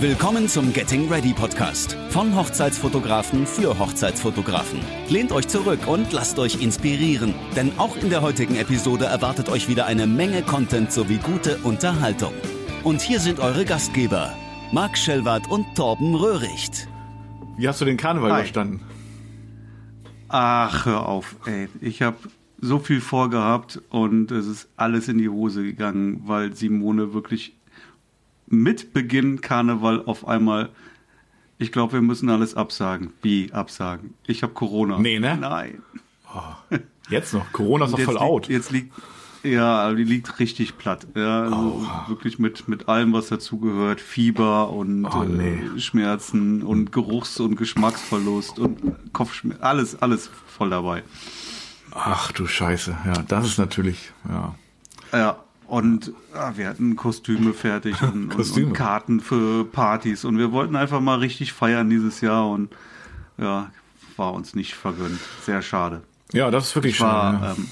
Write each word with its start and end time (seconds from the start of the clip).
Willkommen 0.00 0.46
zum 0.46 0.72
Getting 0.72 1.08
Ready 1.10 1.32
Podcast 1.32 1.94
von 2.10 2.36
Hochzeitsfotografen 2.36 3.44
für 3.44 3.76
Hochzeitsfotografen. 3.80 4.78
Lehnt 5.08 5.32
euch 5.32 5.48
zurück 5.48 5.88
und 5.88 6.12
lasst 6.12 6.38
euch 6.38 6.62
inspirieren, 6.62 7.34
denn 7.56 7.76
auch 7.78 7.96
in 7.96 8.08
der 8.08 8.22
heutigen 8.22 8.54
Episode 8.54 9.06
erwartet 9.06 9.48
euch 9.48 9.68
wieder 9.68 9.86
eine 9.86 10.06
Menge 10.06 10.42
Content 10.42 10.92
sowie 10.92 11.16
gute 11.16 11.58
Unterhaltung. 11.64 12.32
Und 12.84 13.00
hier 13.00 13.18
sind 13.18 13.40
eure 13.40 13.64
Gastgeber, 13.64 14.32
Marc 14.70 14.96
Schellwart 14.96 15.50
und 15.50 15.66
Torben 15.74 16.14
Röhricht. 16.14 16.86
Wie 17.56 17.66
hast 17.66 17.80
du 17.80 17.84
den 17.84 17.96
Karneval 17.96 18.30
Hi. 18.30 18.42
überstanden? 18.42 18.82
Ach, 20.28 20.86
hör 20.86 21.08
auf, 21.08 21.34
ey. 21.46 21.68
Ich 21.80 22.02
habe 22.02 22.18
so 22.60 22.78
viel 22.78 23.00
vorgehabt 23.00 23.82
und 23.90 24.30
es 24.30 24.46
ist 24.46 24.68
alles 24.76 25.08
in 25.08 25.18
die 25.18 25.28
Hose 25.28 25.64
gegangen, 25.64 26.22
weil 26.26 26.54
Simone 26.54 27.14
wirklich 27.14 27.57
mit 28.50 28.92
Beginn 28.92 29.40
Karneval 29.40 30.04
auf 30.04 30.26
einmal, 30.26 30.70
ich 31.58 31.72
glaube, 31.72 31.94
wir 31.94 32.02
müssen 32.02 32.28
alles 32.30 32.54
absagen. 32.54 33.12
Wie 33.22 33.52
absagen? 33.52 34.14
Ich 34.26 34.42
habe 34.42 34.52
Corona. 34.52 34.98
Nee, 34.98 35.18
ne? 35.18 35.36
Nein. 35.36 35.82
Jetzt 37.10 37.32
noch. 37.34 37.50
Corona 37.52 37.86
ist 37.86 37.92
Jetzt 37.96 38.04
voll 38.04 38.14
liegt- 38.14 38.22
out. 38.24 38.48
Jetzt 38.48 38.70
liegt, 38.70 38.92
ja, 39.42 39.92
die 39.94 40.04
liegt 40.04 40.38
richtig 40.40 40.76
platt. 40.78 41.06
Ja, 41.14 41.42
also 41.44 41.86
wirklich 42.08 42.38
mit, 42.38 42.68
mit 42.68 42.88
allem, 42.88 43.12
was 43.12 43.28
dazugehört. 43.28 44.00
Fieber 44.00 44.70
und 44.70 45.06
Oh, 45.06 45.24
nee. 45.24 45.62
äh, 45.76 45.80
Schmerzen 45.80 46.62
und 46.62 46.92
Geruchs- 46.92 47.40
und 47.40 47.56
Geschmacksverlust 47.56 48.58
und 48.58 49.12
Kopfschmerzen. 49.12 49.62
Alles, 49.62 50.00
alles 50.02 50.30
voll 50.46 50.70
dabei. 50.70 51.02
Ach 51.92 52.30
du 52.32 52.46
Scheiße. 52.46 52.96
Ja, 53.06 53.14
das 53.26 53.46
ist 53.46 53.58
natürlich, 53.58 54.12
ja. 54.28 54.54
Ja, 55.12 55.42
und 55.68 56.12
ah, 56.34 56.52
wir 56.56 56.66
hatten 56.68 56.96
Kostüme 56.96 57.52
fertig 57.54 58.02
und, 58.02 58.30
Kostüme. 58.30 58.66
und 58.68 58.72
Karten 58.72 59.20
für 59.20 59.64
Partys 59.64 60.24
und 60.24 60.36
wir 60.38 60.50
wollten 60.50 60.74
einfach 60.76 61.00
mal 61.00 61.18
richtig 61.18 61.52
feiern 61.52 61.88
dieses 61.88 62.20
Jahr 62.20 62.48
und 62.50 62.70
ja, 63.36 63.70
war 64.16 64.32
uns 64.34 64.54
nicht 64.56 64.74
vergönnt. 64.74 65.20
Sehr 65.44 65.62
schade. 65.62 66.02
Ja, 66.32 66.50
das 66.50 66.68
ist 66.68 66.74
wirklich 66.74 66.94
Ich 66.96 67.00
war 67.00 67.32
schade. 67.34 67.44
ja. 67.44 67.52
ähm, 67.52 67.68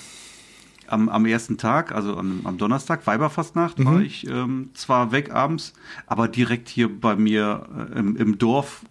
am, 0.89 1.09
am 1.09 1.27
ersten 1.27 1.59
Tag, 1.59 1.93
also 1.93 2.17
am, 2.17 2.43
am 2.45 2.59
Donnerstag, 2.59 3.07
Weiberfastnacht, 3.09 3.79
Mhm. 3.81 3.85
war 3.87 4.01
ich 4.01 4.27
ähm, 4.29 4.71
zwar 4.75 5.11
weg 5.11 5.33
abends, 5.35 5.73
aber 6.07 6.29
direkt 6.29 6.69
hier 6.69 6.89
bei 7.01 7.17
mir 7.17 7.67
äh, 7.93 7.99
im, 7.99 8.17
im 8.17 8.39
Dorf, 8.39 8.83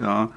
ja, 0.00 0.30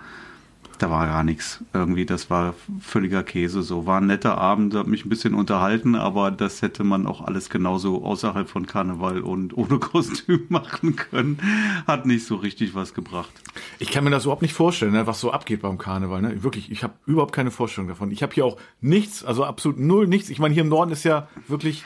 da 0.77 0.89
war 0.89 1.05
gar 1.07 1.23
nichts. 1.23 1.63
Irgendwie, 1.73 2.05
das 2.05 2.29
war 2.29 2.53
völliger 2.79 3.23
Käse. 3.23 3.61
So 3.61 3.85
war 3.85 4.01
ein 4.01 4.07
netter 4.07 4.37
Abend, 4.37 4.75
hat 4.75 4.87
mich 4.87 5.05
ein 5.05 5.09
bisschen 5.09 5.33
unterhalten, 5.33 5.95
aber 5.95 6.31
das 6.31 6.61
hätte 6.61 6.83
man 6.83 7.07
auch 7.07 7.21
alles 7.21 7.49
genauso 7.49 8.03
außerhalb 8.03 8.49
von 8.49 8.65
Karneval 8.65 9.21
und 9.21 9.55
ohne 9.57 9.79
Kostüm 9.79 10.45
machen 10.49 10.95
können. 10.95 11.39
Hat 11.87 12.05
nicht 12.05 12.25
so 12.25 12.35
richtig 12.35 12.75
was 12.75 12.93
gebracht. 12.93 13.31
Ich 13.79 13.91
kann 13.91 14.03
mir 14.03 14.09
das 14.09 14.23
überhaupt 14.23 14.41
nicht 14.41 14.53
vorstellen, 14.53 14.93
ne, 14.93 15.07
was 15.07 15.19
so 15.19 15.31
abgeht 15.31 15.61
beim 15.61 15.77
Karneval. 15.77 16.21
Ne? 16.21 16.43
Wirklich, 16.43 16.71
ich 16.71 16.83
habe 16.83 16.93
überhaupt 17.05 17.33
keine 17.33 17.51
Vorstellung 17.51 17.87
davon. 17.87 18.11
Ich 18.11 18.23
habe 18.23 18.33
hier 18.33 18.45
auch 18.45 18.57
nichts, 18.81 19.23
also 19.23 19.45
absolut 19.45 19.79
null 19.79 20.07
nichts. 20.07 20.29
Ich 20.29 20.39
meine, 20.39 20.53
hier 20.53 20.63
im 20.63 20.69
Norden 20.69 20.91
ist 20.91 21.03
ja 21.03 21.27
wirklich 21.47 21.83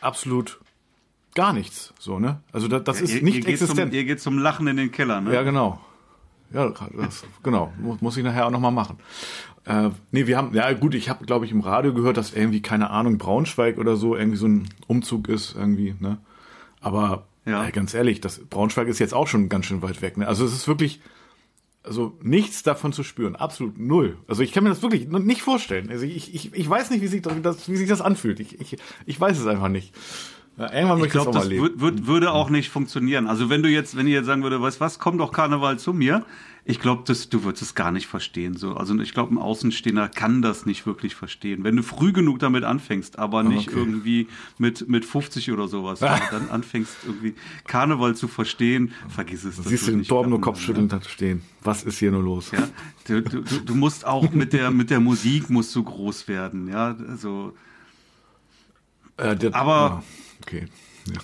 absolut 0.00 0.60
gar 1.34 1.52
nichts. 1.52 1.94
So, 1.98 2.18
ne? 2.18 2.40
Also 2.52 2.66
das, 2.66 2.82
das 2.84 3.00
ist 3.00 3.14
ihr, 3.14 3.22
nicht 3.22 3.36
ihr 3.36 3.40
geht 3.42 3.50
existent. 3.50 3.92
Zum, 3.92 3.98
ihr 3.98 4.04
geht 4.04 4.20
zum 4.20 4.38
Lachen 4.38 4.66
in 4.66 4.76
den 4.76 4.90
Keller, 4.90 5.20
ne? 5.20 5.32
Ja, 5.32 5.42
genau. 5.42 5.80
Ja, 6.52 6.70
das, 6.96 7.24
genau. 7.42 7.72
Muss, 7.78 8.00
muss 8.00 8.16
ich 8.16 8.24
nachher 8.24 8.46
auch 8.46 8.50
nochmal 8.50 8.72
machen. 8.72 8.98
Äh, 9.64 9.90
nee, 10.12 10.26
wir 10.26 10.36
haben, 10.36 10.54
ja 10.54 10.72
gut, 10.72 10.94
ich 10.94 11.08
habe, 11.08 11.24
glaube 11.26 11.44
ich, 11.44 11.50
im 11.52 11.60
Radio 11.60 11.92
gehört, 11.92 12.16
dass 12.16 12.32
irgendwie, 12.32 12.62
keine 12.62 12.90
Ahnung, 12.90 13.18
Braunschweig 13.18 13.78
oder 13.78 13.96
so 13.96 14.14
irgendwie 14.16 14.38
so 14.38 14.46
ein 14.46 14.68
Umzug 14.86 15.28
ist, 15.28 15.54
irgendwie, 15.56 15.94
ne? 15.98 16.18
Aber 16.80 17.26
Ja. 17.46 17.66
äh, 17.66 17.72
ganz 17.72 17.92
ehrlich, 17.94 18.20
das 18.20 18.38
Braunschweig 18.38 18.86
ist 18.86 19.00
jetzt 19.00 19.14
auch 19.14 19.26
schon 19.26 19.48
ganz 19.48 19.66
schön 19.66 19.82
weit 19.82 20.02
weg. 20.02 20.16
Ne? 20.18 20.28
Also 20.28 20.44
es 20.44 20.52
ist 20.52 20.68
wirklich, 20.68 21.00
also 21.82 22.16
nichts 22.22 22.62
davon 22.62 22.92
zu 22.92 23.02
spüren, 23.02 23.34
absolut 23.34 23.76
null. 23.78 24.16
Also 24.28 24.42
ich 24.42 24.52
kann 24.52 24.62
mir 24.62 24.70
das 24.70 24.82
wirklich 24.82 25.08
nicht 25.08 25.42
vorstellen. 25.42 25.90
Also 25.90 26.04
ich, 26.04 26.32
ich, 26.34 26.54
ich 26.54 26.68
weiß 26.70 26.90
nicht, 26.90 27.02
wie 27.02 27.06
sich 27.08 27.22
das, 27.22 27.68
wie 27.68 27.76
sich 27.76 27.88
das 27.88 28.00
anfühlt. 28.00 28.38
Ich, 28.40 28.60
ich, 28.60 28.76
ich 29.04 29.20
weiß 29.20 29.36
es 29.38 29.46
einfach 29.46 29.68
nicht. 29.68 29.92
Ja, 30.58 30.72
irgendwann 30.72 31.04
Ich 31.04 31.10
glaube, 31.10 31.32
das 31.32 31.44
mal 31.44 31.48
leben. 31.50 31.62
würd, 31.62 31.80
würd, 31.80 32.06
würde 32.06 32.32
auch 32.32 32.48
nicht 32.48 32.70
funktionieren. 32.70 33.26
Also 33.26 33.50
wenn 33.50 33.62
du 33.62 33.68
jetzt, 33.68 33.94
wenn 33.96 34.06
ich 34.06 34.14
jetzt 34.14 34.24
sagen 34.26 34.42
würde, 34.42 34.60
weißt 34.60 34.80
was, 34.80 34.98
komm 34.98 35.18
doch 35.18 35.30
Karneval 35.32 35.78
zu 35.78 35.92
mir. 35.92 36.24
Ich 36.68 36.80
glaube, 36.80 37.04
das, 37.06 37.28
du 37.28 37.44
würdest 37.44 37.62
es 37.62 37.74
gar 37.76 37.92
nicht 37.92 38.08
verstehen. 38.08 38.56
So, 38.56 38.74
also 38.74 38.98
ich 38.98 39.12
glaube, 39.12 39.32
ein 39.34 39.38
Außenstehender 39.38 40.08
kann 40.08 40.42
das 40.42 40.66
nicht 40.66 40.84
wirklich 40.84 41.14
verstehen. 41.14 41.62
Wenn 41.62 41.76
du 41.76 41.82
früh 41.84 42.10
genug 42.12 42.38
damit 42.40 42.64
anfängst, 42.64 43.18
aber 43.20 43.44
nicht 43.44 43.68
Okay. 43.68 43.78
irgendwie 43.78 44.28
mit 44.58 44.88
mit 44.88 45.04
50 45.04 45.52
oder 45.52 45.68
sowas, 45.68 46.00
du 46.00 46.06
dann 46.06 46.48
anfängst 46.50 46.96
irgendwie 47.06 47.34
Karneval 47.68 48.16
zu 48.16 48.26
verstehen, 48.26 48.92
vergiss 49.08 49.44
es. 49.44 49.56
das 49.58 49.66
Siehst 49.66 49.86
du 49.86 49.92
den 49.92 50.02
Torben 50.04 50.30
nur 50.30 50.40
Kopfschüttelnd 50.40 50.92
da 50.92 51.00
stehen. 51.02 51.42
Was 51.62 51.84
ist 51.84 51.98
hier 51.98 52.10
nur 52.10 52.22
los? 52.22 52.50
Ja, 52.50 52.66
du, 53.06 53.22
du, 53.22 53.42
du 53.42 53.60
du 53.60 53.74
musst 53.76 54.04
auch 54.06 54.32
mit 54.32 54.52
der 54.52 54.70
mit 54.72 54.90
der 54.90 54.98
Musik 55.00 55.50
musst 55.50 55.72
du 55.76 55.84
groß 55.84 56.26
werden. 56.26 56.66
Ja, 56.66 56.96
also 57.08 57.52
Äh, 59.18 59.36
der, 59.36 59.54
Aber- 59.54 60.02
ja, 60.02 60.02
okay. 60.42 60.66
Ja. 61.12 61.20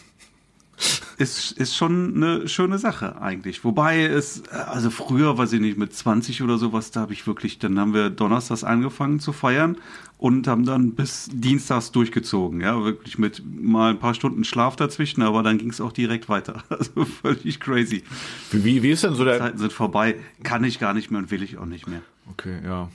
ist, 1.18 1.52
ist 1.52 1.76
schon 1.76 2.16
eine 2.16 2.48
schöne 2.48 2.78
Sache 2.78 3.20
eigentlich. 3.20 3.64
Wobei 3.64 4.02
es, 4.02 4.48
also 4.50 4.90
früher, 4.90 5.38
weiß 5.38 5.52
ich 5.52 5.60
nicht, 5.60 5.78
mit 5.78 5.94
20 5.94 6.42
oder 6.42 6.58
sowas, 6.58 6.90
da 6.90 7.00
habe 7.00 7.12
ich 7.12 7.26
wirklich, 7.26 7.58
dann 7.58 7.78
haben 7.78 7.94
wir 7.94 8.10
donnerstags 8.10 8.64
angefangen 8.64 9.20
zu 9.20 9.32
feiern 9.32 9.76
und 10.18 10.46
haben 10.46 10.64
dann 10.64 10.92
bis 10.92 11.28
dienstags 11.32 11.90
durchgezogen. 11.90 12.60
Ja, 12.60 12.84
wirklich 12.84 13.18
mit 13.18 13.42
mal 13.44 13.90
ein 13.90 13.98
paar 13.98 14.14
Stunden 14.14 14.44
Schlaf 14.44 14.76
dazwischen, 14.76 15.22
aber 15.22 15.42
dann 15.42 15.58
ging 15.58 15.70
es 15.70 15.80
auch 15.80 15.92
direkt 15.92 16.28
weiter. 16.28 16.62
Also 16.70 17.04
völlig 17.04 17.60
crazy. 17.60 18.02
Wie, 18.50 18.82
wie, 18.82 18.90
ist 18.90 19.04
denn 19.04 19.14
so 19.14 19.24
der. 19.24 19.38
Zeiten 19.38 19.58
sind 19.58 19.72
vorbei, 19.72 20.16
kann 20.42 20.64
ich 20.64 20.78
gar 20.78 20.94
nicht 20.94 21.10
mehr 21.10 21.18
und 21.18 21.30
will 21.30 21.42
ich 21.42 21.58
auch 21.58 21.66
nicht 21.66 21.88
mehr. 21.88 22.02
Okay, 22.30 22.60
ja. 22.64 22.88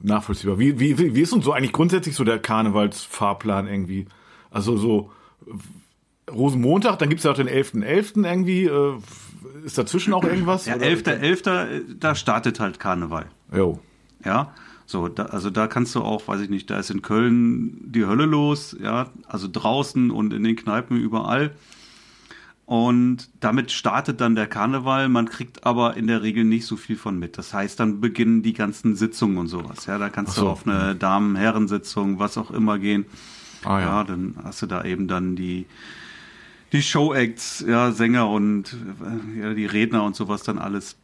Nachvollziehbar. 0.00 0.58
Wie, 0.58 0.78
wie, 0.78 1.14
wie 1.14 1.20
ist 1.20 1.32
denn 1.32 1.42
so 1.42 1.52
eigentlich 1.52 1.72
grundsätzlich 1.72 2.14
so 2.14 2.22
der 2.22 2.38
Karnevalsfahrplan 2.38 3.66
irgendwie? 3.66 4.06
Also 4.50 4.76
so 4.76 5.10
Rosenmontag, 6.30 6.98
dann 6.98 7.08
gibt's 7.08 7.24
ja 7.24 7.30
auch 7.30 7.36
den 7.36 7.48
11.11. 7.48 8.24
irgendwie. 8.24 8.64
Äh, 8.64 8.98
ist 9.64 9.78
dazwischen 9.78 10.12
auch 10.12 10.24
irgendwas? 10.24 10.66
Ja, 10.66 10.76
oder? 10.76 10.86
11.11., 10.86 11.98
da 11.98 12.14
startet 12.14 12.60
halt 12.60 12.78
Karneval. 12.78 13.26
Jo. 13.52 13.80
Ja, 14.24 14.52
so, 14.90 15.08
da, 15.08 15.26
also 15.26 15.50
da 15.50 15.66
kannst 15.66 15.94
du 15.94 16.00
auch, 16.00 16.26
weiß 16.28 16.40
ich 16.40 16.48
nicht, 16.48 16.70
da 16.70 16.78
ist 16.78 16.88
in 16.90 17.02
Köln 17.02 17.78
die 17.84 18.06
Hölle 18.06 18.24
los, 18.24 18.74
ja, 18.80 19.10
also 19.26 19.46
draußen 19.50 20.10
und 20.10 20.32
in 20.32 20.44
den 20.44 20.56
Kneipen 20.56 20.96
überall. 20.96 21.54
Und 22.64 23.28
damit 23.40 23.70
startet 23.70 24.22
dann 24.22 24.34
der 24.34 24.46
Karneval, 24.46 25.10
man 25.10 25.28
kriegt 25.28 25.66
aber 25.66 25.98
in 25.98 26.06
der 26.06 26.22
Regel 26.22 26.44
nicht 26.44 26.64
so 26.64 26.76
viel 26.76 26.96
von 26.96 27.18
mit. 27.18 27.36
Das 27.36 27.52
heißt, 27.52 27.78
dann 27.78 28.00
beginnen 28.00 28.42
die 28.42 28.54
ganzen 28.54 28.96
Sitzungen 28.96 29.36
und 29.36 29.48
sowas. 29.48 29.84
Ja, 29.84 29.98
da 29.98 30.08
kannst 30.08 30.34
so. 30.34 30.42
du 30.42 30.48
auf 30.48 30.66
eine 30.66 30.94
Damen-Herren-Sitzung, 30.94 32.18
was 32.18 32.38
auch 32.38 32.50
immer 32.50 32.78
gehen. 32.78 33.04
Ah, 33.64 33.80
ja. 33.80 33.86
ja, 33.86 34.04
dann 34.04 34.36
hast 34.44 34.62
du 34.62 34.66
da 34.66 34.84
eben 34.84 35.08
dann 35.08 35.36
die, 35.36 35.66
die 36.72 36.82
Show-Acts, 36.82 37.64
ja, 37.66 37.92
Sänger 37.92 38.28
und 38.28 38.76
äh, 39.36 39.40
ja, 39.40 39.54
die 39.54 39.66
Redner 39.66 40.04
und 40.04 40.14
sowas 40.16 40.42
dann 40.42 40.58
alles. 40.58 40.96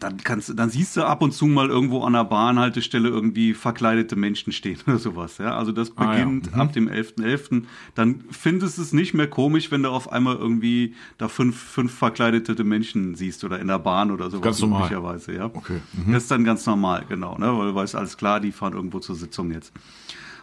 Dann 0.00 0.16
kannst 0.16 0.58
dann 0.58 0.70
siehst 0.70 0.96
du 0.96 1.04
ab 1.04 1.20
und 1.20 1.32
zu 1.32 1.46
mal 1.46 1.68
irgendwo 1.68 2.02
an 2.02 2.14
der 2.14 2.24
Bahnhaltestelle 2.24 3.10
irgendwie 3.10 3.52
verkleidete 3.52 4.16
Menschen 4.16 4.50
stehen 4.50 4.78
oder 4.86 4.98
sowas. 4.98 5.36
Ja, 5.36 5.54
also 5.58 5.70
das 5.70 5.92
Ah, 5.98 6.16
ja. 6.16 6.24
beginnt 6.24 6.54
ab 6.54 6.72
dem 6.72 6.88
11.11. 6.88 7.64
Dann 7.94 8.24
findest 8.30 8.78
du 8.78 8.82
es 8.82 8.94
nicht 8.94 9.12
mehr 9.12 9.28
komisch, 9.28 9.70
wenn 9.70 9.82
du 9.82 9.90
auf 9.90 10.10
einmal 10.10 10.36
irgendwie 10.36 10.94
da 11.18 11.28
fünf, 11.28 11.58
fünf 11.60 11.92
verkleidete 11.92 12.64
Menschen 12.64 13.16
siehst 13.16 13.44
oder 13.44 13.60
in 13.60 13.68
der 13.68 13.78
Bahn 13.80 14.10
oder 14.10 14.30
sowas. 14.30 14.44
Ganz 14.44 14.60
normal. 14.62 14.84
üblicherweise, 14.86 15.34
ja. 15.34 15.44
Okay. 15.46 15.80
Das 16.08 16.22
ist 16.22 16.30
dann 16.30 16.44
ganz 16.44 16.64
normal, 16.64 17.04
genau, 17.06 17.36
ne? 17.36 17.46
Weil 17.58 17.68
du 17.68 17.74
weißt, 17.74 17.94
alles 17.94 18.16
klar, 18.16 18.40
die 18.40 18.50
fahren 18.52 18.72
irgendwo 18.72 18.98
zur 18.98 19.14
Sitzung 19.14 19.50
jetzt. 19.52 19.74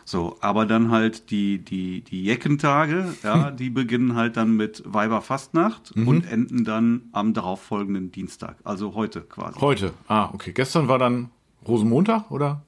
So, 0.10 0.38
aber 0.42 0.66
dann 0.66 0.90
halt 0.90 1.30
die, 1.30 1.60
die, 1.60 2.02
die 2.02 2.24
Jeckentage, 2.24 3.14
ja, 3.22 3.52
die 3.52 3.70
beginnen 3.70 4.16
halt 4.16 4.38
dann 4.38 4.56
mit 4.58 4.82
Weiberfastnacht 4.88 5.96
Mhm. 5.96 6.08
und 6.08 6.26
enden 6.26 6.64
dann 6.66 7.02
am 7.12 7.36
darauffolgenden 7.36 8.12
Dienstag, 8.12 8.56
also 8.64 8.96
heute 8.96 9.22
quasi. 9.22 9.60
Heute. 9.60 9.94
Ah, 10.08 10.30
okay. 10.34 10.52
Gestern 10.52 10.88
war 10.88 10.98
dann 10.98 11.30
Rosenmontag, 11.68 12.32
oder? 12.32 12.64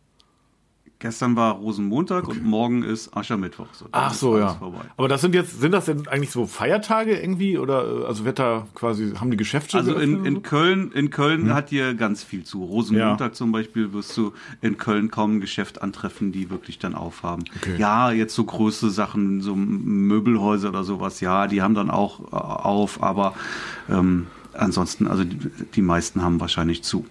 Gestern 1.01 1.35
war 1.35 1.53
Rosenmontag 1.55 2.27
und 2.27 2.43
morgen 2.45 2.83
ist 2.83 3.17
Aschermittwoch. 3.17 3.65
So, 3.73 3.87
Ach 3.91 4.13
so, 4.13 4.37
ja. 4.37 4.49
Vorbei. 4.53 4.81
Aber 4.97 5.07
das 5.07 5.21
sind 5.21 5.33
jetzt, 5.33 5.59
sind 5.59 5.71
das 5.71 5.85
denn 5.85 6.07
eigentlich 6.07 6.29
so 6.29 6.45
Feiertage 6.45 7.19
irgendwie? 7.19 7.57
Oder 7.57 8.03
äh, 8.03 8.05
also 8.05 8.23
wird 8.23 8.37
da 8.37 8.67
quasi, 8.75 9.13
haben 9.19 9.31
die 9.31 9.37
Geschäfte 9.37 9.77
Also 9.77 9.95
in, 9.95 10.23
in 10.25 10.43
Köln, 10.43 10.91
in 10.91 11.09
Köln 11.09 11.51
hat 11.55 11.69
hier 11.69 11.95
ganz 11.95 12.23
viel 12.23 12.43
zu. 12.43 12.63
Rosenmontag 12.63 13.31
Ja. 13.31 13.33
zum 13.33 13.51
Beispiel 13.51 13.93
wirst 13.93 14.15
du 14.15 14.33
in 14.61 14.77
Köln 14.77 15.09
kaum 15.09 15.37
ein 15.37 15.41
Geschäft 15.41 15.81
antreffen, 15.81 16.31
die 16.31 16.51
wirklich 16.51 16.77
dann 16.77 16.93
aufhaben. 16.93 17.45
Okay. 17.57 17.77
Ja, 17.77 18.11
jetzt 18.11 18.35
so 18.35 18.43
große 18.43 18.91
Sachen, 18.91 19.41
so 19.41 19.55
Möbelhäuser 19.55 20.69
oder 20.69 20.83
sowas, 20.83 21.19
ja, 21.19 21.47
die 21.47 21.63
haben 21.63 21.73
dann 21.73 21.89
auch 21.89 22.31
äh, 22.31 22.35
auf, 22.35 23.01
aber 23.01 23.33
ähm, 23.89 24.27
ansonsten, 24.53 25.07
also 25.07 25.23
die, 25.23 25.37
die 25.73 25.81
meisten 25.81 26.21
haben 26.21 26.39
wahrscheinlich 26.39 26.83
zu. 26.83 27.07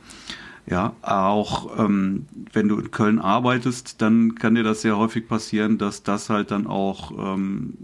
Ja, 0.66 0.94
auch 1.02 1.78
ähm, 1.78 2.26
wenn 2.52 2.68
du 2.68 2.78
in 2.78 2.90
Köln 2.90 3.18
arbeitest, 3.18 4.00
dann 4.02 4.34
kann 4.36 4.54
dir 4.54 4.62
das 4.62 4.82
sehr 4.82 4.96
häufig 4.96 5.26
passieren, 5.26 5.78
dass 5.78 6.02
das 6.02 6.30
halt 6.30 6.50
dann 6.50 6.66
auch 6.66 7.12
ähm, 7.34 7.74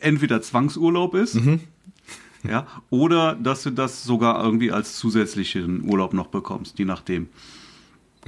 entweder 0.00 0.42
Zwangsurlaub 0.42 1.14
ist, 1.14 1.34
Ja, 2.44 2.66
oder 2.90 3.36
dass 3.36 3.62
du 3.62 3.70
das 3.70 4.02
sogar 4.02 4.42
irgendwie 4.42 4.72
als 4.72 4.96
zusätzlichen 4.96 5.88
Urlaub 5.88 6.12
noch 6.12 6.26
bekommst, 6.26 6.78
je 6.78 6.84
nachdem. 6.84 7.28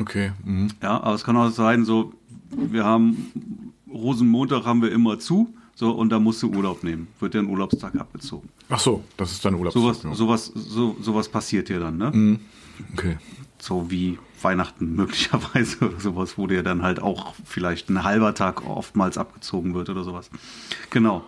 Okay. 0.00 0.32
Mhm. 0.44 0.68
Ja, 0.82 1.02
aber 1.02 1.14
es 1.14 1.24
kann 1.24 1.36
auch 1.36 1.50
sein, 1.50 1.84
so, 1.84 2.12
wir 2.50 2.84
haben 2.84 3.72
Rosenmontag 3.92 4.64
haben 4.64 4.82
wir 4.82 4.92
immer 4.92 5.18
zu, 5.18 5.52
so, 5.74 5.90
und 5.90 6.10
da 6.10 6.20
musst 6.20 6.42
du 6.42 6.50
Urlaub 6.50 6.84
nehmen. 6.84 7.08
Wird 7.18 7.34
dir 7.34 7.40
ein 7.40 7.46
Urlaubstag 7.46 7.96
abgezogen. 7.96 8.48
Ach 8.68 8.78
so, 8.78 9.02
das 9.16 9.32
ist 9.32 9.44
dann 9.44 9.54
Urlaub. 9.54 9.72
Sowas, 9.72 10.02
sowas, 10.12 10.52
so, 10.54 10.96
sowas 11.00 11.28
passiert 11.28 11.68
dir 11.68 11.80
dann, 11.80 11.96
ne? 11.96 12.10
Mhm. 12.12 12.38
Okay. 12.92 13.16
So 13.64 13.90
wie 13.90 14.18
Weihnachten 14.42 14.94
möglicherweise 14.94 15.86
oder 15.86 15.98
sowas, 16.08 16.36
wo 16.36 16.46
dir 16.46 16.62
dann 16.62 16.82
halt 16.82 17.00
auch 17.00 17.34
vielleicht 17.46 17.88
ein 17.88 18.04
halber 18.04 18.34
Tag 18.34 18.68
oftmals 18.68 19.16
abgezogen 19.16 19.74
wird 19.74 19.88
oder 19.88 20.04
sowas. 20.04 20.28
Genau. 20.90 21.24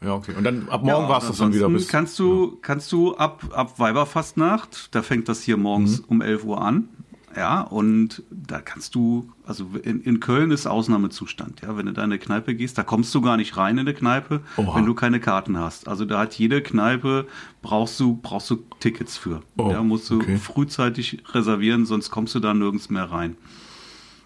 Ja, 0.00 0.14
okay. 0.14 0.32
Und 0.36 0.44
dann 0.44 0.68
ab 0.70 0.82
morgen 0.82 1.04
Ja, 1.04 1.08
war 1.08 1.18
es 1.18 1.26
das 1.28 1.36
dann 1.38 1.52
wieder 1.54 1.68
bis. 1.68 1.88
Kannst 1.88 2.18
du, 2.18 2.58
kannst 2.62 2.90
du 2.92 3.16
ab, 3.16 3.44
ab 3.52 3.78
Weiberfastnacht, 3.78 4.94
da 4.94 5.02
fängt 5.02 5.28
das 5.28 5.42
hier 5.42 5.56
morgens 5.58 5.98
Mhm. 6.00 6.04
um 6.08 6.22
11 6.22 6.44
Uhr 6.44 6.60
an. 6.62 6.88
Ja, 7.36 7.60
und 7.60 8.22
da 8.30 8.60
kannst 8.60 8.94
du, 8.94 9.30
also 9.46 9.68
in, 9.82 10.00
in 10.00 10.20
Köln 10.20 10.50
ist 10.50 10.66
Ausnahmezustand, 10.66 11.60
ja. 11.60 11.76
Wenn 11.76 11.84
du 11.84 11.92
da 11.92 12.02
in 12.02 12.10
eine 12.10 12.18
Kneipe 12.18 12.54
gehst, 12.54 12.78
da 12.78 12.82
kommst 12.82 13.14
du 13.14 13.20
gar 13.20 13.36
nicht 13.36 13.58
rein 13.58 13.74
in 13.76 13.80
eine 13.80 13.92
Kneipe, 13.92 14.40
Oha. 14.56 14.76
wenn 14.76 14.86
du 14.86 14.94
keine 14.94 15.20
Karten 15.20 15.58
hast. 15.58 15.86
Also 15.86 16.06
da 16.06 16.20
hat 16.20 16.34
jede 16.34 16.62
Kneipe, 16.62 17.26
brauchst 17.60 18.00
du, 18.00 18.16
brauchst 18.16 18.48
du 18.48 18.64
Tickets 18.80 19.18
für. 19.18 19.42
Oh, 19.58 19.70
ja, 19.70 19.82
musst 19.82 20.08
du 20.08 20.16
okay. 20.16 20.38
frühzeitig 20.38 21.22
reservieren, 21.34 21.84
sonst 21.84 22.10
kommst 22.10 22.34
du 22.34 22.40
da 22.40 22.54
nirgends 22.54 22.88
mehr 22.88 23.04
rein. 23.04 23.36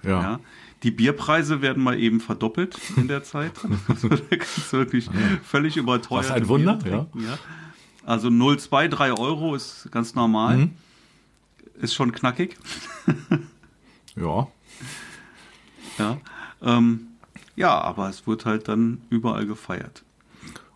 ja. 0.03 0.23
Ja. 0.23 0.41
Die 0.83 0.91
Bierpreise 0.91 1.61
werden 1.61 1.83
mal 1.83 1.99
eben 1.99 2.21
verdoppelt 2.21 2.79
in 2.97 3.07
der 3.07 3.23
Zeit. 3.23 3.53
Also 3.89 4.09
da 4.09 4.17
kannst 4.17 4.73
du 4.73 4.79
wirklich 4.79 5.11
völlig 5.43 5.77
überteuert. 5.77 6.25
Was 6.25 6.31
ein 6.31 6.49
Wunder, 6.49 6.79
ja. 6.87 7.07
Also 8.07 8.29
0,2, 8.29 8.89
3 8.89 9.13
Euro 9.13 9.55
ist 9.55 9.89
ganz 9.91 10.15
normal. 10.15 10.57
Mhm. 10.57 10.71
Ist 11.81 11.95
schon 11.95 12.13
knackig. 12.13 12.57
ja. 14.17 14.49
Ja. 15.99 16.17
Ähm, 16.63 17.09
ja, 17.57 17.81
aber 17.81 18.09
es 18.09 18.27
wird 18.27 18.47
halt 18.47 18.69
dann 18.69 19.03
überall 19.11 19.47
gefeiert. 19.47 20.03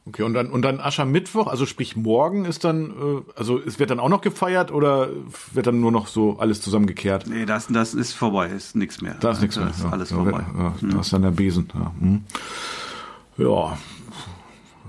Okay, 0.06 0.22
und 0.22 0.34
dann, 0.34 0.50
und 0.50 0.60
dann 0.62 0.80
Aschermittwoch, 0.80 1.46
also 1.46 1.64
sprich 1.64 1.96
morgen 1.96 2.44
ist 2.44 2.64
dann, 2.64 2.90
äh, 2.90 3.22
also 3.36 3.58
es 3.58 3.78
wird 3.78 3.88
dann 3.88 4.00
auch 4.00 4.10
noch 4.10 4.20
gefeiert 4.20 4.70
oder 4.70 5.08
wird 5.52 5.66
dann 5.66 5.80
nur 5.80 5.92
noch 5.92 6.08
so 6.08 6.38
alles 6.38 6.60
zusammengekehrt? 6.60 7.26
Nee, 7.26 7.46
das, 7.46 7.68
das 7.68 7.94
ist 7.94 8.12
vorbei, 8.12 8.48
ist 8.48 8.76
nichts 8.76 9.00
mehr. 9.00 9.14
Da 9.20 9.30
ist 9.30 9.40
nichts 9.40 9.56
mehr. 9.56 9.66
Das 9.66 9.78
ist 9.78 9.84
ja. 9.84 9.90
alles 9.90 10.10
ja, 10.10 10.16
vorbei. 10.16 10.44
Ja, 10.58 10.74
da 10.82 11.00
ist 11.00 11.12
dann 11.12 11.22
der 11.22 11.30
Besen. 11.30 11.68
Ja, 11.72 11.92
hm. 11.98 12.24
ja. 13.38 13.78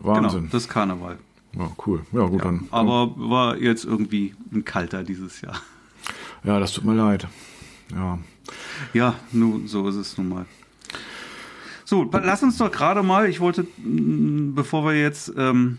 Genau, 0.03 0.23
Wahnsinn. 0.23 0.49
das 0.51 0.63
ist 0.63 0.69
Karneval. 0.69 1.17
Ja, 1.57 1.71
cool. 1.87 2.05
Ja, 2.11 2.25
gut, 2.25 2.43
dann. 2.43 2.67
Aber 2.71 3.13
war 3.15 3.57
jetzt 3.57 3.85
irgendwie 3.85 4.35
ein 4.53 4.65
kalter 4.65 5.03
dieses 5.03 5.39
Jahr. 5.39 5.55
Ja, 6.45 6.59
das 6.59 6.73
tut 6.73 6.85
mir 6.85 6.93
leid. 6.93 7.27
Ja. 7.91 8.19
Ja, 8.93 9.15
nun, 9.31 9.67
so 9.67 9.87
ist 9.87 9.95
es 9.95 10.17
nun 10.17 10.29
mal. 10.29 10.45
So, 11.83 12.09
lass 12.11 12.43
uns 12.43 12.57
doch 12.57 12.71
gerade 12.71 13.03
mal, 13.03 13.29
ich 13.29 13.39
wollte, 13.39 13.67
mh, 13.77 14.53
bevor 14.55 14.85
wir 14.85 14.99
jetzt, 14.99 15.33
ähm, 15.37 15.77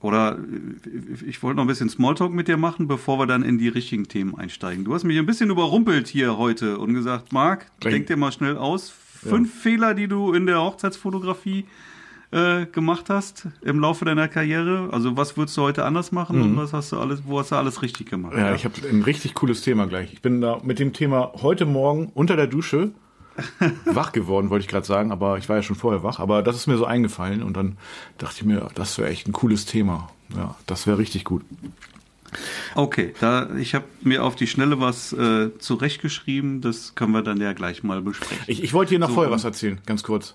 oder 0.00 0.38
äh, 0.38 1.24
ich 1.26 1.42
wollte 1.42 1.56
noch 1.56 1.64
ein 1.64 1.68
bisschen 1.68 1.88
Smalltalk 1.88 2.32
mit 2.32 2.48
dir 2.48 2.56
machen, 2.56 2.86
bevor 2.88 3.18
wir 3.18 3.26
dann 3.26 3.42
in 3.42 3.58
die 3.58 3.68
richtigen 3.68 4.08
Themen 4.08 4.34
einsteigen. 4.36 4.84
Du 4.84 4.94
hast 4.94 5.04
mich 5.04 5.18
ein 5.18 5.26
bisschen 5.26 5.50
überrumpelt 5.50 6.08
hier 6.08 6.36
heute 6.38 6.78
und 6.78 6.94
gesagt, 6.94 7.32
Marc, 7.32 7.66
denk 7.82 8.06
dir 8.06 8.16
mal 8.16 8.32
schnell 8.32 8.56
aus. 8.56 8.90
Fünf 8.90 9.52
Fehler, 9.62 9.94
die 9.94 10.08
du 10.08 10.32
in 10.32 10.46
der 10.46 10.60
Hochzeitsfotografie 10.60 11.60
äh, 11.60 11.95
gemacht 12.30 13.04
hast 13.08 13.48
im 13.62 13.80
Laufe 13.80 14.04
deiner 14.04 14.28
Karriere. 14.28 14.88
Also 14.92 15.16
was 15.16 15.36
würdest 15.36 15.56
du 15.56 15.62
heute 15.62 15.84
anders 15.84 16.12
machen 16.12 16.42
und 16.42 16.56
was 16.56 16.72
hast 16.72 16.92
du 16.92 16.98
alles, 16.98 17.22
wo 17.24 17.38
hast 17.38 17.52
du 17.52 17.56
alles 17.56 17.82
richtig 17.82 18.10
gemacht? 18.10 18.34
Mhm. 18.34 18.40
Ja, 18.40 18.54
ich 18.54 18.64
habe 18.64 18.74
ein 18.88 19.02
richtig 19.02 19.34
cooles 19.34 19.62
Thema 19.62 19.86
gleich. 19.86 20.12
Ich 20.12 20.22
bin 20.22 20.40
da 20.40 20.60
mit 20.62 20.78
dem 20.78 20.92
Thema 20.92 21.32
heute 21.40 21.66
Morgen 21.66 22.10
unter 22.14 22.36
der 22.36 22.46
Dusche 22.48 22.90
wach 23.84 24.12
geworden, 24.12 24.50
wollte 24.50 24.64
ich 24.64 24.68
gerade 24.68 24.86
sagen, 24.86 25.12
aber 25.12 25.38
ich 25.38 25.48
war 25.48 25.56
ja 25.56 25.62
schon 25.62 25.76
vorher 25.76 26.02
wach. 26.02 26.18
Aber 26.18 26.42
das 26.42 26.56
ist 26.56 26.66
mir 26.66 26.76
so 26.76 26.84
eingefallen 26.84 27.42
und 27.42 27.56
dann 27.56 27.76
dachte 28.18 28.36
ich 28.38 28.44
mir, 28.44 28.68
das 28.74 28.98
wäre 28.98 29.08
echt 29.08 29.28
ein 29.28 29.32
cooles 29.32 29.66
Thema. 29.66 30.10
Ja, 30.34 30.56
das 30.66 30.86
wäre 30.86 30.98
richtig 30.98 31.24
gut. 31.24 31.42
Okay, 32.74 33.14
da 33.20 33.54
ich 33.56 33.74
habe 33.74 33.84
mir 34.02 34.24
auf 34.24 34.34
die 34.36 34.46
Schnelle 34.46 34.80
was 34.80 35.12
äh, 35.12 35.56
zurechtgeschrieben, 35.58 36.60
das 36.60 36.94
können 36.94 37.12
wir 37.12 37.22
dann 37.22 37.40
ja 37.40 37.52
gleich 37.52 37.82
mal 37.82 38.02
besprechen. 38.02 38.44
Ich, 38.46 38.62
ich 38.62 38.72
wollte 38.74 38.94
dir 38.94 38.98
noch 38.98 39.08
So, 39.08 39.14
vorher 39.14 39.30
was 39.32 39.44
erzählen, 39.44 39.78
ganz 39.86 40.02
kurz. 40.02 40.34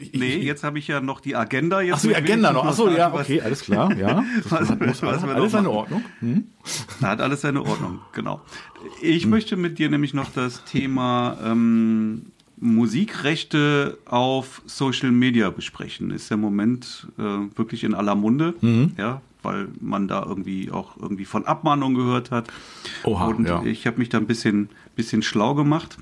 Ich, 0.00 0.12
nee, 0.12 0.34
ich, 0.36 0.44
jetzt 0.44 0.64
habe 0.64 0.78
ich 0.78 0.86
ja 0.88 1.00
noch 1.00 1.20
die 1.20 1.34
Agenda. 1.36 1.80
Jetzt 1.80 1.94
Ach 1.96 2.00
so, 2.00 2.08
die 2.08 2.16
Agenda 2.16 2.52
noch. 2.52 2.64
Ach 2.64 2.72
so, 2.72 2.88
ja, 2.90 3.12
okay, 3.12 3.40
alles 3.40 3.62
klar, 3.62 3.94
ja. 3.96 4.24
Was- 4.48 4.68
Das 4.68 4.78
muss, 4.78 5.02
was 5.02 5.24
alles 5.24 5.52
seine. 5.52 5.70
Ordnung. 5.70 6.02
Hm? 6.20 6.44
Da 7.00 7.08
hat 7.08 7.20
alles 7.20 7.40
seine 7.40 7.62
Ordnung, 7.64 8.00
genau. 8.12 8.40
Ich 9.02 9.26
möchte 9.26 9.56
mit 9.56 9.78
dir 9.78 9.90
nämlich 9.90 10.14
noch 10.14 10.30
das 10.32 10.64
Thema 10.64 11.36
ähm, 11.44 12.26
Musikrechte 12.60 13.98
auf 14.06 14.62
Social 14.66 15.10
Media 15.10 15.50
besprechen. 15.50 16.10
Ist 16.10 16.30
im 16.30 16.40
Moment 16.40 17.06
äh, 17.18 17.22
wirklich 17.22 17.84
in 17.84 17.94
aller 17.94 18.14
Munde, 18.14 18.54
Mhm. 18.60 18.92
ja, 18.96 19.20
weil 19.42 19.68
man 19.80 20.08
da 20.08 20.24
irgendwie 20.26 20.70
auch 20.70 20.96
irgendwie 21.00 21.24
von 21.24 21.46
Abmahnungen 21.46 21.96
gehört 21.96 22.30
hat. 22.30 22.48
Oha, 23.04 23.26
Und 23.26 23.46
ja. 23.48 23.62
ich 23.62 23.86
habe 23.86 23.98
mich 23.98 24.08
da 24.08 24.18
ein 24.18 24.26
bisschen, 24.26 24.68
bisschen 24.96 25.22
schlau 25.22 25.54
gemacht. 25.54 25.98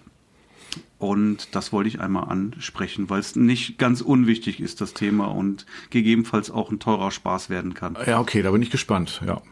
Und 0.98 1.54
das 1.54 1.72
wollte 1.72 1.88
ich 1.88 2.00
einmal 2.00 2.28
ansprechen, 2.30 3.10
weil 3.10 3.20
es 3.20 3.36
nicht 3.36 3.78
ganz 3.78 4.00
unwichtig 4.00 4.60
ist, 4.60 4.80
das 4.80 4.94
Thema, 4.94 5.26
und 5.26 5.66
gegebenenfalls 5.90 6.50
auch 6.50 6.70
ein 6.70 6.78
teurer 6.78 7.10
Spaß 7.10 7.50
werden 7.50 7.74
kann. 7.74 7.98
Ja, 8.06 8.18
okay, 8.18 8.42
da 8.42 8.50
bin 8.50 8.62
ich 8.62 8.70
gespannt. 8.70 9.20
Ja, 9.26 9.42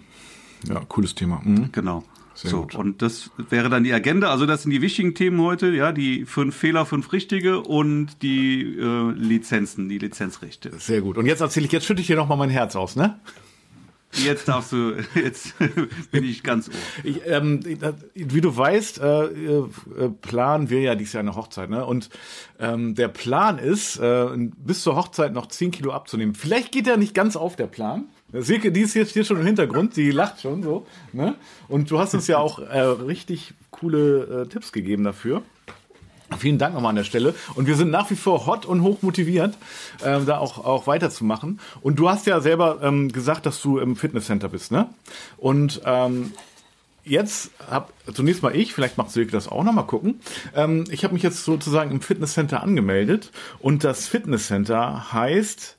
ja 0.66 0.80
cooles 0.88 1.14
Thema. 1.14 1.42
Mhm. 1.44 1.70
Genau. 1.72 2.04
Sehr 2.34 2.50
so, 2.50 2.62
gut. 2.62 2.74
und 2.74 3.00
das 3.00 3.30
wäre 3.48 3.68
dann 3.68 3.84
die 3.84 3.92
Agenda. 3.92 4.30
Also 4.30 4.44
das 4.44 4.62
sind 4.62 4.72
die 4.72 4.82
wichtigen 4.82 5.14
Themen 5.14 5.40
heute, 5.40 5.68
ja, 5.68 5.92
die 5.92 6.24
fünf 6.24 6.56
Fehler, 6.56 6.84
fünf 6.84 7.12
richtige 7.12 7.60
und 7.60 8.22
die 8.22 8.76
äh, 8.76 9.12
Lizenzen, 9.12 9.88
die 9.88 9.98
Lizenzrechte. 9.98 10.72
Sehr 10.78 11.00
gut. 11.00 11.16
Und 11.16 11.26
jetzt 11.26 11.40
erzähle 11.40 11.66
ich, 11.66 11.72
jetzt 11.72 11.86
schütte 11.86 12.00
ich 12.00 12.08
dir 12.08 12.16
noch 12.16 12.26
mal 12.26 12.36
mein 12.36 12.50
Herz 12.50 12.74
aus, 12.74 12.96
ne? 12.96 13.20
Jetzt 14.16 14.48
darfst 14.48 14.72
du, 14.72 14.94
jetzt 15.14 15.54
bin 16.10 16.24
ich 16.24 16.42
ganz 16.42 16.68
ohr. 16.68 16.74
Ich, 17.02 17.20
ähm, 17.26 17.60
wie 18.14 18.40
du 18.40 18.56
weißt, 18.56 19.00
äh, 19.00 19.24
äh, 19.24 19.68
planen 20.20 20.70
wir 20.70 20.80
ja 20.80 20.94
dieses 20.94 21.14
Jahr 21.14 21.22
eine 21.22 21.36
Hochzeit, 21.36 21.70
ne? 21.70 21.84
Und 21.84 22.10
ähm, 22.58 22.94
der 22.94 23.08
Plan 23.08 23.58
ist, 23.58 23.98
äh, 23.98 24.26
bis 24.36 24.82
zur 24.82 24.96
Hochzeit 24.96 25.32
noch 25.32 25.46
10 25.46 25.70
Kilo 25.70 25.92
abzunehmen. 25.92 26.34
Vielleicht 26.34 26.72
geht 26.72 26.86
er 26.86 26.96
nicht 26.96 27.14
ganz 27.14 27.36
auf 27.36 27.56
der 27.56 27.66
Plan. 27.66 28.04
Silke, 28.32 28.72
die 28.72 28.80
ist 28.80 28.94
jetzt 28.94 29.12
hier 29.12 29.24
schon 29.24 29.38
im 29.38 29.46
Hintergrund, 29.46 29.96
die 29.96 30.10
lacht 30.10 30.40
schon 30.40 30.62
so, 30.62 30.86
ne? 31.12 31.36
Und 31.68 31.90
du 31.90 31.98
hast 31.98 32.14
uns 32.14 32.26
ja 32.26 32.38
auch 32.38 32.58
äh, 32.58 32.80
richtig 32.80 33.54
coole 33.70 34.42
äh, 34.42 34.48
Tipps 34.48 34.72
gegeben 34.72 35.04
dafür. 35.04 35.42
Vielen 36.38 36.58
Dank 36.58 36.74
nochmal 36.74 36.90
an 36.90 36.96
der 36.96 37.04
Stelle. 37.04 37.34
Und 37.54 37.66
wir 37.66 37.76
sind 37.76 37.90
nach 37.90 38.10
wie 38.10 38.16
vor 38.16 38.46
hot 38.46 38.66
und 38.66 38.82
hoch 38.82 39.02
motiviert, 39.02 39.56
ähm, 40.04 40.26
da 40.26 40.38
auch, 40.38 40.64
auch 40.64 40.86
weiterzumachen. 40.86 41.60
Und 41.82 41.98
du 41.98 42.08
hast 42.08 42.26
ja 42.26 42.40
selber 42.40 42.80
ähm, 42.82 43.12
gesagt, 43.12 43.46
dass 43.46 43.60
du 43.60 43.78
im 43.78 43.96
Fitnesscenter 43.96 44.48
bist, 44.48 44.72
ne? 44.72 44.88
Und 45.36 45.82
ähm, 45.84 46.32
jetzt 47.04 47.50
hab 47.70 47.92
zunächst 48.12 48.42
mal 48.42 48.56
ich, 48.56 48.72
vielleicht 48.72 48.96
macht 48.96 49.10
Silke 49.10 49.32
das 49.32 49.48
auch 49.48 49.62
noch 49.62 49.72
mal 49.72 49.82
gucken. 49.82 50.20
Ähm, 50.54 50.84
ich 50.90 51.04
habe 51.04 51.14
mich 51.14 51.22
jetzt 51.22 51.44
sozusagen 51.44 51.90
im 51.90 52.00
Fitnesscenter 52.00 52.62
angemeldet 52.62 53.30
und 53.60 53.84
das 53.84 54.06
Fitnesscenter 54.06 55.12
heißt 55.12 55.76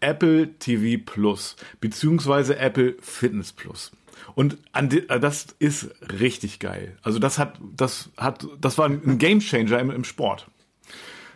Apple 0.00 0.54
TV 0.58 1.02
Plus 1.04 1.56
beziehungsweise 1.80 2.58
Apple 2.58 2.96
Fitness 3.00 3.52
Plus. 3.52 3.92
Und 4.36 4.58
äh, 4.74 5.18
das 5.18 5.46
ist 5.58 5.88
richtig 6.20 6.58
geil. 6.60 6.98
Also 7.02 7.18
das 7.18 7.38
hat, 7.38 7.58
das 7.74 8.10
hat, 8.18 8.46
das 8.60 8.76
war 8.76 8.84
ein 8.86 9.16
Gamechanger 9.18 9.80
im, 9.80 9.90
im 9.90 10.04
Sport. 10.04 10.46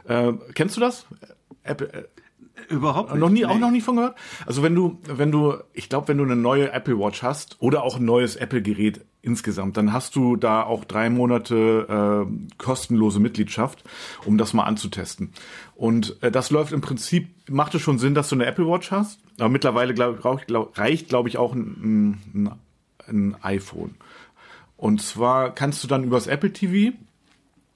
Äh, 0.04 0.34
kennst 0.54 0.76
du 0.76 0.80
das? 0.82 1.06
Apple, 1.62 1.90
äh, 1.92 2.04
Überhaupt 2.68 3.10
nicht. 3.10 3.18
noch 3.20 3.30
nie, 3.30 3.46
auch 3.46 3.54
Nee. 3.54 3.60
noch 3.60 3.70
nie 3.70 3.80
von 3.80 3.96
gehört? 3.96 4.16
Also 4.44 4.62
wenn 4.62 4.74
du, 4.74 5.00
wenn 5.06 5.32
du, 5.32 5.54
ich 5.72 5.88
glaube, 5.88 6.08
wenn 6.08 6.18
du 6.18 6.24
eine 6.24 6.36
neue 6.36 6.72
Apple 6.72 6.98
Watch 6.98 7.22
hast 7.22 7.56
oder 7.58 7.84
auch 7.84 7.96
ein 7.96 8.04
neues 8.04 8.36
Apple-Gerät 8.36 9.00
insgesamt, 9.22 9.78
dann 9.78 9.94
hast 9.94 10.14
du 10.14 10.36
da 10.36 10.62
auch 10.62 10.84
drei 10.84 11.08
Monate 11.08 12.26
äh, 12.28 12.54
kostenlose 12.58 13.18
Mitgliedschaft, 13.18 13.82
um 14.26 14.36
das 14.36 14.52
mal 14.52 14.64
anzutesten. 14.64 15.32
Und 15.74 16.22
äh, 16.22 16.30
das 16.30 16.50
läuft 16.50 16.72
im 16.72 16.82
Prinzip, 16.82 17.28
macht 17.48 17.74
es 17.74 17.80
schon 17.80 17.98
Sinn, 17.98 18.14
dass 18.14 18.28
du 18.28 18.34
eine 18.34 18.44
Apple 18.44 18.66
Watch 18.68 18.90
hast, 18.90 19.20
aber 19.38 19.48
mittlerweile 19.48 19.94
glaub, 19.94 20.20
glaub, 20.46 20.76
reicht, 20.78 21.08
glaube 21.08 21.30
ich, 21.30 21.38
auch 21.38 21.54
ein, 21.54 22.18
ein, 22.34 22.50
ein 23.10 23.36
iPhone. 23.42 23.96
Und 24.76 25.02
zwar 25.02 25.54
kannst 25.54 25.84
du 25.84 25.88
dann 25.88 26.04
übers 26.04 26.26
Apple 26.26 26.52
TV 26.52 26.96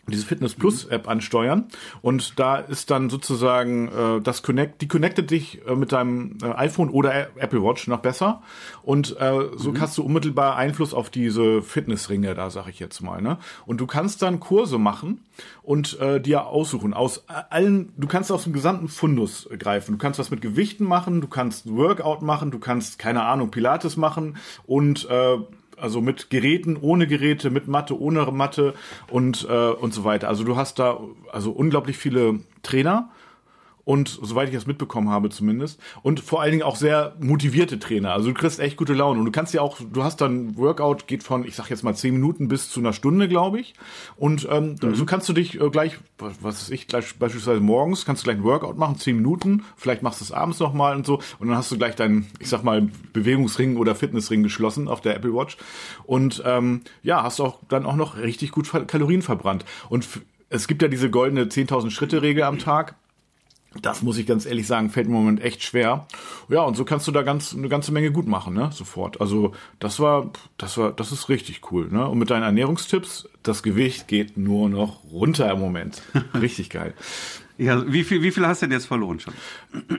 diese 0.09 0.27
Fitness 0.27 0.55
Plus 0.55 0.85
App 0.85 1.09
ansteuern 1.09 1.67
und 2.03 2.39
da 2.39 2.57
ist 2.57 2.91
dann 2.91 3.11
sozusagen 3.11 3.89
äh, 3.89 4.21
das 4.21 4.43
Connect, 4.43 4.81
die 4.83 4.89
connectet 4.89 5.31
dich 5.31 5.67
äh, 5.67 5.75
mit 5.75 5.93
deinem 5.93 6.39
äh, 6.43 6.47
iPhone 6.47 6.91
oder 6.91 7.29
Apple 7.37 7.63
Watch 7.63 7.87
noch 7.89 8.01
besser 8.01 8.43
und 8.83 9.17
äh, 9.21 9.49
so 9.57 9.73
mhm. 9.73 9.81
hast 9.81 9.99
du 9.99 10.03
unmittelbar 10.03 10.57
Einfluss 10.57 10.95
auf 10.95 11.11
diese 11.11 11.63
Fitnessringe 11.63 12.35
da, 12.35 12.51
sag 12.51 12.69
ich 12.69 12.79
jetzt 12.79 13.01
mal, 13.01 13.21
ne? 13.23 13.39
Und 13.67 13.81
du 13.81 13.87
kannst 13.87 14.23
dann 14.23 14.41
Kurse 14.41 14.79
machen 14.79 15.21
und 15.63 15.99
äh, 16.01 16.21
dir 16.21 16.47
aussuchen 16.47 16.95
aus 16.95 17.25
allen, 17.29 17.93
du 17.97 18.07
kannst 18.07 18.31
aus 18.31 18.45
dem 18.45 18.53
gesamten 18.53 18.89
Fundus 18.89 19.49
greifen. 19.59 19.93
Du 19.93 19.99
kannst 19.99 20.19
was 20.19 20.31
mit 20.31 20.41
Gewichten 20.41 20.85
machen, 20.85 21.21
du 21.21 21.29
kannst 21.29 21.71
Workout 21.71 22.23
machen, 22.23 22.51
du 22.51 22.59
kannst 22.59 22.99
keine 22.99 23.25
Ahnung 23.25 23.51
Pilates 23.51 23.97
machen 23.97 24.37
und 24.67 25.09
äh, 25.11 25.39
also 25.85 26.01
mit 26.01 26.31
Geräten, 26.31 26.79
ohne 26.81 27.07
Geräte, 27.07 27.51
mit 27.51 27.69
Matte, 27.69 28.01
ohne 28.01 28.25
Matte 28.33 28.73
und, 29.11 29.47
äh, 29.49 29.69
und 29.69 29.93
so 29.93 30.03
weiter. 30.03 30.29
Also 30.29 30.43
du 30.43 30.57
hast 30.57 30.79
da 30.79 30.99
also 31.31 31.53
unglaublich 31.53 31.99
viele 31.99 32.41
Trainer 32.63 33.11
und 33.85 34.09
soweit 34.09 34.49
ich 34.49 34.55
das 34.55 34.67
mitbekommen 34.67 35.11
habe 35.11 35.31
zumindest. 35.31 35.81
Und 36.03 36.21
vor 36.21 36.41
allen 36.41 36.53
Dingen 36.53 36.63
auch 36.63 36.77
sehr 36.77 37.15
motivierte 37.21 37.79
Trainer. 37.79 38.13
Also 38.13 38.29
du 38.29 38.35
kriegst 38.35 38.61
echt 38.61 38.77
gute 38.77 38.95
Laune. 38.95 39.21
Und 39.21 39.27
du 39.27 39.33
kannst 39.33 39.53
ja 39.55 39.61
auch, 39.61 39.79
du 39.81 40.03
hast 40.03 40.21
dann 40.21 40.57
Workout 40.57 41.07
geht 41.07 41.23
von, 41.23 41.45
ich 41.45 41.55
sag 41.55 41.69
jetzt 41.71 41.83
mal 41.83 41.95
zehn 41.95 42.15
Minuten 42.15 42.49
bis 42.49 42.71
zu 42.71 42.81
einer 42.81 42.93
Stunde, 42.93 43.29
glaube 43.29 43.61
ich. 43.61 43.75
Und 44.17 44.49
ähm, 44.51 44.77
mhm. 44.81 44.95
so 44.95 45.05
kannst 45.05 45.29
du 45.29 45.33
dich 45.33 45.61
äh, 45.61 45.71
gleich, 45.71 45.99
was 46.19 46.43
weiß 46.43 46.71
ich, 46.71 46.87
gleich 46.87 47.19
beispielsweise 47.19 47.61
morgens 47.61 48.05
kannst 48.05 48.23
du 48.23 48.25
gleich 48.25 48.39
ein 48.39 48.45
Workout 48.45 48.79
machen, 48.79 48.97
zehn 48.97 49.17
Minuten, 49.17 49.65
vielleicht 49.77 50.03
machst 50.03 50.21
du 50.21 50.25
es 50.25 50.33
abends 50.33 50.59
noch 50.61 50.73
mal 50.73 50.97
und 50.97 51.07
so. 51.07 51.21
Und 51.39 51.49
dann 51.49 51.57
hast 51.57 51.71
du 51.71 51.77
gleich 51.77 51.95
deinen, 51.95 52.27
ich 52.39 52.49
sag 52.49 52.65
mal 52.65 52.89
Bewegungsring 53.13 53.77
oder 53.77 53.95
Fitnessring 53.95 54.43
geschlossen 54.43 54.89
auf 54.89 55.01
der 55.01 55.17
Apple 55.17 55.35
Watch. 55.35 55.57
Und 56.05 56.43
ähm, 56.47 56.83
ja 57.03 57.23
hast 57.23 57.41
auch 57.41 57.61
dann 57.69 57.87
auch 57.87 57.97
noch 57.97 58.17
richtig 58.17 58.53
gut 58.53 58.71
Kalorien 58.87 59.23
verbrannt. 59.23 59.65
Und 59.89 60.09
es 60.51 60.69
gibt 60.69 60.83
ja 60.83 60.89
diese 60.89 61.11
goldene 61.11 61.45
10.000 61.45 61.91
Schritte 61.91 62.23
Regel 62.23 62.45
am 62.45 62.59
Tag 62.59 62.97
das 63.83 64.03
muss 64.03 64.19
ich 64.19 64.27
ganz 64.27 64.47
ehrlich 64.47 64.67
sagen, 64.67 64.91
fällt 64.91 65.07
im 65.07 65.13
Moment 65.13 65.43
echt 65.43 65.63
schwer. 65.63 66.07
Ja, 66.49 66.63
und 66.63 66.77
so 66.77 66.85
kannst 66.85 67.07
du 67.07 67.13
da 67.13 67.23
ganz 67.23 67.55
eine 67.55 67.69
ganze 67.69 67.93
Menge 67.93 68.13
gut 68.13 68.27
machen, 68.27 68.55
ne? 68.55 68.71
Sofort. 68.73 69.21
Also 69.21 69.53
das 69.79 70.01
war, 70.01 70.31
das 70.59 70.79
war, 70.79 70.93
das 70.93 71.13
ist 71.13 71.29
richtig 71.29 71.73
cool, 71.73 71.89
ne? 71.91 72.09
Und 72.09 72.19
mit 72.19 72.31
deinen 72.31 72.43
Ernährungstipps, 72.43 73.29
das 73.43 73.63
Gewicht 73.63 74.09
geht 74.09 74.37
nur 74.37 74.69
noch 74.69 75.05
runter 75.05 75.51
im 75.51 75.61
Moment. 75.61 76.03
Richtig 76.41 76.71
geil. 76.71 76.95
Ja, 77.57 77.93
wie 77.93 78.03
viel, 78.03 78.23
wie 78.23 78.33
viel 78.33 78.47
hast 78.47 78.63
du 78.63 78.67
denn 78.67 78.73
jetzt 78.73 78.87
verloren 78.87 79.21
schon? 79.21 79.35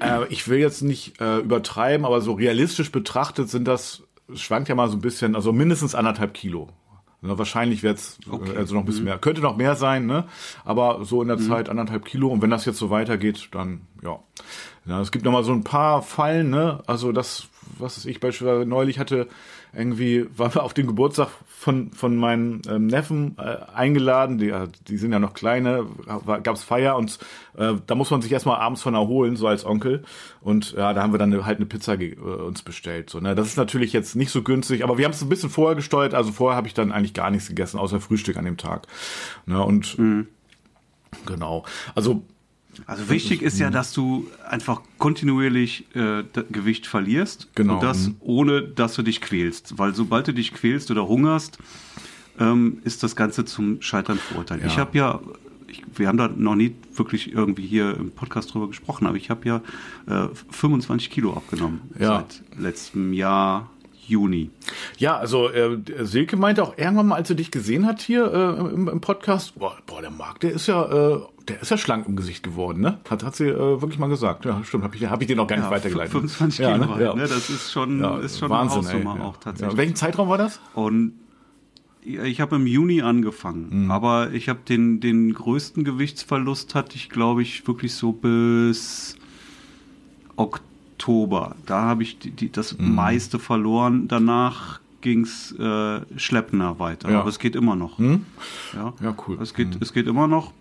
Äh, 0.01 0.27
ich 0.29 0.47
will 0.47 0.59
jetzt 0.59 0.81
nicht 0.81 1.21
äh, 1.21 1.39
übertreiben, 1.39 2.05
aber 2.05 2.19
so 2.21 2.33
realistisch 2.33 2.91
betrachtet 2.91 3.49
sind 3.49 3.65
das, 3.65 4.03
schwankt 4.33 4.67
ja 4.67 4.75
mal 4.75 4.89
so 4.89 4.97
ein 4.97 5.01
bisschen, 5.01 5.35
also 5.35 5.53
mindestens 5.53 5.95
anderthalb 5.95 6.33
Kilo. 6.33 6.69
Na, 7.25 7.37
wahrscheinlich 7.37 7.83
wird 7.83 7.97
es 7.97 8.17
okay. 8.29 8.55
also 8.55 8.75
noch 8.75 8.81
ein 8.81 8.85
bisschen 8.85 9.03
mhm. 9.03 9.09
mehr. 9.09 9.17
Könnte 9.17 9.41
noch 9.41 9.57
mehr 9.57 9.75
sein, 9.75 10.05
ne? 10.05 10.25
Aber 10.63 11.03
so 11.05 11.21
in 11.21 11.27
der 11.27 11.37
mhm. 11.37 11.47
Zeit 11.47 11.69
anderthalb 11.69 12.05
Kilo. 12.05 12.29
Und 12.29 12.41
wenn 12.41 12.49
das 12.49 12.65
jetzt 12.65 12.77
so 12.77 12.89
weitergeht, 12.89 13.49
dann 13.51 13.81
ja. 14.03 14.19
ja 14.85 15.01
es 15.01 15.11
gibt 15.11 15.25
noch 15.25 15.31
mal 15.31 15.43
so 15.43 15.53
ein 15.53 15.63
paar 15.63 16.01
Fallen, 16.01 16.49
ne? 16.49 16.83
Also 16.87 17.11
das, 17.11 17.47
was 17.77 18.05
ich 18.05 18.19
beispielsweise 18.19 18.65
neulich 18.65 18.99
hatte, 18.99 19.27
irgendwie 19.75 20.25
waren 20.35 20.53
wir 20.53 20.63
auf 20.63 20.73
dem 20.73 20.87
Geburtstag 20.87 21.29
von, 21.47 21.91
von 21.91 22.15
meinen 22.15 22.61
ähm, 22.69 22.87
Neffen 22.87 23.37
äh, 23.37 23.57
eingeladen, 23.73 24.37
die, 24.37 24.49
äh, 24.49 24.67
die 24.87 24.97
sind 24.97 25.11
ja 25.11 25.19
noch 25.19 25.33
kleine, 25.33 25.85
gab's 26.43 26.63
Feier 26.63 26.95
und 26.95 27.17
äh, 27.57 27.73
da 27.85 27.95
muss 27.95 28.11
man 28.11 28.21
sich 28.21 28.31
erstmal 28.31 28.59
abends 28.59 28.81
von 28.81 28.93
erholen, 28.93 29.35
so 29.35 29.47
als 29.47 29.65
Onkel. 29.65 30.03
Und 30.41 30.73
ja, 30.73 30.93
da 30.93 31.01
haben 31.01 31.13
wir 31.13 31.17
dann 31.17 31.45
halt 31.45 31.57
eine 31.57 31.65
Pizza 31.65 31.99
äh, 31.99 32.15
uns 32.15 32.61
bestellt. 32.61 33.09
So, 33.09 33.19
ne? 33.19 33.35
Das 33.35 33.47
ist 33.47 33.57
natürlich 33.57 33.93
jetzt 33.93 34.15
nicht 34.15 34.31
so 34.31 34.43
günstig, 34.43 34.83
aber 34.83 34.97
wir 34.97 35.05
haben 35.05 35.13
es 35.13 35.21
ein 35.21 35.29
bisschen 35.29 35.49
vorher 35.49 35.75
gesteuert, 35.75 36.13
also 36.13 36.31
vorher 36.31 36.57
habe 36.57 36.67
ich 36.67 36.73
dann 36.73 36.91
eigentlich 36.91 37.13
gar 37.13 37.31
nichts 37.31 37.47
gegessen, 37.47 37.79
außer 37.79 37.99
Frühstück 37.99 38.37
an 38.37 38.45
dem 38.45 38.57
Tag. 38.57 38.87
Ne? 39.45 39.63
Und 39.63 39.97
mhm. 39.97 40.27
genau. 41.25 41.65
Also 41.95 42.23
also 42.87 43.09
wichtig 43.09 43.41
ist 43.41 43.59
ja, 43.59 43.69
dass 43.69 43.93
du 43.93 44.27
einfach 44.47 44.81
kontinuierlich 44.97 45.85
äh, 45.95 46.23
Gewicht 46.51 46.85
verlierst. 46.85 47.49
Genau. 47.55 47.75
Und 47.75 47.83
das 47.83 48.07
mhm. 48.07 48.15
ohne, 48.19 48.61
dass 48.61 48.93
du 48.93 49.01
dich 49.01 49.21
quälst. 49.21 49.77
Weil 49.77 49.95
sobald 49.95 50.27
du 50.27 50.33
dich 50.33 50.53
quälst 50.53 50.91
oder 50.91 51.07
hungerst, 51.07 51.57
ähm, 52.39 52.79
ist 52.83 53.01
das 53.01 53.15
Ganze 53.15 53.45
zum 53.45 53.81
Scheitern 53.81 54.17
verurteilt. 54.17 54.61
Ja. 54.61 54.67
Ich 54.67 54.77
habe 54.77 54.97
ja, 54.97 55.19
ich, 55.67 55.83
wir 55.95 56.07
haben 56.07 56.17
da 56.17 56.27
noch 56.27 56.55
nie 56.55 56.75
wirklich 56.93 57.33
irgendwie 57.33 57.65
hier 57.65 57.95
im 57.97 58.11
Podcast 58.11 58.53
drüber 58.53 58.67
gesprochen, 58.67 59.07
aber 59.07 59.17
ich 59.17 59.29
habe 59.29 59.47
ja 59.47 59.61
äh, 60.07 60.29
25 60.51 61.09
Kilo 61.09 61.33
abgenommen 61.33 61.81
ja. 61.97 62.19
seit 62.19 62.43
letztem 62.59 63.13
Jahr. 63.13 63.69
Juni. 64.07 64.49
Ja, 64.97 65.17
also 65.17 65.49
äh, 65.49 65.77
Silke 66.01 66.37
meinte 66.37 66.63
auch 66.63 66.77
irgendwann 66.77 67.07
mal, 67.07 67.15
als 67.15 67.27
sie 67.27 67.35
dich 67.35 67.51
gesehen 67.51 67.85
hat 67.85 68.01
hier 68.01 68.31
äh, 68.31 68.73
im, 68.73 68.87
im, 68.87 69.01
Podcast, 69.01 69.57
boah, 69.57 69.77
boah, 69.85 70.01
der 70.01 70.11
Marc, 70.11 70.39
der 70.39 70.51
ist 70.51 70.67
ja, 70.67 70.83
äh, 70.85 71.19
der 71.47 71.61
ist 71.61 71.71
ja 71.71 71.77
schlank 71.77 72.07
im 72.07 72.15
Gesicht 72.15 72.43
geworden, 72.43 72.81
ne? 72.81 72.99
Hat, 73.09 73.23
hat 73.23 73.35
sie 73.35 73.47
äh, 73.47 73.81
wirklich 73.81 73.99
mal 73.99 74.07
gesagt. 74.07 74.45
Ja, 74.45 74.63
stimmt, 74.63 74.83
habe 74.83 74.95
ich, 74.95 75.05
hab 75.05 75.21
ich 75.21 75.27
dir 75.27 75.35
noch 75.35 75.47
gar 75.47 75.57
nicht 75.57 75.65
ja, 75.65 75.71
weitergeleitet. 75.71 76.11
25 76.11 76.57
Kilo, 76.57 76.69
ja, 76.69 76.77
ne? 76.77 77.03
ja. 77.03 77.15
ne? 77.15 77.21
Das 77.21 77.49
ist 77.49 77.71
schon, 77.71 78.01
ja, 78.01 78.17
ist 78.19 78.39
schon 78.39 78.49
Wahnsinn, 78.49 78.79
eine 78.79 78.87
Hausnummer 78.87 79.15
ey, 79.15 79.21
auch 79.21 79.37
tatsächlich. 79.37 79.77
Welchen 79.77 79.95
Zeitraum 79.95 80.29
war 80.29 80.37
das? 80.37 80.59
Und 80.73 81.13
ich 82.01 82.39
habe 82.39 82.57
im 82.57 82.67
Juni 82.67 83.01
angefangen, 83.01 83.85
mhm. 83.85 83.91
aber 83.91 84.31
ich 84.31 84.47
habe 84.47 84.59
den, 84.67 84.99
den 84.99 85.33
größten 85.33 85.83
Gewichtsverlust 85.83 86.75
hatte 86.75 86.95
ich, 86.95 87.09
glaube 87.09 87.41
ich, 87.41 87.67
wirklich 87.67 87.95
so 87.95 88.11
bis 88.11 89.17
Oktober 90.35 90.74
Oktober. 90.95 91.55
Da 91.65 91.81
habe 91.81 92.03
ich 92.03 92.19
die, 92.19 92.31
die, 92.31 92.51
das 92.51 92.77
mhm. 92.77 92.95
meiste 92.95 93.37
verloren. 93.37 94.07
Danach 94.07 94.79
ging's 95.01 95.51
äh, 95.51 96.01
schleppender 96.17 96.79
weiter. 96.79 97.11
Ja. 97.11 97.19
Aber 97.19 97.29
es 97.29 97.37
geht 97.37 97.55
immer 97.55 97.75
noch. 97.75 97.99
Mhm. 97.99 98.25
Ja. 98.73 98.93
ja, 99.01 99.15
cool. 99.27 99.37
Es 99.41 99.53
geht, 99.53 99.75
mhm. 99.75 99.81
es 99.81 99.93
geht 99.93 100.07
immer 100.07 100.27
noch. 100.27 100.51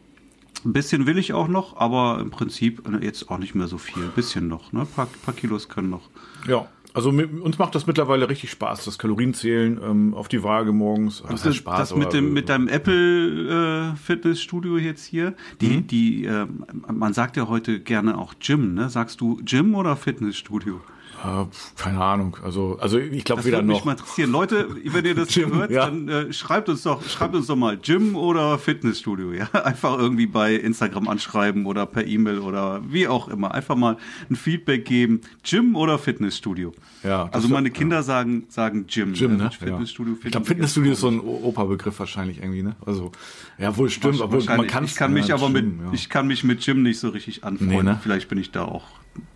Ein 0.65 0.73
bisschen 0.73 1.07
will 1.07 1.19
ich 1.19 1.33
auch 1.35 1.49
noch, 1.49 1.77
aber 1.77 2.19
im 2.21 2.31
Prinzip 2.31 2.89
äh, 2.89 3.05
jetzt 3.05 3.31
auch 3.31 3.39
nicht 3.39 3.55
mehr 3.55 3.69
so 3.69 3.79
viel. 3.79 4.03
Ein 4.03 4.11
bisschen 4.11 4.49
noch. 4.49 4.73
Ne? 4.73 4.81
Ein 4.81 4.87
paar, 4.87 5.07
paar 5.25 5.35
Kilos 5.35 5.69
können 5.69 5.91
noch. 5.91 6.09
Ja. 6.49 6.67
Also 6.95 7.11
uns 7.11 7.59
macht 7.59 7.75
das 7.75 7.89
mittlerweile 7.89 8.29
richtig 8.29 8.53
Spaß, 8.53 8.85
das 8.85 8.99
Kalorienzählen 8.99 9.81
ähm, 9.83 10.15
auf 10.15 10.29
die 10.29 10.45
Waage 10.45 10.73
morgens. 10.73 11.25
Das, 11.29 11.43
das 11.43 11.57
Spaß. 11.57 11.91
Das 11.91 11.99
mit 11.99 12.13
dem 12.13 12.33
mit 12.33 12.49
deinem 12.49 12.69
Apple 12.69 13.93
äh, 13.93 13.97
Fitnessstudio 13.97 14.79
jetzt 14.79 15.05
hier, 15.05 15.35
die 15.61 15.79
mhm. 15.79 15.87
die 15.89 16.25
äh, 16.25 16.47
man 16.93 17.13
sagt 17.13 17.37
ja 17.37 17.49
heute 17.49 17.81
gerne 17.81 18.17
auch 18.17 18.35
Gym, 18.39 18.75
ne? 18.75 18.91
Sagst 18.91 19.21
du 19.21 19.41
Gym 19.45 19.75
oder 19.75 19.97
Fitnessstudio? 19.97 20.81
Äh, 21.25 21.47
keine 21.77 22.01
Ahnung. 22.01 22.37
Also, 22.45 22.79
also 22.81 22.99
ich 22.99 23.25
glaube 23.25 23.45
wieder 23.45 23.63
noch. 23.63 23.63
Das 23.63 23.69
würde 23.69 23.73
mich 23.75 23.85
mal 23.85 23.93
interessieren. 23.93 24.31
Leute, 24.31 24.69
wenn 24.85 25.05
ihr 25.05 25.15
das 25.15 25.29
Gym, 25.29 25.55
hört, 25.55 25.71
ja. 25.71 25.87
dann 25.87 26.09
äh, 26.09 26.33
schreibt 26.33 26.69
uns 26.69 26.83
doch, 26.83 27.03
schreibt 27.09 27.35
uns 27.35 27.47
doch 27.47 27.57
mal 27.57 27.79
Gym 27.79 28.15
oder 28.15 28.59
Fitnessstudio. 28.59 29.33
Ja, 29.33 29.49
einfach 29.65 29.99
irgendwie 29.99 30.27
bei 30.27 30.55
Instagram 30.55 31.09
anschreiben 31.09 31.65
oder 31.65 31.87
per 31.87 32.07
E-Mail 32.07 32.41
oder 32.41 32.83
wie 32.87 33.09
auch 33.09 33.29
immer. 33.29 33.55
Einfach 33.55 33.77
mal 33.77 33.97
ein 34.29 34.37
Feedback 34.37 34.85
geben. 34.85 35.23
Gym 35.43 35.77
oder 35.77 35.99
Fitnessstudio. 35.99 36.73
Ja. 37.03 37.29
Also 37.33 37.49
meine 37.49 37.71
Kinder 37.71 37.97
ja. 37.97 38.03
sagen 38.03 38.45
sagen 38.49 38.87
Gym. 38.87 39.15
Gym, 39.15 39.39
ne? 39.39 39.51
Fitnessstudio. 39.51 40.15
Ja. 40.15 40.21
Ich 40.25 40.33
glaube 40.33 40.47
Fitnessstudio 40.47 40.93
ist 40.93 41.01
so 41.01 41.09
ein 41.09 41.21
Opa-Begriff 41.21 41.99
wahrscheinlich 41.99 42.39
irgendwie, 42.39 42.63
ne? 42.63 42.77
Also 42.85 43.13
ja, 43.59 43.75
wohl 43.77 43.89
stimmt. 43.89 44.21
Aber 44.21 44.43
man 44.45 44.67
kann 44.67 44.85
ich 44.85 44.95
kann 44.95 45.13
mich 45.15 45.33
aber 45.33 45.51
Gym, 45.51 45.79
mit 45.85 45.95
ich 45.95 46.11
kann 46.11 46.27
mich 46.27 46.45
mit 46.45 46.63
Gym 46.65 46.83
nicht 46.83 46.99
so 46.99 47.09
richtig 47.09 47.45
anfreunden. 47.45 47.77
Nee, 47.77 47.83
ne? 47.83 47.99
Vielleicht 48.03 48.29
bin 48.29 48.39
ich 48.39 48.51
da 48.51 48.65
auch 48.65 48.85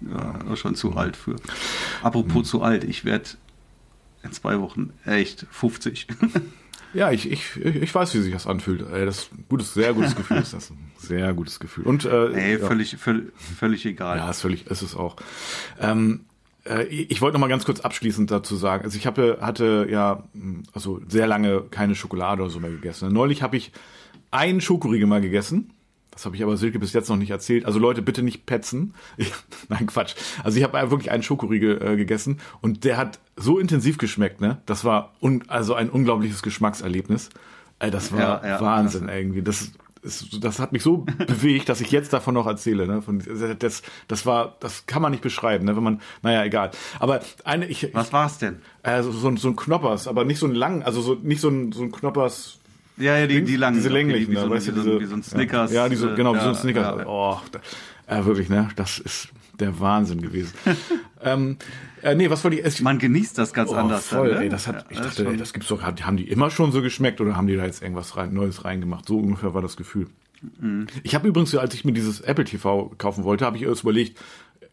ja, 0.00 0.56
schon 0.56 0.74
zu 0.74 0.96
alt 0.96 1.16
für. 1.16 1.36
Apropos 2.02 2.34
mhm. 2.34 2.44
zu 2.44 2.62
alt, 2.62 2.84
ich 2.84 3.04
werde 3.04 3.30
in 4.22 4.32
zwei 4.32 4.60
Wochen 4.60 4.92
echt 5.04 5.46
50. 5.50 6.06
Ja, 6.94 7.10
ich, 7.10 7.30
ich, 7.30 7.56
ich 7.56 7.94
weiß, 7.94 8.14
wie 8.14 8.20
sich 8.20 8.32
das 8.32 8.46
anfühlt. 8.46 8.80
Das 8.80 9.28
gutes, 9.48 9.74
sehr 9.74 9.92
gutes 9.92 10.16
Gefühl 10.16 10.38
ist 10.38 10.54
das. 10.54 10.72
Sehr 10.98 11.32
gutes 11.32 11.60
Gefühl. 11.60 11.84
Und, 11.84 12.06
äh, 12.06 12.32
Ey, 12.32 12.58
völlig, 12.58 12.92
ja. 12.92 12.98
völlig, 12.98 13.26
völlig 13.36 13.86
egal. 13.86 14.16
Ja, 14.16 14.30
ist 14.30 14.40
völlig, 14.40 14.66
ist 14.66 14.82
es 14.82 14.96
auch. 14.96 15.16
Ähm, 15.78 16.24
äh, 16.64 16.84
ich 16.86 17.20
wollte 17.20 17.34
noch 17.34 17.40
mal 17.40 17.48
ganz 17.48 17.64
kurz 17.64 17.80
abschließend 17.80 18.30
dazu 18.30 18.56
sagen. 18.56 18.84
Also 18.84 18.98
ich 18.98 19.06
habe, 19.06 19.38
hatte 19.40 19.86
ja, 19.88 20.24
also 20.72 21.00
sehr 21.08 21.26
lange 21.26 21.62
keine 21.70 21.94
Schokolade 21.94 22.42
oder 22.42 22.50
so 22.50 22.58
mehr 22.58 22.70
gegessen. 22.70 23.12
Neulich 23.12 23.42
habe 23.42 23.56
ich 23.56 23.70
einen 24.30 24.60
Schokoriegel 24.60 25.06
mal 25.06 25.20
gegessen 25.20 25.72
das 26.18 26.26
habe 26.26 26.34
ich 26.34 26.42
aber 26.42 26.56
Silke 26.56 26.80
bis 26.80 26.92
jetzt 26.94 27.08
noch 27.08 27.16
nicht 27.16 27.30
erzählt. 27.30 27.64
Also 27.64 27.78
Leute, 27.78 28.02
bitte 28.02 28.24
nicht 28.24 28.44
petzen. 28.44 28.92
Ich, 29.18 29.32
nein, 29.68 29.86
Quatsch. 29.86 30.16
Also 30.42 30.58
ich 30.58 30.64
habe 30.64 30.90
wirklich 30.90 31.12
einen 31.12 31.22
Schokoriegel 31.22 31.80
äh, 31.80 31.96
gegessen 31.96 32.40
und 32.60 32.82
der 32.82 32.96
hat 32.96 33.20
so 33.36 33.60
intensiv 33.60 33.98
geschmeckt, 33.98 34.40
ne? 34.40 34.60
Das 34.66 34.84
war 34.84 35.12
un, 35.22 35.44
also 35.46 35.74
ein 35.74 35.90
unglaubliches 35.90 36.42
Geschmackserlebnis. 36.42 37.30
Äh, 37.78 37.92
das 37.92 38.10
war 38.10 38.42
ja, 38.42 38.48
ja, 38.48 38.60
Wahnsinn 38.60 39.06
das 39.06 39.16
irgendwie. 39.16 39.42
Das 39.42 39.70
ist, 40.02 40.42
das 40.42 40.58
hat 40.58 40.72
mich 40.72 40.82
so 40.82 40.98
bewegt, 41.26 41.68
dass 41.68 41.80
ich 41.80 41.92
jetzt 41.92 42.12
davon 42.12 42.34
noch 42.34 42.48
erzähle. 42.48 42.88
Ne? 42.88 43.00
Von, 43.00 43.22
das, 43.60 43.82
das 44.08 44.26
war, 44.26 44.56
das 44.58 44.86
kann 44.86 45.02
man 45.02 45.12
nicht 45.12 45.22
beschreiben, 45.22 45.66
ne? 45.66 45.76
wenn 45.76 45.84
man, 45.84 46.00
naja, 46.22 46.42
egal. 46.44 46.72
Aber 46.98 47.20
eine, 47.44 47.66
ich, 47.66 47.94
was 47.94 48.12
war's 48.12 48.38
denn? 48.38 48.60
Äh, 48.82 49.04
so, 49.04 49.12
so, 49.12 49.36
so 49.36 49.48
ein 49.48 49.56
Knoppers, 49.56 50.08
aber 50.08 50.24
nicht 50.24 50.40
so 50.40 50.46
ein 50.46 50.54
lang, 50.56 50.82
also 50.82 51.00
so 51.00 51.14
nicht 51.14 51.40
so 51.40 51.48
ein, 51.48 51.70
so 51.70 51.82
ein 51.82 51.92
Knoppers 51.92 52.58
ja, 52.98 53.18
ja, 53.18 53.26
die, 53.26 53.42
die 53.42 53.56
langen. 53.56 53.76
Diese 53.76 53.88
länglichen, 53.88 54.24
okay, 54.36 54.56
wie, 54.56 54.60
so, 54.60 54.72
du, 54.72 54.76
wie, 54.76 54.90
so, 54.90 55.00
wie 55.00 55.04
so 55.06 55.14
ein 55.16 55.22
Snickers. 55.22 55.72
Ja, 55.72 55.88
die 55.88 55.96
so, 55.96 56.14
genau, 56.14 56.34
wie 56.34 56.40
so 56.40 56.48
ein 56.48 56.54
Snickers. 56.54 56.98
Ja, 56.98 57.06
oh, 57.06 57.38
Ja, 58.08 58.24
wirklich, 58.26 58.48
ne? 58.48 58.68
Das 58.76 58.98
ist 58.98 59.28
der 59.58 59.80
Wahnsinn 59.80 60.20
gewesen. 60.22 60.54
ähm, 61.22 61.56
äh, 62.02 62.14
nee, 62.14 62.30
was 62.30 62.44
wollte 62.44 62.58
ich 62.58 62.64
essen? 62.64 62.84
Man 62.84 62.98
genießt 62.98 63.36
das 63.38 63.52
ganz 63.52 63.70
Oh, 63.70 63.74
anders. 63.74 64.06
voll, 64.06 64.28
dann, 64.28 64.38
ne? 64.38 64.44
ey, 64.44 64.48
das 64.48 64.66
hat, 64.68 64.86
ich 64.90 64.96
Ja, 64.98 65.04
dachte, 65.04 65.26
ey, 65.26 65.36
das 65.36 65.52
gibt's 65.52 65.68
doch, 65.68 65.82
haben 65.82 66.16
die 66.16 66.28
immer 66.28 66.50
schon 66.50 66.70
so 66.72 66.80
geschmeckt 66.82 67.20
oder 67.20 67.36
haben 67.36 67.46
die 67.48 67.56
da 67.56 67.64
jetzt 67.64 67.82
irgendwas 67.82 68.16
rein, 68.16 68.32
Neues 68.32 68.64
reingemacht? 68.64 69.06
So 69.06 69.18
ungefähr 69.18 69.54
war 69.54 69.62
das 69.62 69.76
Gefühl. 69.76 70.06
Mhm. 70.60 70.86
Ich 71.02 71.14
habe 71.16 71.26
übrigens, 71.26 71.54
als 71.56 71.74
ich 71.74 71.84
mir 71.84 71.92
dieses 71.92 72.20
Apple 72.20 72.44
TV 72.44 72.92
kaufen 72.98 73.24
wollte, 73.24 73.44
habe 73.44 73.56
ich 73.56 73.64
erst 73.64 73.82
überlegt, 73.82 74.18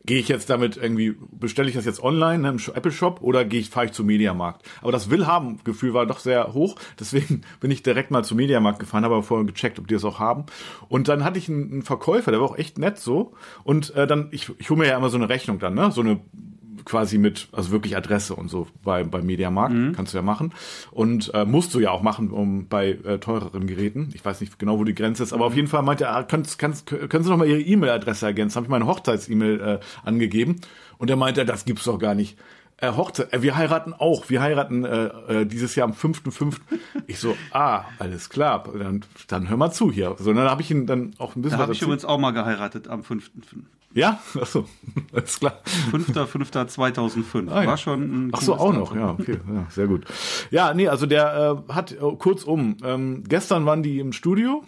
gehe 0.06 0.20
ich 0.20 0.28
jetzt 0.28 0.50
damit 0.50 0.78
irgendwie, 0.78 1.16
bestelle 1.32 1.70
ich 1.70 1.76
das 1.76 1.86
jetzt 1.86 2.02
online 2.02 2.40
ne, 2.40 2.50
im 2.50 2.74
Apple 2.74 2.92
Shop 2.92 3.22
oder 3.22 3.46
gehe 3.46 3.60
ich, 3.60 3.70
fahre 3.70 3.88
ich 3.88 3.92
zum 3.92 4.06
Mediamarkt? 4.06 4.66
Aber 4.82 4.92
das 4.92 5.10
Willhaben-Gefühl 5.10 5.94
war 5.94 6.06
doch 6.06 6.20
sehr 6.20 6.54
hoch, 6.54 6.76
deswegen 7.00 7.42
bin 7.60 7.72
ich 7.72 7.84
direkt 7.84 8.12
mal 8.12 8.24
zum 8.24 8.38
Mediamarkt 8.38 8.80
gefahren, 8.80 9.04
habe 9.04 9.16
aber 9.16 9.24
vorher 9.24 9.46
gecheckt, 9.46 9.80
ob 9.80 9.88
die 9.88 9.94
das 9.94 10.06
auch 10.06 10.20
haben. 10.20 10.46
Und 10.88 11.08
dann 11.08 11.24
hatte 11.24 11.40
ich 11.40 11.50
einen, 11.50 11.72
einen 11.72 11.82
Verkäufer, 11.82 12.32
der 12.32 12.42
war 12.42 12.50
auch 12.50 12.58
echt 12.58 12.78
nett 12.78 12.98
so. 12.98 13.34
Und 13.64 13.96
äh, 13.96 14.08
dann, 14.08 14.30
ich, 14.32 14.52
ich 14.58 14.70
hole 14.70 14.80
mir 14.80 14.88
ja 14.88 14.98
immer 14.98 15.10
so 15.10 15.18
eine 15.18 15.30
Rechnung 15.30 15.60
dann, 15.60 15.74
ne? 15.74 15.92
So 15.92 16.02
eine 16.02 16.20
quasi 16.84 17.18
mit, 17.18 17.48
also 17.52 17.72
wirklich 17.72 17.96
Adresse 17.96 18.36
und 18.36 18.50
so 18.50 18.68
bei, 18.84 19.04
bei 19.04 19.22
Mediamarkt, 19.22 19.96
kannst 19.96 20.14
du 20.14 20.18
ja 20.18 20.22
machen. 20.22 20.54
Und 20.92 21.34
äh, 21.34 21.46
musst 21.46 21.74
du 21.74 21.80
ja 21.80 21.92
auch 21.92 22.02
machen 22.02 22.32
um 22.32 22.68
bei 22.68 22.90
äh, 22.92 23.20
teureren 23.20 23.68
Geräten. 23.68 24.10
Ich 24.14 24.26
weiß 24.26 24.42
nicht 24.42 24.60
genau, 24.60 24.78
wo 24.80 24.84
die 24.84 24.96
Grenze 24.96 25.24
ist, 25.24 25.34
aber 25.34 25.46
auf 25.46 25.56
jeden 25.56 25.68
Fall 25.68 25.84
meinte 25.84 26.06
er, 26.06 26.16
ah, 26.16 26.24
kannst, 26.24 26.60
kannst, 26.60 26.88
können 26.88 27.24
Sie 27.24 27.30
noch 27.30 27.38
mal 27.38 27.48
Ihre 27.48 27.62
E-Mail-Adresse 27.62 28.26
ergänzen? 28.26 28.56
Habe 28.58 28.66
ich 28.66 28.70
meine 28.72 28.88
Hochzeits-E-Mail 28.88 29.62
äh, 29.62 29.80
angegeben. 30.04 30.62
Und 30.98 31.10
er 31.10 31.16
meinte, 31.16 31.46
das 31.46 31.66
gibt's 31.66 31.86
doch 31.86 32.00
gar 32.00 32.16
nicht. 32.16 32.38
Äh, 32.78 32.92
Hochzeit, 32.92 33.32
äh, 33.32 33.42
wir 33.42 33.56
heiraten 33.56 33.94
auch. 33.94 34.30
Wir 34.30 34.42
heiraten 34.42 34.84
äh, 34.84 35.06
äh, 35.06 35.46
dieses 35.46 35.76
Jahr 35.76 35.88
am 35.88 35.94
5.5. 35.94 36.56
Ich 37.08 37.20
so, 37.20 37.36
ah, 37.52 37.86
alles 38.00 38.30
klar, 38.30 38.66
dann, 38.78 39.06
dann 39.28 39.50
hör 39.50 39.58
mal 39.58 39.72
zu 39.72 39.92
hier. 39.92 40.16
So, 40.20 40.34
dann 40.34 40.50
habe 40.50 40.62
ich 40.62 40.72
ihn 40.72 40.86
dann 40.86 41.14
auch 41.18 41.36
ein 41.36 41.42
bisschen 41.42 41.58
Da 41.58 41.64
habe 41.64 41.74
ich 41.74 41.82
übrigens 41.82 42.04
auch 42.04 42.18
mal 42.18 42.32
geheiratet 42.32 42.90
am 42.90 43.04
5. 43.04 43.32
Ja, 43.96 44.20
achso, 44.40 44.66
alles 45.14 45.40
klar. 45.40 45.62
5.5.2005. 45.92 47.50
Ah, 47.50 47.62
ja. 47.64 47.70
War 47.70 47.78
schon 47.78 48.28
ein 48.28 48.32
Ach 48.34 48.42
so, 48.42 48.56
auch 48.56 48.74
noch, 48.74 48.94
ja, 48.94 49.12
okay, 49.12 49.40
ja, 49.52 49.66
sehr 49.70 49.88
gut. 49.88 50.06
Ja, 50.52 50.74
nee, 50.74 50.90
also 50.90 51.06
der 51.06 51.64
äh, 51.70 51.74
hat, 51.74 51.94
äh, 51.94 51.96
kurzum, 52.20 52.76
ähm, 52.84 53.24
gestern 53.28 53.66
waren 53.66 53.82
die 53.84 54.00
im 54.00 54.12
Studio 54.12 54.64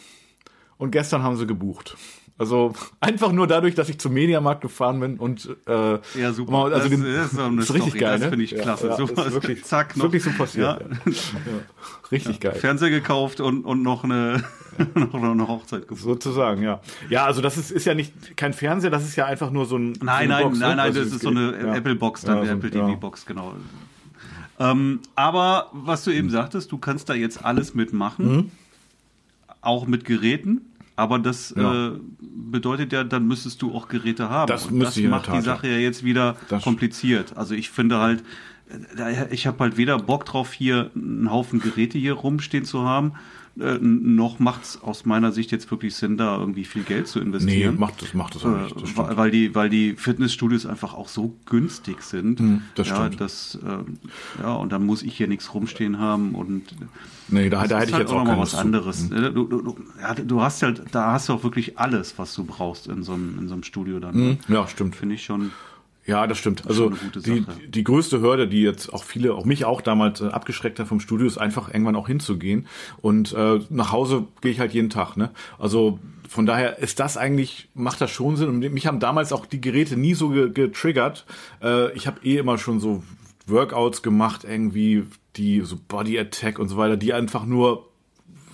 und 0.77 0.91
gestern 0.91 1.24
haben 1.24 1.36
sie 1.36 1.46
gebucht. 1.46 1.98
Also 2.39 2.74
einfach 3.00 3.32
nur 3.32 3.48
dadurch, 3.48 3.74
dass 3.75 3.89
ich 3.89 3.98
zum 4.00 4.13
Mediamarkt 4.13 4.62
gefahren 4.62 5.00
bin 5.00 5.17
und 5.17 5.50
äh, 5.67 6.00
Ja, 6.20 6.34
super. 6.34 6.51
mal- 6.51 6.74
Also 6.74 6.88
das, 6.88 7.00
den, 7.00 7.03
das 7.03 7.25
ist 7.32 7.36
so 7.36 7.48
ist 7.60 7.74
richtig 7.74 7.89
Story. 7.94 8.00
geil, 8.00 8.12
Das 8.13 8.22
ne? 8.22 8.29
finde 8.29 8.46
ich 8.46 8.51
Ja, 8.51 8.62
klasse. 8.62 8.88
Ja, 8.88 8.96
so 8.96 9.06
ist 9.06 9.15
wirklich, 9.34 9.63
zack, 9.65 9.98
noch, 9.98 10.03
wirklich 10.06 10.24
so 10.24 10.29
passiert. 10.32 10.82
Ja. 10.82 11.12
Richtig 12.12 12.39
geil. 12.39 12.53
Fernseher 12.53 12.89
gekauft 12.89 13.41
und, 13.41 13.65
und 13.65 13.82
noch 13.84 14.03
eine, 14.03 14.44
noch 14.96 15.13
eine 15.15 15.48
Hochzeit 15.48 15.88
gebucht. 15.88 16.01
Sozusagen, 16.03 16.62
ja. 16.62 16.79
Ja, 17.10 17.25
also 17.25 17.41
das 17.41 17.58
ist, 17.58 17.72
ist 17.72 17.86
ja 17.86 17.94
nicht 17.96 18.38
kein 18.38 18.53
Fernseher, 18.53 18.91
das 18.91 19.03
ist 19.03 19.15
ja 19.15 19.25
einfach 19.25 19.50
nur 19.51 19.65
so 19.65 19.77
ein. 19.77 19.96
so 19.96 20.06
Nein, 20.06 20.15
eine 20.32 20.34
nein, 20.34 20.44
Box, 20.44 20.60
ne? 20.60 20.65
nein, 20.67 20.77
nein, 20.77 20.86
Also 20.88 21.03
das 21.03 21.12
ist 21.13 21.22
so 21.24 21.29
eine 21.29 21.58
ja. 21.60 21.75
Apple-Box, 21.75 22.22
dann 22.22 22.38
eine 22.38 22.46
so- 22.48 22.53
Apple 22.53 22.70
ja. 22.70 22.88
TV-Box, 22.88 23.25
genau. 23.25 23.56
Ähm, 24.60 25.01
aber 25.15 25.70
was 25.74 26.03
du 26.03 26.12
eben 26.12 26.29
sagtest, 26.29 26.72
du 26.72 26.77
kannst 26.77 27.10
da 27.10 27.13
jetzt 27.13 27.44
alles 27.44 27.74
mitmachen, 27.75 28.51
auch 29.62 29.86
mit 29.88 30.06
Geräten. 30.06 30.62
Aber 30.98 31.20
das. 31.20 31.54
Ja. 31.56 31.88
äh, 31.88 31.92
bedeutet 32.22 32.92
ja, 32.92 33.04
dann 33.04 33.27
müsstest 33.27 33.62
du 33.62 33.74
auch 33.74 33.88
Geräte 33.88 34.30
haben. 34.30 34.48
Das 34.48 34.66
Und 34.66 34.80
das 34.80 34.98
macht 34.98 35.32
die 35.34 35.42
Sache 35.42 35.68
ja 35.70 35.77
jetzt 35.77 36.04
wieder 36.04 36.36
Das- 36.50 36.63
kompliziert. 36.63 37.38
Also 37.38 37.56
ich 37.56 37.70
finde 37.70 38.00
halt, 38.00 38.24
äh, 38.98 39.34
ich 39.34 39.48
habe 39.48 39.60
halt 39.60 39.77
weder 39.77 39.98
Bock 40.00 40.25
drauf, 40.25 40.54
hier 40.54 40.92
einen 40.96 41.30
Haufen 41.32 41.60
Geräte 41.60 41.98
hier 41.98 42.13
rumstehen 42.13 42.66
zu 42.66 42.84
haben, 42.84 43.13
äh, 43.59 43.77
noch 43.81 44.39
macht 44.39 44.63
es 44.63 44.81
aus 44.81 45.05
meiner 45.05 45.31
Sicht 45.31 45.51
jetzt 45.51 45.69
wirklich 45.71 45.95
Sinn, 45.95 46.17
da 46.17 46.37
irgendwie 46.37 46.63
viel 46.65 46.83
Geld 46.83 47.07
zu 47.07 47.19
Nee, 47.19 47.25
investieren. 47.25 47.79
macht 47.79 48.01
das, 48.01 48.13
macht 48.13 48.35
das 48.35 48.45
auch 48.45 48.57
nicht. 48.61 48.75
Das 48.81 48.91
Äh, 48.91 49.17
weil, 49.17 49.31
die, 49.31 49.55
weil 49.55 49.69
die 49.69 49.95
Fitnessstudios 49.95 50.65
einfach 50.65 50.93
auch 50.93 51.07
so 51.07 51.35
günstig 51.45 52.01
sind. 52.01 52.39
Hm, 52.39 52.61
das 52.75 52.89
ja, 52.89 52.95
stimmt. 52.95 53.21
Das, 53.21 53.57
ähm, 53.65 53.97
ja, 54.41 54.53
und 54.53 54.71
dann 54.71 54.85
muss 54.85 55.03
ich 55.03 55.15
hier 55.17 55.27
nichts 55.27 55.53
rumstehen 55.53 55.99
haben 55.99 56.35
und 56.35 56.63
Nee, 57.29 57.49
da, 57.49 57.67
da 57.67 57.79
hätte 57.79 57.89
ich 57.89 57.93
halt 57.95 58.03
jetzt 58.07 58.13
auch 58.13 58.23
noch 58.23 58.25
mal 58.35 58.39
was 58.39 58.51
zu. 58.51 58.57
anderes. 58.57 59.09
Du, 59.09 59.31
du, 59.31 59.61
du, 59.61 59.75
ja, 60.01 60.13
du 60.13 60.41
hast 60.41 60.63
halt, 60.63 60.83
da 60.91 61.11
hast 61.11 61.27
du 61.27 61.33
auch 61.33 61.43
wirklich 61.43 61.77
alles, 61.77 62.17
was 62.17 62.33
du 62.33 62.45
brauchst 62.45 62.87
in 62.87 63.03
so 63.03 63.13
einem, 63.13 63.37
in 63.39 63.47
so 63.49 63.53
einem 63.53 63.63
Studio 63.63 63.99
dann. 63.99 64.13
Hm, 64.13 64.37
Ja, 64.47 64.65
stimmt. 64.67 64.95
Finde 64.95 65.15
ich 65.15 65.25
schon. 65.25 65.51
Ja, 66.07 66.25
das 66.25 66.37
stimmt. 66.37 66.65
Also 66.65 66.87
eine 66.87 66.95
gute 66.95 67.19
die, 67.19 67.45
die 67.67 67.83
größte 67.83 68.21
Hürde, 68.21 68.47
die 68.47 68.61
jetzt 68.61 68.93
auch 68.93 69.03
viele, 69.03 69.35
auch 69.35 69.43
mich 69.43 69.65
auch 69.65 69.81
damals 69.81 70.21
äh, 70.21 70.27
abgeschreckt 70.27 70.79
hat 70.79 70.87
vom 70.87 71.01
Studio, 71.01 71.27
ist 71.27 71.37
einfach 71.37 71.67
irgendwann 71.67 71.97
auch 71.97 72.07
hinzugehen. 72.07 72.65
Und 73.01 73.33
äh, 73.33 73.59
nach 73.69 73.91
Hause 73.91 74.25
gehe 74.39 74.51
ich 74.51 74.61
halt 74.61 74.73
jeden 74.73 74.89
Tag. 74.89 75.17
Ne? 75.17 75.31
Also 75.59 75.99
von 76.29 76.45
daher 76.45 76.79
ist 76.79 77.01
das 77.01 77.17
eigentlich, 77.17 77.67
macht 77.73 77.99
das 77.99 78.09
schon 78.09 78.37
Sinn. 78.37 78.47
Und 78.47 78.59
mich 78.59 78.87
haben 78.87 79.01
damals 79.01 79.33
auch 79.33 79.45
die 79.45 79.59
Geräte 79.59 79.97
nie 79.97 80.13
so 80.13 80.29
ge 80.29 80.49
getriggert. 80.49 81.25
Äh, 81.61 81.91
ich 81.91 82.07
habe 82.07 82.22
eh 82.24 82.37
immer 82.37 82.57
schon 82.57 82.79
so 82.79 83.03
Workouts 83.46 84.01
gemacht, 84.01 84.46
irgendwie, 84.46 85.03
die 85.35 85.59
so 85.61 85.77
Body 85.89 86.17
Attack 86.17 86.57
und 86.57 86.70
so 86.70 86.77
weiter, 86.77 86.96
die 86.96 87.13
einfach 87.13 87.46
nur 87.46 87.89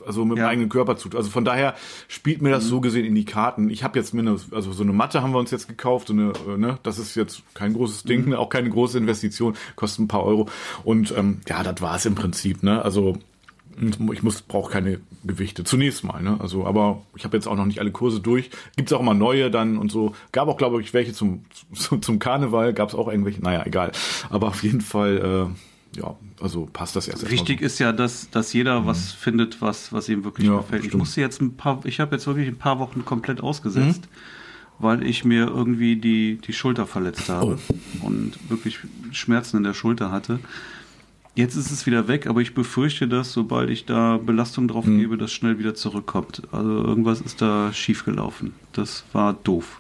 also 0.06 0.26
mit 0.26 0.38
Ja. 0.38 0.46
dem 0.46 0.50
eigenen 0.50 0.70
Körper 0.70 0.98
zu. 0.98 1.10
Also 1.16 1.30
von 1.30 1.46
daher 1.46 1.76
spielt 2.08 2.42
mir 2.42 2.50
das 2.52 2.66
so 2.66 2.82
gesehen 2.82 3.06
in 3.06 3.16
die 3.16 3.26
Karten. 3.26 3.70
Ich 3.70 3.84
habe 3.84 3.98
jetzt 4.00 4.14
mir 4.14 4.22
eine, 4.22 4.38
also 4.52 4.72
so 4.72 4.84
eine 4.84 4.94
Matte 4.94 5.22
haben 5.22 5.32
wir 5.34 5.40
uns 5.40 5.52
jetzt 5.52 5.68
gekauft, 5.68 6.08
so 6.08 6.14
eine, 6.14 6.34
äh, 6.48 6.58
ne, 6.58 6.80
das 6.84 7.00
ist 7.00 7.16
jetzt 7.16 7.44
kein 7.54 7.74
großes 7.74 8.04
Ding, 8.04 8.30
ne, 8.30 8.40
auch 8.40 8.50
keine 8.50 8.70
große 8.70 8.98
Investition, 8.98 9.56
kostet 9.76 10.00
ein 10.06 10.08
paar 10.08 10.24
Euro. 10.24 10.48
Und 10.84 11.14
ähm, 11.18 11.42
ja, 11.48 11.64
das 11.64 11.82
war 11.82 11.96
es 11.96 12.06
im 12.06 12.16
Prinzip, 12.16 12.64
ne? 12.64 12.84
Also 12.84 13.18
ich 14.12 14.22
muss 14.22 14.44
brauche 14.44 14.72
keine 14.72 15.00
Gewichte 15.24 15.64
zunächst 15.64 16.04
mal, 16.04 16.22
ne? 16.22 16.38
Also, 16.40 16.64
aber 16.68 17.02
ich 17.16 17.24
habe 17.26 17.36
jetzt 17.36 17.48
auch 17.48 17.56
noch 17.56 17.66
nicht 17.66 17.80
alle 17.80 17.90
Kurse 17.92 18.20
durch. 18.20 18.52
Gibt's 18.76 18.94
auch 18.94 19.00
immer 19.00 19.16
neue 19.16 19.50
dann 19.50 19.80
und 19.80 19.92
so. 19.92 20.14
Gab 20.32 20.48
auch 20.48 20.58
glaube 20.58 20.80
ich 20.82 20.94
welche 20.94 21.12
zum 21.14 21.46
zum, 21.74 22.00
zum 22.04 22.20
Karneval, 22.20 22.74
gab's 22.74 22.94
auch 22.94 23.08
irgendwelche. 23.08 23.42
Naja, 23.42 23.64
egal. 23.66 23.92
Aber 24.30 24.50
auf 24.50 24.62
jeden 24.62 24.82
Fall, 24.82 25.50
äh, 25.52 25.60
ja, 25.96 26.16
also 26.42 26.68
passt 26.72 26.96
das 26.96 27.08
erst. 27.08 27.24
erstmal 27.24 27.40
Wichtig 27.40 27.62
ist 27.62 27.80
ja, 27.80 27.92
dass, 27.92 28.30
dass 28.30 28.54
jeder 28.54 28.86
was 28.86 29.12
findet, 29.12 29.62
was, 29.62 29.94
was 29.94 30.10
ihm 30.10 30.24
wirklich 30.24 30.48
Ja, 30.48 30.58
gefällt. 30.58 30.86
Ich 30.86 30.94
musste 30.94 31.22
jetzt 31.22 31.42
ein 31.42 31.56
paar, 31.56 31.82
ich 31.86 32.00
habe 32.00 32.16
jetzt 32.16 32.28
wirklich 32.28 32.48
ein 32.48 32.58
paar 32.58 32.80
Wochen 32.80 33.06
komplett 33.06 33.42
ausgesetzt, 33.42 34.08
weil 34.80 35.04
ich 35.04 35.24
mir 35.24 35.48
irgendwie 35.48 35.96
die, 35.96 36.38
die 36.38 36.54
Schulter 36.54 36.88
verletzt 36.88 37.30
habe 37.30 37.60
und 38.02 38.34
wirklich 38.50 38.80
Schmerzen 39.12 39.58
in 39.58 39.64
der 39.64 39.74
Schulter 39.74 40.12
hatte. 40.12 40.40
Jetzt 41.36 41.56
ist 41.56 41.72
es 41.72 41.88
wieder 41.88 42.08
weg, 42.08 42.28
aber 42.28 42.42
ich 42.42 42.54
befürchte, 42.54 43.08
dass 43.08 43.34
sobald 43.34 43.70
ich 43.72 43.86
da 43.86 44.18
Belastung 44.18 44.68
drauf 44.68 44.86
gebe, 44.86 45.18
das 45.18 45.32
schnell 45.32 45.58
wieder 45.58 45.74
zurückkommt. 45.74 46.44
Also 46.52 46.84
irgendwas 46.84 47.22
ist 47.22 47.42
da 47.42 47.74
schiefgelaufen. 47.74 48.54
Das 48.72 49.04
war 49.14 49.34
doof. 49.34 49.80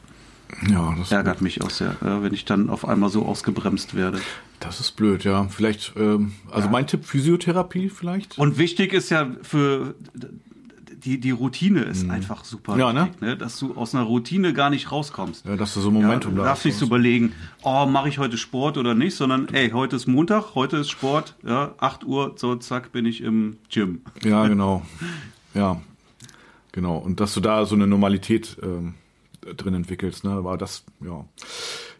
Ja, 0.70 0.96
das 0.98 1.12
Ärgert 1.12 1.42
mich 1.42 1.62
auch 1.62 1.70
sehr, 1.70 1.96
wenn 2.02 2.34
ich 2.34 2.46
dann 2.46 2.70
auf 2.70 2.88
einmal 2.88 3.10
so 3.10 3.26
ausgebremst 3.26 3.96
werde. 3.96 4.20
Das 4.64 4.80
ist 4.80 4.94
blöd, 4.94 5.24
ja. 5.24 5.48
Vielleicht, 5.50 5.94
ähm, 5.98 6.34
also 6.52 6.70
mein 6.70 6.88
Tipp 6.88 7.06
Physiotherapie 7.06 7.90
vielleicht. 7.90 8.38
Und 8.38 8.58
wichtig 8.58 8.94
ist 8.94 9.10
ja 9.10 9.30
für 9.42 9.96
die, 11.04 11.20
die 11.20 11.32
Routine 11.32 11.82
ist 11.82 12.10
einfach 12.10 12.46
super 12.46 12.74
Mhm. 12.74 12.80
Ja, 12.80 12.94
ne? 12.94 13.02
wichtig, 13.08 13.22
ne? 13.22 13.38
dass 13.38 13.60
du 13.60 13.76
aus 13.76 13.94
einer 13.94 14.06
Routine 14.06 14.54
gar 14.54 14.70
nicht 14.70 14.92
rauskommst. 14.92 15.46
Ja, 15.46 15.58
dass 15.58 15.74
du 15.74 15.82
so 15.82 15.90
ein 15.90 15.94
Momentum 15.94 16.32
ja, 16.32 16.38
du 16.38 16.42
da 16.44 16.48
darfst 16.50 16.66
nicht 16.66 16.78
so 16.78 16.86
überlegen, 16.86 17.34
oh, 17.62 17.86
mache 17.86 18.10
ich 18.10 18.20
heute 18.20 18.38
Sport 18.38 18.78
oder 18.78 18.96
nicht, 18.96 19.16
sondern 19.16 19.48
ey, 19.50 19.72
heute 19.72 19.98
ist 19.98 20.08
Montag, 20.08 20.56
heute 20.56 20.78
ist 20.78 20.90
Sport, 20.90 21.36
ja, 21.46 21.74
8 21.80 22.06
Uhr, 22.06 22.34
so 22.38 22.56
zack, 22.56 22.92
bin 22.92 23.06
ich 23.06 23.22
im 23.22 23.58
Gym. 23.70 24.02
Ja, 24.24 24.48
genau. 24.48 24.84
Ja, 25.54 25.82
genau. 26.72 26.98
Und 26.98 27.20
dass 27.20 27.34
du 27.34 27.42
da 27.42 27.66
so 27.66 27.76
eine 27.76 27.86
Normalität 27.86 28.58
ähm, 28.64 28.94
drin 29.58 29.74
entwickelst, 29.74 30.24
ne? 30.24 30.32
Aber 30.32 30.58
das, 30.58 30.84
ja. 31.02 31.26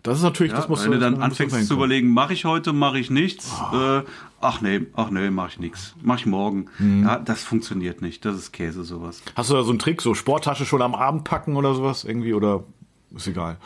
Das 0.02 0.18
ist 0.18 0.24
natürlich, 0.24 0.52
Ja, 0.52 0.58
das 0.58 0.70
muss 0.70 0.84
wenn 0.84 0.92
du 0.92 1.00
dann 1.00 1.22
anfängst 1.22 1.68
zu 1.68 1.74
überlegen, 1.76 2.10
mache 2.10 2.34
ich 2.34 2.46
heute, 2.46 2.74
mache 2.74 3.00
ich 3.00 3.10
nichts, 3.10 3.52
äh, 3.74 4.02
ach 4.42 4.62
nee, 4.62 4.82
ach 4.96 5.10
nee, 5.10 5.30
mache 5.30 5.50
ich 5.50 5.60
nichts, 5.60 5.96
mache 6.02 6.20
ich 6.20 6.26
morgen. 6.26 6.66
Mhm. 6.78 7.04
Ja, 7.04 7.20
das 7.20 7.44
funktioniert 7.44 8.02
nicht, 8.02 8.26
das 8.26 8.36
ist 8.36 8.52
Käse 8.52 8.84
sowas. 8.84 9.22
Hast 9.36 9.50
du 9.50 9.54
da 9.54 9.64
so 9.64 9.70
einen 9.70 9.80
Trick, 9.80 10.02
so 10.02 10.14
Sporttasche 10.14 10.66
schon 10.66 10.82
am 10.82 10.94
Abend 10.96 11.24
packen 11.24 11.56
oder 11.56 11.74
sowas 11.74 12.04
irgendwie 12.04 12.34
oder 12.34 12.64
ist 13.16 13.28
egal? 13.28 13.58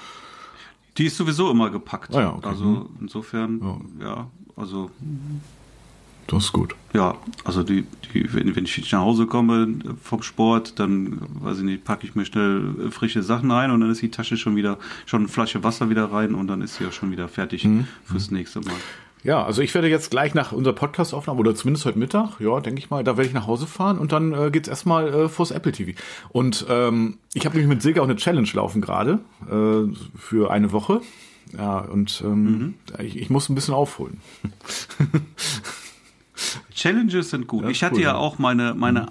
Die 0.97 1.05
ist 1.05 1.17
sowieso 1.17 1.49
immer 1.51 1.69
gepackt. 1.69 2.15
Ah 2.15 2.21
ja, 2.21 2.33
okay. 2.33 2.47
Also 2.47 2.89
insofern, 2.99 3.97
ja, 3.99 4.27
also 4.55 4.89
Das 6.27 6.45
ist 6.45 6.53
gut. 6.53 6.75
Ja, 6.93 7.15
also 7.45 7.63
die, 7.63 7.85
die, 8.13 8.33
wenn, 8.33 8.53
wenn 8.55 8.65
ich 8.65 8.91
nach 8.91 8.99
Hause 8.99 9.27
komme 9.27 9.75
vom 10.03 10.21
Sport, 10.23 10.77
dann 10.79 11.21
weiß 11.41 11.59
ich 11.59 11.63
nicht, 11.63 11.83
packe 11.85 12.05
ich 12.05 12.15
mir 12.15 12.25
schnell 12.25 12.91
frische 12.91 13.23
Sachen 13.23 13.49
ein 13.51 13.71
und 13.71 13.79
dann 13.81 13.89
ist 13.89 14.01
die 14.01 14.11
Tasche 14.11 14.35
schon 14.35 14.55
wieder, 14.57 14.77
schon 15.05 15.21
eine 15.21 15.29
Flasche 15.29 15.63
Wasser 15.63 15.89
wieder 15.89 16.11
rein 16.11 16.35
und 16.35 16.47
dann 16.47 16.61
ist 16.61 16.75
sie 16.75 16.83
ja 16.83 16.91
schon 16.91 17.11
wieder 17.11 17.27
fertig 17.29 17.63
Mhm. 17.65 17.87
fürs 18.03 18.29
nächste 18.31 18.59
Mal. 18.59 18.73
Ja, 19.23 19.43
also 19.43 19.61
ich 19.61 19.73
werde 19.73 19.87
jetzt 19.89 20.11
gleich 20.11 20.33
nach 20.35 20.51
unserer 20.51 20.75
Podcast-Aufnahme 20.75 21.39
oder 21.39 21.55
zumindest 21.55 21.85
heute 21.85 21.97
Mittag, 21.97 22.39
ja, 22.39 22.59
denke 22.59 22.79
ich 22.79 22.89
mal, 22.89 23.03
da 23.03 23.17
werde 23.17 23.27
ich 23.29 23.33
nach 23.33 23.47
Hause 23.47 23.65
fahren 23.65 23.97
und 23.97 24.11
dann 24.11 24.31
äh, 24.33 24.51
geht's 24.51 24.67
erstmal 24.67 25.07
äh, 25.13 25.29
vors 25.29 25.51
Apple 25.51 25.71
TV. 25.71 25.97
Und 26.29 26.65
ähm, 26.69 27.17
ich 27.33 27.45
habe 27.45 27.55
nämlich 27.57 27.69
mit 27.73 27.81
Silke 27.81 28.01
auch 28.01 28.05
eine 28.05 28.15
Challenge 28.15 28.47
laufen 28.53 28.79
gerade 28.81 29.19
äh, 29.49 29.93
für 30.17 30.51
eine 30.51 30.71
Woche. 30.71 31.01
Ja, 31.57 31.79
und 31.79 32.21
ähm, 32.25 32.73
ich, 32.99 33.17
ich 33.17 33.29
muss 33.29 33.47
ein 33.49 33.55
bisschen 33.55 33.73
aufholen. 33.73 34.19
Challenges 36.73 37.29
sind 37.31 37.47
gut. 37.47 37.63
Das 37.63 37.71
ich 37.71 37.83
hatte 37.83 37.95
cool, 37.95 38.01
ja 38.01 38.15
auch 38.15 38.39
meine, 38.39 38.73
meine 38.73 39.07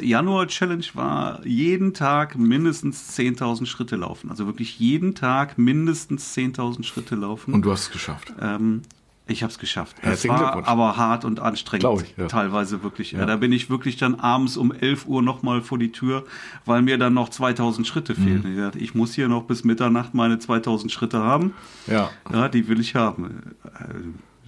äh, 0.00 0.04
Januar-Challenge 0.06 0.84
war 0.94 1.44
jeden 1.46 1.94
Tag 1.94 2.36
mindestens 2.36 3.16
10.000 3.18 3.66
Schritte 3.66 3.96
laufen. 3.96 4.30
Also 4.30 4.46
wirklich 4.46 4.78
jeden 4.78 5.14
Tag 5.14 5.58
mindestens 5.58 6.36
10.000 6.36 6.82
Schritte 6.84 7.14
laufen. 7.14 7.54
Und 7.54 7.62
du 7.62 7.70
hast 7.70 7.82
es 7.82 7.90
geschafft. 7.90 8.32
Ähm, 8.40 8.82
ich 9.30 9.42
habe 9.42 9.50
es 9.52 9.58
geschafft. 9.58 9.96
Es 10.00 10.26
war 10.26 10.66
aber 10.66 10.96
hart 10.96 11.26
und 11.26 11.38
anstrengend. 11.38 12.02
Ich, 12.02 12.16
ja. 12.16 12.28
Teilweise 12.28 12.82
wirklich. 12.82 13.12
Ja. 13.12 13.26
Da 13.26 13.36
bin 13.36 13.52
ich 13.52 13.68
wirklich 13.68 13.98
dann 13.98 14.14
abends 14.14 14.56
um 14.56 14.72
11 14.72 15.06
Uhr 15.06 15.20
nochmal 15.22 15.60
vor 15.60 15.78
die 15.78 15.92
Tür, 15.92 16.24
weil 16.64 16.80
mir 16.80 16.96
dann 16.96 17.12
noch 17.12 17.28
2000 17.28 17.86
Schritte 17.86 18.14
Mhm. 18.14 18.24
fehlen. 18.24 18.52
Ich 18.54 18.58
dachte, 18.58 18.78
Ich 18.78 18.94
muss 18.94 19.12
hier 19.12 19.28
noch 19.28 19.42
bis 19.42 19.64
Mitternacht 19.64 20.14
meine 20.14 20.38
2000 20.38 20.90
Schritte 20.90 21.18
haben. 21.18 21.52
Ja. 21.86 22.08
Ja, 22.32 22.48
die 22.48 22.68
will 22.68 22.80
ich 22.80 22.94
haben. 22.94 23.42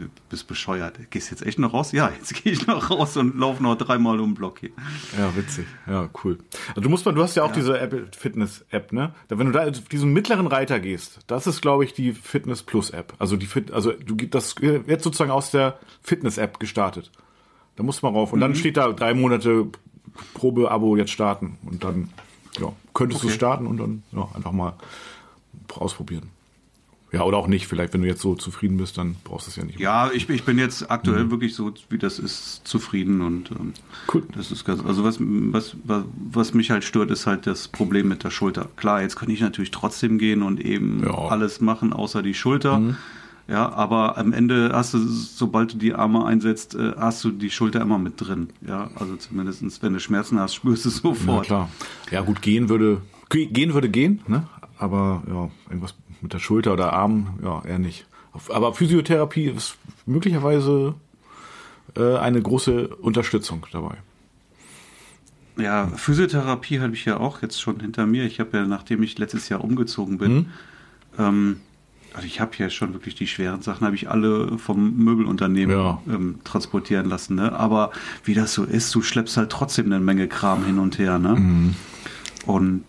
Du 0.00 0.22
bist 0.30 0.46
bescheuert. 0.46 0.98
Gehst 1.10 1.30
jetzt 1.30 1.44
echt 1.44 1.58
noch 1.58 1.72
raus? 1.74 1.92
Ja, 1.92 2.10
jetzt 2.10 2.34
gehe 2.42 2.52
ich 2.52 2.66
noch 2.66 2.90
raus 2.90 3.16
und 3.16 3.36
laufe 3.38 3.62
noch 3.62 3.76
dreimal 3.76 4.18
um 4.20 4.30
den 4.30 4.34
Block 4.34 4.60
hier. 4.60 4.70
Ja, 5.18 5.34
witzig. 5.36 5.66
Ja, 5.86 6.08
cool. 6.24 6.38
Also 6.70 6.80
du 6.80 6.88
musst 6.88 7.04
mal, 7.06 7.12
du 7.12 7.22
hast 7.22 7.34
ja 7.36 7.42
auch 7.44 7.52
diese 7.52 7.78
Apple 7.78 8.08
Fitness 8.16 8.64
App, 8.70 8.92
ne? 8.92 9.14
Wenn 9.28 9.46
du 9.46 9.52
da 9.52 9.68
auf 9.68 9.80
diesen 9.88 10.12
mittleren 10.12 10.46
Reiter 10.46 10.80
gehst, 10.80 11.20
das 11.26 11.46
ist, 11.46 11.60
glaube 11.60 11.84
ich, 11.84 11.92
die 11.92 12.12
Fitness 12.12 12.62
Plus 12.62 12.90
App. 12.90 13.12
Also 13.18 13.36
die 13.36 13.46
Fit, 13.46 13.70
also 13.72 13.92
du 13.92 14.14
das 14.16 14.54
wird 14.60 15.02
sozusagen 15.02 15.30
aus 15.30 15.50
der 15.50 15.78
Fitness 16.02 16.38
App 16.38 16.58
gestartet. 16.58 17.10
Da 17.76 17.82
musst 17.82 18.02
du 18.02 18.06
mal 18.06 18.12
rauf. 18.12 18.32
Und 18.32 18.38
Mhm. 18.38 18.42
dann 18.42 18.54
steht 18.54 18.76
da 18.76 18.90
drei 18.92 19.14
Monate 19.14 19.66
Probe-Abo 20.34 20.96
jetzt 20.96 21.10
starten. 21.12 21.58
Und 21.64 21.84
dann, 21.84 22.08
ja, 22.58 22.72
könntest 22.94 23.22
du 23.22 23.26
Okay. 23.28 23.36
starten 23.36 23.66
und 23.66 23.76
dann 23.78 24.02
ja, 24.12 24.28
einfach 24.34 24.52
mal 24.52 24.74
ausprobieren. 25.76 26.30
Ja, 27.12 27.22
oder 27.24 27.38
auch 27.38 27.48
nicht. 27.48 27.66
Vielleicht, 27.66 27.92
wenn 27.92 28.02
du 28.02 28.06
jetzt 28.08 28.20
so 28.22 28.34
zufrieden 28.36 28.76
bist, 28.76 28.96
dann 28.96 29.16
brauchst 29.24 29.46
du 29.46 29.50
es 29.50 29.56
ja 29.56 29.64
nicht. 29.64 29.80
Ja, 29.80 30.10
ich, 30.12 30.28
ich 30.28 30.44
bin 30.44 30.58
jetzt 30.58 30.90
aktuell 30.90 31.30
wirklich 31.30 31.54
so, 31.54 31.72
wie 31.88 31.98
das 31.98 32.18
ist, 32.20 32.60
zufrieden 32.66 33.20
und 33.20 33.50
ähm, 33.50 33.72
Cool. 34.12 34.22
das 34.34 34.52
ist 34.52 34.64
ganz, 34.64 34.80
also 34.84 35.02
was, 35.02 35.16
was, 35.20 35.76
was, 35.84 36.04
was 36.32 36.54
mich 36.54 36.70
halt 36.70 36.84
stört, 36.84 37.10
ist 37.10 37.26
halt 37.26 37.46
das 37.48 37.66
Problem 37.66 38.08
mit 38.08 38.22
der 38.22 38.30
Schulter. 38.30 38.68
Klar, 38.76 39.02
jetzt 39.02 39.16
kann 39.16 39.28
ich 39.28 39.40
natürlich 39.40 39.72
trotzdem 39.72 40.18
gehen 40.18 40.42
und 40.42 40.60
eben 40.64 41.02
Ja. 41.04 41.12
alles 41.28 41.60
machen, 41.60 41.92
außer 41.92 42.22
die 42.22 42.34
Schulter. 42.34 42.80
Ja, 43.48 43.72
aber 43.72 44.16
am 44.16 44.32
Ende 44.32 44.70
hast 44.72 44.94
du, 44.94 44.98
sobald 44.98 45.72
du 45.72 45.78
die 45.78 45.92
Arme 45.94 46.24
einsetzt, 46.24 46.76
äh, 46.76 46.92
hast 46.96 47.24
du 47.24 47.30
die 47.32 47.50
Schulter 47.50 47.80
immer 47.80 47.98
mit 47.98 48.20
drin. 48.20 48.50
Ja, 48.64 48.88
also 48.94 49.16
zumindestens, 49.16 49.82
wenn 49.82 49.92
du 49.94 49.98
Schmerzen 49.98 50.38
hast, 50.38 50.54
spürst 50.56 50.84
du 50.84 50.88
es 50.90 50.96
Ja, 50.96 51.00
sofort. 51.02 51.46
klar. 51.46 51.68
Ja, 52.12 52.20
gut, 52.20 52.40
gehen 52.42 52.68
würde, 52.68 53.02
ge- 53.28 53.46
gehen 53.46 53.74
würde 53.74 53.88
gehen, 53.88 54.20
ne? 54.28 54.46
Aber 54.78 55.24
ja, 55.28 55.50
irgendwas 55.68 55.94
mit 56.22 56.32
der 56.32 56.38
Schulter 56.38 56.72
oder 56.72 56.92
Arm, 56.92 57.38
ja, 57.42 57.62
eher 57.64 57.78
nicht. 57.78 58.06
Aber 58.48 58.74
Physiotherapie 58.74 59.46
ist 59.46 59.76
möglicherweise 60.06 60.94
äh, 61.96 62.16
eine 62.16 62.40
große 62.40 62.88
Unterstützung 62.96 63.66
dabei. 63.72 63.96
Ja, 65.56 65.88
Physiotherapie 65.88 66.80
habe 66.80 66.94
ich 66.94 67.04
ja 67.04 67.18
auch 67.18 67.42
jetzt 67.42 67.60
schon 67.60 67.80
hinter 67.80 68.06
mir. 68.06 68.24
Ich 68.24 68.40
habe 68.40 68.56
ja, 68.56 68.66
nachdem 68.66 69.02
ich 69.02 69.18
letztes 69.18 69.48
Jahr 69.48 69.62
umgezogen 69.62 70.16
bin, 70.18 70.32
Mhm. 70.34 70.46
ähm, 71.18 71.60
also 72.14 72.26
ich 72.26 72.40
habe 72.40 72.52
ja 72.56 72.70
schon 72.70 72.92
wirklich 72.92 73.14
die 73.14 73.26
schweren 73.26 73.62
Sachen, 73.62 73.84
habe 73.86 73.94
ich 73.94 74.10
alle 74.10 74.58
vom 74.58 74.96
Möbelunternehmen 74.96 75.76
Ja. 75.76 76.00
ähm, 76.08 76.38
transportieren 76.44 77.08
lassen. 77.08 77.34
Ne? 77.36 77.52
Aber 77.52 77.90
wie 78.24 78.34
das 78.34 78.52
so 78.54 78.64
ist, 78.64 78.94
du 78.94 79.02
schleppst 79.02 79.36
halt 79.36 79.50
trotzdem 79.50 79.86
eine 79.86 80.00
Menge 80.00 80.26
Kram 80.28 80.64
hin 80.64 80.78
und 80.78 80.98
her. 80.98 81.18
Ne? 81.18 81.34
Mhm. 81.36 81.74
Und 82.46 82.84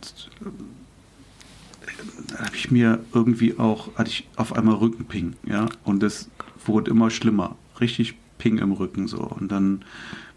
habe 2.38 2.56
ich 2.56 2.72
mir 2.72 3.00
irgendwie 3.14 3.58
auch, 3.60 3.96
hatte 3.96 4.10
ich 4.10 4.28
auf 4.36 4.54
einmal 4.56 4.76
Rückenping, 4.76 5.34
ja, 5.46 5.68
und 5.84 6.02
das 6.04 6.30
wurde 6.66 6.92
immer 6.92 7.10
schlimmer, 7.10 7.56
richtig 7.80 8.16
Ping 8.38 8.58
im 8.58 8.72
Rücken 8.72 9.08
so. 9.08 9.20
Und 9.20 9.52
dann 9.52 9.84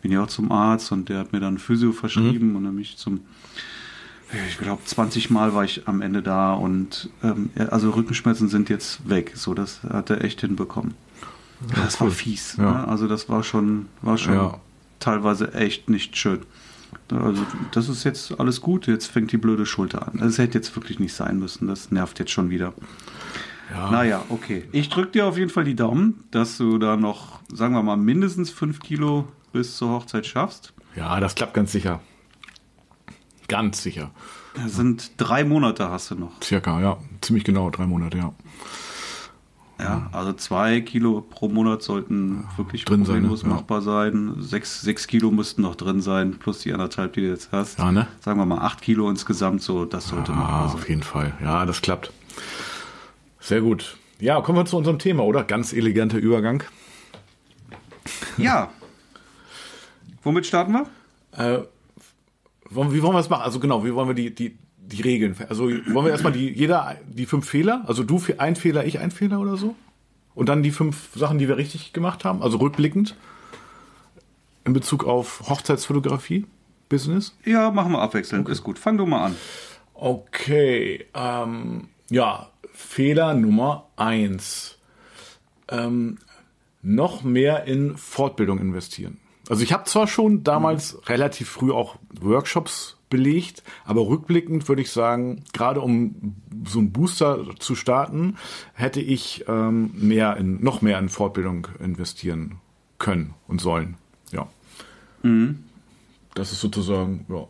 bin 0.03 0.13
ich 0.13 0.19
auch 0.19 0.27
zum 0.27 0.53
Arzt 0.53 0.93
und 0.93 1.09
der 1.09 1.19
hat 1.21 1.33
mir 1.33 1.41
dann 1.41 1.59
Physio 1.59 1.93
verschrieben 1.93 2.55
und 2.57 2.65
dann 2.65 2.75
bin 2.75 2.83
ich 2.83 2.97
zum, 2.99 3.21
ich 4.49 4.59
glaube 4.59 4.83
20 4.85 5.31
Mal 5.31 5.55
war 5.55 5.65
ich 5.65 5.87
am 5.89 6.03
Ende 6.03 6.23
da 6.23 6.53
und 6.55 7.09
ähm, 7.23 7.51
ja, 7.59 7.67
also 7.67 7.91
Rückenschmerzen 7.91 8.49
sind 8.49 8.69
jetzt 8.69 9.09
weg, 9.09 9.33
so 9.35 9.55
das 9.55 9.83
hat 9.85 10.11
er 10.11 10.23
echt 10.25 10.41
hinbekommen. 10.43 10.95
das 11.75 12.01
war 12.01 12.09
cool. 12.09 12.13
fies, 12.15 12.57
Ja. 12.59 12.71
ne? 12.73 12.89
also 12.89 13.07
das 13.09 13.29
war 13.29 13.43
schon, 13.43 13.87
war 14.03 14.19
schon 14.19 14.35
Ja. 14.35 14.61
teilweise 15.01 15.55
echt 15.55 15.89
nicht 15.89 16.17
schön. 16.17 16.41
Also 17.11 17.45
das 17.73 17.89
ist 17.89 18.05
jetzt 18.05 18.39
alles 18.39 18.61
gut, 18.61 18.87
jetzt 18.87 19.07
fängt 19.07 19.33
die 19.33 19.37
blöde 19.37 19.67
Schulter 19.67 20.07
an. 20.07 20.19
Das 20.19 20.39
hätte 20.39 20.59
jetzt 20.59 20.75
wirklich 20.77 20.99
nicht 20.99 21.15
sein 21.15 21.39
müssen, 21.39 21.69
das 21.69 21.91
nervt 21.91 22.19
jetzt 22.19 22.31
schon 22.33 22.51
wieder. 22.51 22.73
Ja. 23.73 23.91
Naja, 23.91 24.23
okay. 24.29 24.65
Ich 24.73 24.89
drücke 24.89 25.13
dir 25.13 25.27
auf 25.27 25.39
jeden 25.39 25.51
Fall 25.51 25.65
die 25.65 25.75
Daumen, 25.75 26.25
dass 26.31 26.59
du 26.59 26.79
da 26.79 26.97
noch, 26.97 27.41
sagen 27.53 27.75
wir 27.75 27.83
mal, 27.83 27.97
mindestens 27.97 28.51
5 28.51 28.81
Kilo 28.81 29.27
bis 29.53 29.77
zur 29.77 29.91
Hochzeit 29.91 30.27
schaffst. 30.27 30.75
ja, 30.97 31.19
das 31.21 31.35
klappt 31.35 31.55
ganz 31.55 31.73
sicher. 31.73 32.01
Ganz 33.49 33.83
sicher. 33.83 34.11
Das 34.55 34.77
sind 34.77 35.13
drei 35.17 35.45
Monate 35.45 35.91
hast 35.91 36.11
du 36.11 36.15
noch. 36.15 36.43
Circa, 36.43 36.81
ja. 36.81 36.99
Ziemlich 37.21 37.45
genau, 37.45 37.71
drei 37.71 37.87
Monate, 37.87 38.19
ja. 38.19 38.33
Ja, 39.81 40.09
also 40.13 40.33
zwei 40.35 40.81
Kilo 40.81 41.21
pro 41.21 41.49
Monat 41.49 41.83
sollten 41.83 42.45
wirklich 42.57 42.85
Drin 42.85 43.05
sein, 43.05 43.15
problemlos 43.17 43.43
ne? 43.43 43.49
Ja. 43.51 43.55
machbar 43.57 43.83
sein. 43.83 44.35
Sechs, 44.39 44.81
sechs 44.83 45.07
Kilo 45.09 45.31
müssten 45.33 45.63
noch 45.63 45.75
drin 45.75 46.01
sein, 46.01 46.39
plus 46.39 46.61
die 46.61 46.73
anderthalb, 46.73 47.13
die 47.15 47.23
du 47.23 47.29
jetzt 47.29 47.51
hast. 47.51 47.79
Ja, 47.81 47.91
ne? 47.91 48.07
Sagen 48.21 48.39
wir 48.39 48.47
mal 48.47 48.59
acht 48.59 48.83
Kilo 48.83 49.11
insgesamt, 49.11 49.63
so 49.63 49.85
das 49.85 50.07
sollte 50.09 50.33
Ah, 50.33 50.37
machbar 50.37 50.65
auf 50.67 50.73
sein. 50.81 50.89
jeden 50.89 51.03
Fall. 51.03 51.33
Ja, 51.43 51.67
das 51.67 51.83
klappt. 51.83 52.13
Sehr 53.41 53.61
gut. 53.63 53.97
Ja, 54.21 54.41
kommen 54.41 54.59
wir 54.59 54.65
zu 54.65 54.77
unserem 54.77 54.99
Thema, 55.01 55.25
oder? 55.25 55.43
Ganz 55.43 55.73
eleganter 55.73 56.19
Übergang. 56.19 56.63
Ja. 58.39 58.71
Womit 60.23 60.47
starten 60.47 60.73
wir? 60.73 60.87
Äh, 61.37 61.63
wie 62.71 62.77
wollen 63.03 63.13
wir 63.13 63.13
das 63.19 63.29
machen? 63.29 63.43
Also 63.43 63.59
genau, 63.61 63.85
wie 63.85 63.93
wollen 63.95 64.09
wir 64.09 64.15
die, 64.15 64.35
die, 64.35 64.57
die 64.87 65.03
Regeln? 65.03 65.37
Also 65.49 65.65
wollen 65.65 66.07
wir 66.07 66.11
erstmal 66.11 66.33
die, 66.33 66.51
jeder 66.51 66.97
die 67.09 67.27
fünf 67.27 67.49
Fehler, 67.49 67.85
also 67.87 68.03
du 68.03 68.19
fe- 68.19 68.39
ein 68.41 68.57
Fehler, 68.57 68.85
ich 68.85 68.99
ein 68.99 69.11
Fehler 69.11 69.41
oder 69.41 69.57
so? 69.57 69.75
Und 70.35 70.49
dann 70.49 70.63
die 70.63 70.71
fünf 70.73 71.09
Sachen, 71.15 71.39
die 71.39 71.47
wir 71.49 71.57
richtig 71.57 71.93
gemacht 71.93 72.25
haben, 72.25 72.43
also 72.43 72.59
rückblickend 72.59 73.15
in 74.65 74.73
Bezug 74.73 75.05
auf 75.05 75.49
Hochzeitsfotografie, 75.49 76.47
Business? 76.89 77.37
Ja, 77.45 77.71
machen 77.71 77.93
wir 77.93 78.01
abwechselnd. 78.01 78.49
Ist 78.49 78.63
gut. 78.65 78.79
Fang 78.79 78.97
du 78.99 79.07
mal 79.07 79.27
an. 79.27 79.37
Okay, 79.95 81.07
ähm, 81.15 81.89
ja, 82.11 82.49
Fehler 82.73 83.35
Nummer 83.35 83.87
eins. 83.97 84.77
Ähm, 85.69 86.19
noch 86.83 87.23
mehr 87.23 87.65
in 87.65 87.97
Fortbildung 87.97 88.59
investieren. 88.59 89.19
Also 89.49 89.63
ich 89.63 89.73
habe 89.73 89.85
zwar 89.85 90.07
schon 90.07 90.43
damals 90.43 90.99
relativ 91.09 91.49
früh 91.49 91.71
auch 91.73 91.97
Workshops 92.21 92.94
belegt, 93.11 93.63
aber 93.85 94.07
rückblickend 94.07 94.69
würde 94.69 94.83
ich 94.83 94.91
sagen, 94.91 95.45
gerade 95.53 95.81
um 95.81 96.35
so 96.67 96.79
einen 96.79 96.93
Booster 96.93 97.45
zu 97.59 97.75
starten, 97.77 98.37
hätte 98.73 99.01
ich 99.01 99.45
ähm, 99.49 99.91
mehr 99.95 100.37
in, 100.37 100.63
noch 100.63 100.83
mehr 100.83 100.99
in 100.99 101.09
Fortbildung 101.09 101.69
investieren 101.81 102.57
können 102.99 103.35
und 103.47 103.61
sollen. 103.61 103.97
Ja. 104.33 104.49
Das 106.35 106.51
ist 106.53 106.61
sozusagen, 106.61 107.25
ja, 107.29 107.47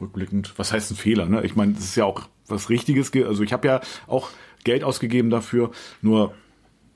rückblickend, 0.00 0.54
was 0.58 0.72
heißt 0.72 0.90
ein 0.90 0.96
Fehler? 0.96 1.26
Ne? 1.26 1.44
Ich 1.44 1.56
meine, 1.56 1.72
das 1.72 1.84
ist 1.84 1.96
ja 1.96 2.04
auch 2.04 2.28
was 2.48 2.68
Richtiges. 2.68 3.12
ge- 3.12 3.24
Also 3.24 3.42
ich 3.42 3.52
habe 3.52 3.66
ja 3.68 3.80
auch 4.06 4.30
Geld 4.64 4.84
ausgegeben 4.84 5.30
dafür, 5.30 5.70
nur 6.02 6.34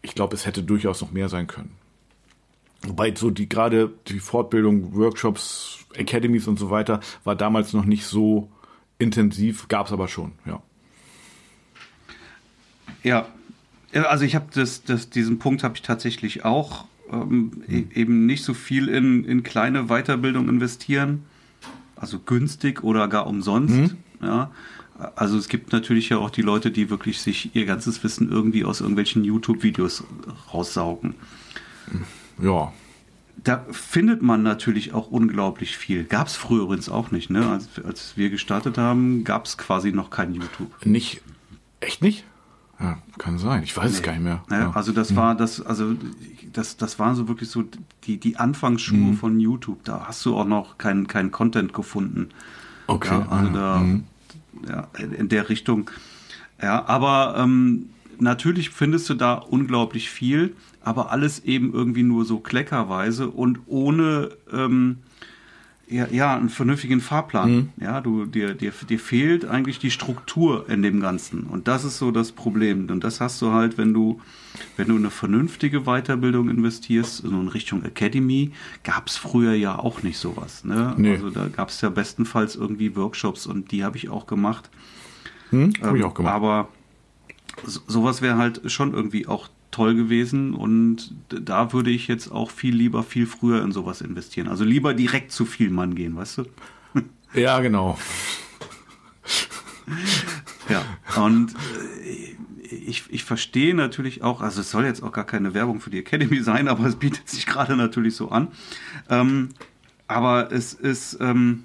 ich 0.03 0.15
glaube, 0.15 0.35
es 0.35 0.47
hätte 0.47 0.63
durchaus 0.63 1.01
noch 1.01 1.13
mehr 1.13 1.29
sein 1.29 1.47
können. 1.47 1.73
Wobei 2.83 3.15
so 3.15 3.31
die 3.31 3.49
gerade 3.49 3.93
die 4.09 4.21
Fortbildung, 4.21 4.95
Workshops, 4.95 5.79
Academies 5.99 6.47
und 6.47 6.59
so 6.59 6.71
weiter 6.71 7.01
war 7.25 7.35
damals 7.35 7.73
noch 7.73 7.85
nicht 7.85 8.05
so 8.05 8.51
intensiv, 8.99 9.69
gab 9.69 9.87
es 9.87 9.93
aber 9.93 10.09
schon, 10.09 10.33
ja. 10.45 10.63
Ja, 13.03 13.27
also 13.93 14.25
ich 14.25 14.35
habe 14.35 14.47
das, 14.53 14.83
das, 14.85 15.11
diesen 15.11 15.39
Punkt 15.39 15.63
habe 15.63 15.75
ich 15.77 15.83
tatsächlich 15.83 16.45
auch 16.45 16.87
ähm, 17.11 17.63
e- 17.69 17.85
eben 17.95 18.27
nicht 18.27 18.43
so 18.45 18.53
viel 18.53 18.89
in, 18.89 19.25
in 19.25 19.43
kleine 19.43 19.85
Weiterbildung 19.85 20.49
investieren, 20.49 21.25
also 21.95 22.19
günstig 22.19 22.83
oder 22.83 23.09
gar 23.09 23.27
umsonst. 23.27 23.95
Ja, 24.23 24.51
also 25.15 25.39
es 25.39 25.49
gibt 25.49 25.73
natürlich 25.73 26.09
ja 26.09 26.19
auch 26.19 26.31
die 26.31 26.43
Leute, 26.43 26.71
die 26.71 26.91
wirklich 26.91 27.21
sich 27.21 27.55
ihr 27.55 27.67
ganzes 27.67 28.03
Wissen 28.03 28.31
irgendwie 28.31 28.65
aus 28.65 28.81
irgendwelchen 28.81 29.25
YouTube-Videos 29.25 30.05
raussaugen. 30.53 31.15
Ja, 32.41 32.73
Da 33.45 33.65
findet 33.71 34.23
man 34.23 34.43
natürlich 34.43 34.93
auch 34.95 35.11
unglaublich 35.11 35.77
viel. 35.77 36.05
Gab 36.05 36.27
es 36.27 36.37
früher 36.37 36.63
übrigens 36.65 36.89
auch 36.89 37.11
nicht. 37.11 37.31
Ne? 37.31 37.49
Als, 37.49 37.69
als 37.85 38.17
wir 38.17 38.31
gestartet 38.31 38.77
haben, 38.79 39.25
gab 39.25 39.45
es 39.47 39.57
quasi 39.59 39.93
noch 39.93 40.11
kein 40.11 40.35
YouTube. 40.35 40.73
nicht, 40.85 41.23
echt 41.81 42.03
nicht? 42.03 42.25
Ja, 42.81 42.99
kann 43.19 43.39
sein, 43.39 43.63
ich 43.63 43.75
weiß 43.75 43.91
es 43.91 44.03
gar 44.03 44.13
nicht 44.13 44.23
mehr. 44.23 44.43
Ne? 44.51 44.59
Ja. 44.61 44.71
Also 44.73 44.93
das 44.93 45.17
war 45.17 45.35
das, 45.35 45.65
also 45.65 45.95
das, 46.53 46.77
das 46.77 46.99
waren 46.99 47.15
so 47.15 47.27
wirklich 47.29 47.49
so 47.49 47.65
die, 48.05 48.19
die 48.19 48.37
Anfangsschuhe 48.37 48.99
Mhm. 49.13 49.17
von 49.17 49.41
YouTube. 49.41 49.83
Da 49.85 50.05
hast 50.09 50.25
du 50.27 50.37
auch 50.37 50.45
noch 50.45 50.77
keinen 50.77 51.07
kein 51.07 51.31
Content 51.31 51.73
gefunden. 51.73 52.29
Okay, 52.87 53.15
Ja, 53.15 53.29
also 53.31 53.51
da, 53.53 53.79
mhm. 53.79 54.05
ja, 54.69 54.89
in 54.99 55.29
der 55.31 55.49
Richtung. 55.49 55.91
Ja, 56.63 56.85
aber 56.87 57.37
ähm, 57.39 57.91
natürlich 58.21 58.71
findest 58.71 59.09
du 59.11 59.15
da 59.15 59.35
unglaublich 59.35 60.11
viel, 60.11 60.55
aber 60.83 61.11
alles 61.11 61.45
eben 61.45 61.73
irgendwie 61.73 62.03
nur 62.03 62.25
so 62.25 62.39
kleckerweise 62.39 63.29
und 63.29 63.61
ohne 63.67 64.31
ähm, 64.53 64.99
ja, 65.89 66.09
ja, 66.11 66.37
einen 66.37 66.49
vernünftigen 66.49 67.01
Fahrplan. 67.01 67.51
Mhm. 67.51 67.69
Ja, 67.81 68.01
du, 68.01 68.27
dir, 68.27 68.55
dir, 68.55 68.73
dir 68.89 68.99
fehlt 68.99 69.45
eigentlich 69.45 69.79
die 69.79 69.93
Struktur 69.93 70.69
in 70.69 70.83
dem 70.83 71.01
Ganzen. 71.01 71.45
Und 71.45 71.69
das 71.69 71.85
ist 71.85 71.99
so 71.99 72.11
das 72.11 72.33
Problem. 72.33 72.91
Und 72.91 73.05
das 73.05 73.21
hast 73.21 73.41
du 73.41 73.53
halt, 73.53 73.79
wenn 73.79 73.95
du, 73.95 74.21
wenn 74.77 74.89
du 74.89 74.97
eine 74.97 75.11
vernünftige 75.11 75.83
Weiterbildung 75.83 76.51
investierst, 76.51 77.19
so 77.19 77.29
in 77.29 77.49
Richtung 77.49 77.85
Academy, 77.85 78.51
gab 78.83 79.07
es 79.07 79.17
früher 79.17 79.55
ja 79.55 79.79
auch 79.79 80.03
nicht 80.03 80.19
sowas. 80.19 80.65
Ne? 80.65 80.95
Nee. 80.97 81.13
Also 81.13 81.31
da 81.31 81.47
gab 81.47 81.69
es 81.69 81.81
ja 81.81 81.89
bestenfalls 81.89 82.57
irgendwie 82.57 82.97
Workshops 82.97 83.47
und 83.47 83.71
die 83.71 83.85
habe 83.85 83.97
ich 83.97 84.09
auch 84.09 84.27
gemacht. 84.27 84.71
Hm, 85.51 85.73
habe 85.81 85.91
ähm, 85.91 85.97
ich 85.97 86.05
auch 86.05 86.15
gemacht. 86.15 86.35
Aber 86.35 86.69
so, 87.65 87.81
sowas 87.87 88.23
wäre 88.23 88.37
halt 88.37 88.71
schon 88.71 88.95
irgendwie 88.95 89.27
auch 89.27 89.49
toll 89.71 89.95
gewesen 89.95 90.55
und 90.55 91.15
da 91.29 91.73
würde 91.73 91.91
ich 91.91 92.09
jetzt 92.09 92.31
auch 92.33 92.51
viel 92.51 92.75
lieber 92.75 93.03
viel 93.03 93.27
früher 93.27 93.63
in 93.63 93.73
sowas 93.73 94.01
investieren. 94.01 94.49
Also 94.49 94.65
lieber 94.65 94.95
direkt 94.95 95.33
zu 95.33 95.45
viel 95.45 95.71
Mann 95.71 95.95
gehen, 95.95 96.17
weißt 96.17 96.39
du? 96.39 96.45
Ja, 97.35 97.61
genau. 97.61 97.99
ja, 100.71 100.83
und 101.23 101.53
äh, 101.53 102.37
ich, 102.87 103.05
ich 103.11 103.25
verstehe 103.25 103.75
natürlich 103.75 104.23
auch, 104.23 104.41
also 104.41 104.63
es 104.63 104.71
soll 104.71 104.87
jetzt 104.87 105.03
auch 105.03 105.13
gar 105.13 105.27
keine 105.27 105.53
Werbung 105.53 105.81
für 105.81 105.91
die 105.91 105.99
Academy 105.99 106.41
sein, 106.43 106.69
aber 106.69 106.87
es 106.87 106.97
bietet 106.97 107.29
sich 107.29 107.45
gerade 107.45 107.77
natürlich 107.77 108.17
so 108.17 108.31
an. 108.31 108.49
Ähm, 109.11 109.51
aber 110.09 110.51
es 110.53 110.73
ist 110.73 111.19
ähm, 111.21 111.65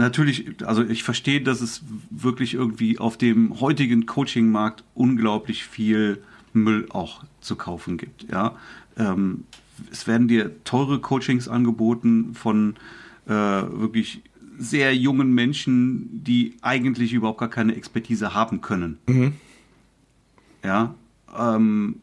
natürlich, 0.00 0.66
also 0.66 0.82
ich 0.82 1.04
verstehe, 1.04 1.40
dass 1.40 1.60
es 1.60 1.82
wirklich 2.10 2.54
irgendwie 2.54 2.98
auf 2.98 3.16
dem 3.16 3.60
heutigen 3.60 4.06
Coaching-Markt 4.06 4.82
unglaublich 4.94 5.64
viel 5.64 6.22
Müll 6.52 6.86
auch 6.90 7.22
zu 7.40 7.56
kaufen 7.56 7.96
gibt. 7.96 8.26
Ja, 8.30 8.56
ähm, 8.96 9.44
es 9.92 10.06
werden 10.06 10.26
dir 10.26 10.62
teure 10.64 10.98
Coachings 11.00 11.48
angeboten 11.48 12.34
von 12.34 12.74
äh, 13.26 13.32
wirklich 13.32 14.22
sehr 14.58 14.94
jungen 14.94 15.32
Menschen, 15.32 16.22
die 16.24 16.56
eigentlich 16.60 17.12
überhaupt 17.12 17.38
gar 17.38 17.48
keine 17.48 17.74
Expertise 17.76 18.34
haben 18.34 18.60
können. 18.60 18.98
Mhm. 19.06 19.32
Ja, 20.62 20.94
ähm, 21.38 21.96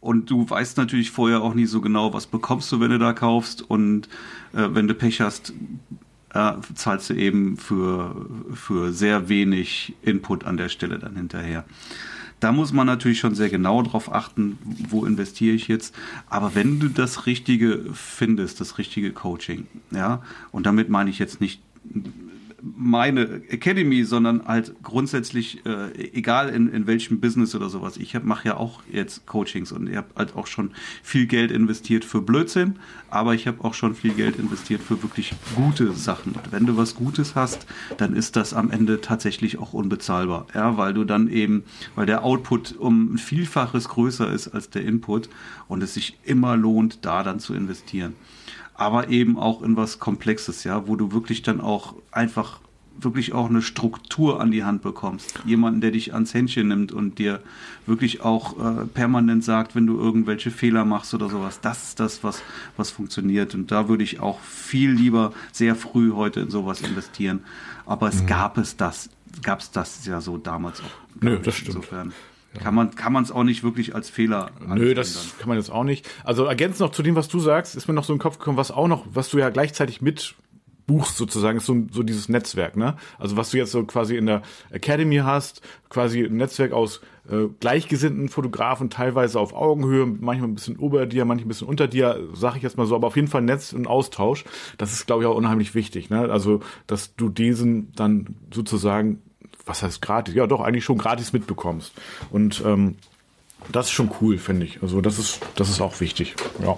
und 0.00 0.30
du 0.30 0.48
weißt 0.48 0.78
natürlich 0.78 1.12
vorher 1.12 1.42
auch 1.42 1.54
nicht 1.54 1.70
so 1.70 1.80
genau, 1.80 2.12
was 2.12 2.26
bekommst 2.26 2.70
du, 2.72 2.80
wenn 2.80 2.90
du 2.90 2.98
da 2.98 3.12
kaufst. 3.12 3.62
Und 3.62 4.08
äh, 4.52 4.68
wenn 4.72 4.88
du 4.88 4.94
Pech 4.94 5.20
hast, 5.20 5.52
äh, 6.34 6.52
zahlst 6.74 7.10
du 7.10 7.14
eben 7.14 7.56
für, 7.56 8.26
für 8.54 8.92
sehr 8.92 9.28
wenig 9.28 9.94
Input 10.02 10.44
an 10.44 10.56
der 10.56 10.68
Stelle 10.68 10.98
dann 10.98 11.16
hinterher. 11.16 11.64
Da 12.40 12.50
muss 12.50 12.72
man 12.72 12.88
natürlich 12.88 13.20
schon 13.20 13.36
sehr 13.36 13.50
genau 13.50 13.82
drauf 13.82 14.12
achten, 14.12 14.58
wo 14.88 15.04
investiere 15.04 15.54
ich 15.54 15.68
jetzt. 15.68 15.94
Aber 16.28 16.56
wenn 16.56 16.80
du 16.80 16.88
das 16.88 17.26
Richtige 17.26 17.84
findest, 17.94 18.60
das 18.60 18.78
richtige 18.78 19.12
Coaching, 19.12 19.68
ja, 19.92 20.22
und 20.50 20.66
damit 20.66 20.88
meine 20.88 21.08
ich 21.08 21.20
jetzt 21.20 21.40
nicht 21.40 21.62
meine 22.62 23.42
Academy, 23.48 24.04
sondern 24.04 24.46
halt 24.46 24.74
grundsätzlich, 24.82 25.66
äh, 25.66 25.92
egal 26.12 26.48
in, 26.48 26.68
in 26.68 26.86
welchem 26.86 27.20
Business 27.20 27.54
oder 27.56 27.68
sowas. 27.68 27.96
Ich 27.96 28.14
mache 28.22 28.48
ja 28.48 28.56
auch 28.56 28.82
jetzt 28.90 29.26
Coachings 29.26 29.72
und 29.72 29.88
ich 29.88 29.96
habe 29.96 30.08
halt 30.14 30.36
auch 30.36 30.46
schon 30.46 30.70
viel 31.02 31.26
Geld 31.26 31.50
investiert 31.50 32.04
für 32.04 32.22
Blödsinn, 32.22 32.78
aber 33.10 33.34
ich 33.34 33.48
habe 33.48 33.64
auch 33.64 33.74
schon 33.74 33.96
viel 33.96 34.14
Geld 34.14 34.38
investiert 34.38 34.80
für 34.80 35.02
wirklich 35.02 35.34
gute 35.56 35.92
Sachen. 35.92 36.32
Und 36.32 36.52
wenn 36.52 36.66
du 36.66 36.76
was 36.76 36.94
Gutes 36.94 37.34
hast, 37.34 37.66
dann 37.96 38.14
ist 38.14 38.36
das 38.36 38.54
am 38.54 38.70
Ende 38.70 39.00
tatsächlich 39.00 39.58
auch 39.58 39.72
unbezahlbar, 39.72 40.46
ja, 40.54 40.76
weil 40.76 40.94
du 40.94 41.04
dann 41.04 41.28
eben, 41.28 41.64
weil 41.96 42.06
der 42.06 42.22
Output 42.22 42.76
um 42.78 43.14
ein 43.14 43.18
Vielfaches 43.18 43.88
größer 43.88 44.32
ist 44.32 44.48
als 44.48 44.70
der 44.70 44.84
Input 44.84 45.28
und 45.66 45.82
es 45.82 45.94
sich 45.94 46.16
immer 46.22 46.56
lohnt, 46.56 47.04
da 47.04 47.24
dann 47.24 47.40
zu 47.40 47.54
investieren 47.54 48.14
aber 48.74 49.08
eben 49.08 49.38
auch 49.38 49.62
in 49.62 49.76
was 49.76 49.98
Komplexes, 49.98 50.64
ja, 50.64 50.86
wo 50.86 50.96
du 50.96 51.12
wirklich 51.12 51.42
dann 51.42 51.60
auch 51.60 51.94
einfach 52.10 52.60
wirklich 53.00 53.32
auch 53.32 53.48
eine 53.48 53.62
Struktur 53.62 54.40
an 54.40 54.50
die 54.50 54.64
Hand 54.64 54.82
bekommst. 54.82 55.38
Jemanden, 55.44 55.80
der 55.80 55.90
dich 55.90 56.14
ans 56.14 56.34
Händchen 56.34 56.68
nimmt 56.68 56.92
und 56.92 57.18
dir 57.18 57.40
wirklich 57.86 58.20
auch 58.20 58.58
äh, 58.58 58.84
permanent 58.86 59.44
sagt, 59.44 59.74
wenn 59.74 59.86
du 59.86 59.98
irgendwelche 59.98 60.50
Fehler 60.50 60.84
machst 60.84 61.14
oder 61.14 61.28
sowas. 61.28 61.60
Das 61.60 61.88
ist 61.88 62.00
das, 62.00 62.22
was, 62.22 62.42
was 62.76 62.90
funktioniert. 62.90 63.54
Und 63.54 63.70
da 63.70 63.88
würde 63.88 64.04
ich 64.04 64.20
auch 64.20 64.40
viel 64.40 64.90
lieber 64.90 65.32
sehr 65.52 65.74
früh 65.74 66.12
heute 66.12 66.40
in 66.40 66.50
sowas 66.50 66.80
investieren. 66.82 67.40
Aber 67.86 68.08
es 68.08 68.22
mhm. 68.22 68.26
gab 68.26 68.58
es 68.58 68.76
das, 68.76 69.10
gab 69.42 69.60
es 69.60 69.70
das 69.70 70.06
ja 70.06 70.20
so 70.20 70.38
damals 70.38 70.80
auch. 70.80 71.20
Nö, 71.20 71.38
das 71.38 71.56
stimmt. 71.56 71.76
Insofern. 71.76 72.12
Kann 72.58 72.74
man 72.74 72.94
kann 72.94 73.12
man 73.12 73.22
es 73.24 73.30
auch 73.32 73.44
nicht 73.44 73.62
wirklich 73.62 73.94
als 73.94 74.10
Fehler 74.10 74.50
Nö, 74.66 74.94
das 74.94 75.14
dann. 75.14 75.38
kann 75.38 75.48
man 75.48 75.58
jetzt 75.58 75.70
auch 75.70 75.84
nicht. 75.84 76.08
Also 76.24 76.44
ergänzend 76.44 76.80
noch 76.80 76.90
zu 76.90 77.02
dem, 77.02 77.16
was 77.16 77.28
du 77.28 77.38
sagst, 77.38 77.74
ist 77.76 77.88
mir 77.88 77.94
noch 77.94 78.04
so 78.04 78.12
in 78.12 78.18
den 78.18 78.22
Kopf 78.22 78.38
gekommen, 78.38 78.58
was 78.58 78.70
auch 78.70 78.88
noch, 78.88 79.06
was 79.12 79.30
du 79.30 79.38
ja 79.38 79.48
gleichzeitig 79.50 80.02
mit 80.02 80.34
buchst 80.86 81.16
sozusagen, 81.16 81.58
ist 81.58 81.66
so, 81.66 81.86
so 81.90 82.02
dieses 82.02 82.28
Netzwerk, 82.28 82.76
ne? 82.76 82.96
Also 83.18 83.36
was 83.36 83.50
du 83.50 83.56
jetzt 83.56 83.72
so 83.72 83.84
quasi 83.84 84.16
in 84.16 84.26
der 84.26 84.42
Academy 84.70 85.16
hast, 85.18 85.62
quasi 85.88 86.24
ein 86.24 86.36
Netzwerk 86.36 86.72
aus 86.72 87.00
äh, 87.30 87.46
gleichgesinnten 87.60 88.28
Fotografen, 88.28 88.90
teilweise 88.90 89.38
auf 89.38 89.54
Augenhöhe, 89.54 90.06
manchmal 90.06 90.48
ein 90.50 90.54
bisschen 90.54 90.76
ober 90.76 91.06
dir, 91.06 91.24
manchmal 91.24 91.46
ein 91.46 91.48
bisschen 91.48 91.68
unter 91.68 91.86
dir, 91.86 92.28
sage 92.34 92.56
ich 92.56 92.62
jetzt 92.62 92.76
mal 92.76 92.86
so, 92.86 92.96
aber 92.96 93.06
auf 93.06 93.16
jeden 93.16 93.28
Fall 93.28 93.42
Netz 93.42 93.72
und 93.72 93.86
Austausch. 93.86 94.44
Das 94.76 94.92
ist, 94.92 95.06
glaube 95.06 95.22
ich, 95.22 95.28
auch 95.28 95.36
unheimlich 95.36 95.74
wichtig, 95.74 96.10
ne? 96.10 96.30
Also, 96.30 96.60
dass 96.86 97.14
du 97.14 97.28
diesen 97.28 97.92
dann 97.94 98.36
sozusagen 98.52 99.22
was 99.66 99.82
heißt 99.82 100.02
gratis? 100.02 100.34
Ja, 100.34 100.46
doch, 100.46 100.60
eigentlich 100.60 100.84
schon 100.84 100.98
gratis 100.98 101.32
mitbekommst. 101.32 101.92
Und 102.30 102.62
ähm, 102.64 102.96
das 103.70 103.86
ist 103.86 103.92
schon 103.92 104.10
cool, 104.20 104.38
finde 104.38 104.66
ich. 104.66 104.82
Also 104.82 105.00
das 105.00 105.18
ist, 105.18 105.40
das 105.56 105.68
ist 105.68 105.80
auch 105.80 106.00
wichtig. 106.00 106.34
Ja. 106.62 106.76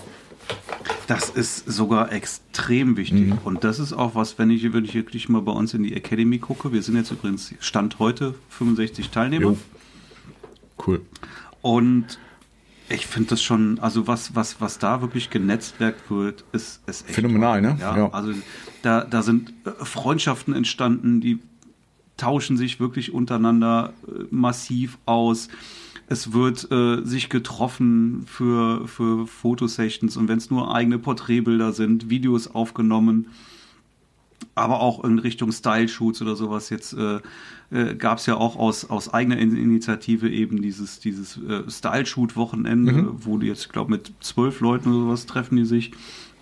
Das 1.06 1.30
ist 1.30 1.66
sogar 1.66 2.12
extrem 2.12 2.96
wichtig. 2.96 3.26
Mhm. 3.28 3.38
Und 3.44 3.64
das 3.64 3.78
ist 3.78 3.92
auch 3.92 4.14
was, 4.14 4.38
wenn 4.38 4.50
ich, 4.50 4.72
wenn 4.72 4.84
ich 4.84 4.94
wirklich 4.94 5.28
mal 5.28 5.42
bei 5.42 5.52
uns 5.52 5.74
in 5.74 5.82
die 5.82 5.94
Academy 5.94 6.38
gucke. 6.38 6.72
Wir 6.72 6.82
sind 6.82 6.96
jetzt 6.96 7.10
übrigens 7.10 7.54
Stand 7.60 7.98
heute 7.98 8.34
65 8.50 9.10
Teilnehmer. 9.10 9.52
Jo. 9.52 9.58
Cool. 10.86 11.00
Und 11.62 12.18
ich 12.88 13.06
finde 13.06 13.30
das 13.30 13.42
schon, 13.42 13.78
also 13.78 14.06
was, 14.06 14.34
was, 14.34 14.60
was 14.60 14.78
da 14.78 15.00
wirklich 15.00 15.30
genetzwerkt 15.30 16.10
wird, 16.10 16.44
ist, 16.52 16.86
ist 16.86 17.06
echt. 17.06 17.14
Phänomenal, 17.14 17.62
ne? 17.62 17.76
Ja, 17.80 17.96
ja, 17.96 18.12
Also 18.12 18.32
da, 18.82 19.04
da 19.04 19.22
sind 19.22 19.54
äh, 19.64 19.84
Freundschaften 19.84 20.54
entstanden, 20.54 21.20
die 21.20 21.38
tauschen 22.16 22.56
sich 22.56 22.80
wirklich 22.80 23.12
untereinander 23.12 23.92
äh, 24.06 24.24
massiv 24.30 24.98
aus. 25.06 25.48
Es 26.06 26.32
wird 26.32 26.70
äh, 26.70 27.02
sich 27.04 27.28
getroffen 27.30 28.24
für, 28.26 28.86
für 28.86 29.26
Fotosessions 29.26 30.16
und 30.16 30.28
wenn 30.28 30.38
es 30.38 30.50
nur 30.50 30.74
eigene 30.74 30.98
Porträtbilder 30.98 31.72
sind, 31.72 32.10
Videos 32.10 32.48
aufgenommen, 32.54 33.28
aber 34.54 34.80
auch 34.80 35.02
in 35.02 35.18
Richtung 35.18 35.50
Style-Shoots 35.50 36.22
oder 36.22 36.36
sowas. 36.36 36.70
Jetzt 36.70 36.92
äh, 36.92 37.20
äh, 37.70 37.94
gab 37.96 38.18
es 38.18 38.26
ja 38.26 38.36
auch 38.36 38.56
aus, 38.56 38.88
aus 38.90 39.12
eigener 39.12 39.38
Initiative 39.38 40.28
eben 40.28 40.62
dieses, 40.62 41.00
dieses 41.00 41.38
äh, 41.38 41.68
Style-Shoot-Wochenende, 41.68 42.92
mhm. 42.92 43.08
wo 43.20 43.38
die 43.38 43.46
jetzt, 43.46 43.66
ich 43.66 43.72
glaube, 43.72 43.90
mit 43.90 44.12
zwölf 44.20 44.60
Leuten 44.60 44.90
oder 44.90 45.06
sowas 45.06 45.26
treffen 45.26 45.56
die 45.56 45.64
sich. 45.64 45.92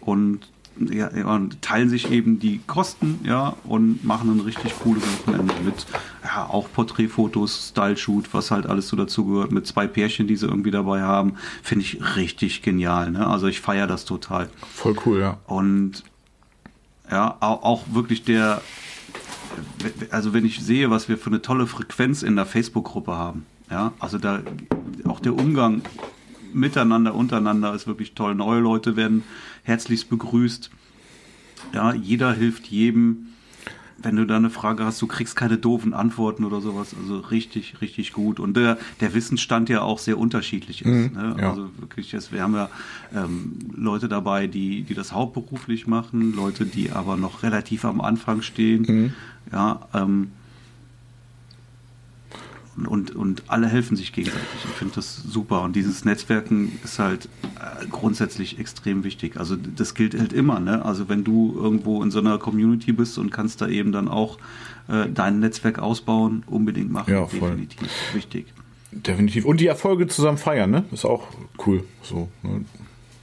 Und 0.01 0.52
ja, 0.79 1.09
und 1.27 1.63
teilen 1.63 1.89
sich 1.89 2.11
eben 2.11 2.39
die 2.39 2.61
Kosten, 2.67 3.21
ja, 3.25 3.57
und 3.65 4.05
machen 4.05 4.31
ein 4.31 4.41
richtig 4.41 4.75
cooles 4.81 5.03
Wochenende 5.03 5.55
mit, 5.65 5.87
ja, 6.25 6.47
auch 6.47 6.69
Porträtfotos, 6.73 7.69
Style-Shoot, 7.71 8.33
was 8.33 8.51
halt 8.51 8.67
alles 8.67 8.89
so 8.89 8.97
dazu 8.97 9.27
gehört, 9.27 9.53
mit 9.53 9.67
zwei 9.67 9.87
Pärchen, 9.87 10.27
die 10.27 10.37
sie 10.37 10.47
irgendwie 10.47 10.71
dabei 10.71 11.03
haben, 11.03 11.35
finde 11.63 11.85
ich 11.85 12.17
richtig 12.17 12.63
genial, 12.63 13.11
ne? 13.11 13.27
Also 13.27 13.47
ich 13.47 13.61
feiere 13.61 13.87
das 13.87 14.05
total. 14.05 14.49
Voll 14.73 14.97
cool, 15.07 15.21
ja. 15.21 15.39
Und 15.47 16.05
ja, 17.11 17.37
auch, 17.41 17.63
auch 17.63 17.83
wirklich 17.93 18.25
der, 18.25 18.63
also 20.11 20.33
wenn 20.33 20.45
ich 20.45 20.61
sehe, 20.61 20.91
was 20.91 21.09
wir 21.09 21.19
für 21.19 21.31
eine 21.31 21.43
tolle 21.43 21.67
Frequenz 21.67 22.23
in 22.23 22.37
der 22.37 22.47
Facebook-Gruppe 22.47 23.13
haben, 23.13 23.45
ja, 23.71 23.93
also 23.99 24.19
da 24.19 24.41
auch 25.07 25.21
der 25.21 25.35
Umgang 25.35 25.83
miteinander, 26.55 27.15
untereinander 27.15 27.75
ist 27.75 27.87
wirklich 27.87 28.15
toll. 28.15 28.35
Neue 28.35 28.61
Leute 28.61 28.97
werden 28.97 29.25
herzlichst 29.63 30.09
begrüßt. 30.09 30.71
Ja, 31.73 31.95
jeder 31.95 32.33
hilft 32.33 32.67
jedem. 32.67 33.29
Wenn 33.99 34.17
du 34.17 34.27
da 34.27 34.37
eine 34.37 34.51
Frage 34.51 34.85
hast, 34.85 35.01
du 35.01 35.07
kriegst 35.07 35.37
keine 35.37 35.59
doofen 35.59 35.95
Antworten 35.95 36.45
oder 36.45 36.61
sowas. 36.61 36.95
Also 37.01 37.19
richtig, 37.19 37.81
richtig 37.81 38.13
gut. 38.13 38.41
Und 38.41 38.57
der, 38.57 38.79
der 39.01 39.15
Wissensstand 39.15 39.69
ja 39.69 39.83
auch 39.83 39.99
sehr 39.99 40.19
unterschiedlich 40.19 40.83
ist. 40.83 40.89
Mhm, 40.89 41.13
ne? 41.15 41.37
ja. 41.39 41.51
Also 41.51 41.71
wirklich, 41.79 42.13
wir 42.13 42.43
haben 42.43 42.55
ja 42.55 42.69
ähm, 43.15 43.59
Leute 43.77 44.09
dabei, 44.09 44.49
die, 44.49 44.83
die 44.83 44.95
das 44.95 45.13
hauptberuflich 45.13 45.87
machen, 45.87 46.35
Leute, 46.35 46.67
die 46.67 46.91
aber 46.91 47.17
noch 47.17 47.45
relativ 47.45 47.85
am 47.85 48.01
Anfang 48.01 48.43
stehen. 48.43 48.83
Mhm. 48.83 49.13
Ja, 49.53 49.89
ähm, 49.95 50.33
und, 52.77 52.87
und, 52.87 53.15
und 53.15 53.43
alle 53.49 53.69
helfen 53.69 53.97
sich 53.97 54.13
gegenseitig. 54.13 54.47
Ich 54.65 54.77
finde 54.77 54.95
das 54.95 55.17
super. 55.17 55.63
Und 55.63 55.77
dieses 55.77 56.05
Netzwerken 56.05 56.79
ist 56.83 56.99
halt 56.99 57.27
äh, 57.57 57.87
grundsätzlich 57.87 58.59
extrem 58.59 59.05
wichtig. 59.05 59.37
Also 59.37 59.57
das 59.57 59.95
gilt 59.95 60.19
halt 60.19 60.33
immer. 60.33 60.59
Ne? 60.61 60.85
Also 60.85 61.09
wenn 61.09 61.25
du 61.25 61.55
irgendwo 61.57 62.03
in 62.03 62.11
so 62.11 62.21
einer 62.21 62.39
Community 62.39 62.93
bist 62.93 63.19
und 63.19 63.31
kannst 63.31 63.61
da 63.61 63.69
eben 63.69 63.93
dann 63.93 64.09
auch 64.09 64.39
äh, 64.89 65.09
dein 65.13 65.41
Netzwerk 65.41 65.79
ausbauen, 65.79 66.45
unbedingt 66.47 66.91
machen. 66.91 67.13
Ja, 67.13 67.27
voll. 67.27 67.51
Definitiv 67.51 67.91
wichtig. 68.15 68.47
Definitiv. 68.91 69.45
Und 69.45 69.61
die 69.61 69.67
Erfolge 69.67 70.07
zusammen 70.07 70.39
feiern, 70.39 70.71
ne? 70.71 70.85
Ist 70.93 71.05
auch 71.05 71.29
cool. 71.67 71.85
So, 72.03 72.29
ne? 72.43 72.65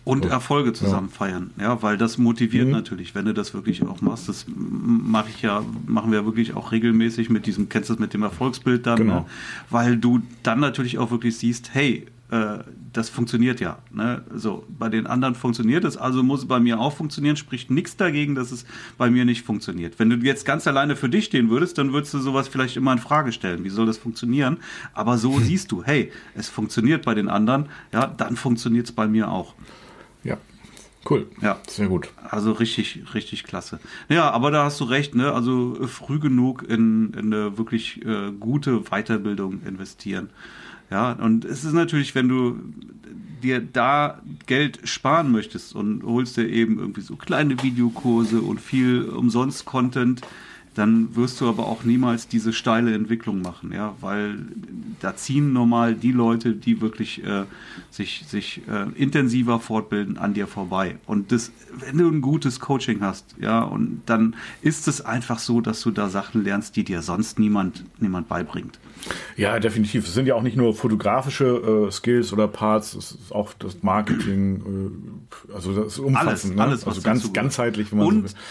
Und 0.05 0.25
Erfolge 0.25 0.73
zusammen 0.73 1.09
ja. 1.11 1.17
feiern, 1.17 1.51
ja, 1.59 1.81
weil 1.83 1.97
das 1.97 2.17
motiviert 2.17 2.67
mhm. 2.67 2.71
natürlich, 2.71 3.13
wenn 3.15 3.25
du 3.25 3.33
das 3.33 3.53
wirklich 3.53 3.83
auch 3.83 4.01
machst. 4.01 4.27
Das 4.27 4.45
mache 4.47 5.29
ich 5.29 5.41
ja, 5.41 5.63
machen 5.85 6.11
wir 6.11 6.25
wirklich 6.25 6.55
auch 6.55 6.71
regelmäßig 6.71 7.29
mit 7.29 7.45
diesem, 7.45 7.69
kennst 7.69 7.89
du 7.89 7.93
das 7.93 7.99
mit 7.99 8.13
dem 8.13 8.23
Erfolgsbild 8.23 8.87
dann, 8.87 8.97
genau. 8.97 9.19
ne? 9.19 9.25
weil 9.69 9.97
du 9.97 10.21
dann 10.41 10.59
natürlich 10.59 10.97
auch 10.97 11.11
wirklich 11.11 11.37
siehst, 11.37 11.73
hey, 11.73 12.07
äh, 12.31 12.59
das 12.93 13.09
funktioniert 13.09 13.59
ja. 13.59 13.79
Ne? 13.91 14.23
So, 14.33 14.65
bei 14.67 14.89
den 14.89 15.07
anderen 15.07 15.35
funktioniert 15.35 15.83
es, 15.83 15.97
also 15.97 16.23
muss 16.23 16.41
es 16.41 16.47
bei 16.47 16.59
mir 16.59 16.79
auch 16.79 16.95
funktionieren, 16.95 17.35
spricht 17.35 17.69
nichts 17.69 17.97
dagegen, 17.97 18.35
dass 18.35 18.51
es 18.51 18.65
bei 18.97 19.09
mir 19.09 19.25
nicht 19.25 19.45
funktioniert. 19.45 19.99
Wenn 19.99 20.09
du 20.09 20.15
jetzt 20.17 20.45
ganz 20.45 20.67
alleine 20.67 20.95
für 20.95 21.09
dich 21.09 21.25
stehen 21.25 21.49
würdest, 21.49 21.77
dann 21.77 21.93
würdest 21.93 22.13
du 22.13 22.19
sowas 22.19 22.47
vielleicht 22.47 22.77
immer 22.77 22.91
in 22.93 22.99
Frage 22.99 23.31
stellen. 23.31 23.63
Wie 23.63 23.69
soll 23.69 23.85
das 23.85 23.97
funktionieren? 23.97 24.57
Aber 24.93 25.17
so 25.17 25.35
hm. 25.35 25.43
siehst 25.43 25.71
du, 25.71 25.83
hey, 25.83 26.11
es 26.35 26.49
funktioniert 26.49 27.05
bei 27.05 27.13
den 27.13 27.29
anderen, 27.29 27.67
ja, 27.91 28.07
dann 28.07 28.35
funktioniert 28.35 28.87
es 28.87 28.91
bei 28.91 29.07
mir 29.07 29.29
auch. 29.31 29.53
Ja, 30.23 30.37
Cool. 31.09 31.27
Ja. 31.41 31.59
Sehr 31.67 31.87
gut. 31.87 32.09
Also 32.29 32.51
richtig, 32.51 33.01
richtig 33.13 33.43
klasse. 33.43 33.79
Ja, 34.09 34.29
aber 34.31 34.51
da 34.51 34.65
hast 34.65 34.79
du 34.79 34.83
recht, 34.83 35.15
ne? 35.15 35.33
Also 35.33 35.75
früh 35.87 36.19
genug 36.19 36.63
in, 36.63 37.13
in 37.13 37.33
eine 37.33 37.57
wirklich 37.57 38.05
äh, 38.05 38.31
gute 38.37 38.81
Weiterbildung 38.81 39.61
investieren. 39.65 40.29
Ja, 40.91 41.13
und 41.13 41.45
es 41.45 41.63
ist 41.63 41.73
natürlich, 41.73 42.15
wenn 42.15 42.27
du 42.27 42.59
dir 43.41 43.61
da 43.61 44.21
Geld 44.47 44.81
sparen 44.83 45.31
möchtest 45.31 45.73
und 45.73 46.03
holst 46.03 46.35
dir 46.35 46.47
eben 46.49 46.79
irgendwie 46.79 47.01
so 47.01 47.15
kleine 47.15 47.61
Videokurse 47.63 48.41
und 48.41 48.59
viel 48.59 49.03
umsonst 49.03 49.65
Content, 49.65 50.21
dann 50.79 51.13
wirst 51.15 51.41
du 51.41 51.49
aber 51.49 51.67
auch 51.67 51.83
niemals 51.83 52.29
diese 52.29 52.53
steile 52.53 52.93
Entwicklung 52.93 53.41
machen, 53.41 53.73
ja, 53.73 53.95
weil 53.99 54.37
da 55.01 55.13
ziehen 55.13 55.51
normal 55.51 55.93
die 55.93 56.13
Leute, 56.13 56.53
die 56.53 56.79
wirklich 56.79 57.21
äh, 57.25 57.43
sich, 57.91 58.23
sich 58.25 58.61
äh, 58.69 58.85
intensiver 58.95 59.59
fortbilden, 59.59 60.17
an 60.17 60.33
dir 60.33 60.47
vorbei. 60.47 60.95
Und 61.05 61.33
das, 61.33 61.51
wenn 61.79 61.97
du 61.97 62.07
ein 62.07 62.21
gutes 62.21 62.61
Coaching 62.61 63.01
hast, 63.01 63.35
ja, 63.41 63.61
und 63.61 64.03
dann 64.05 64.37
ist 64.61 64.87
es 64.87 65.01
einfach 65.01 65.39
so, 65.39 65.59
dass 65.59 65.81
du 65.81 65.91
da 65.91 66.07
Sachen 66.07 66.45
lernst, 66.45 66.77
die 66.77 66.85
dir 66.85 67.01
sonst 67.01 67.39
niemand, 67.39 67.83
niemand 67.99 68.29
beibringt. 68.29 68.79
Ja, 69.35 69.59
definitiv. 69.59 70.07
Es 70.07 70.13
sind 70.13 70.27
ja 70.27 70.35
auch 70.35 70.43
nicht 70.43 70.55
nur 70.55 70.73
fotografische 70.73 71.87
äh, 71.89 71.91
Skills 71.91 72.31
oder 72.31 72.47
Parts, 72.47 72.93
es 72.93 73.11
ist 73.11 73.33
auch 73.33 73.51
das 73.53 73.83
Marketing, 73.83 75.19
äh, 75.49 75.53
also 75.53 75.73
das 75.73 75.93
ist 75.93 75.99
umfassend, 75.99 76.29
alles, 76.29 76.45
ne? 76.55 76.61
alles 76.61 76.87
also 76.87 77.01
ganz 77.01 77.33
ganzheitlich, 77.33 77.91
wenn 77.91 77.97
man 77.97 78.07
und, 78.07 78.29
so 78.29 78.35
will 78.35 78.41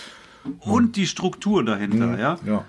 und 0.61 0.97
die 0.97 1.07
Struktur 1.07 1.65
dahinter, 1.65 2.09
mhm. 2.09 2.19
ja. 2.19 2.39
Ja. 2.47 2.65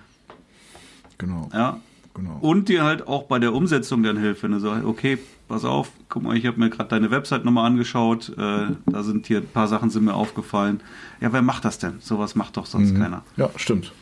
Genau. 1.18 1.50
Ja. 1.54 1.80
Genau. 2.14 2.38
Und 2.42 2.70
dir 2.70 2.84
halt 2.84 3.08
auch 3.08 3.24
bei 3.24 3.40
der 3.40 3.54
Umsetzung 3.54 4.04
dann 4.04 4.18
hilft, 4.18 4.44
wenn 4.44 4.52
du 4.52 4.60
sagst, 4.60 4.84
okay, 4.84 5.20
pass 5.48 5.64
auf, 5.64 5.92
guck 6.10 6.24
mal, 6.24 6.36
ich 6.36 6.46
habe 6.46 6.60
mir 6.60 6.70
gerade 6.70 6.90
deine 6.90 7.12
Website 7.12 7.46
nochmal 7.46 7.66
angeschaut, 7.66 8.30
äh, 8.38 8.68
da 8.86 9.04
sind 9.04 9.28
hier 9.28 9.40
ein 9.40 9.48
paar 9.48 9.68
Sachen 9.68 9.90
sind 9.90 10.06
mir 10.06 10.14
aufgefallen. 10.14 10.82
Ja, 11.22 11.32
wer 11.32 11.42
macht 11.42 11.66
das 11.66 11.80
denn? 11.80 12.00
Sowas 12.00 12.36
macht 12.36 12.58
doch 12.58 12.66
sonst 12.66 12.92
mhm. 12.92 13.00
keiner. 13.00 13.24
Ja, 13.38 13.50
stimmt. 13.56 13.94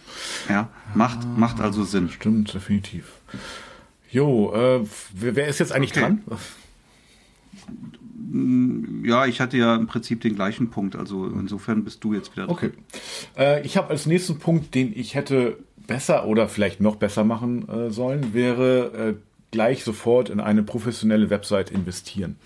Ja, 0.50 0.70
macht, 0.96 1.20
ah, 1.22 1.38
macht 1.38 1.60
also 1.60 1.84
Sinn. 1.84 2.10
Stimmt, 2.10 2.54
definitiv. 2.54 3.14
Jo, 4.10 4.54
äh, 4.54 4.86
wer, 5.14 5.36
wer 5.36 5.48
ist 5.48 5.60
jetzt 5.60 5.72
eigentlich 5.72 5.92
okay. 5.92 6.02
dran? 6.02 6.22
Ja, 9.04 9.26
ich 9.26 9.40
hatte 9.40 9.58
ja 9.58 9.76
im 9.76 9.88
Prinzip 9.88 10.22
den 10.22 10.36
gleichen 10.36 10.70
Punkt. 10.70 10.96
Also 10.96 11.26
insofern 11.28 11.84
bist 11.84 12.04
du 12.04 12.14
jetzt 12.14 12.36
wieder 12.36 12.48
dran. 12.48 12.56
Okay. 12.56 12.72
Äh, 13.38 13.66
ich 13.66 13.78
habe 13.78 13.90
als 13.90 14.06
nächsten 14.06 14.40
Punkt, 14.40 14.74
den 14.76 14.92
ich 14.96 15.16
hätte 15.16 15.58
besser 15.86 16.26
oder 16.28 16.50
vielleicht 16.50 16.82
noch 16.82 16.96
besser 16.96 17.24
machen 17.24 17.68
äh, 17.70 17.90
sollen, 17.92 18.34
wäre 18.34 18.92
äh, 18.94 19.14
gleich 19.52 19.84
sofort 19.84 20.30
in 20.30 20.40
eine 20.40 20.64
professionelle 20.64 21.30
Website 21.30 21.72
investieren. 21.72 22.38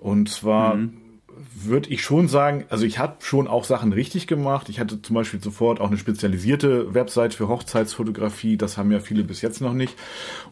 Und 0.00 0.28
zwar 0.28 0.76
mhm 0.76 1.05
würde 1.54 1.90
ich 1.90 2.02
schon 2.02 2.28
sagen, 2.28 2.64
also 2.68 2.84
ich 2.84 2.98
habe 2.98 3.16
schon 3.20 3.46
auch 3.46 3.64
Sachen 3.64 3.92
richtig 3.92 4.26
gemacht. 4.26 4.68
Ich 4.68 4.80
hatte 4.80 5.00
zum 5.02 5.14
Beispiel 5.14 5.42
sofort 5.42 5.80
auch 5.80 5.88
eine 5.88 5.98
spezialisierte 5.98 6.94
Website 6.94 7.34
für 7.34 7.48
Hochzeitsfotografie. 7.48 8.56
Das 8.56 8.76
haben 8.76 8.90
ja 8.90 9.00
viele 9.00 9.24
bis 9.24 9.42
jetzt 9.42 9.60
noch 9.60 9.72
nicht. 9.72 9.94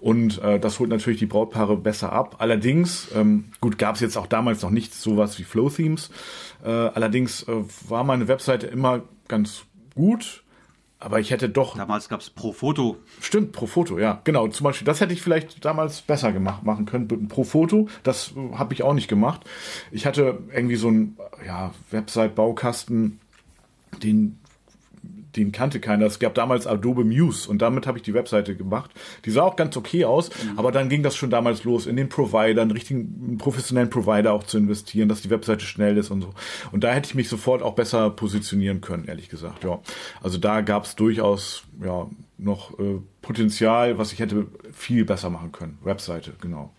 Und 0.01 0.43
äh, 0.43 0.61
das 0.61 0.79
holt 0.79 0.91
natürlich 0.91 1.19
die 1.19 1.27
Brautpaare 1.27 1.77
besser 1.77 2.13
ab. 2.13 2.37
Allerdings, 2.39 3.09
ähm, 3.15 3.47
gut, 3.61 3.79
gab 3.79 3.97
es 3.97 4.01
jetzt 4.01 4.17
auch 4.17 4.27
damals 4.27 4.63
noch 4.63 4.71
nicht 4.71 4.95
sowas 4.95 5.39
wie 5.39 5.45
Flow 5.45 5.71
Themes. 5.71 6.11
Äh, 6.63 6.69
allerdings 6.69 7.43
äh, 7.45 7.53
war 7.89 8.05
meine 8.05 8.29
Webseite 8.29 8.67
immer 8.67 9.03
ganz 9.27 9.65
gut 9.95 10.44
aber 11.01 11.21
ich 11.21 11.31
hätte 11.31 11.49
doch. 11.49 11.77
Damals 11.77 12.09
gab 12.09 12.21
es 12.21 12.31
Pro 12.31 12.53
Foto. 12.53 12.97
Stimmt, 13.21 13.53
Pro 13.53 13.67
Foto, 13.67 13.99
ja. 13.99 14.21
Genau. 14.25 14.49
Zum 14.49 14.65
Beispiel, 14.65 14.87
das 14.87 15.01
hätte 15.01 15.13
ich 15.13 15.23
vielleicht 15.23 15.65
damals 15.65 16.03
besser 16.03 16.33
gemacht, 16.33 16.63
machen 16.63 16.87
können. 16.87 17.29
Pro 17.29 17.45
Foto, 17.45 17.89
das 18.03 18.33
habe 18.53 18.75
ich 18.75 18.83
auch 18.83 18.95
nicht 18.95 19.09
gemacht. 19.09 19.43
Ich 19.91 20.07
hatte 20.07 20.39
irgendwie 20.53 20.77
so 20.77 20.89
einen 20.89 21.19
ja, 21.47 21.73
Website-Baukasten, 21.91 23.21
den 24.03 24.39
den 25.37 25.53
kannte 25.53 25.81
keiner. 25.81 26.07
Es 26.07 26.19
gab 26.19 26.35
damals 26.35 26.67
Adobe 26.67 27.05
Muse 27.05 27.49
und 27.49 27.61
damit 27.63 27.87
habe 27.87 27.99
ich 27.99 28.05
die 28.05 28.15
Webseite 28.15 28.57
gemacht. 28.57 28.91
Die 29.25 29.31
sah 29.31 29.43
auch 29.43 29.57
ganz 29.57 29.77
okay 29.77 30.05
aus, 30.05 30.31
mhm. 30.31 30.59
aber 30.59 30.73
dann 30.73 30.89
ging 30.89 31.03
das 31.03 31.17
schon 31.17 31.31
damals 31.31 31.65
los, 31.65 31.87
in 31.87 31.97
den 31.97 32.09
Provider, 32.09 32.63
einen 32.63 32.71
richtigen 32.71 33.39
professionellen 33.39 33.91
Provider 33.91 34.33
auch 34.33 34.45
zu 34.45 34.59
investieren, 34.59 35.09
dass 35.09 35.23
die 35.23 35.31
Webseite 35.31 35.65
schnell 35.65 35.97
ist 35.97 36.11
und 36.11 36.23
so. 36.23 36.35
Und 36.73 36.85
da 36.85 36.93
hätte 36.93 37.09
ich 37.09 37.15
mich 37.15 37.29
sofort 37.29 37.63
auch 37.63 37.75
besser 37.75 38.11
positionieren 38.11 38.81
können, 38.81 39.05
ehrlich 39.07 39.29
gesagt. 39.29 39.65
Ja, 39.65 39.81
also 40.23 40.39
da 40.39 40.61
gab 40.61 40.85
es 40.85 40.97
durchaus 40.97 41.65
ja 41.83 42.09
noch 42.39 42.79
äh, 42.79 43.01
Potenzial, 43.23 43.99
was 43.99 44.13
ich 44.13 44.19
hätte 44.19 44.47
viel 44.73 45.05
besser 45.05 45.31
machen 45.31 45.53
können. 45.53 45.79
Webseite, 45.83 46.33
genau. 46.41 46.71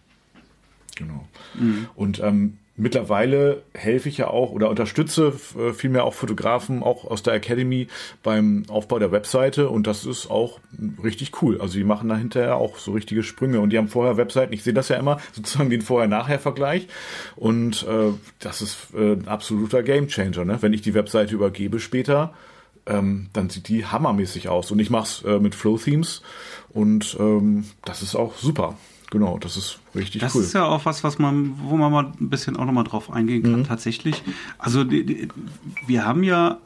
Genau. 0.96 1.28
Mhm. 1.56 1.88
Und 1.96 2.20
ähm, 2.20 2.58
Mittlerweile 2.78 3.64
helfe 3.74 4.10
ich 4.10 4.18
ja 4.18 4.28
auch 4.28 4.52
oder 4.52 4.70
unterstütze 4.70 5.34
äh, 5.58 5.72
vielmehr 5.72 6.04
auch 6.04 6.14
Fotografen, 6.14 6.84
auch 6.84 7.06
aus 7.06 7.24
der 7.24 7.34
Academy 7.34 7.88
beim 8.22 8.64
Aufbau 8.68 9.00
der 9.00 9.14
Webseite 9.14 9.70
und 9.70 9.88
das 9.88 10.06
ist 10.06 10.30
auch 10.30 10.60
richtig 11.02 11.42
cool. 11.42 11.62
Also 11.62 11.78
die 11.78 11.86
machen 11.86 12.10
da 12.10 12.18
hinterher 12.18 12.58
auch 12.58 12.78
so 12.78 12.92
richtige 12.92 13.24
Sprünge 13.24 13.62
und 13.62 13.70
die 13.70 13.78
haben 13.78 13.88
vorher 13.88 14.18
Webseiten, 14.18 14.52
ich 14.52 14.64
sehe 14.64 14.74
das 14.74 14.90
ja 14.90 14.98
immer, 14.98 15.22
sozusagen 15.32 15.70
den 15.70 15.82
Vorher-Nachher-Vergleich 15.82 16.90
und 17.38 17.84
äh, 17.84 18.12
das 18.40 18.62
ist 18.62 18.94
äh, 18.94 19.14
ein 19.14 19.30
absoluter 19.30 19.82
Gamechanger. 19.82 20.44
Ne? 20.44 20.58
Wenn 20.62 20.74
ich 20.74 20.82
die 20.82 20.94
Webseite 20.94 21.34
übergebe 21.34 21.80
später, 21.80 22.34
ähm, 22.88 23.28
dann 23.32 23.50
sieht 23.50 23.70
die 23.70 23.86
hammermäßig 23.86 24.50
aus 24.50 24.70
und 24.72 24.80
ich 24.80 24.90
mache 24.90 25.04
es 25.04 25.24
äh, 25.24 25.40
mit 25.40 25.56
Flow 25.56 25.78
Themes 25.78 26.24
und 26.70 27.16
ähm, 27.22 27.64
das 27.86 28.02
ist 28.02 28.16
auch 28.16 28.36
super. 28.36 28.76
Genau, 29.12 29.38
das 29.38 29.58
ist 29.58 29.80
richtig 29.94 30.22
das 30.22 30.34
cool. 30.36 30.41
Das 30.41 30.48
ist 30.48 30.54
ja 30.54 30.65
auch 30.65 30.86
was, 30.86 31.04
was 31.04 31.20
man, 31.20 31.56
wo 31.63 31.78
man 31.78 31.91
mal 31.91 32.12
ein 32.20 32.30
bisschen 32.30 32.58
auch 32.58 32.65
nochmal 32.65 32.84
drauf 32.84 33.12
eingehen 33.12 33.44
kann, 33.44 33.60
mhm. 33.60 33.63
tatsächlich. 33.63 34.24
Also 34.58 34.84
die, 34.84 35.06
die, 35.06 35.28
wir 35.86 36.06
haben 36.06 36.24
ja 36.24 36.58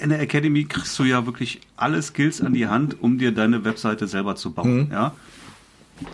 in 0.00 0.10
der 0.10 0.20
Academy 0.20 0.64
kriegst 0.64 0.98
du 0.98 1.04
ja 1.04 1.26
wirklich 1.26 1.60
alle 1.76 2.00
Skills 2.02 2.40
an 2.40 2.54
die 2.54 2.66
Hand, 2.66 3.00
um 3.02 3.18
dir 3.18 3.32
deine 3.32 3.64
Webseite 3.64 4.06
selber 4.06 4.36
zu 4.36 4.52
bauen. 4.52 4.86
Mhm. 4.86 4.92
Ja. 4.92 5.14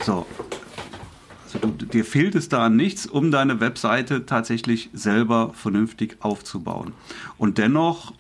So. 0.05 0.27
Also 1.45 1.59
du, 1.61 1.87
dir 1.87 2.05
fehlt 2.05 2.35
es 2.35 2.49
da 2.49 2.67
an 2.67 2.77
nichts, 2.77 3.07
um 3.07 3.31
deine 3.31 3.61
Webseite 3.61 4.27
tatsächlich 4.27 4.91
selber 4.93 5.53
vernünftig 5.55 6.17
aufzubauen. 6.21 6.93
Und 7.38 7.59
dennoch 7.59 8.12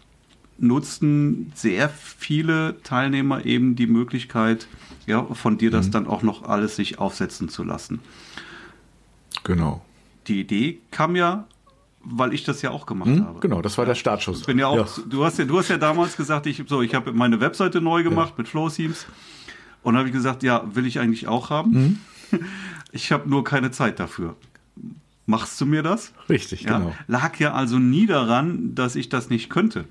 nutzten 0.58 1.52
sehr 1.54 1.88
viele 1.88 2.82
Teilnehmer 2.82 3.44
eben 3.44 3.76
die 3.76 3.86
Möglichkeit, 3.86 4.66
ja, 5.08 5.24
von 5.24 5.58
dir 5.58 5.70
das 5.70 5.86
mhm. 5.86 5.90
dann 5.92 6.06
auch 6.06 6.22
noch 6.22 6.44
alles 6.44 6.76
sich 6.76 6.98
aufsetzen 6.98 7.48
zu 7.48 7.64
lassen. 7.64 8.00
Genau. 9.44 9.84
Die 10.26 10.40
Idee 10.40 10.80
kam 10.90 11.16
ja, 11.16 11.46
weil 12.00 12.34
ich 12.34 12.44
das 12.44 12.62
ja 12.62 12.70
auch 12.70 12.86
gemacht 12.86 13.10
mhm, 13.10 13.24
habe. 13.24 13.40
Genau, 13.40 13.62
das 13.62 13.78
war 13.78 13.86
der 13.86 13.94
Startschuss. 13.94 14.40
Ich 14.40 14.46
bin 14.46 14.58
ja 14.58 14.66
auch, 14.66 14.76
ja. 14.76 15.02
Du, 15.08 15.24
hast 15.24 15.38
ja, 15.38 15.44
du 15.44 15.58
hast 15.58 15.68
ja 15.68 15.78
damals 15.78 16.16
gesagt, 16.16 16.46
ich, 16.46 16.62
so, 16.66 16.82
ich 16.82 16.94
habe 16.94 17.12
meine 17.12 17.40
Webseite 17.40 17.80
neu 17.80 18.02
gemacht 18.02 18.30
ja. 18.30 18.34
mit 18.38 18.48
Flow 18.48 18.68
Themes. 18.68 19.06
Und 19.82 19.96
habe 19.96 20.08
ich 20.08 20.12
gesagt, 20.12 20.42
ja, 20.42 20.64
will 20.74 20.86
ich 20.86 20.98
eigentlich 21.00 21.28
auch 21.28 21.50
haben. 21.50 21.70
Mhm. 22.30 22.40
Ich 22.90 23.12
habe 23.12 23.28
nur 23.28 23.44
keine 23.44 23.70
Zeit 23.70 24.00
dafür. 24.00 24.34
Machst 25.26 25.60
du 25.60 25.66
mir 25.66 25.82
das? 25.82 26.14
Richtig, 26.30 26.62
ja, 26.62 26.78
genau. 26.78 26.94
Lag 27.06 27.38
ja 27.38 27.52
also 27.52 27.78
nie 27.78 28.06
daran, 28.06 28.74
dass 28.74 28.96
ich 28.96 29.10
das 29.10 29.28
nicht 29.28 29.50
könnte 29.50 29.84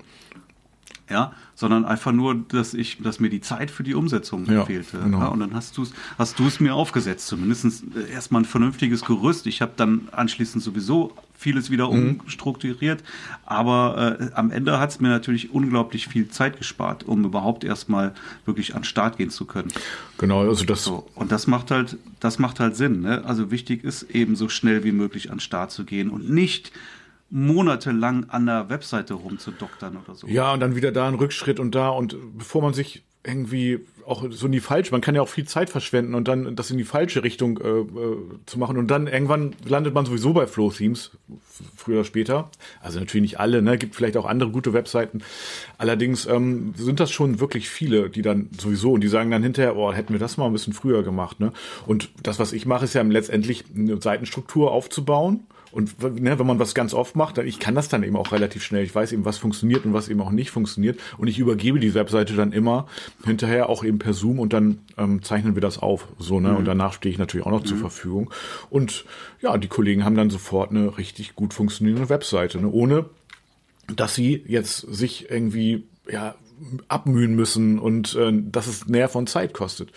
ja, 1.10 1.32
sondern 1.54 1.84
einfach 1.84 2.12
nur, 2.12 2.34
dass 2.34 2.74
ich, 2.74 2.98
dass 3.02 3.20
mir 3.20 3.30
die 3.30 3.40
Zeit 3.40 3.70
für 3.70 3.82
die 3.82 3.94
Umsetzung 3.94 4.46
ja, 4.46 4.64
fehlte. 4.64 4.98
Genau. 4.98 5.20
Ja, 5.20 5.26
und 5.28 5.40
dann 5.40 5.54
hast 5.54 5.76
du 5.76 5.82
es, 5.82 5.92
hast 6.18 6.38
du 6.38 6.46
es 6.46 6.60
mir 6.60 6.74
aufgesetzt, 6.74 7.26
zumindest 7.26 7.84
äh, 7.96 8.12
erstmal 8.12 8.42
ein 8.42 8.44
vernünftiges 8.44 9.04
Gerüst. 9.04 9.46
Ich 9.46 9.62
habe 9.62 9.72
dann 9.76 10.08
anschließend 10.12 10.62
sowieso 10.62 11.12
vieles 11.34 11.70
wieder 11.70 11.90
mhm. 11.90 12.20
umstrukturiert, 12.20 13.02
aber 13.46 14.18
äh, 14.20 14.30
am 14.34 14.50
Ende 14.50 14.80
hat 14.80 14.90
es 14.90 15.00
mir 15.00 15.08
natürlich 15.08 15.52
unglaublich 15.52 16.08
viel 16.08 16.28
Zeit 16.28 16.58
gespart, 16.58 17.04
um 17.04 17.24
überhaupt 17.24 17.64
erstmal 17.64 18.12
wirklich 18.44 18.74
an 18.74 18.80
den 18.80 18.84
Start 18.84 19.16
gehen 19.16 19.30
zu 19.30 19.44
können. 19.44 19.68
Genau, 20.18 20.40
also 20.40 20.64
das. 20.64 20.82
So, 20.82 21.06
und 21.14 21.30
das 21.30 21.46
macht 21.46 21.70
halt, 21.70 21.96
das 22.18 22.38
macht 22.38 22.58
halt 22.58 22.76
Sinn. 22.76 23.02
Ne? 23.02 23.24
Also 23.24 23.50
wichtig 23.52 23.84
ist 23.84 24.02
eben 24.10 24.34
so 24.34 24.48
schnell 24.48 24.82
wie 24.82 24.92
möglich 24.92 25.30
an 25.30 25.36
den 25.36 25.40
Start 25.40 25.70
zu 25.70 25.84
gehen 25.84 26.10
und 26.10 26.28
nicht 26.28 26.72
monatelang 27.30 28.26
an 28.30 28.46
der 28.46 28.68
Webseite 28.68 29.14
rumzudoktern 29.14 29.96
oder 29.96 30.14
so. 30.14 30.26
Ja, 30.26 30.52
und 30.52 30.60
dann 30.60 30.76
wieder 30.76 30.92
da 30.92 31.08
ein 31.08 31.14
Rückschritt 31.14 31.60
und 31.60 31.74
da 31.74 31.90
und 31.90 32.16
bevor 32.36 32.62
man 32.62 32.72
sich 32.72 33.04
irgendwie 33.24 33.80
auch 34.06 34.24
so 34.30 34.46
in 34.46 34.52
die 34.52 34.60
falsche, 34.60 34.90
man 34.92 35.02
kann 35.02 35.14
ja 35.14 35.20
auch 35.20 35.28
viel 35.28 35.46
Zeit 35.46 35.68
verschwenden 35.68 36.14
und 36.14 36.28
dann 36.28 36.56
das 36.56 36.70
in 36.70 36.78
die 36.78 36.84
falsche 36.84 37.22
Richtung 37.22 37.58
äh, 37.58 37.68
äh, 37.68 38.16
zu 38.46 38.58
machen 38.58 38.78
und 38.78 38.90
dann 38.90 39.06
irgendwann 39.06 39.54
landet 39.66 39.92
man 39.92 40.06
sowieso 40.06 40.32
bei 40.32 40.46
Flow 40.46 40.70
Themes, 40.70 41.10
früher 41.76 41.96
oder 41.96 42.04
später. 42.04 42.50
Also 42.80 43.00
natürlich 43.00 43.22
nicht 43.22 43.40
alle, 43.40 43.60
ne, 43.60 43.76
gibt 43.76 43.94
vielleicht 43.94 44.16
auch 44.16 44.24
andere 44.24 44.50
gute 44.50 44.72
Webseiten. 44.72 45.22
Allerdings 45.76 46.24
ähm, 46.24 46.72
sind 46.76 47.00
das 47.00 47.10
schon 47.10 47.38
wirklich 47.38 47.68
viele, 47.68 48.08
die 48.08 48.22
dann 48.22 48.48
sowieso 48.58 48.92
und 48.92 49.02
die 49.02 49.08
sagen 49.08 49.30
dann 49.30 49.42
hinterher, 49.42 49.76
oh, 49.76 49.92
hätten 49.92 50.14
wir 50.14 50.20
das 50.20 50.38
mal 50.38 50.46
ein 50.46 50.52
bisschen 50.52 50.72
früher 50.72 51.02
gemacht, 51.02 51.38
ne? 51.38 51.52
Und 51.86 52.08
das, 52.22 52.38
was 52.38 52.54
ich 52.54 52.64
mache, 52.64 52.86
ist 52.86 52.94
ja 52.94 53.02
letztendlich 53.02 53.64
eine 53.74 54.00
Seitenstruktur 54.00 54.72
aufzubauen 54.72 55.40
und 55.70 56.02
ne, 56.20 56.38
wenn 56.38 56.46
man 56.46 56.58
was 56.58 56.74
ganz 56.74 56.94
oft 56.94 57.16
macht, 57.16 57.38
dann, 57.38 57.46
ich 57.46 57.58
kann 57.58 57.74
das 57.74 57.88
dann 57.88 58.02
eben 58.02 58.16
auch 58.16 58.32
relativ 58.32 58.62
schnell. 58.62 58.84
Ich 58.84 58.94
weiß 58.94 59.12
eben, 59.12 59.24
was 59.24 59.38
funktioniert 59.38 59.84
und 59.84 59.92
was 59.92 60.08
eben 60.08 60.20
auch 60.20 60.30
nicht 60.30 60.50
funktioniert. 60.50 60.98
Und 61.18 61.28
ich 61.28 61.38
übergebe 61.38 61.80
die 61.80 61.94
Webseite 61.94 62.34
dann 62.34 62.52
immer 62.52 62.86
hinterher 63.24 63.68
auch 63.68 63.84
eben 63.84 63.98
per 63.98 64.14
Zoom 64.14 64.38
und 64.38 64.52
dann 64.52 64.78
ähm, 64.96 65.22
zeichnen 65.22 65.54
wir 65.54 65.62
das 65.62 65.78
auf. 65.78 66.08
So, 66.18 66.40
ne? 66.40 66.50
Mhm. 66.50 66.56
Und 66.56 66.64
danach 66.64 66.92
stehe 66.92 67.12
ich 67.12 67.18
natürlich 67.18 67.46
auch 67.46 67.50
noch 67.50 67.62
mhm. 67.62 67.66
zur 67.66 67.78
Verfügung. 67.78 68.30
Und 68.70 69.04
ja, 69.40 69.56
die 69.58 69.68
Kollegen 69.68 70.04
haben 70.04 70.16
dann 70.16 70.30
sofort 70.30 70.70
eine 70.70 70.98
richtig 70.98 71.34
gut 71.34 71.54
funktionierende 71.54 72.08
Webseite, 72.08 72.58
ne? 72.58 72.68
ohne 72.70 73.06
dass 73.94 74.14
sie 74.14 74.44
jetzt 74.46 74.80
sich 74.80 75.30
irgendwie 75.30 75.84
ja 76.10 76.34
abmühen 76.88 77.34
müssen 77.34 77.78
und 77.78 78.14
äh, 78.16 78.32
dass 78.32 78.66
es 78.66 78.86
Nerv 78.86 79.14
und 79.14 79.28
Zeit 79.28 79.54
kostet. 79.54 79.92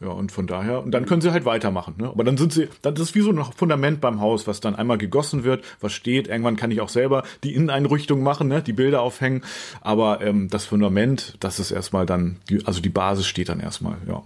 Ja, 0.00 0.08
und 0.08 0.32
von 0.32 0.46
daher, 0.46 0.82
und 0.82 0.92
dann 0.92 1.04
können 1.04 1.20
sie 1.20 1.30
halt 1.30 1.44
weitermachen. 1.44 1.94
Ne? 1.98 2.08
Aber 2.08 2.24
dann 2.24 2.38
sind 2.38 2.54
sie, 2.54 2.68
das 2.80 2.98
ist 2.98 3.14
wie 3.14 3.20
so 3.20 3.30
ein 3.30 3.44
Fundament 3.54 4.00
beim 4.00 4.20
Haus, 4.20 4.46
was 4.46 4.60
dann 4.60 4.74
einmal 4.74 4.96
gegossen 4.96 5.44
wird, 5.44 5.62
was 5.80 5.92
steht. 5.92 6.28
Irgendwann 6.28 6.56
kann 6.56 6.70
ich 6.70 6.80
auch 6.80 6.88
selber 6.88 7.22
die 7.44 7.54
Inneneinrichtung 7.54 8.22
machen, 8.22 8.48
ne? 8.48 8.62
die 8.62 8.72
Bilder 8.72 9.02
aufhängen. 9.02 9.42
Aber 9.82 10.22
ähm, 10.22 10.48
das 10.48 10.64
Fundament, 10.64 11.36
das 11.40 11.60
ist 11.60 11.70
erstmal 11.70 12.06
dann, 12.06 12.36
die, 12.48 12.64
also 12.66 12.80
die 12.80 12.88
Basis 12.88 13.26
steht 13.26 13.50
dann 13.50 13.60
erstmal, 13.60 13.98
ja. 14.08 14.22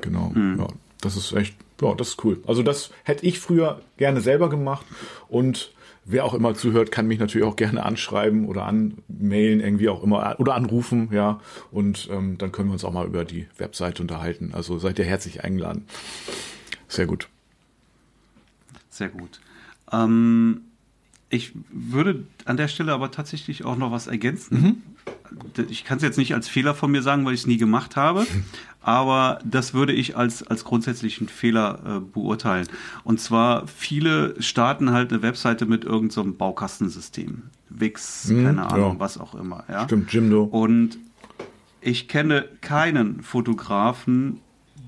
Genau. 0.00 0.30
Mhm. 0.34 0.60
Ja, 0.60 0.68
das 1.02 1.16
ist 1.16 1.32
echt, 1.32 1.56
ja, 1.82 1.94
das 1.94 2.08
ist 2.08 2.24
cool. 2.24 2.42
Also 2.46 2.62
das 2.62 2.90
hätte 3.04 3.26
ich 3.26 3.38
früher 3.38 3.82
gerne 3.98 4.22
selber 4.22 4.48
gemacht 4.48 4.86
und 5.28 5.72
wer 6.06 6.24
auch 6.24 6.34
immer 6.34 6.54
zuhört, 6.54 6.90
kann 6.92 7.06
mich 7.06 7.18
natürlich 7.18 7.46
auch 7.46 7.56
gerne 7.56 7.84
anschreiben 7.84 8.46
oder 8.46 8.64
anmailen, 8.64 9.60
irgendwie 9.60 9.88
auch 9.88 10.02
immer, 10.02 10.36
oder 10.38 10.54
anrufen, 10.54 11.08
ja. 11.12 11.40
Und 11.70 12.08
ähm, 12.10 12.38
dann 12.38 12.52
können 12.52 12.68
wir 12.68 12.74
uns 12.74 12.84
auch 12.84 12.92
mal 12.92 13.06
über 13.06 13.24
die 13.24 13.46
Webseite 13.58 14.02
unterhalten. 14.02 14.52
Also 14.54 14.78
seid 14.78 14.98
ihr 14.98 15.04
herzlich 15.04 15.44
eingeladen. 15.44 15.84
Sehr 16.88 17.06
gut. 17.06 17.28
Sehr 18.88 19.08
gut. 19.08 19.40
Ähm, 19.92 20.62
ich 21.28 21.52
würde 21.70 22.24
an 22.44 22.56
der 22.56 22.68
Stelle 22.68 22.92
aber 22.92 23.10
tatsächlich 23.10 23.64
auch 23.64 23.76
noch 23.76 23.90
was 23.90 24.06
ergänzen. 24.06 24.62
Mhm. 24.62 24.82
Ich 25.68 25.84
kann 25.84 25.96
es 25.98 26.02
jetzt 26.02 26.18
nicht 26.18 26.34
als 26.34 26.48
Fehler 26.48 26.74
von 26.74 26.90
mir 26.90 27.02
sagen, 27.02 27.24
weil 27.24 27.34
ich 27.34 27.40
es 27.40 27.46
nie 27.46 27.56
gemacht 27.56 27.96
habe, 27.96 28.26
aber 28.80 29.40
das 29.44 29.74
würde 29.74 29.92
ich 29.92 30.16
als, 30.16 30.42
als 30.42 30.64
grundsätzlichen 30.64 31.28
Fehler 31.28 31.80
äh, 31.84 32.00
beurteilen. 32.00 32.68
Und 33.04 33.20
zwar, 33.20 33.66
viele 33.66 34.40
starten 34.40 34.92
halt 34.92 35.12
eine 35.12 35.22
Webseite 35.22 35.66
mit 35.66 35.84
irgendeinem 35.84 36.32
so 36.32 36.32
Baukastensystem. 36.32 37.42
Wix, 37.68 38.28
mhm, 38.28 38.44
keine 38.44 38.66
Ahnung, 38.66 38.94
ja. 38.94 39.00
was 39.00 39.18
auch 39.18 39.34
immer. 39.34 39.64
Ja? 39.68 39.84
Stimmt, 39.84 40.12
Jimdo. 40.12 40.44
Und 40.44 40.98
ich 41.80 42.08
kenne 42.08 42.48
keinen 42.60 43.22
Fotografen, 43.22 44.40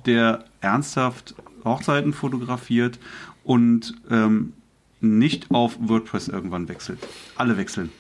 der 0.07 0.45
ernsthaft 0.61 1.35
Hochzeiten 1.65 2.13
fotografiert 2.13 2.99
und 3.45 3.95
ähm, 4.11 4.53
nicht 5.01 5.51
auf 5.51 5.77
WordPress 5.81 6.29
irgendwann 6.29 6.69
wechselt. 6.69 6.99
Alle 7.37 7.57
wechseln. 7.57 7.91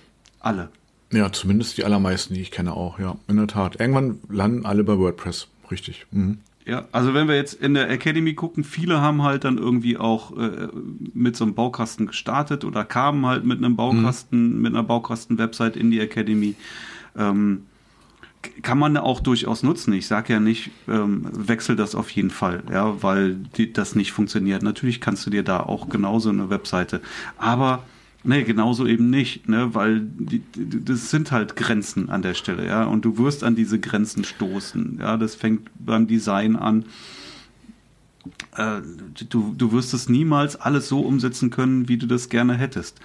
Alle. 0.41 0.70
Ja, 1.12 1.32
zumindest 1.32 1.78
die 1.78 1.84
allermeisten, 1.84 2.34
die 2.34 2.40
ich 2.40 2.50
kenne 2.50 2.74
auch, 2.74 2.98
ja. 2.98 3.16
In 3.28 3.36
der 3.36 3.46
Tat. 3.46 3.80
Irgendwann 3.80 4.18
landen 4.28 4.66
alle 4.66 4.84
bei 4.84 4.98
WordPress. 4.98 5.48
Richtig. 5.70 6.06
Mhm. 6.11 6.38
Ja, 6.66 6.84
also 6.92 7.14
wenn 7.14 7.28
wir 7.28 7.36
jetzt 7.36 7.54
in 7.54 7.72
der 7.72 7.88
Academy 7.88 8.34
gucken, 8.34 8.62
viele 8.62 9.00
haben 9.00 9.22
halt 9.22 9.44
dann 9.44 9.56
irgendwie 9.56 9.96
auch 9.96 10.36
äh, 10.36 10.68
mit 11.14 11.34
so 11.34 11.44
einem 11.44 11.54
Baukasten 11.54 12.06
gestartet 12.06 12.62
oder 12.62 12.84
kamen 12.84 13.24
halt 13.24 13.44
mit 13.46 13.56
einem 13.56 13.74
Baukasten, 13.74 14.56
mhm. 14.56 14.62
mit 14.62 14.74
einer 14.74 14.82
Baukasten-Website 14.82 15.76
in 15.76 15.90
die 15.90 15.98
Academy. 15.98 16.56
Ähm, 17.16 17.62
kann 18.61 18.78
man 18.78 18.98
auch 18.98 19.20
durchaus 19.20 19.62
nutzen. 19.62 19.94
Ich 19.94 20.06
sage 20.06 20.34
ja 20.34 20.40
nicht, 20.40 20.70
ähm, 20.88 21.26
wechsel 21.32 21.74
das 21.74 21.94
auf 21.94 22.11
jeden 22.11 22.30
Fall, 22.30 22.62
ja, 22.70 23.02
weil 23.02 23.36
die, 23.56 23.72
das 23.72 23.94
nicht 23.94 24.12
funktioniert. 24.12 24.62
Natürlich 24.62 25.00
kannst 25.00 25.24
du 25.24 25.30
dir 25.30 25.42
da 25.42 25.61
auch 25.61 25.88
genauso 25.88 26.28
eine 26.28 26.50
Webseite, 26.50 27.00
aber 27.38 27.82
Nee, 28.28 28.42
genauso 28.42 28.86
eben 28.86 29.08
nicht, 29.08 29.48
ne, 29.48 29.74
weil 29.74 30.00
die, 30.00 30.40
die, 30.40 30.84
das 30.84 31.08
sind 31.08 31.32
halt 31.32 31.56
Grenzen 31.56 32.10
an 32.10 32.20
der 32.20 32.34
Stelle, 32.34 32.66
ja, 32.66 32.84
und 32.84 33.06
du 33.06 33.16
wirst 33.16 33.42
an 33.42 33.56
diese 33.56 33.80
Grenzen 33.80 34.22
stoßen, 34.22 34.98
ja, 35.00 35.16
das 35.16 35.34
fängt 35.34 35.70
beim 35.78 36.06
Design 36.06 36.54
an. 36.54 36.84
Äh, 38.54 38.82
du, 39.30 39.54
du 39.56 39.72
wirst 39.72 39.94
es 39.94 40.10
niemals 40.10 40.56
alles 40.56 40.88
so 40.88 41.00
umsetzen 41.00 41.48
können, 41.48 41.88
wie 41.88 41.96
du 41.96 42.06
das 42.06 42.28
gerne 42.28 42.52
hättest. 42.52 43.00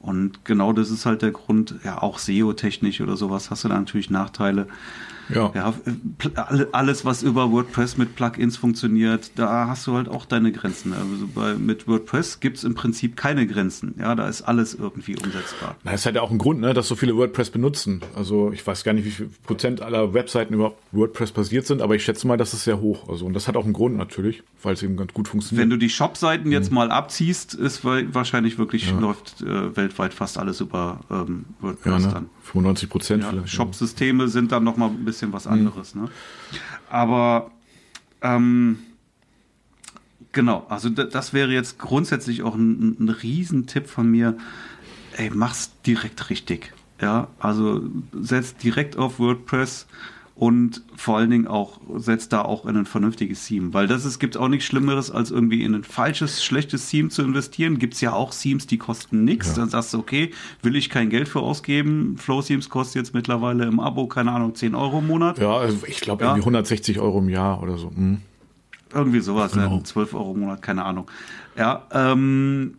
Und 0.00 0.44
genau 0.44 0.72
das 0.72 0.90
ist 0.90 1.06
halt 1.06 1.22
der 1.22 1.30
Grund, 1.30 1.76
ja, 1.84 2.02
auch 2.02 2.18
SEO-technisch 2.18 3.00
oder 3.00 3.16
sowas 3.16 3.52
hast 3.52 3.62
du 3.62 3.68
da 3.68 3.78
natürlich 3.78 4.10
Nachteile. 4.10 4.66
Ja. 5.28 5.52
ja. 5.54 5.74
Alles, 6.72 7.04
was 7.04 7.22
über 7.22 7.50
WordPress 7.50 7.96
mit 7.96 8.16
Plugins 8.16 8.56
funktioniert, 8.56 9.32
da 9.36 9.68
hast 9.68 9.86
du 9.86 9.94
halt 9.94 10.08
auch 10.08 10.26
deine 10.26 10.52
Grenzen. 10.52 10.92
Also 10.92 11.28
bei, 11.34 11.54
mit 11.54 11.88
WordPress 11.88 12.40
gibt 12.40 12.58
es 12.58 12.64
im 12.64 12.74
Prinzip 12.74 13.16
keine 13.16 13.46
Grenzen. 13.46 13.94
Ja, 13.98 14.14
da 14.14 14.28
ist 14.28 14.42
alles 14.42 14.74
irgendwie 14.74 15.16
umsetzbar. 15.16 15.76
Na, 15.84 15.92
es 15.92 16.06
hat 16.06 16.14
ja 16.14 16.22
auch 16.22 16.30
einen 16.30 16.38
Grund, 16.38 16.60
ne, 16.60 16.74
dass 16.74 16.88
so 16.88 16.96
viele 16.96 17.16
WordPress 17.16 17.50
benutzen. 17.50 18.02
Also 18.14 18.52
ich 18.52 18.66
weiß 18.66 18.84
gar 18.84 18.92
nicht, 18.92 19.04
wie 19.04 19.10
viel 19.10 19.30
Prozent 19.44 19.80
aller 19.80 20.14
Webseiten 20.14 20.54
überhaupt 20.54 20.80
WordPress 20.92 21.32
basiert 21.32 21.66
sind, 21.66 21.82
aber 21.82 21.94
ich 21.94 22.04
schätze 22.04 22.26
mal, 22.26 22.36
das 22.36 22.54
ist 22.54 22.64
sehr 22.64 22.80
hoch. 22.80 23.08
Also 23.08 23.26
und 23.26 23.34
das 23.34 23.48
hat 23.48 23.56
auch 23.56 23.64
einen 23.64 23.72
Grund 23.72 23.96
natürlich, 23.96 24.42
weil 24.62 24.74
es 24.74 24.82
eben 24.82 24.96
ganz 24.96 25.12
gut 25.12 25.28
funktioniert. 25.28 25.62
Wenn 25.62 25.70
du 25.70 25.78
die 25.78 25.90
Shop-Seiten 25.90 26.52
jetzt 26.52 26.70
mhm. 26.70 26.76
mal 26.76 26.90
abziehst, 26.90 27.54
ist 27.54 27.84
wahrscheinlich 27.84 28.58
wirklich 28.58 28.90
ja. 28.90 28.98
läuft 28.98 29.42
äh, 29.42 29.76
weltweit 29.76 30.14
fast 30.14 30.38
alles 30.38 30.60
über 30.60 31.00
ähm, 31.10 31.44
WordPress 31.60 32.02
ja, 32.02 32.08
ne? 32.08 32.14
dann. 32.14 32.30
95 32.44 32.88
Prozent 32.88 33.22
ja, 33.22 33.30
vielleicht. 33.30 33.48
Shop-Systeme 33.48 34.28
sind 34.28 34.52
dann 34.52 34.64
noch 34.64 34.76
mal 34.76 34.88
ein 34.88 35.04
bisschen 35.04 35.32
was 35.32 35.46
anderes. 35.46 35.94
Mhm. 35.94 36.02
Ne? 36.02 36.08
Aber 36.90 37.50
ähm, 38.22 38.78
genau, 40.32 40.66
also 40.68 40.90
das 40.90 41.32
wäre 41.32 41.52
jetzt 41.52 41.78
grundsätzlich 41.78 42.42
auch 42.42 42.54
ein, 42.54 42.96
ein 43.00 43.08
Riesentipp 43.08 43.88
von 43.88 44.10
mir. 44.10 44.36
Ey, 45.16 45.30
mach's 45.32 45.72
direkt 45.86 46.30
richtig. 46.30 46.72
Ja, 47.00 47.28
also 47.38 47.82
setz 48.12 48.56
direkt 48.56 48.96
auf 48.96 49.18
WordPress 49.18 49.86
und 50.36 50.82
vor 50.96 51.18
allen 51.18 51.30
Dingen 51.30 51.46
auch 51.46 51.80
setzt 51.96 52.32
da 52.32 52.42
auch 52.42 52.66
in 52.66 52.76
ein 52.76 52.86
vernünftiges 52.86 53.46
Theme, 53.46 53.72
weil 53.72 53.86
das 53.86 54.04
ist, 54.04 54.18
gibt 54.18 54.36
auch 54.36 54.48
nichts 54.48 54.66
Schlimmeres, 54.66 55.12
als 55.12 55.30
irgendwie 55.30 55.62
in 55.62 55.74
ein 55.76 55.84
falsches, 55.84 56.44
schlechtes 56.44 56.90
Theme 56.90 57.08
zu 57.08 57.22
investieren. 57.22 57.78
Gibt 57.78 57.94
es 57.94 58.00
ja 58.00 58.12
auch 58.12 58.34
Themes, 58.34 58.66
die 58.66 58.76
kosten 58.76 59.22
nichts. 59.24 59.50
Ja. 59.50 59.54
Dann 59.56 59.68
sagst 59.68 59.94
du, 59.94 59.98
okay, 59.98 60.32
will 60.62 60.74
ich 60.74 60.90
kein 60.90 61.08
Geld 61.08 61.28
für 61.28 61.38
ausgeben. 61.38 62.16
Flow 62.18 62.42
Themes 62.42 62.68
kostet 62.68 62.96
jetzt 62.96 63.14
mittlerweile 63.14 63.64
im 63.66 63.78
Abo, 63.78 64.08
keine 64.08 64.32
Ahnung, 64.32 64.56
10 64.56 64.74
Euro 64.74 64.98
im 64.98 65.06
Monat. 65.06 65.38
Ja, 65.38 65.56
also 65.56 65.86
ich 65.86 66.00
glaube 66.00 66.24
ja. 66.24 66.30
irgendwie 66.30 66.42
160 66.42 66.98
Euro 66.98 67.20
im 67.20 67.28
Jahr 67.28 67.62
oder 67.62 67.78
so. 67.78 67.90
Hm. 67.90 68.18
Irgendwie 68.92 69.20
sowas, 69.20 69.52
genau. 69.52 69.76
ja, 69.76 69.84
12 69.84 70.14
Euro 70.14 70.34
im 70.34 70.40
Monat, 70.40 70.62
keine 70.62 70.84
Ahnung. 70.84 71.08
Ja, 71.56 71.86
ähm, 71.92 72.74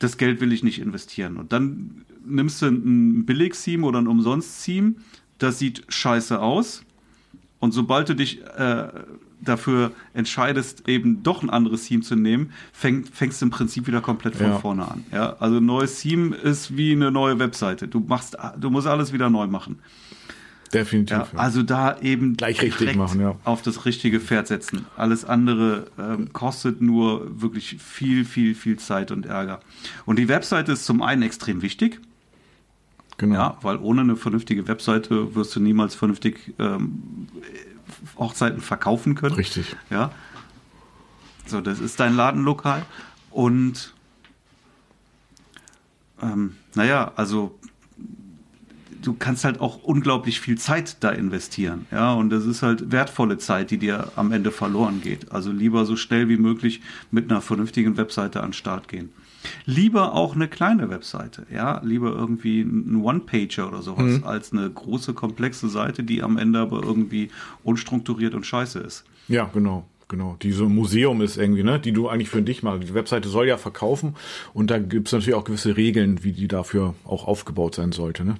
das 0.00 0.16
Geld 0.16 0.40
will 0.40 0.52
ich 0.52 0.64
nicht 0.64 0.80
investieren. 0.80 1.36
Und 1.36 1.52
dann 1.52 2.04
nimmst 2.26 2.62
du 2.62 2.66
ein 2.66 3.26
Billig-Theme 3.26 3.86
oder 3.86 4.00
ein 4.00 4.08
Umsonst-Theme 4.08 4.94
das 5.38 5.58
sieht 5.58 5.84
scheiße 5.88 6.40
aus. 6.40 6.82
Und 7.60 7.72
sobald 7.72 8.08
du 8.08 8.14
dich 8.14 8.44
äh, 8.56 8.88
dafür 9.40 9.92
entscheidest, 10.14 10.88
eben 10.88 11.22
doch 11.22 11.42
ein 11.42 11.50
anderes 11.50 11.84
Theme 11.84 12.02
zu 12.02 12.16
nehmen, 12.16 12.52
fäng, 12.72 13.04
fängst 13.04 13.40
du 13.40 13.46
im 13.46 13.50
Prinzip 13.50 13.86
wieder 13.86 14.00
komplett 14.00 14.36
von 14.36 14.46
ja. 14.46 14.58
vorne 14.58 14.88
an. 14.88 15.04
Ja? 15.12 15.36
Also 15.40 15.58
ein 15.58 15.66
neues 15.66 16.00
Theme 16.00 16.36
ist 16.36 16.76
wie 16.76 16.92
eine 16.92 17.10
neue 17.10 17.38
Webseite. 17.38 17.88
Du 17.88 18.00
machst, 18.00 18.36
du 18.58 18.70
musst 18.70 18.86
alles 18.86 19.12
wieder 19.12 19.30
neu 19.30 19.46
machen. 19.46 19.78
Definitiv. 20.72 21.16
Ja, 21.16 21.28
also 21.36 21.62
da 21.62 21.98
eben 22.00 22.36
gleich 22.36 22.60
richtig 22.60 22.94
machen, 22.94 23.20
ja. 23.20 23.36
auf 23.44 23.62
das 23.62 23.86
richtige 23.86 24.20
Pferd 24.20 24.48
setzen. 24.48 24.84
Alles 24.96 25.24
andere 25.24 25.86
ähm, 25.98 26.32
kostet 26.32 26.82
nur 26.82 27.40
wirklich 27.40 27.76
viel, 27.78 28.26
viel, 28.26 28.54
viel 28.54 28.78
Zeit 28.78 29.10
und 29.10 29.24
Ärger. 29.24 29.60
Und 30.04 30.18
die 30.18 30.28
Webseite 30.28 30.72
ist 30.72 30.84
zum 30.84 31.00
einen 31.00 31.22
extrem 31.22 31.62
wichtig. 31.62 32.00
Genau. 33.18 33.34
Ja, 33.34 33.58
weil 33.62 33.76
ohne 33.78 34.02
eine 34.02 34.16
vernünftige 34.16 34.66
Webseite 34.68 35.34
wirst 35.34 35.54
du 35.54 35.60
niemals 35.60 35.94
vernünftig 35.94 36.54
ähm, 36.58 37.26
Hochzeiten 38.16 38.60
verkaufen 38.60 39.14
können. 39.16 39.34
Richtig. 39.34 39.76
Ja. 39.90 40.12
So, 41.46 41.60
das 41.60 41.80
ist 41.80 41.98
dein 41.98 42.14
Ladenlokal. 42.14 42.84
Und 43.30 43.92
ähm, 46.22 46.56
naja, 46.74 47.12
also 47.16 47.58
du 49.02 49.14
kannst 49.14 49.44
halt 49.44 49.60
auch 49.60 49.82
unglaublich 49.82 50.40
viel 50.40 50.58
Zeit 50.58 50.98
da 51.00 51.10
investieren. 51.10 51.86
Ja, 51.90 52.12
und 52.12 52.30
das 52.30 52.46
ist 52.46 52.62
halt 52.62 52.92
wertvolle 52.92 53.38
Zeit, 53.38 53.70
die 53.70 53.78
dir 53.78 54.12
am 54.16 54.30
Ende 54.30 54.52
verloren 54.52 55.00
geht. 55.00 55.32
Also 55.32 55.50
lieber 55.50 55.86
so 55.86 55.96
schnell 55.96 56.28
wie 56.28 56.36
möglich 56.36 56.82
mit 57.10 57.30
einer 57.30 57.40
vernünftigen 57.40 57.96
Webseite 57.96 58.40
an 58.40 58.50
den 58.50 58.54
Start 58.54 58.88
gehen. 58.88 59.10
Lieber 59.66 60.14
auch 60.14 60.34
eine 60.34 60.48
kleine 60.48 60.90
Webseite, 60.90 61.46
ja, 61.52 61.80
lieber 61.84 62.10
irgendwie 62.10 62.62
ein 62.62 62.96
One-Pager 63.02 63.68
oder 63.68 63.82
sowas, 63.82 64.18
Mhm. 64.18 64.24
als 64.24 64.52
eine 64.52 64.68
große, 64.68 65.14
komplexe 65.14 65.68
Seite, 65.68 66.02
die 66.02 66.22
am 66.22 66.38
Ende 66.38 66.58
aber 66.58 66.82
irgendwie 66.82 67.28
unstrukturiert 67.62 68.34
und 68.34 68.44
scheiße 68.46 68.78
ist. 68.80 69.04
Ja, 69.28 69.48
genau. 69.52 69.84
Genau, 70.10 70.36
die 70.40 70.52
so 70.52 70.64
ein 70.64 70.74
Museum 70.74 71.20
ist 71.20 71.36
irgendwie, 71.36 71.62
ne, 71.62 71.78
die 71.78 71.92
du 71.92 72.08
eigentlich 72.08 72.30
für 72.30 72.40
dich 72.40 72.62
machst. 72.62 72.88
Die 72.88 72.94
Webseite 72.94 73.28
soll 73.28 73.46
ja 73.46 73.58
verkaufen 73.58 74.16
und 74.54 74.70
da 74.70 74.78
gibt's 74.78 75.12
natürlich 75.12 75.34
auch 75.34 75.44
gewisse 75.44 75.76
Regeln, 75.76 76.24
wie 76.24 76.32
die 76.32 76.48
dafür 76.48 76.94
auch 77.04 77.26
aufgebaut 77.28 77.74
sein 77.74 77.92
sollte, 77.92 78.24
ne? 78.24 78.36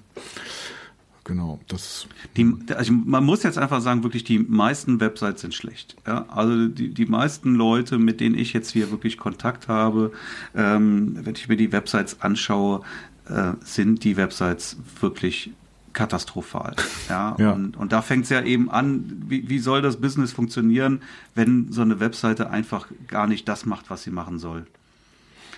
Genau, 1.28 1.60
das 1.68 2.06
Die, 2.38 2.50
also 2.74 2.90
man 2.90 3.22
muss 3.22 3.42
jetzt 3.42 3.58
einfach 3.58 3.82
sagen, 3.82 4.02
wirklich 4.02 4.24
die 4.24 4.38
meisten 4.38 4.98
Websites 4.98 5.42
sind 5.42 5.52
schlecht. 5.52 5.94
Ja? 6.06 6.24
Also 6.30 6.68
die, 6.68 6.88
die 6.88 7.04
meisten 7.04 7.54
Leute, 7.54 7.98
mit 7.98 8.20
denen 8.20 8.34
ich 8.34 8.54
jetzt 8.54 8.70
hier 8.70 8.90
wirklich 8.90 9.18
Kontakt 9.18 9.68
habe, 9.68 10.10
ähm, 10.54 11.18
wenn 11.20 11.34
ich 11.34 11.46
mir 11.46 11.58
die 11.58 11.70
Websites 11.70 12.22
anschaue, 12.22 12.80
äh, 13.28 13.52
sind 13.60 14.04
die 14.04 14.16
Websites 14.16 14.78
wirklich 15.00 15.50
katastrophal. 15.92 16.74
Ja, 17.10 17.36
Ja. 17.38 17.52
Und, 17.52 17.76
und 17.76 17.92
da 17.92 18.00
fängt 18.00 18.24
es 18.24 18.30
ja 18.30 18.42
eben 18.42 18.70
an, 18.70 19.22
wie, 19.28 19.50
wie 19.50 19.58
soll 19.58 19.82
das 19.82 19.98
Business 19.98 20.32
funktionieren, 20.32 21.02
wenn 21.34 21.70
so 21.70 21.82
eine 21.82 22.00
Webseite 22.00 22.48
einfach 22.48 22.88
gar 23.06 23.26
nicht 23.26 23.46
das 23.50 23.66
macht, 23.66 23.90
was 23.90 24.02
sie 24.02 24.10
machen 24.10 24.38
soll. 24.38 24.66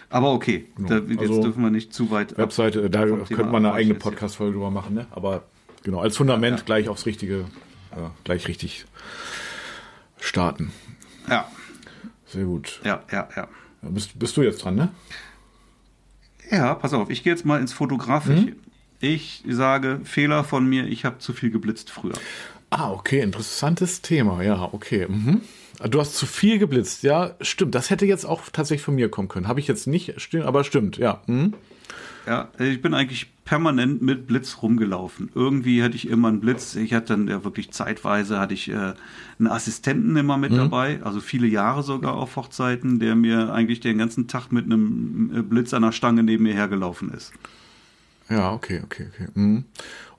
Aber 0.08 0.32
okay, 0.32 0.66
da, 0.76 0.96
jetzt 0.96 1.20
Also, 1.20 1.42
dürfen 1.42 1.62
wir 1.62 1.70
nicht 1.70 1.94
zu 1.94 2.10
weit. 2.10 2.36
Webseite, 2.36 2.90
da 2.90 3.06
könnte 3.06 3.44
man 3.44 3.64
eine 3.64 3.72
eigene. 3.72 3.94
Podcast-Folge 3.94 4.54
drüber 4.54 4.72
machen, 4.72 4.94
ne? 4.94 5.06
Aber 5.12 5.44
genau, 5.82 6.00
als 6.00 6.16
Fundament 6.16 6.52
Ja, 6.54 6.58
ja. 6.58 6.64
gleich 6.64 6.88
aufs 6.88 7.06
richtige, 7.06 7.44
ja, 7.96 8.10
gleich 8.24 8.48
richtig 8.48 8.84
starten. 10.18 10.72
Ja, 11.28 11.48
Sehr 12.26 12.44
gut. 12.44 12.80
ja, 12.84 13.02
ja, 13.10 13.28
ja. 13.36 13.48
Bist, 13.82 14.18
bist 14.18 14.36
du 14.36 14.42
jetzt 14.42 14.62
dran, 14.64 14.74
ne? 14.74 14.88
Ja, 16.50 16.74
pass 16.74 16.92
auf, 16.92 17.10
ich 17.10 17.22
gehe 17.22 17.32
jetzt 17.32 17.44
mal 17.44 17.60
ins 17.60 17.72
Fotografische. 17.72 18.56
Ich 19.00 19.42
sage, 19.48 20.00
Fehler 20.04 20.44
von 20.44 20.66
mir, 20.68 20.86
ich 20.86 21.04
habe 21.04 21.18
zu 21.18 21.32
viel 21.32 21.50
geblitzt 21.50 21.90
früher. 21.90 22.14
Ah, 22.68 22.90
okay, 22.90 23.20
interessantes 23.20 24.02
Thema. 24.02 24.42
Ja, 24.42 24.68
okay. 24.72 25.06
Mhm. 25.08 25.40
Du 25.88 25.98
hast 25.98 26.14
zu 26.16 26.26
viel 26.26 26.58
geblitzt. 26.58 27.02
Ja, 27.02 27.34
stimmt. 27.40 27.74
Das 27.74 27.88
hätte 27.88 28.04
jetzt 28.04 28.26
auch 28.26 28.42
tatsächlich 28.52 28.84
von 28.84 28.94
mir 28.96 29.08
kommen 29.08 29.28
können. 29.28 29.48
Habe 29.48 29.60
ich 29.60 29.66
jetzt 29.68 29.86
nicht, 29.86 30.20
stimmt, 30.20 30.44
aber 30.44 30.62
stimmt, 30.64 30.98
ja. 30.98 31.22
Mhm. 31.26 31.54
Ja, 32.26 32.48
ich 32.58 32.82
bin 32.82 32.94
eigentlich 32.94 33.28
permanent 33.44 34.00
mit 34.00 34.26
Blitz 34.26 34.58
rumgelaufen. 34.62 35.30
Irgendwie 35.34 35.82
hatte 35.82 35.96
ich 35.96 36.08
immer 36.08 36.28
einen 36.28 36.40
Blitz. 36.40 36.76
Ich 36.76 36.94
hatte 36.94 37.14
dann 37.14 37.26
ja 37.26 37.42
wirklich 37.42 37.72
zeitweise 37.72 38.38
hatte 38.38 38.54
ich 38.54 38.68
äh, 38.68 38.94
einen 39.38 39.48
Assistenten 39.48 40.16
immer 40.16 40.36
mit 40.36 40.52
dabei, 40.52 41.00
also 41.02 41.20
viele 41.20 41.48
Jahre 41.48 41.82
sogar 41.82 42.14
auf 42.14 42.36
Hochzeiten, 42.36 43.00
der 43.00 43.16
mir 43.16 43.52
eigentlich 43.52 43.80
den 43.80 43.98
ganzen 43.98 44.28
Tag 44.28 44.52
mit 44.52 44.66
einem 44.66 45.32
äh, 45.34 45.42
Blitz 45.42 45.74
an 45.74 45.82
der 45.82 45.92
Stange 45.92 46.22
neben 46.22 46.44
mir 46.44 46.54
hergelaufen 46.54 47.10
ist. 47.10 47.32
Ja, 48.28 48.52
okay, 48.52 48.80
okay, 48.84 49.08
okay. 49.12 49.26
Mhm. 49.34 49.64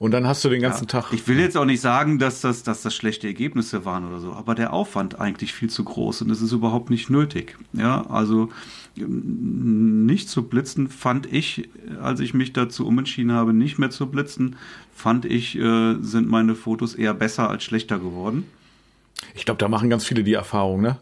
Und 0.02 0.10
dann 0.10 0.26
hast 0.26 0.44
du 0.44 0.50
den 0.50 0.64
ganzen 0.64 0.88
Tag. 0.88 1.14
Ich 1.14 1.28
will 1.28 1.40
jetzt 1.40 1.56
auch 1.56 1.64
nicht 1.64 1.80
sagen, 1.80 2.18
dass 2.18 2.42
das, 2.42 2.64
dass 2.64 2.82
das 2.82 2.96
schlechte 2.96 3.28
Ergebnisse 3.28 3.86
waren 3.86 4.04
oder 4.08 4.20
so, 4.20 4.34
aber 4.34 4.56
der 4.56 4.74
Aufwand 4.74 5.20
eigentlich 5.22 5.54
viel 5.54 5.70
zu 5.70 5.84
groß 5.84 6.24
und 6.24 6.32
es 6.32 6.42
ist 6.42 6.52
überhaupt 6.54 6.90
nicht 6.90 7.12
nötig. 7.12 7.56
Ja, 7.74 8.10
also 8.10 8.50
ähm, 8.98 10.08
nicht 10.08 10.28
zu 10.28 10.42
blitzen 10.42 10.90
fand 10.90 11.32
ich, 11.32 11.70
als 12.02 12.20
ich 12.20 12.34
mich 12.34 12.52
dazu 12.52 12.88
umentschieden 12.88 13.32
habe, 13.32 13.54
nicht 13.54 13.78
mehr 13.78 13.92
zu 13.92 14.08
blitzen, 14.08 14.56
fand 14.92 15.26
ich, 15.26 15.56
äh, 15.56 15.98
sind 16.02 16.28
meine 16.28 16.56
Fotos 16.56 16.96
eher 16.96 17.14
besser 17.14 17.52
als 17.52 17.64
schlechter 17.64 18.00
geworden. 18.00 18.46
Ich 19.36 19.46
glaube, 19.46 19.60
da 19.60 19.68
machen 19.68 19.92
ganz 19.92 20.04
viele 20.04 20.24
die 20.24 20.34
Erfahrung, 20.34 20.82
ne? 20.82 20.98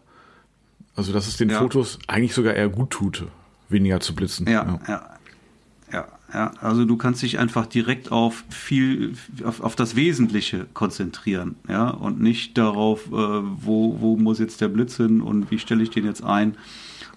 Also, 0.94 1.14
dass 1.14 1.26
es 1.26 1.38
den 1.38 1.48
Ja. 1.48 1.58
Fotos 1.58 1.98
eigentlich 2.06 2.34
sogar 2.34 2.52
eher 2.52 2.68
gut 2.68 2.90
tut, 2.90 3.24
weniger 3.70 3.98
zu 4.00 4.14
blitzen. 4.14 4.46
Ja, 4.46 4.52
ja. 4.52 4.80
Ja, 4.86 5.06
ja, 6.32 6.52
also 6.60 6.84
du 6.84 6.96
kannst 6.96 7.22
dich 7.22 7.38
einfach 7.38 7.66
direkt 7.66 8.12
auf 8.12 8.44
viel, 8.48 9.14
auf, 9.44 9.60
auf 9.60 9.76
das 9.76 9.96
Wesentliche 9.96 10.66
konzentrieren, 10.74 11.56
ja, 11.68 11.88
und 11.88 12.20
nicht 12.20 12.56
darauf, 12.56 13.06
äh, 13.06 13.10
wo, 13.10 14.00
wo 14.00 14.16
muss 14.16 14.38
jetzt 14.38 14.60
der 14.60 14.68
Blitz 14.68 14.96
hin 14.96 15.20
und 15.20 15.50
wie 15.50 15.58
stelle 15.58 15.82
ich 15.82 15.90
den 15.90 16.04
jetzt 16.04 16.22
ein 16.22 16.56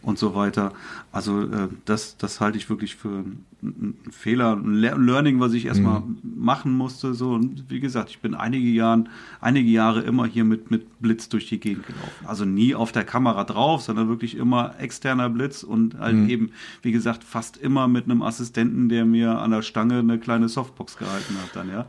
und 0.02 0.20
so 0.20 0.36
weiter. 0.36 0.74
Also 1.14 1.44
äh, 1.44 1.70
das, 1.86 2.18
das 2.18 2.42
halte 2.42 2.58
ich 2.58 2.70
wirklich 2.70 2.96
für 2.96 3.24
einen, 3.62 3.94
Fehler, 4.12 4.58
ein 4.58 4.74
Le- 4.74 4.98
Learning, 4.98 5.40
was 5.40 5.54
ich 5.54 5.68
erstmal 5.68 6.02
machen 6.24 6.74
musste. 6.74 7.14
So 7.14 7.32
und 7.32 7.64
wie 7.70 7.80
gesagt, 7.80 8.10
ich 8.10 8.20
bin 8.20 8.34
einige 8.36 8.68
Jahren, 8.68 9.08
einige 9.40 9.70
Jahre 9.70 10.02
immer 10.02 10.26
hier 10.26 10.44
mit 10.44 10.70
mit 10.70 11.00
Blitz 11.00 11.30
durch 11.30 11.48
die 11.48 11.60
Gegend 11.60 11.86
gelaufen. 11.86 12.26
Also 12.26 12.44
nie 12.46 12.76
auf 12.76 12.92
der 12.92 13.04
Kamera 13.06 13.44
drauf, 13.44 13.84
sondern 13.84 14.10
wirklich 14.10 14.36
immer 14.36 14.74
externer 14.80 15.30
Blitz 15.30 15.64
und 15.64 15.98
halt 16.00 16.16
eben, 16.30 16.50
wie 16.82 16.92
gesagt, 16.92 17.24
fast 17.24 17.56
immer 17.58 17.88
mit 17.88 18.06
einem 18.06 18.22
Assistenten, 18.22 18.90
der 18.90 19.06
mir 19.06 19.38
an 19.40 19.52
der 19.52 19.62
Stange 19.62 20.00
eine 20.00 20.18
kleine 20.18 20.50
Softbox 20.50 20.98
gehalten 20.98 21.36
hat. 21.42 21.56
Dann 21.56 21.70
ja. 21.70 21.86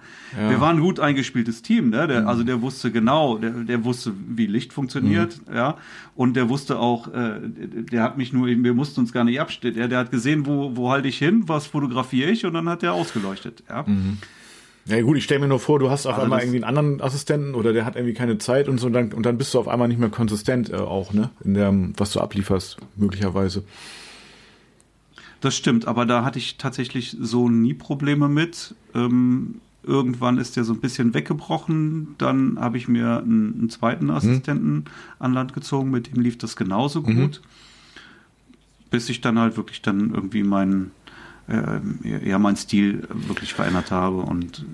Wir 0.50 0.60
waren 0.60 0.76
ein 0.76 0.82
gut 0.82 1.00
eingespieltes 1.00 1.62
Team, 1.62 1.90
ne? 1.90 2.06
Der, 2.06 2.28
Also 2.28 2.44
der 2.44 2.60
wusste 2.60 2.92
genau, 2.92 3.38
der, 3.38 3.50
der 3.50 3.84
wusste, 3.84 4.12
wie 4.28 4.46
Licht 4.46 4.72
funktioniert, 4.72 5.40
ja, 5.52 5.76
und 6.14 6.34
der 6.36 6.48
wusste 6.48 6.78
auch, 6.78 7.08
äh, 7.12 7.40
der 7.90 8.02
hat 8.02 8.18
mich 8.18 8.32
nur, 8.32 8.46
wir 8.46 8.74
mussten 8.74 9.00
uns 9.00 9.12
gar 9.14 9.24
nicht 9.24 9.40
abstellen. 9.40 9.74
Der, 9.74 9.88
der 9.88 9.98
hat 10.00 10.10
gesehen, 10.10 10.44
wo, 10.44 10.76
wo 10.76 10.90
halte 10.90 11.08
ich 11.08 11.16
hin, 11.16 11.44
was 11.46 11.66
fotografiere 11.66 12.30
ich, 12.30 12.44
und 12.44 12.52
dann 12.52 12.68
hat 12.68 12.82
der 12.82 12.92
ausgeleuchtet. 12.92 13.62
Ja, 13.68 13.86
Ja 14.86 15.00
gut, 15.00 15.16
ich 15.16 15.24
stelle 15.24 15.40
mir 15.40 15.48
nur 15.48 15.60
vor, 15.60 15.78
du 15.78 15.88
hast 15.90 16.04
auf 16.04 16.12
Also 16.12 16.24
einmal 16.24 16.40
irgendwie 16.40 16.62
einen 16.62 16.76
anderen 16.76 17.00
Assistenten 17.00 17.54
oder 17.54 17.72
der 17.72 17.86
hat 17.86 17.96
irgendwie 17.96 18.12
keine 18.12 18.36
Zeit 18.36 18.68
und 18.68 18.78
so 18.78 18.86
und 18.88 18.92
dann, 18.92 19.14
und 19.14 19.24
dann 19.24 19.38
bist 19.38 19.54
du 19.54 19.58
auf 19.58 19.68
einmal 19.68 19.88
nicht 19.88 19.98
mehr 19.98 20.10
konsistent 20.10 20.68
äh, 20.68 20.76
auch, 20.76 21.14
ne? 21.14 21.30
In 21.42 21.54
dem, 21.54 21.94
was 21.96 22.12
du 22.12 22.20
ablieferst, 22.20 22.76
möglicherweise. 22.96 23.64
das 25.40 25.56
stimmt. 25.56 25.86
Aber 25.86 26.04
da 26.04 26.24
hatte 26.24 26.38
ich 26.38 26.58
tatsächlich 26.58 27.16
so 27.18 27.48
nie 27.48 27.72
Probleme 27.74 28.28
mit. 28.28 28.74
Ähm, 28.94 29.60
irgendwann 29.82 30.38
ist 30.38 30.56
der 30.56 30.64
so 30.64 30.72
ein 30.72 30.80
bisschen 30.80 31.12
weggebrochen. 31.14 32.14
Dann 32.18 32.58
habe 32.58 32.76
ich 32.78 32.88
mir 32.88 33.18
einen, 33.18 33.54
einen 33.58 33.70
zweiten 33.70 34.10
Assistenten 34.10 34.84
an 35.18 35.32
Land 35.34 35.52
gezogen, 35.52 35.90
mit 35.90 36.14
dem 36.14 36.22
lief 36.22 36.38
das 36.38 36.56
genauso 36.56 37.02
gut. 37.02 37.42
Bis 38.94 39.08
ich 39.08 39.20
dann 39.20 39.40
halt 39.40 39.56
wirklich 39.56 39.82
dann 39.82 40.14
irgendwie 40.14 40.44
meinen 40.44 40.92
äh, 41.48 42.28
ja, 42.28 42.38
mein 42.38 42.56
Stil 42.56 43.08
wirklich 43.10 43.54
verändert 43.54 43.90
habe 43.90 44.18
und 44.18 44.64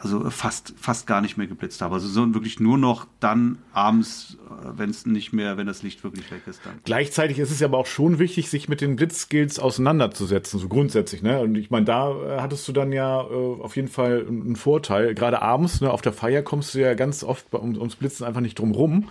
also 0.00 0.30
fast, 0.30 0.74
fast 0.78 1.06
gar 1.06 1.20
nicht 1.20 1.36
mehr 1.36 1.46
geblitzt 1.46 1.82
habe. 1.82 1.94
Also 1.94 2.08
so 2.08 2.34
wirklich 2.34 2.60
nur 2.60 2.78
noch 2.78 3.06
dann 3.20 3.58
abends, 3.72 4.38
äh, 4.48 4.68
wenn 4.76 4.90
es 4.90 5.06
nicht 5.06 5.32
mehr, 5.32 5.56
wenn 5.56 5.66
das 5.66 5.82
Licht 5.82 6.04
wirklich 6.04 6.30
weg 6.30 6.42
ist 6.46 6.60
dann. 6.64 6.74
Gleichzeitig 6.84 7.38
ist 7.38 7.50
es 7.50 7.60
ja 7.60 7.66
aber 7.66 7.78
auch 7.78 7.86
schon 7.86 8.18
wichtig, 8.18 8.48
sich 8.48 8.68
mit 8.68 8.80
den 8.80 8.96
Blitzskills 8.96 9.58
auseinanderzusetzen, 9.58 10.58
so 10.58 10.68
grundsätzlich, 10.68 11.22
ne? 11.22 11.40
Und 11.40 11.56
ich 11.56 11.70
meine, 11.70 11.84
da 11.84 12.10
äh, 12.10 12.40
hattest 12.40 12.66
du 12.68 12.72
dann 12.72 12.92
ja 12.92 13.20
äh, 13.22 13.24
auf 13.24 13.76
jeden 13.76 13.88
Fall 13.88 14.26
einen 14.26 14.56
Vorteil. 14.56 15.14
Gerade 15.14 15.42
abends, 15.42 15.80
ne, 15.80 15.90
auf 15.90 16.02
der 16.02 16.12
Feier 16.12 16.42
kommst 16.42 16.74
du 16.74 16.80
ja 16.80 16.94
ganz 16.94 17.22
oft 17.22 17.50
bei, 17.50 17.58
um, 17.58 17.76
ums 17.76 17.96
Blitzen 17.96 18.24
einfach 18.24 18.40
nicht 18.40 18.58
drum 18.58 18.72
rum. 18.72 19.08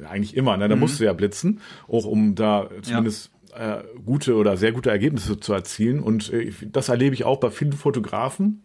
Ja, 0.00 0.10
eigentlich 0.10 0.36
immer, 0.36 0.56
ne? 0.56 0.68
Da 0.68 0.76
musst 0.76 1.00
du 1.00 1.04
ja 1.04 1.12
blitzen, 1.12 1.60
auch 1.88 2.04
um 2.04 2.34
da 2.34 2.68
zumindest 2.82 3.30
äh, 3.54 3.78
gute 4.04 4.36
oder 4.36 4.56
sehr 4.56 4.72
gute 4.72 4.90
Ergebnisse 4.90 5.40
zu 5.40 5.52
erzielen. 5.52 6.00
Und 6.00 6.32
äh, 6.32 6.52
das 6.66 6.88
erlebe 6.88 7.14
ich 7.14 7.24
auch 7.24 7.38
bei 7.38 7.50
vielen 7.50 7.72
Fotografen 7.72 8.62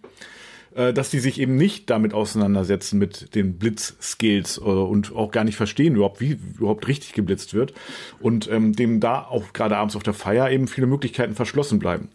äh, 0.76 0.94
dass 0.94 1.10
die 1.10 1.20
sich 1.20 1.40
eben 1.40 1.56
nicht 1.56 1.90
damit 1.90 2.14
auseinandersetzen 2.14 2.98
mit 2.98 3.36
den 3.36 3.58
Blitzskills 3.58 4.58
äh, 4.58 4.62
und 4.62 5.16
auch 5.16 5.32
gar 5.32 5.44
nicht 5.44 5.56
verstehen 5.56 5.96
überhaupt, 5.96 6.20
wie 6.20 6.38
überhaupt 6.58 6.88
richtig 6.88 7.14
geblitzt 7.14 7.54
wird 7.54 7.74
und 8.20 8.50
ähm, 8.50 8.74
dem 8.74 9.00
da 9.00 9.22
auch 9.22 9.54
gerade 9.54 9.78
abends 9.78 9.96
auf 9.96 10.04
der 10.04 10.14
Feier 10.14 10.50
eben 10.50 10.68
viele 10.68 10.88
Möglichkeiten 10.88 11.36
verschlossen 11.36 11.80
bleiben. 11.80 12.10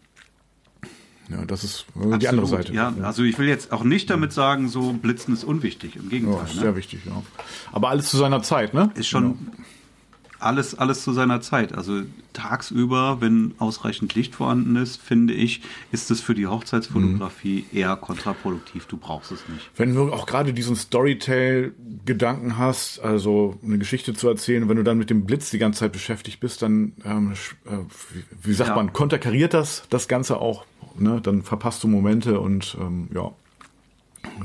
Ja, 1.30 1.44
das 1.44 1.62
ist 1.64 1.86
äh, 2.00 2.18
die 2.18 2.28
andere 2.28 2.46
Seite. 2.46 2.72
Ja, 2.72 2.94
also 3.02 3.22
ich 3.22 3.38
will 3.38 3.48
jetzt 3.48 3.70
auch 3.72 3.84
nicht 3.84 4.08
damit 4.08 4.32
sagen, 4.32 4.68
so 4.68 4.92
Blitzen 4.94 5.34
ist 5.34 5.44
unwichtig. 5.44 5.96
Im 5.96 6.04
Ja, 6.04 6.08
Gegenteil. 6.10 6.44
ist 6.46 6.54
ne? 6.56 6.60
sehr 6.62 6.76
wichtig, 6.76 7.00
ja. 7.04 7.22
Aber 7.72 7.90
alles 7.90 8.08
zu 8.08 8.16
seiner 8.16 8.42
Zeit, 8.42 8.72
ne? 8.74 8.90
ist 8.94 9.08
schon 9.08 9.38
alles, 10.40 10.74
alles 10.76 11.02
zu 11.02 11.12
seiner 11.12 11.40
Zeit. 11.40 11.74
Also 11.76 12.02
tagsüber, 12.32 13.20
wenn 13.20 13.54
ausreichend 13.58 14.14
Licht 14.14 14.34
vorhanden 14.34 14.76
ist, 14.76 14.96
finde 15.00 15.34
ich, 15.34 15.62
ist 15.92 16.10
es 16.10 16.20
für 16.20 16.34
die 16.34 16.46
Hochzeitsfotografie 16.46 17.64
Mhm. 17.72 17.78
eher 17.78 17.96
kontraproduktiv. 17.96 18.86
Du 18.86 18.96
brauchst 18.96 19.32
es 19.32 19.40
nicht. 19.48 19.70
Wenn 19.76 19.94
du 19.94 20.12
auch 20.12 20.26
gerade 20.26 20.52
diesen 20.52 20.76
Storytell-Gedanken 20.76 22.56
hast, 22.58 23.00
also 23.00 23.58
eine 23.64 23.78
Geschichte 23.78 24.14
zu 24.14 24.28
erzählen, 24.28 24.68
wenn 24.68 24.76
du 24.76 24.84
dann 24.84 24.98
mit 24.98 25.10
dem 25.10 25.24
Blitz 25.24 25.50
die 25.50 25.58
ganze 25.58 25.80
Zeit 25.80 25.92
beschäftigt 25.92 26.40
bist, 26.40 26.62
dann, 26.62 26.92
ähm, 27.04 27.32
äh, 27.66 27.70
wie, 28.12 28.24
wie 28.50 28.52
sagt 28.54 28.70
Ja. 28.70 28.76
man, 28.76 28.92
konterkariert 28.92 29.54
das 29.54 29.84
das 29.90 30.08
Ganze 30.08 30.40
auch. 30.40 30.64
Ne? 30.98 31.20
Dann 31.22 31.42
verpasst 31.42 31.82
du 31.84 31.88
Momente 31.88 32.40
und 32.40 32.76
ähm, 32.80 33.08
ja. 33.14 33.30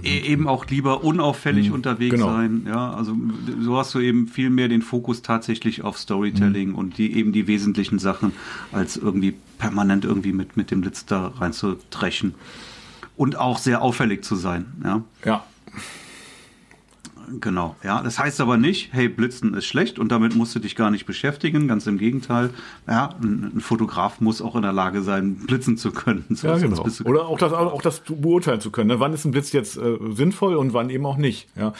E 0.04 0.20
eben 0.20 0.48
auch 0.48 0.66
lieber 0.68 1.04
unauffällig 1.04 1.72
unterwegs 1.72 2.16
genau. 2.16 2.28
sein. 2.28 2.64
Ja, 2.68 2.94
also 2.94 3.16
so 3.62 3.78
hast 3.78 3.94
du 3.94 4.00
eben 4.00 4.28
viel 4.28 4.50
mehr 4.50 4.68
den 4.68 4.82
Fokus 4.82 5.22
tatsächlich 5.22 5.84
auf 5.84 5.98
Storytelling 5.98 6.70
Mhm. 6.70 6.76
und 6.76 6.98
die 6.98 7.16
eben 7.16 7.32
die 7.32 7.48
wesentlichen 7.48 8.00
Sachen, 8.00 8.34
als 8.72 8.98
irgendwie 8.98 9.34
permanent 9.60 10.04
irgendwie 10.04 10.34
mit, 10.34 10.58
mit 10.58 10.72
dem 10.72 10.82
Blitz 10.82 11.06
da 11.06 11.28
reinzudreschen. 11.28 12.34
Und 13.16 13.38
auch 13.38 13.60
sehr 13.60 13.82
auffällig 13.82 14.24
zu 14.24 14.36
sein. 14.36 14.66
Ja. 14.84 15.04
Ja. 15.24 15.44
Genau, 17.40 17.76
ja. 17.84 18.02
Das 18.02 18.20
heißt 18.20 18.42
aber 18.42 18.58
nicht, 18.58 18.94
hey, 18.94 19.08
Blitzen 19.08 19.54
ist 19.54 19.66
schlecht 19.66 20.00
und 20.00 20.12
damit 20.12 20.36
musst 20.36 20.56
du 20.56 20.60
dich 20.60 20.76
gar 20.76 20.92
nicht 20.92 21.06
beschäftigen. 21.06 21.68
Ganz 21.68 21.88
im 21.88 21.98
Gegenteil. 21.98 22.50
Ja, 22.88 23.16
ein, 23.22 23.60
Fotograf 23.60 24.22
muss 24.22 24.42
auch 24.42 24.56
in 24.56 24.62
der 24.62 24.74
Lage 24.74 25.02
sein, 25.02 25.36
blitzen 25.36 25.78
zu 25.78 25.92
können. 25.92 26.26
So, 26.30 26.48
ja, 26.48 26.58
genau. 26.58 26.86
Oder 27.06 27.28
auch 27.28 27.38
das, 27.38 27.54
auch 27.54 27.82
das 27.82 28.02
beurteilen 28.02 28.62
zu 28.62 28.72
können. 28.72 28.90
Ne? 28.90 29.00
Wann 29.00 29.14
ist 29.14 29.26
ein 29.26 29.32
Blitz 29.32 29.52
jetzt 29.52 29.78
äh, 29.78 29.98
sinnvoll 30.12 30.56
und 30.56 30.74
wann 30.74 30.90
eben 30.90 31.06
auch 31.06 31.18
nicht. 31.18 31.48
Ja. 31.56 31.74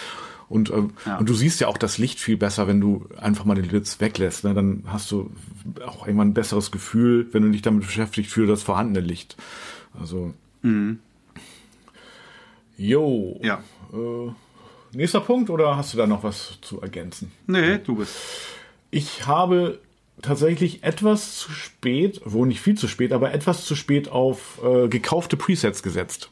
Und, 0.50 0.70
äh, 0.70 0.84
ja. 1.06 1.18
und 1.18 1.28
du 1.28 1.34
siehst 1.34 1.60
ja 1.62 1.68
auch 1.68 1.78
das 1.78 1.98
Licht 1.98 2.20
viel 2.20 2.38
besser, 2.38 2.68
wenn 2.68 2.80
du 2.80 3.08
einfach 3.20 3.46
mal 3.46 3.56
den 3.56 3.68
Blitz 3.68 4.00
weglässt. 4.00 4.44
Ne? 4.44 4.54
Dann 4.54 4.84
hast 4.88 5.12
du 5.12 5.32
auch 5.86 6.06
irgendwann 6.06 6.30
ein 6.30 6.34
besseres 6.34 6.72
Gefühl, 6.72 7.28
wenn 7.32 7.44
du 7.44 7.50
dich 7.50 7.62
damit 7.62 7.86
beschäftigt, 7.86 8.30
für 8.30 8.46
das 8.46 8.64
vorhandene 8.64 9.06
Licht. 9.06 9.36
Also. 10.00 10.34
Mhm. 10.62 11.00
Jo. 12.78 13.40
Ja. 13.44 13.64
Äh, 13.94 14.32
nächster 14.94 15.22
Punkt 15.22 15.50
oder 15.50 15.76
hast 15.78 15.94
du 15.94 15.98
da 15.98 16.08
noch 16.08 16.24
was 16.24 16.60
zu 16.62 16.82
ergänzen? 16.82 17.32
Nee, 17.48 17.80
du 17.80 17.96
bist. 17.96 18.16
Ich 18.92 19.26
habe 19.26 19.80
tatsächlich 20.22 20.84
etwas 20.84 21.38
zu 21.38 21.52
spät, 21.52 22.22
wo 22.26 22.46
nicht 22.46 22.62
viel 22.62 22.78
zu 22.78 22.88
spät, 22.88 23.12
aber 23.12 23.34
etwas 23.34 23.66
zu 23.66 23.76
spät 23.76 24.10
auf 24.10 24.62
äh, 24.64 24.88
gekaufte 24.88 25.38
Presets 25.38 25.84
gesetzt. 25.84 26.30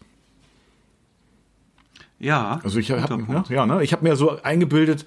Ja. 2.20 2.62
Also 2.64 2.80
ich 2.80 2.92
habe 2.92 3.18
ne, 3.18 3.44
ja, 3.50 3.66
ne, 3.66 3.84
ich 3.84 3.94
habe 3.94 4.08
mir 4.08 4.16
so 4.16 4.42
eingebildet, 4.44 5.06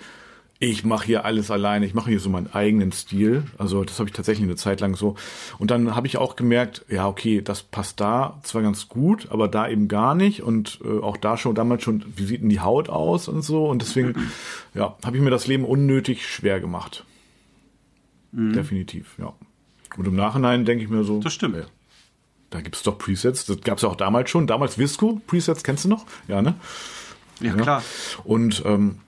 ich 0.61 0.84
mache 0.84 1.07
hier 1.07 1.24
alles 1.24 1.50
alleine, 1.50 1.84
ich 1.84 1.94
mache 1.94 2.11
hier 2.11 2.20
so 2.20 2.30
meinen 2.30 2.52
eigenen 2.52 2.92
Stil. 2.92 3.44
Also 3.59 3.84
das 3.84 3.98
habe 3.98 4.09
ich 4.09 4.14
tatsächlich 4.14 4.44
eine 4.44 4.57
Zeit 4.57 4.80
lang 4.80 4.94
so. 4.94 5.16
Und 5.59 5.70
dann 5.70 5.94
habe 5.94 6.07
ich 6.07 6.16
auch 6.16 6.36
gemerkt, 6.36 6.84
ja, 6.88 7.09
okay, 7.09 7.42
das 7.42 7.62
passt 7.62 8.00
da 8.00 8.40
zwar 8.44 8.62
ganz 8.62 8.88
gut, 8.88 9.28
aber 9.30 9.48
da 9.48 9.68
eben 9.68 9.88
gar 9.88 10.14
nicht. 10.14 10.42
Und 10.42 10.78
äh, 10.84 11.00
auch 11.00 11.16
da 11.16 11.36
schon 11.36 11.55
damals 11.55 11.82
schon, 11.82 12.05
wie 12.16 12.24
sieht 12.24 12.42
denn 12.42 12.48
die 12.48 12.61
Haut 12.61 12.88
aus 12.88 13.28
und 13.28 13.42
so. 13.42 13.66
Und 13.66 13.82
deswegen, 13.82 14.14
ja, 14.74 14.96
habe 15.05 15.16
ich 15.16 15.22
mir 15.22 15.30
das 15.30 15.46
Leben 15.46 15.64
unnötig 15.64 16.26
schwer 16.26 16.61
gemacht. 16.61 17.05
Mhm. 18.32 18.52
Definitiv, 18.52 19.16
ja. 19.18 19.32
Und 19.96 20.07
im 20.07 20.16
Nachhinein 20.16 20.64
denke 20.64 20.84
ich 20.84 20.90
mir 20.90 21.05
so. 21.05 21.20
Das 21.20 21.32
stimmt. 21.32 21.57
Ja, 21.57 21.64
da 22.50 22.61
gibt's 22.61 22.82
doch 22.82 22.96
Presets. 22.96 23.46
Das 23.46 23.61
gab's 23.61 23.82
ja 23.82 23.88
auch 23.88 23.96
damals 23.96 24.30
schon. 24.30 24.46
Damals 24.46 24.78
Visco 24.78 25.20
Presets, 25.26 25.64
kennst 25.64 25.84
du 25.84 25.88
noch? 25.88 26.07
Ja, 26.28 26.42
ne? 26.42 26.55
Ja, 27.40 27.57
ja. 27.57 27.62
klar. 27.62 27.82
Und 28.22 28.62
ähm, 28.64 29.00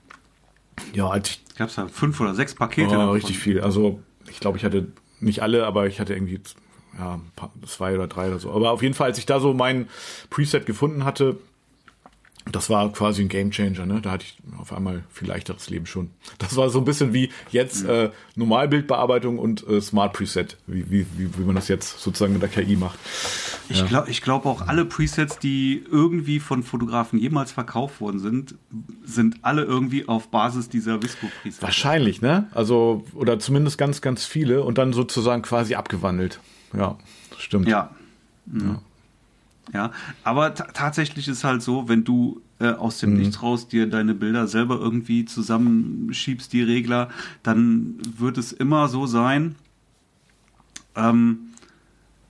ja, 0.93 1.09
als 1.09 1.29
ich. 1.29 1.55
Gab 1.55 1.69
es 1.69 1.75
da 1.75 1.87
fünf 1.87 2.19
oder 2.19 2.35
sechs 2.35 2.53
Pakete? 2.53 2.97
Oh, 2.97 3.11
richtig 3.11 3.39
viel. 3.39 3.61
Also 3.61 3.99
ich 4.29 4.39
glaube, 4.39 4.57
ich 4.57 4.65
hatte 4.65 4.87
nicht 5.19 5.41
alle, 5.41 5.65
aber 5.65 5.87
ich 5.87 5.99
hatte 5.99 6.13
irgendwie 6.13 6.39
ja, 6.97 7.19
zwei 7.65 7.95
oder 7.95 8.07
drei 8.07 8.27
oder 8.27 8.39
so. 8.39 8.51
Aber 8.51 8.71
auf 8.71 8.81
jeden 8.81 8.93
Fall, 8.93 9.07
als 9.09 9.17
ich 9.17 9.25
da 9.25 9.39
so 9.39 9.53
mein 9.53 9.87
Preset 10.29 10.65
gefunden 10.65 11.03
hatte, 11.03 11.37
das 12.51 12.69
war 12.69 12.91
quasi 12.91 13.21
ein 13.21 13.29
Gamechanger, 13.29 13.85
ne? 13.85 14.01
Da 14.01 14.11
hatte 14.11 14.25
ich 14.25 14.37
auf 14.59 14.73
einmal 14.73 15.03
viel 15.11 15.27
leichteres 15.27 15.69
Leben 15.69 15.85
schon. 15.85 16.11
Das 16.37 16.55
war 16.55 16.69
so 16.69 16.79
ein 16.79 16.85
bisschen 16.85 17.13
wie 17.13 17.29
jetzt 17.51 17.83
mhm. 17.83 17.89
äh, 17.89 18.09
Normalbildbearbeitung 18.35 19.39
und 19.39 19.67
äh, 19.67 19.81
Smart 19.81 20.13
Preset, 20.13 20.57
wie, 20.67 20.89
wie, 20.89 21.05
wie, 21.17 21.43
man 21.43 21.55
das 21.55 21.67
jetzt 21.67 21.99
sozusagen 21.99 22.33
mit 22.33 22.41
der 22.41 22.49
KI 22.49 22.75
macht. 22.75 22.99
Ich 23.69 23.79
ja. 23.79 23.85
glaube 23.85 24.09
ich 24.09 24.21
glaub 24.21 24.45
auch 24.45 24.67
alle 24.67 24.85
Presets, 24.85 25.39
die 25.39 25.83
irgendwie 25.91 26.39
von 26.39 26.63
Fotografen 26.63 27.19
jemals 27.19 27.51
verkauft 27.51 27.99
worden 28.01 28.19
sind, 28.19 28.55
sind 29.03 29.37
alle 29.41 29.63
irgendwie 29.63 30.07
auf 30.07 30.29
Basis 30.29 30.69
dieser 30.69 31.01
Visco-Presets. 31.01 31.61
Wahrscheinlich, 31.61 32.21
ne? 32.21 32.47
Also, 32.53 33.05
oder 33.13 33.39
zumindest 33.39 33.77
ganz, 33.77 34.01
ganz 34.01 34.25
viele 34.25 34.63
und 34.63 34.77
dann 34.77 34.93
sozusagen 34.93 35.41
quasi 35.41 35.75
abgewandelt. 35.75 36.39
Ja, 36.73 36.97
stimmt. 37.37 37.67
Ja. 37.67 37.91
Mhm. 38.45 38.67
ja. 38.67 38.81
Ja, 39.73 39.91
aber 40.23 40.53
tatsächlich 40.53 41.27
ist 41.27 41.43
halt 41.43 41.61
so, 41.61 41.89
wenn 41.89 42.03
du 42.03 42.41
äh, 42.59 42.69
aus 42.69 42.99
dem 42.99 43.11
mhm. 43.11 43.17
Nichts 43.17 43.43
raus 43.43 43.67
dir 43.67 43.87
deine 43.87 44.13
Bilder 44.13 44.47
selber 44.47 44.79
irgendwie 44.79 45.25
zusammenschiebst, 45.25 46.51
die 46.53 46.63
Regler, 46.63 47.09
dann 47.43 47.97
wird 48.17 48.37
es 48.37 48.51
immer 48.51 48.87
so 48.87 49.05
sein, 49.05 49.55
ähm, 50.95 51.49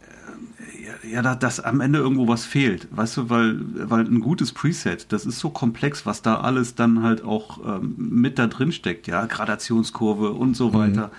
äh, 0.02 1.14
ja, 1.14 1.36
dass 1.36 1.60
am 1.62 1.80
Ende 1.80 2.00
irgendwo 2.00 2.28
was 2.28 2.46
fehlt, 2.46 2.88
weißt 2.92 3.18
du, 3.18 3.30
weil, 3.30 3.60
weil 3.90 4.06
ein 4.06 4.20
gutes 4.20 4.52
Preset, 4.52 5.12
das 5.14 5.26
ist 5.26 5.40
so 5.40 5.50
komplex, 5.50 6.06
was 6.06 6.22
da 6.22 6.42
alles 6.42 6.76
dann 6.76 7.04
halt 7.04 7.24
auch 7.24 7.78
ähm, 7.78 7.96
mit 7.98 8.38
da 8.38 8.48
drin 8.48 8.74
steckt, 8.74 9.08
ja, 9.08 9.26
Gradationskurve 9.26 10.32
und 10.32 10.58
so 10.58 10.70
mhm. 10.70 11.10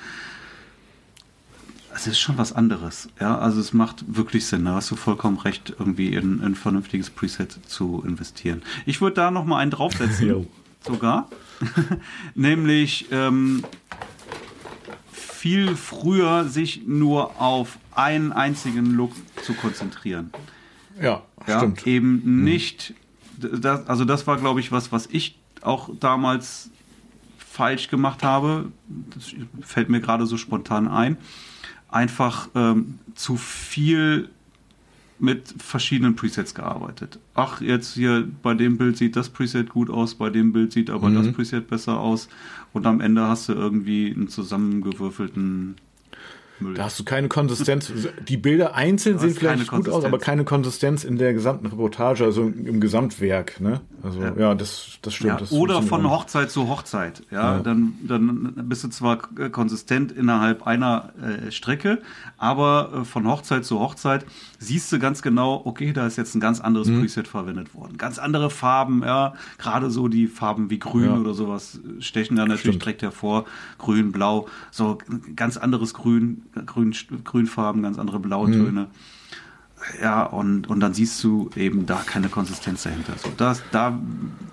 Es 1.98 2.06
ist 2.06 2.20
schon 2.20 2.38
was 2.38 2.52
anderes. 2.52 3.08
Ja, 3.20 3.38
also 3.38 3.60
es 3.60 3.72
macht 3.72 4.04
wirklich 4.06 4.46
Sinn. 4.46 4.64
Da 4.64 4.74
hast 4.74 4.88
du 4.90 4.96
vollkommen 4.96 5.36
recht, 5.38 5.74
irgendwie 5.78 6.14
in, 6.14 6.38
in 6.38 6.44
ein 6.44 6.54
vernünftiges 6.54 7.10
Preset 7.10 7.58
zu 7.66 8.04
investieren. 8.06 8.62
Ich 8.86 9.00
würde 9.00 9.16
da 9.16 9.30
noch 9.32 9.44
mal 9.44 9.58
einen 9.58 9.72
draufsetzen, 9.72 10.46
sogar, 10.80 11.28
nämlich 12.36 13.06
ähm, 13.10 13.64
viel 15.12 15.74
früher 15.74 16.44
sich 16.44 16.86
nur 16.86 17.40
auf 17.40 17.78
einen 17.92 18.32
einzigen 18.32 18.94
Look 18.94 19.12
zu 19.42 19.54
konzentrieren. 19.54 20.30
Ja, 21.02 21.22
ja 21.48 21.58
stimmt. 21.58 21.84
Eben 21.84 22.22
mhm. 22.24 22.44
nicht. 22.44 22.94
Das, 23.38 23.88
also 23.88 24.04
das 24.04 24.26
war, 24.28 24.36
glaube 24.36 24.60
ich, 24.60 24.70
was, 24.70 24.92
was 24.92 25.06
ich 25.06 25.36
auch 25.62 25.90
damals 25.98 26.70
falsch 27.38 27.88
gemacht 27.88 28.22
habe. 28.22 28.70
Das 28.86 29.34
fällt 29.66 29.88
mir 29.88 30.00
gerade 30.00 30.26
so 30.26 30.36
spontan 30.36 30.86
ein 30.86 31.16
einfach 31.88 32.48
ähm, 32.54 32.98
zu 33.14 33.36
viel 33.36 34.28
mit 35.18 35.54
verschiedenen 35.58 36.14
Presets 36.14 36.54
gearbeitet. 36.54 37.18
Ach, 37.34 37.60
jetzt 37.60 37.94
hier 37.94 38.28
bei 38.42 38.54
dem 38.54 38.78
Bild 38.78 38.96
sieht 38.96 39.16
das 39.16 39.30
Preset 39.30 39.68
gut 39.68 39.90
aus, 39.90 40.14
bei 40.14 40.30
dem 40.30 40.52
Bild 40.52 40.72
sieht 40.72 40.90
aber 40.90 41.08
mhm. 41.08 41.16
das 41.16 41.32
Preset 41.32 41.68
besser 41.68 41.98
aus 41.98 42.28
und 42.72 42.86
am 42.86 43.00
Ende 43.00 43.22
hast 43.22 43.48
du 43.48 43.54
irgendwie 43.54 44.12
einen 44.14 44.28
zusammengewürfelten 44.28 45.76
Müll. 46.60 46.74
Da 46.74 46.84
hast 46.84 46.98
du 46.98 47.04
keine 47.04 47.28
Konsistenz. 47.28 47.92
Die 48.26 48.36
Bilder 48.36 48.74
einzeln 48.74 49.18
sehen 49.18 49.34
vielleicht 49.34 49.68
gut 49.68 49.88
aus, 49.88 50.04
aber 50.04 50.18
keine 50.18 50.44
Konsistenz 50.44 51.04
in 51.04 51.18
der 51.18 51.32
gesamten 51.32 51.66
Reportage, 51.66 52.24
also 52.24 52.42
im 52.42 52.80
Gesamtwerk. 52.80 53.60
Ne? 53.60 53.80
Also 54.02 54.20
ja, 54.20 54.34
ja 54.36 54.54
das, 54.54 54.98
das 55.02 55.14
stimmt. 55.14 55.30
Ja, 55.30 55.36
das 55.38 55.52
oder 55.52 55.82
von 55.82 56.08
Hochzeit 56.08 56.50
zu 56.50 56.68
Hochzeit. 56.68 57.22
Ja, 57.30 57.56
ja, 57.56 57.60
Dann, 57.60 57.94
dann 58.06 58.52
bist 58.68 58.84
du 58.84 58.88
zwar 58.88 59.18
konsistent 59.50 60.12
innerhalb 60.12 60.66
einer 60.66 61.12
äh, 61.22 61.50
Strecke, 61.50 61.98
aber 62.36 63.00
äh, 63.00 63.04
von 63.04 63.26
Hochzeit 63.26 63.64
zu 63.64 63.80
Hochzeit 63.80 64.24
siehst 64.58 64.90
du 64.92 64.98
ganz 64.98 65.22
genau, 65.22 65.62
okay, 65.64 65.92
da 65.92 66.06
ist 66.06 66.16
jetzt 66.16 66.34
ein 66.34 66.40
ganz 66.40 66.60
anderes 66.60 66.88
mhm. 66.88 67.00
Preset 67.00 67.28
verwendet 67.28 67.74
worden. 67.74 67.96
Ganz 67.96 68.18
andere 68.18 68.50
Farben, 68.50 69.02
ja. 69.04 69.34
Gerade 69.56 69.90
so 69.90 70.08
die 70.08 70.26
Farben 70.26 70.68
wie 70.70 70.78
Grün 70.78 71.04
ja. 71.04 71.16
oder 71.16 71.34
sowas 71.34 71.80
stechen 72.00 72.36
da 72.36 72.42
natürlich 72.42 72.62
Stimmt. 72.62 72.82
direkt 72.82 73.02
hervor. 73.02 73.44
Grün, 73.78 74.12
Blau, 74.12 74.48
so 74.70 74.98
ganz 75.36 75.56
anderes 75.56 75.94
Grün, 75.94 76.42
Grün, 76.66 76.94
Grünfarben, 77.24 77.82
ganz 77.82 77.98
andere 77.98 78.18
Blautöne. 78.18 78.82
Mhm. 78.82 78.86
Ja, 80.02 80.24
und, 80.24 80.68
und 80.68 80.80
dann 80.80 80.92
siehst 80.92 81.22
du 81.22 81.50
eben 81.54 81.86
da 81.86 82.02
keine 82.04 82.28
Konsistenz 82.28 82.82
dahinter. 82.82 83.12
So, 83.16 83.30
das, 83.36 83.62
da 83.70 83.96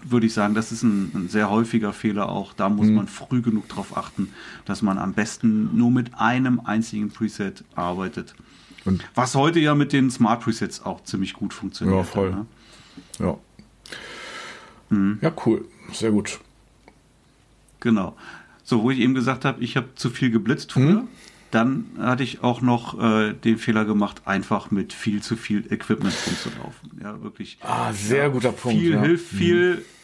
würde 0.04 0.28
ich 0.28 0.34
sagen, 0.34 0.54
das 0.54 0.72
ist 0.72 0.84
ein, 0.84 1.12
ein 1.16 1.30
sehr 1.30 1.50
häufiger 1.50 1.94
Fehler 1.94 2.30
auch. 2.30 2.54
Da 2.54 2.70
muss 2.70 2.88
mhm. 2.88 2.96
man 2.96 3.08
früh 3.08 3.42
genug 3.42 3.68
darauf 3.68 3.98
achten, 3.98 4.30
dass 4.66 4.84
man 4.84 5.00
am 5.00 5.14
besten 5.14 5.76
nur 5.76 5.90
mit 5.90 6.14
einem 6.16 6.60
einzigen 6.60 7.10
Preset 7.10 7.64
arbeitet. 7.74 8.36
Und 8.86 9.04
Was 9.16 9.36
heute 9.36 9.60
ja 9.60 9.76
mit 9.76 9.94
den 9.94 10.12
Smart 10.12 10.42
Presets 10.42 10.82
auch 10.82 11.04
ziemlich 11.04 11.34
gut 11.34 11.54
funktioniert. 11.54 11.98
Ja, 11.98 12.04
voll. 12.04 12.32
Ne? 12.32 12.46
Ja. 13.20 13.38
Mhm. 14.90 15.20
Ja, 15.22 15.34
cool. 15.46 15.66
Sehr 15.92 16.12
gut. 16.12 16.40
Genau. 17.80 18.16
So, 18.64 18.84
wo 18.84 18.92
ich 18.92 19.00
eben 19.00 19.14
gesagt 19.14 19.46
habe, 19.46 19.64
ich 19.64 19.76
habe 19.76 19.90
zu 19.96 20.10
viel 20.10 20.32
geblitzt 20.32 20.72
früher. 20.74 21.02
Mhm. 21.02 21.08
Dann 21.52 21.86
hatte 22.00 22.24
ich 22.24 22.44
auch 22.44 22.62
noch 22.62 23.00
äh, 23.00 23.34
den 23.34 23.58
Fehler 23.58 23.86
gemacht, 23.86 24.24
einfach 24.26 24.72
mit 24.72 24.94
viel 24.94 25.22
zu 25.22 25.36
viel 25.36 25.72
Equipment 25.72 26.14
rumzulaufen. 26.28 26.92
Ja, 27.02 27.22
wirklich. 27.22 27.58
Ah, 27.62 27.94
sehr 27.94 28.24
ja, 28.24 28.28
guter 28.30 28.52
Punkt. 28.52 28.78
Viel 28.78 28.94
ja. 28.94 29.02
hilft 29.02 29.28
viel. 29.28 29.76
Mhm 29.76 29.95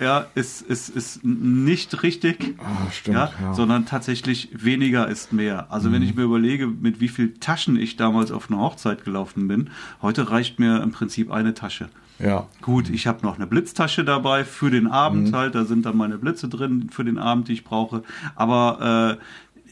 ja, 0.00 0.26
ist, 0.34 0.62
ist, 0.62 0.88
ist 0.88 1.24
nicht 1.24 2.02
richtig, 2.02 2.56
ah, 2.58 2.90
stimmt, 2.90 3.16
ja, 3.16 3.32
ja, 3.40 3.54
sondern 3.54 3.86
tatsächlich 3.86 4.50
weniger 4.52 5.08
ist 5.08 5.32
mehr. 5.32 5.70
Also 5.70 5.88
mhm. 5.88 5.94
wenn 5.94 6.02
ich 6.02 6.14
mir 6.14 6.22
überlege, 6.22 6.66
mit 6.66 7.00
wie 7.00 7.08
viel 7.08 7.34
Taschen 7.34 7.76
ich 7.76 7.96
damals 7.96 8.30
auf 8.30 8.50
eine 8.50 8.60
Hochzeit 8.60 9.04
gelaufen 9.04 9.48
bin, 9.48 9.70
heute 10.02 10.30
reicht 10.30 10.58
mir 10.58 10.82
im 10.82 10.92
Prinzip 10.92 11.30
eine 11.30 11.54
Tasche. 11.54 11.88
Ja. 12.18 12.46
Gut, 12.62 12.88
ich 12.88 13.06
habe 13.06 13.24
noch 13.24 13.36
eine 13.36 13.46
Blitztasche 13.46 14.04
dabei 14.04 14.44
für 14.44 14.70
den 14.70 14.86
Abend 14.86 15.30
mhm. 15.30 15.36
halt, 15.36 15.54
da 15.54 15.64
sind 15.64 15.84
dann 15.86 15.96
meine 15.96 16.18
Blitze 16.18 16.48
drin 16.48 16.88
für 16.90 17.04
den 17.04 17.18
Abend, 17.18 17.48
die 17.48 17.52
ich 17.52 17.64
brauche. 17.64 18.02
Aber 18.34 19.18
äh, 19.18 19.22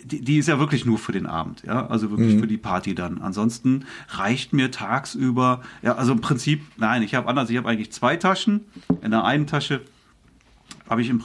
die, 0.05 0.21
die 0.21 0.39
ist 0.39 0.49
ja 0.49 0.59
wirklich 0.59 0.85
nur 0.85 0.99
für 0.99 1.13
den 1.13 1.27
Abend, 1.27 1.63
ja, 1.67 1.87
also 1.87 2.11
wirklich 2.11 2.35
mhm. 2.35 2.41
für 2.41 2.47
die 2.47 2.59
Party 2.59 2.95
dann. 2.95 3.21
Ansonsten 3.21 3.87
reicht 4.09 4.53
mir 4.53 4.71
tagsüber, 4.71 5.63
ja, 5.83 5.95
also 5.95 6.13
im 6.13 6.21
Prinzip, 6.21 6.63
nein, 6.77 7.03
ich 7.03 7.15
habe 7.15 7.29
anders, 7.29 7.49
ich 7.49 7.57
habe 7.57 7.69
eigentlich 7.69 7.93
zwei 7.93 8.17
Taschen. 8.17 8.61
In 9.01 9.11
der 9.11 9.25
einen 9.25 9.47
Tasche 9.47 9.81
habe 10.89 11.03
ich 11.03 11.09
im 11.11 11.23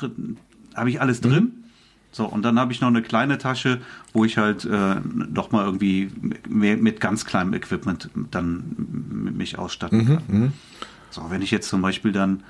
habe 0.76 0.90
ich 0.90 1.02
alles 1.02 1.22
drin. 1.22 1.44
Mhm. 1.44 1.64
So, 2.12 2.26
und 2.26 2.42
dann 2.42 2.60
habe 2.60 2.74
ich 2.74 2.82
noch 2.82 2.88
eine 2.88 3.04
kleine 3.04 3.38
Tasche, 3.38 3.82
wo 4.14 4.26
ich 4.26 4.38
halt 4.38 4.66
äh, 4.66 4.96
doch 5.30 5.52
mal 5.52 5.64
irgendwie 5.64 6.10
mehr, 6.48 6.76
mit 6.78 7.00
ganz 7.00 7.24
kleinem 7.24 7.54
Equipment 7.54 8.10
dann 8.32 9.34
mich 9.38 9.60
ausstatten 9.60 10.00
mhm, 10.00 10.06
kann. 10.08 10.24
Mhm. 10.28 10.54
So, 11.12 11.30
wenn 11.30 11.42
ich 11.44 11.52
jetzt 11.52 11.70
zum 11.70 11.84
Beispiel 11.84 12.12
dann, 12.12 12.42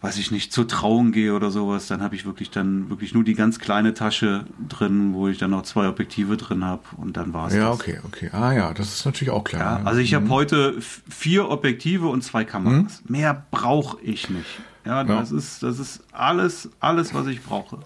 weiß 0.00 0.16
ich 0.16 0.30
nicht, 0.30 0.50
zur 0.50 0.66
Trauung 0.66 1.12
gehe 1.12 1.34
oder 1.34 1.50
sowas, 1.50 1.88
dann 1.88 2.02
habe 2.02 2.14
ich 2.14 2.24
wirklich 2.24 2.50
dann 2.50 2.88
wirklich 2.88 3.12
nur 3.12 3.22
die 3.22 3.34
ganz 3.34 3.58
kleine 3.58 3.92
Tasche 3.92 4.46
drin, 4.66 5.12
wo 5.12 5.28
ich 5.28 5.36
dann 5.36 5.50
noch 5.50 5.62
zwei 5.62 5.86
Objektive 5.86 6.38
drin 6.38 6.64
habe 6.64 6.82
und 6.96 7.18
dann 7.18 7.34
war 7.34 7.48
es 7.48 7.54
Ja, 7.54 7.68
das. 7.68 7.80
okay, 7.80 7.98
okay. 8.04 8.30
Ah 8.32 8.52
ja, 8.52 8.72
das 8.72 8.94
ist 8.94 9.04
natürlich 9.04 9.30
auch 9.30 9.44
klar. 9.44 9.60
Ja, 9.60 9.78
ne? 9.80 9.86
also 9.86 10.00
ich 10.00 10.14
habe 10.14 10.30
heute 10.30 10.74
vier 10.80 11.50
Objektive 11.50 12.08
und 12.08 12.22
zwei 12.22 12.44
Kameras. 12.44 13.02
Mehr 13.06 13.46
brauche 13.50 14.00
ich 14.00 14.30
nicht. 14.30 14.60
Ja, 14.84 15.04
das 15.04 15.32
ist 15.32 15.62
das 15.62 15.78
ist 15.78 16.02
alles 16.12 16.68
alles, 16.80 17.14
was 17.14 17.26
ich 17.26 17.42
brauche. 17.42 17.78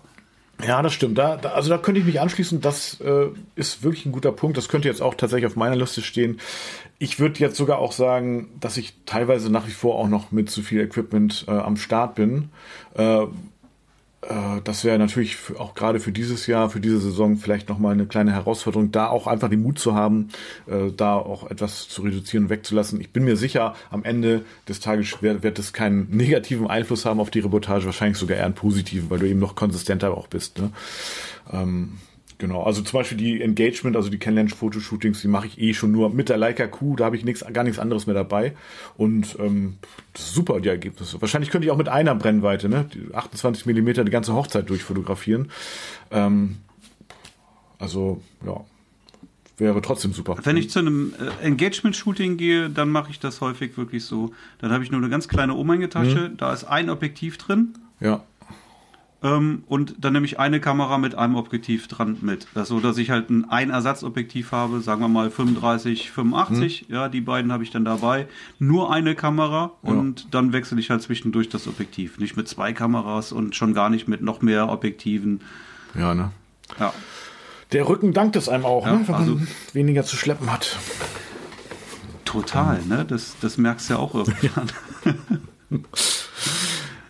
Ja, 0.66 0.82
das 0.82 0.92
stimmt. 0.92 1.16
Da, 1.18 1.36
da, 1.36 1.51
also 1.51 1.70
da 1.70 1.78
könnte 1.78 2.01
ich 2.01 2.07
mich 2.07 2.20
anschließen. 2.20 2.61
Das 2.61 3.01
äh, 3.01 3.28
ist 3.55 3.84
wirklich 3.84 4.07
ein 4.07 4.12
guter 4.12 4.32
Punkt. 4.32 4.57
Das 4.57 4.68
könnte 4.68 4.88
jetzt 4.88 5.01
auch 5.01 5.14
tatsächlich 5.14 5.46
auf 5.46 5.57
meiner 5.57 5.76
Liste 5.76 6.03
stehen. 6.03 6.40
Ich 6.99 7.20
würde 7.20 7.38
jetzt 7.38 7.57
sogar 7.57 7.78
auch 7.78 7.92
sagen, 7.92 8.49
dass 8.59 8.76
ich 8.76 8.94
teilweise 9.07 9.51
nach 9.53 9.68
wie 9.68 9.72
vor 9.72 9.94
auch 9.94 10.09
noch 10.09 10.32
mit 10.32 10.51
zu 10.51 10.62
viel 10.62 10.80
Equipment 10.80 11.44
äh, 11.46 11.53
am 11.53 11.76
Start 11.76 12.16
bin. 12.16 12.51
Äh, 12.94 13.26
das 14.20 14.84
wäre 14.84 14.98
natürlich 14.98 15.36
auch 15.58 15.74
gerade 15.74 16.00
für 16.00 16.10
dieses 16.10 16.48
Jahr, 16.48 16.70
für 16.70 16.80
diese 16.80 16.98
Saison 16.98 17.36
vielleicht 17.36 17.68
nochmal 17.68 17.92
eine 17.92 18.06
kleine 18.06 18.32
Herausforderung, 18.32 18.90
da 18.90 19.08
auch 19.08 19.28
einfach 19.28 19.48
den 19.48 19.62
Mut 19.62 19.78
zu 19.78 19.94
haben, 19.94 20.28
äh, 20.66 20.90
da 20.96 21.14
auch 21.14 21.48
etwas 21.48 21.88
zu 21.88 22.02
reduzieren 22.02 22.44
und 22.44 22.50
wegzulassen. 22.50 23.00
Ich 23.00 23.10
bin 23.10 23.24
mir 23.24 23.36
sicher, 23.36 23.74
am 23.90 24.02
Ende 24.02 24.44
des 24.68 24.80
Tages 24.80 25.22
wird, 25.22 25.44
wird 25.44 25.58
es 25.60 25.72
keinen 25.72 26.08
negativen 26.16 26.66
Einfluss 26.66 27.04
haben 27.04 27.20
auf 27.20 27.30
die 27.30 27.40
Reportage, 27.40 27.86
wahrscheinlich 27.86 28.18
sogar 28.18 28.38
eher 28.38 28.44
einen 28.44 28.54
positiven, 28.54 29.08
weil 29.08 29.20
du 29.20 29.28
eben 29.28 29.38
noch 29.38 29.54
konsistenter 29.54 30.12
auch 30.16 30.26
bist. 30.26 30.58
Ne? 30.58 30.72
Ähm, 31.52 31.92
Genau, 32.39 32.62
also 32.62 32.82
zum 32.82 33.01
Beispiel 33.01 33.18
die 33.18 33.43
Engagement, 33.43 33.97
also 33.97 34.11
die 34.11 34.18
Kennenlernen-Fotoshootings, 34.18 35.20
die 35.20 35.28
mache 35.28 35.49
ich 35.49 35.61
eh 35.61 35.74
schon 35.74 35.91
nur 35.91 36.11
mit 36.11 36.28
der 36.28 36.36
Leica 36.36 36.68
Q, 36.68 36.95
da 36.95 37.07
habe 37.07 37.16
ich 37.16 37.24
nichts, 37.24 37.45
gar 37.53 37.64
nichts 37.64 37.80
anderes 37.80 38.07
mehr 38.07 38.14
dabei. 38.14 38.55
Und 38.97 39.36
ähm, 39.41 39.78
das 40.12 40.26
ist 40.26 40.34
super, 40.34 40.61
die 40.61 40.68
Ergebnisse. 40.68 41.20
Wahrscheinlich 41.20 41.51
könnte 41.51 41.66
ich 41.66 41.72
auch 41.72 41.76
mit 41.76 41.89
einer 41.89 42.14
Brennweite, 42.14 42.68
ne, 42.68 42.89
die 42.95 43.12
28 43.12 43.66
Millimeter 43.66 44.05
die 44.05 44.12
ganze 44.12 44.34
Hochzeit 44.34 44.70
durchfotografieren. 44.70 45.51
Ähm, 46.12 46.59
also, 47.80 48.22
ja, 48.47 48.64
wäre 49.57 49.82
trotzdem 49.82 50.12
super. 50.12 50.36
Wenn 50.45 50.57
ich 50.57 50.70
zu 50.70 50.78
einem 50.78 51.14
äh, 51.18 51.45
Engagement-Shooting 51.45 52.36
gehe, 52.36 52.70
dann 52.70 52.91
mache 52.91 53.11
ich 53.11 53.18
das 53.18 53.41
häufig 53.41 53.76
wirklich 53.76 54.05
so. 54.05 54.32
Dann 54.61 54.70
habe 54.70 54.84
ich 54.84 54.93
nur 54.93 55.01
eine 55.01 55.11
ganz 55.11 55.26
kleine 55.26 55.55
Umhängetasche, 55.55 56.30
da 56.36 56.53
ist 56.53 56.62
ein 56.64 56.89
Objektiv 56.89 57.36
drin. 57.36 57.74
Ja, 57.99 58.22
Ähm, 59.20 59.64
und 59.66 59.96
dann 59.98 60.12
nehme 60.12 60.26
ich 60.26 60.38
eine 60.38 60.60
Kamera 60.60 60.96
mit 60.96 61.16
einem 61.16 61.34
Objektiv 61.34 61.88
dran 61.88 62.18
mit. 62.20 62.46
Das 62.54 62.68
so, 62.68 62.78
dass 62.78 62.98
ich 62.98 63.10
halt 63.10 63.30
ein, 63.30 63.50
ein 63.50 63.70
Ersatzobjektiv 63.70 64.52
habe, 64.52 64.80
sagen 64.80 65.00
wir 65.00 65.08
mal 65.08 65.30
35, 65.30 66.10
85. 66.12 66.86
Ja, 66.88 67.08
die 67.08 67.20
beiden 67.20 67.50
habe 67.52 67.64
ich 67.64 67.70
dann 67.70 67.84
dabei. 67.84 68.28
Nur 68.60 68.92
eine 68.92 69.16
Kamera 69.16 69.72
und 69.82 70.32
dann 70.32 70.52
wechsle 70.52 70.78
ich 70.78 70.90
halt 70.90 71.02
zwischendurch 71.02 71.48
das 71.48 71.66
Objektiv. 71.66 72.18
Nicht 72.18 72.36
mit 72.36 72.46
zwei 72.48 72.72
Kameras 72.72 73.32
und 73.32 73.56
schon 73.56 73.74
gar 73.74 73.90
nicht 73.90 74.06
mit 74.06 74.22
noch 74.22 74.40
mehr 74.40 74.68
Objektiven. 74.68 75.40
ja, 75.94 76.14
ne. 76.14 76.30
Ja. 76.78 76.92
Der 77.72 77.88
Rücken 77.88 78.12
dankt 78.12 78.36
es 78.36 78.48
einem 78.48 78.64
auch, 78.64 78.86
Ja, 78.86 78.92
ne, 78.94 79.08
wenn 79.08 79.14
also- 79.14 79.34
man 79.34 79.48
weniger 79.72 80.04
zu 80.04 80.16
schleppen 80.16 80.50
hat. 80.52 80.78
Total, 82.24 82.82
ne? 82.86 83.04
Das, 83.06 83.36
das 83.40 83.58
merkst 83.58 83.88
du 83.88 83.94
ja 83.94 83.98
auch 83.98 84.14
irgendwann. 84.14 84.68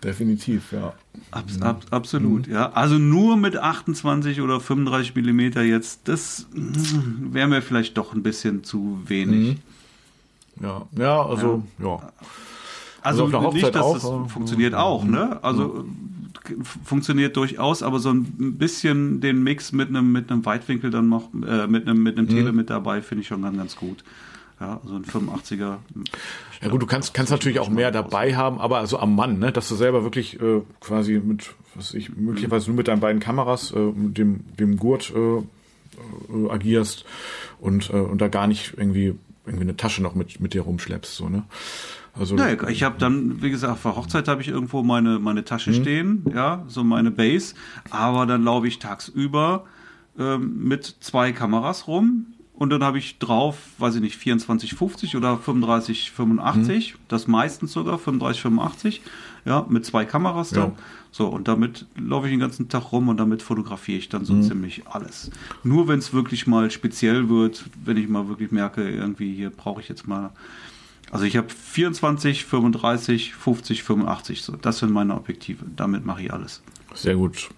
Definitiv, 0.03 0.73
ja. 0.73 0.93
Abs, 1.31 1.61
ab, 1.61 1.85
absolut, 1.91 2.47
ja. 2.47 2.71
Also 2.73 2.99
nur 2.99 3.37
mit 3.37 3.57
28 3.57 4.41
oder 4.41 4.61
35 4.61 5.15
Millimeter 5.15 5.63
jetzt, 5.63 6.03
das 6.09 6.47
mm, 6.55 7.33
wäre 7.35 7.49
mir 7.49 7.63
vielleicht 7.63 7.97
doch 7.99 8.15
ein 8.15 8.23
bisschen 8.23 8.63
zu 8.65 9.01
wenig. 9.07 9.59
Ja, 10.63 10.83
ja, 10.97 11.23
also, 11.25 11.63
ja. 11.79 12.13
Also, 13.03 13.25
Also 13.27 13.37
auf 13.39 13.55
nicht, 13.55 13.67
dass 13.75 13.77
auch, 13.77 13.95
das 13.95 14.05
aber- 14.05 14.29
funktioniert 14.29 14.75
auch, 14.75 15.05
ne? 15.05 15.39
Also 15.43 15.85
äh, 16.49 16.55
funktioniert 16.85 17.37
durchaus, 17.37 17.83
aber 17.83 17.99
so 18.01 18.11
ein 18.11 18.57
bisschen 18.59 19.21
den 19.21 19.43
Mix 19.43 19.73
mit 19.73 19.89
einem 19.89 20.11
mit 20.13 20.31
einem 20.31 20.45
Weitwinkel 20.47 20.91
dann 20.91 21.09
noch 21.09 21.29
äh, 21.47 21.67
mit 21.67 21.87
einem 21.87 22.03
mit 22.03 22.19
einem 22.19 22.29
Tele 22.29 22.53
mit 22.53 22.71
dabei 22.71 23.03
finde 23.03 23.23
ich 23.23 23.29
schon 23.29 23.43
ganz 23.43 23.57
ganz 23.57 23.77
gut. 23.77 24.03
Ja, 24.61 24.81
so 24.85 24.95
ein 24.97 25.05
85er. 25.05 25.77
Ja 26.63 26.69
gut, 26.69 26.83
du 26.83 26.87
kannst, 26.87 27.15
kannst 27.15 27.31
natürlich 27.31 27.61
auch 27.61 27.69
mehr 27.69 27.91
dabei 27.91 28.35
haben, 28.35 28.59
aber 28.61 28.79
also 28.79 28.99
am 28.99 29.15
Mann, 29.15 29.39
ne, 29.39 29.53
dass 29.53 29.69
du 29.69 29.77
selber 29.77 30.03
wirklich 30.03 30.41
äh, 30.41 30.63
quasi 30.81 31.21
mit, 31.25 31.55
was 31.75 31.95
ich, 31.95 32.17
möglicherweise 32.17 32.67
nur 32.67 32.77
mit 32.77 32.89
deinen 32.89 33.01
beiden 33.01 33.21
Kameras, 33.21 33.71
äh, 33.71 33.79
mit 33.79 34.19
dem, 34.19 34.45
dem 34.59 34.77
Gurt 34.77 35.13
äh, 35.15 35.39
äh, 35.39 36.51
agierst 36.51 37.05
und, 37.61 37.91
äh, 37.91 37.97
und 37.97 38.21
da 38.21 38.29
gar 38.29 38.47
nicht 38.47 38.75
irgendwie 38.77 39.15
irgendwie 39.47 39.65
eine 39.65 39.77
Tasche 39.77 40.03
noch 40.03 40.15
mit, 40.15 40.41
mit 40.41 40.55
dir 40.55 40.63
rumschleppst, 40.63 41.17
so, 41.17 41.29
ne? 41.29 41.45
Also, 42.15 42.35
Nee, 42.35 42.57
ich 42.71 42.83
habe 42.83 42.99
dann, 42.99 43.43
wie 43.43 43.51
gesagt, 43.51 43.79
für 43.79 43.95
Hochzeit 43.95 44.27
habe 44.29 44.43
ich 44.43 44.49
irgendwo 44.49 44.83
meine, 44.83 45.19
meine 45.19 45.45
Tasche 45.45 45.73
stehen, 45.73 46.25
ja, 46.35 46.65
so 46.67 46.83
meine 46.83 47.11
Base. 47.13 47.55
Aber 47.91 48.27
dann 48.27 48.43
laufe 48.43 48.67
ich 48.67 48.81
tagsüber 48.81 49.65
ähm, 50.19 50.65
mit 50.65 50.97
zwei 51.01 51.33
Kameras 51.33 51.87
rum 51.87 52.27
und 52.59 52.71
dann 52.71 52.83
habe 52.83 52.99
ich 52.99 53.19
drauf, 53.19 53.57
weiß 53.79 53.95
ich 53.95 54.01
nicht, 54.01 54.17
24, 54.17 54.75
50 54.75 55.17
oder 55.17 55.39
35, 55.39 56.11
85, 56.11 56.97
das 57.07 57.29
meistens 57.29 57.73
sogar 57.73 57.99
35, 57.99 58.43
85, 58.43 59.03
ja, 59.45 59.65
mit 59.69 59.87
zwei 59.87 60.05
Kameras 60.05 60.51
dann. 60.51 60.71
Ja. 60.71 60.77
So, 61.13 61.29
und 61.29 61.47
damit 61.47 61.87
laufe 61.97 62.27
ich 62.27 62.33
den 62.33 62.41
ganzen 62.41 62.69
Tag 62.69 62.91
rum 62.91 63.09
und 63.09 63.17
damit 63.17 63.43
fotografiere 63.43 63.99
ich 63.99 64.09
dann 64.09 64.25
so 64.25 64.39
ziemlich 64.43 64.83
alles. 64.89 65.31
Nur 65.63 65.87
wenn 65.87 66.01
es 66.01 66.13
wirklich 66.13 66.49
mal 66.49 66.71
speziell 66.71 67.29
wird, 67.29 67.65
wenn 67.85 67.97
ich 67.97 68.09
mal 68.09 68.29
wirklich 68.29 68.51
merke, 68.51 68.89
irgendwie 68.91 69.35
hier 69.35 69.51
brauche 69.51 69.81
ich 69.81 69.89
jetzt 69.89 70.09
mal 70.09 70.31
also 71.11 71.25
ich 71.25 71.39
habe 71.39 71.49
24, 71.49 72.45
35, 72.45 73.35
50, 73.35 73.83
85. 73.83 74.43
So, 74.43 74.57
das 74.57 74.81
sind 74.81 74.93
meine 74.93 75.15
Objektive. 75.15 75.65
Damit 75.75 76.05
mache 76.05 76.23
ich 76.23 76.33
alles. 76.33 76.61
sehr 76.93 77.15
gut. 77.17 77.49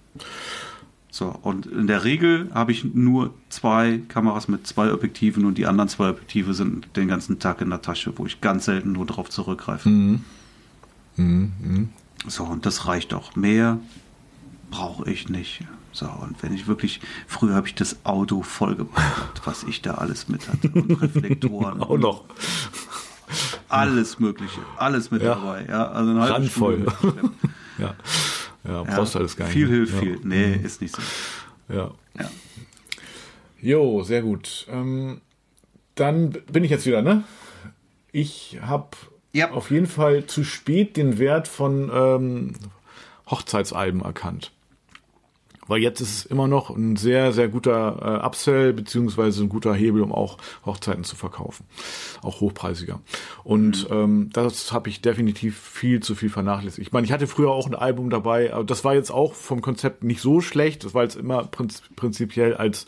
So, 1.13 1.27
und 1.43 1.67
in 1.67 1.87
der 1.89 2.05
Regel 2.05 2.51
habe 2.55 2.71
ich 2.73 2.85
nur 2.85 3.35
zwei 3.49 4.01
Kameras 4.09 4.47
mit 4.47 4.67
zwei 4.67 4.93
Objektiven 4.93 5.45
und 5.45 5.59
die 5.59 5.67
anderen 5.67 5.89
zwei 5.89 6.09
Objektive 6.11 6.55
sind 6.55 6.89
den 6.97 7.09
ganzen 7.09 7.41
Tag 7.41 7.61
in 7.61 7.71
der 7.71 7.83
Tasche, 7.83 8.13
wo 8.17 8.27
ich 8.27 8.41
ganz 8.41 8.67
selten 8.67 8.93
nur 8.93 9.07
darauf 9.07 9.29
zurückgreife. 9.29 9.91
So, 12.29 12.45
und 12.45 12.65
das 12.65 12.87
reicht 12.87 13.13
auch. 13.13 13.35
Mehr 13.35 13.79
brauche 14.71 15.11
ich 15.11 15.29
nicht. 15.29 15.65
So, 15.93 16.07
und 16.07 16.41
wenn 16.43 16.55
ich 16.55 16.69
wirklich, 16.69 17.01
früher 17.27 17.55
habe 17.57 17.67
ich 17.67 17.75
das 17.75 18.05
Auto 18.05 18.43
vollgepackt, 18.43 19.43
was 19.45 19.65
ich 19.65 19.83
da 19.83 19.95
alles 19.95 20.29
mit 20.29 20.49
hatte. 20.49 20.69
Und 20.71 20.93
Reflektoren. 21.03 21.81
Auch 21.83 21.99
noch. 21.99 22.25
Alles 23.69 24.19
Mögliche, 24.21 24.61
alles 24.77 25.11
mit 25.11 25.23
Ja. 25.23 25.35
dabei. 25.35 25.67
Ja, 25.69 25.89
also 25.89 26.11
eine 26.11 26.21
halbe 26.21 26.35
Randvoll. 26.35 26.87
Stunde. 26.99 27.31
Ja. 27.79 27.95
Ja, 28.65 28.73
Ja, 28.73 28.83
brauchst 28.83 29.15
du 29.15 29.19
alles 29.21 29.37
gar 29.37 29.45
nicht. 29.47 29.55
Viel 29.55 29.69
ne? 29.69 29.75
hilft 29.75 29.95
ja. 29.95 30.01
viel. 30.01 30.21
Nee, 30.23 30.61
ist 30.63 30.81
nicht 30.81 30.95
so. 30.95 31.03
Ja. 31.69 31.91
Ja. 32.19 32.31
Jo, 33.61 34.03
sehr 34.03 34.23
gut. 34.23 34.67
Ähm, 34.71 35.21
dann 35.95 36.31
bin 36.53 36.65
ich 36.65 36.71
jetzt 36.71 36.87
wieder, 36.87 37.03
ne? 37.03 37.25
Ich 38.13 38.59
habe 38.63 38.97
Ja. 39.33 39.51
auf 39.53 39.71
jeden 39.71 39.87
Fall 39.87 40.27
zu 40.27 40.45
spät 40.45 40.97
den 40.97 41.19
Wert 41.19 41.47
von 41.49 41.91
ähm, 41.93 42.53
Hochzeitsalben 43.31 44.01
erkannt. 44.03 44.51
Weil 45.71 45.83
jetzt 45.83 46.01
ist 46.01 46.16
es 46.16 46.27
immer 46.27 46.49
noch 46.49 46.71
ein 46.71 46.97
sehr, 46.97 47.33
sehr 47.33 47.47
guter 47.47 48.21
äh, 48.21 48.27
Upsell, 48.27 48.73
beziehungsweise 48.73 49.45
ein 49.45 49.49
guter 49.49 49.73
Hebel, 49.73 50.03
um 50.03 50.11
auch 50.12 50.37
Hochzeiten 50.66 51.05
zu 51.05 51.14
verkaufen. 51.14 51.64
Auch 52.23 52.41
hochpreisiger. 52.41 52.99
Und 53.45 53.87
ähm, 53.89 54.31
das 54.33 54.73
habe 54.73 54.89
ich 54.89 55.01
definitiv 55.01 55.57
viel 55.61 56.01
zu 56.01 56.16
viel 56.16 56.29
vernachlässigt. 56.29 56.89
Ich 56.89 56.93
meine, 56.93 57.07
ich 57.07 57.12
hatte 57.12 57.29
früher 57.29 57.53
auch 57.53 57.68
ein 57.68 57.77
Album 57.77 58.11
dabei, 58.11 58.53
aber 58.53 58.64
das 58.64 58.83
war 58.83 58.95
jetzt 58.95 59.12
auch 59.12 59.35
vom 59.35 59.61
Konzept 59.61 60.03
nicht 60.03 60.21
so 60.21 60.41
schlecht. 60.41 60.83
Das 60.83 60.93
war 60.93 61.05
jetzt 61.05 61.14
immer 61.14 61.45
prinz 61.45 61.83
prinzipiell 61.95 62.55
als 62.55 62.87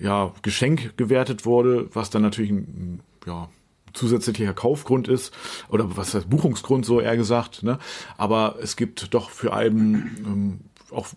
ja, 0.00 0.32
Geschenk 0.40 0.96
gewertet 0.96 1.44
wurde, 1.44 1.90
was 1.92 2.08
dann 2.08 2.22
natürlich 2.22 2.52
ein, 2.52 3.00
ja, 3.26 3.50
zusätzlicher 3.92 4.54
Kaufgrund 4.54 5.08
ist 5.08 5.34
oder 5.68 5.94
was 5.94 6.14
heißt 6.14 6.30
Buchungsgrund 6.30 6.86
so 6.86 7.02
eher 7.02 7.18
gesagt, 7.18 7.62
ne? 7.62 7.78
Aber 8.16 8.56
es 8.62 8.76
gibt 8.76 9.12
doch 9.12 9.28
für 9.28 9.52
Alben 9.52 10.16
ähm, 10.24 10.60
auch 10.90 11.08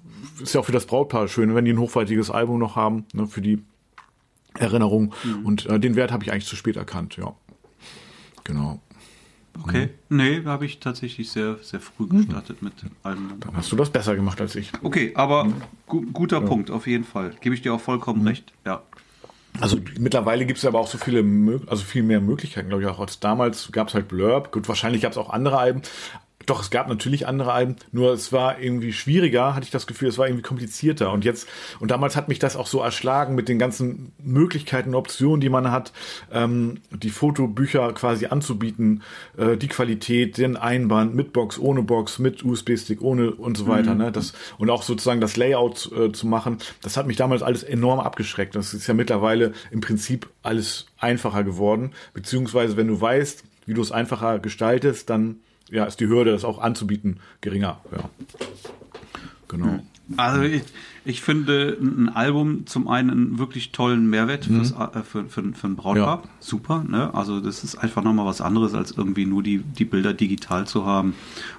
ist 0.42 0.54
ja 0.54 0.62
auch 0.62 0.66
für 0.66 0.72
das 0.72 0.86
Brautpaar 0.86 1.28
schön, 1.28 1.56
wenn 1.56 1.66
die 1.66 1.74
ein 1.74 1.80
hochwertiges 1.80 2.30
Album 2.30 2.60
noch 2.60 2.76
haben, 2.76 3.06
ne, 3.14 3.28
für 3.28 3.42
die 3.42 3.64
Erinnerung 4.58 5.14
und 5.44 5.66
äh, 5.66 5.80
den 5.80 5.96
Wert 5.96 6.12
habe 6.12 6.24
ich 6.24 6.32
eigentlich 6.32 6.46
zu 6.48 6.56
spät 6.56 6.76
erkannt, 6.76 7.18
ja. 7.18 7.34
Genau. 8.44 8.82
Okay. 9.64 9.90
Nee, 10.10 10.44
habe 10.46 10.66
ich 10.66 10.80
tatsächlich 10.80 11.30
sehr, 11.30 11.58
sehr 11.62 11.80
früh 11.80 12.08
gestartet 12.08 12.62
mit 12.62 12.74
allem. 13.04 13.34
Dann 13.40 13.56
hast 13.56 13.72
du 13.72 13.76
das 13.76 13.90
besser 13.90 14.16
gemacht 14.16 14.40
als 14.40 14.56
ich. 14.56 14.72
Okay, 14.82 15.12
aber 15.16 15.48
gu 15.88 16.02
guter 16.14 16.42
Punkt, 16.42 16.72
auf 16.72 16.88
jeden 16.88 17.04
Fall. 17.04 17.36
Gebe 17.42 17.54
ich 17.54 17.62
dir 17.62 17.74
auch 17.74 17.82
vollkommen 17.82 18.26
recht. 18.26 18.54
Ja. 18.66 18.82
Also 19.60 19.78
mittlerweile 20.00 20.46
gibt 20.46 20.60
es 20.60 20.66
aber 20.66 20.80
auch 20.80 20.88
so 20.88 20.98
viele, 20.98 21.26
also 21.68 21.84
viel 21.84 22.04
mehr 22.04 22.22
Möglichkeiten, 22.22 22.70
glaube 22.70 22.84
ich, 22.84 22.90
auch 22.90 23.00
als 23.00 23.20
damals 23.20 23.72
gab 23.74 23.90
es 23.90 23.94
halt 23.94 24.08
Blurb. 24.08 24.52
Gut, 24.54 24.70
wahrscheinlich 24.70 25.02
gab 25.02 25.12
es 25.12 25.18
auch 25.18 25.30
andere 25.30 25.58
Alben. 25.58 25.82
Doch, 26.46 26.62
es 26.62 26.70
gab 26.70 26.88
natürlich 26.88 27.28
andere 27.28 27.52
Alben, 27.52 27.76
nur 27.92 28.14
es 28.14 28.32
war 28.32 28.60
irgendwie 28.60 28.94
schwieriger, 28.94 29.56
hatte 29.56 29.66
ich 29.66 29.72
das 29.72 29.88
Gefühl, 29.88 30.10
es 30.10 30.18
war 30.18 30.28
irgendwie 30.28 30.44
komplizierter. 30.44 31.12
Und 31.12 31.26
jetzt, 31.26 31.48
und 31.80 31.92
damals 31.92 32.16
hat 32.16 32.28
mich 32.28 32.40
das 32.40 32.56
auch 32.56 32.68
so 32.68 32.82
erschlagen 32.82 33.36
mit 33.36 33.48
den 33.48 33.60
ganzen 33.60 34.12
Möglichkeiten, 34.24 34.96
Optionen, 34.96 35.42
die 35.42 35.50
man 35.50 35.72
hat, 35.72 35.92
ähm, 36.32 36.80
die 36.92 37.10
Fotobücher 37.10 37.94
quasi 37.94 38.28
anzubieten, 38.28 39.04
äh, 39.38 39.58
die 39.58 39.68
Qualität, 39.68 40.38
den 40.38 40.58
Einband, 40.58 41.16
mit 41.16 41.34
Box, 41.34 41.60
ohne 41.60 41.84
Box, 41.84 42.20
mit 42.20 42.44
USB-Stick, 42.44 43.02
ohne 43.02 43.32
und 43.32 43.58
so 43.58 43.68
weiter. 43.68 43.94
Mhm. 43.94 44.02
Ne? 44.02 44.12
Das, 44.12 44.34
und 44.58 44.70
auch 44.70 44.84
sozusagen 44.84 45.22
das 45.22 45.38
Layout 45.38 45.92
äh, 45.92 46.12
zu 46.12 46.28
machen, 46.28 46.58
das 46.82 46.98
hat 46.98 47.08
mich 47.08 47.18
damals 47.18 47.44
alles 47.44 47.64
enorm 47.64 48.00
abgeschreckt. 48.00 48.56
Das 48.56 48.74
ist 48.74 48.88
ja 48.88 48.94
mittlerweile 48.94 49.54
im 49.70 49.82
Prinzip 49.82 50.30
alles 50.44 50.88
einfacher 50.98 51.44
geworden. 51.44 51.92
Beziehungsweise, 52.14 52.78
wenn 52.78 52.88
du 52.88 53.00
weißt, 53.00 53.44
wie 53.66 53.74
du 53.74 53.82
es 53.82 53.92
einfacher 53.92 54.40
gestaltest, 54.40 55.10
dann 55.10 55.40
ja, 55.72 55.86
ist 55.86 56.00
die 56.00 56.08
Hürde, 56.08 56.32
das 56.32 56.46
auch 56.46 56.60
anzubieten, 56.60 57.20
geringer. 57.40 57.80
Ja. 57.92 58.10
Genau. 59.48 59.80
Also 60.18 60.42
ich, 60.42 60.64
ich 61.04 61.22
finde 61.22 61.78
ein 61.82 62.10
Album 62.10 62.68
zum 62.68 62.88
einen 62.88 63.10
einen 63.10 63.40
wirklich 63.40 63.72
tollen 63.72 64.10
Mehrwert 64.10 64.48
mhm. 64.48 64.58
fürs, 64.58 64.72
äh, 64.72 65.04
für, 65.04 65.26
für, 65.26 65.54
für 65.54 65.68
ein 65.68 65.76
Brautpaar. 65.76 66.22
Ja. 66.24 66.30
Super. 66.40 66.84
Ne? 66.88 67.12
Also 67.14 67.40
das 67.40 67.64
ist 67.64 67.76
einfach 67.76 68.04
nochmal 68.04 68.28
was 68.28 68.40
anderes, 68.40 68.76
als 68.76 68.92
irgendwie 68.92 69.26
nur 69.26 69.42
die, 69.42 69.60
die 69.60 69.86
Bilder 69.86 70.14
digital 70.14 70.68
zu 70.68 70.86
haben 70.86 71.16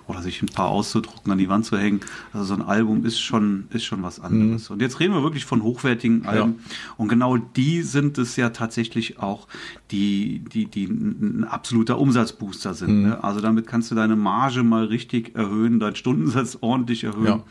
oder 0.06 0.22
sich 0.22 0.42
ein 0.42 0.46
paar 0.46 0.68
auszudrucken, 0.68 1.32
an 1.32 1.38
die 1.38 1.48
Wand 1.48 1.64
zu 1.64 1.76
hängen. 1.76 2.00
Also 2.32 2.46
so 2.46 2.54
ein 2.54 2.62
Album 2.62 3.04
ist 3.04 3.18
schon, 3.18 3.64
ist 3.70 3.84
schon 3.84 4.02
was 4.04 4.20
anderes. 4.20 4.68
Mhm. 4.68 4.74
Und 4.74 4.82
jetzt 4.82 5.00
reden 5.00 5.12
wir 5.12 5.24
wirklich 5.24 5.44
von 5.44 5.62
hochwertigen 5.62 6.24
Alben. 6.24 6.54
Ja. 6.58 6.74
Und 6.96 7.08
genau 7.08 7.36
die 7.36 7.82
sind 7.82 8.18
es 8.18 8.36
ja 8.36 8.50
tatsächlich 8.50 9.18
auch, 9.18 9.48
die, 9.90 10.38
die, 10.52 10.66
die 10.66 10.86
ein 10.86 11.44
absoluter 11.44 11.98
Umsatzbooster 11.98 12.74
sind. 12.74 12.98
Mhm. 12.98 13.08
Ne? 13.08 13.24
Also 13.24 13.40
damit 13.40 13.66
kannst 13.66 13.90
du 13.90 13.96
deine 13.96 14.14
Marge 14.14 14.62
mal 14.62 14.84
richtig 14.84 15.34
erhöhen, 15.34 15.80
deinen 15.80 15.96
Stundensatz 15.96 16.58
ordentlich 16.60 17.02
erhöhen. 17.02 17.26
Ja. 17.26 17.42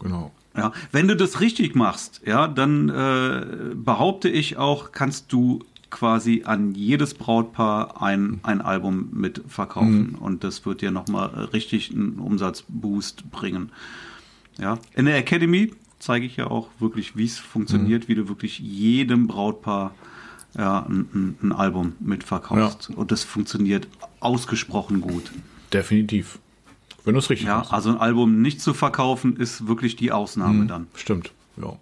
Genau. 0.00 0.32
Ja, 0.56 0.72
wenn 0.90 1.06
du 1.06 1.14
das 1.14 1.40
richtig 1.40 1.76
machst, 1.76 2.22
ja, 2.26 2.48
dann 2.48 2.88
äh, 2.88 3.74
behaupte 3.74 4.28
ich 4.28 4.56
auch, 4.56 4.90
kannst 4.90 5.32
du 5.32 5.60
quasi 5.90 6.42
an 6.44 6.74
jedes 6.74 7.14
Brautpaar 7.14 8.00
ein, 8.02 8.40
ein 8.42 8.60
Album 8.60 9.08
mit 9.12 9.42
verkaufen. 9.48 10.12
Mhm. 10.12 10.14
Und 10.16 10.44
das 10.44 10.64
wird 10.64 10.82
dir 10.82 10.90
nochmal 10.90 11.28
richtig 11.52 11.90
einen 11.90 12.18
Umsatzboost 12.18 13.30
bringen. 13.30 13.70
Ja. 14.58 14.78
In 14.94 15.06
der 15.06 15.16
Academy 15.16 15.72
zeige 15.98 16.26
ich 16.26 16.36
ja 16.36 16.46
auch 16.46 16.68
wirklich, 16.78 17.16
wie 17.16 17.24
es 17.24 17.38
funktioniert, 17.38 18.04
mhm. 18.04 18.08
wie 18.08 18.14
du 18.14 18.28
wirklich 18.28 18.58
jedem 18.58 19.26
Brautpaar 19.26 19.94
ja, 20.56 20.86
ein, 20.88 21.36
ein 21.42 21.52
Album 21.52 21.94
mitverkaufst. 22.00 22.90
Ja. 22.90 22.96
Und 22.96 23.12
das 23.12 23.24
funktioniert 23.24 23.86
ausgesprochen 24.20 25.00
gut. 25.00 25.30
Definitiv. 25.72 26.38
Wenn 27.04 27.14
du 27.14 27.18
es 27.20 27.30
richtig 27.30 27.46
Ja, 27.46 27.58
machst. 27.58 27.72
also 27.72 27.90
ein 27.90 27.96
Album 27.98 28.42
nicht 28.42 28.60
zu 28.60 28.74
verkaufen, 28.74 29.36
ist 29.36 29.66
wirklich 29.66 29.96
die 29.96 30.12
Ausnahme 30.12 30.64
mhm, 30.64 30.68
dann. 30.68 30.86
Stimmt, 30.94 31.32
ja. 31.56 31.74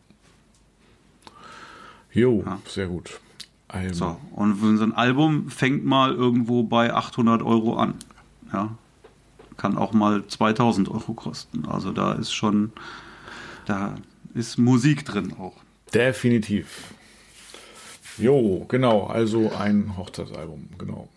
Jo, 2.12 2.42
ja. 2.46 2.58
sehr 2.66 2.86
gut. 2.86 3.20
Album. 3.68 3.94
So, 3.94 4.16
und 4.32 4.78
so 4.78 4.82
ein 4.84 4.94
Album 4.94 5.50
fängt 5.50 5.84
mal 5.84 6.14
irgendwo 6.14 6.62
bei 6.62 6.92
800 6.94 7.42
Euro 7.42 7.76
an. 7.76 7.94
Ja, 8.52 8.70
kann 9.58 9.76
auch 9.76 9.92
mal 9.92 10.26
2000 10.26 10.88
Euro 10.88 11.12
kosten. 11.12 11.66
Also 11.66 11.92
da 11.92 12.12
ist 12.12 12.32
schon, 12.32 12.72
da 13.66 13.96
ist 14.34 14.56
Musik 14.56 15.04
drin 15.04 15.34
auch. 15.38 15.56
Definitiv. 15.92 16.94
Jo, 18.16 18.64
genau, 18.68 19.06
also 19.06 19.52
ein 19.52 19.96
Hochzeitsalbum, 19.96 20.68
genau. 20.78 21.08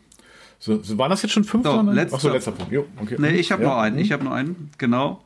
So, 0.62 0.80
so 0.84 0.95
waren 0.99 1.09
das 1.09 1.24
jetzt 1.24 1.32
schon 1.32 1.43
fünf? 1.43 1.66
So, 1.66 1.82
letzter, 1.82 2.18
Achso, 2.18 2.30
letzter 2.30 2.51
Punkt. 2.51 2.72
Jo, 2.72 2.86
okay. 3.01 3.16
Nee, 3.18 3.32
ich 3.32 3.51
habe 3.51 3.64
ja. 3.64 3.70
noch 3.70 3.78
einen. 3.78 3.97
Ich 3.97 4.12
habe 4.12 4.24
noch 4.24 4.32
einen. 4.32 4.70
Genau. 4.78 5.24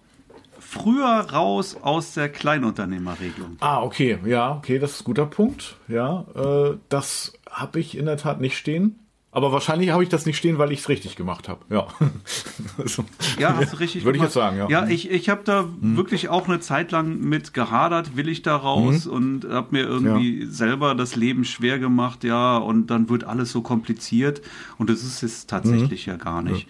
Früher 0.58 1.06
raus 1.06 1.76
aus 1.82 2.14
der 2.14 2.30
Kleinunternehmerregelung. 2.30 3.58
Ah, 3.60 3.84
okay. 3.84 4.18
Ja, 4.26 4.56
okay, 4.56 4.80
das 4.80 4.94
ist 4.94 5.02
ein 5.02 5.04
guter 5.04 5.26
Punkt. 5.26 5.76
Ja, 5.90 6.26
äh, 6.36 6.78
das 6.88 7.34
habe 7.50 7.82
ich 7.82 7.98
in 7.98 8.06
der 8.06 8.16
Tat 8.16 8.40
nicht 8.40 8.58
stehen. 8.58 9.05
Aber 9.36 9.52
wahrscheinlich 9.52 9.90
habe 9.90 10.02
ich 10.02 10.08
das 10.08 10.26
nicht 10.26 10.38
stehen, 10.38 10.60
weil 10.60 10.72
ich 10.72 10.80
es 10.80 10.88
richtig 10.88 11.18
gemacht 11.18 11.50
habe. 11.50 11.60
Ja. 11.70 11.88
also, 12.78 13.04
ja, 13.38 13.54
hast 13.54 13.74
du 13.74 13.80
richtig 13.80 14.06
Würde 14.06 14.18
ich 14.18 14.24
jetzt 14.24 14.34
sagen, 14.34 14.58
ja. 14.58 14.70
Ja, 14.70 14.88
ich, 14.88 15.12
ich 15.12 15.28
habe 15.28 15.42
da 15.44 15.64
mhm. 15.64 15.98
wirklich 15.98 16.30
auch 16.30 16.48
eine 16.48 16.62
Zeit 16.62 16.94
lang 16.94 17.20
mit 17.20 17.54
gehadert, 17.54 18.16
will 18.16 18.30
ich 18.30 18.44
da 18.44 18.56
raus 18.56 19.06
mhm. 19.06 19.12
und 19.12 19.50
habe 19.50 19.68
mir 19.72 19.84
irgendwie 19.84 20.44
ja. 20.44 20.50
selber 20.50 20.96
das 20.96 21.18
Leben 21.18 21.44
schwer 21.44 21.80
gemacht, 21.80 22.24
ja, 22.24 22.56
und 22.56 22.88
dann 22.88 23.10
wird 23.10 23.26
alles 23.26 23.52
so 23.52 23.62
kompliziert 23.62 24.42
und 24.78 24.90
das 24.90 25.04
ist 25.04 25.22
es 25.22 25.48
tatsächlich 25.48 26.08
mhm. 26.08 26.14
ja 26.14 26.18
gar 26.18 26.42
nicht. 26.42 26.70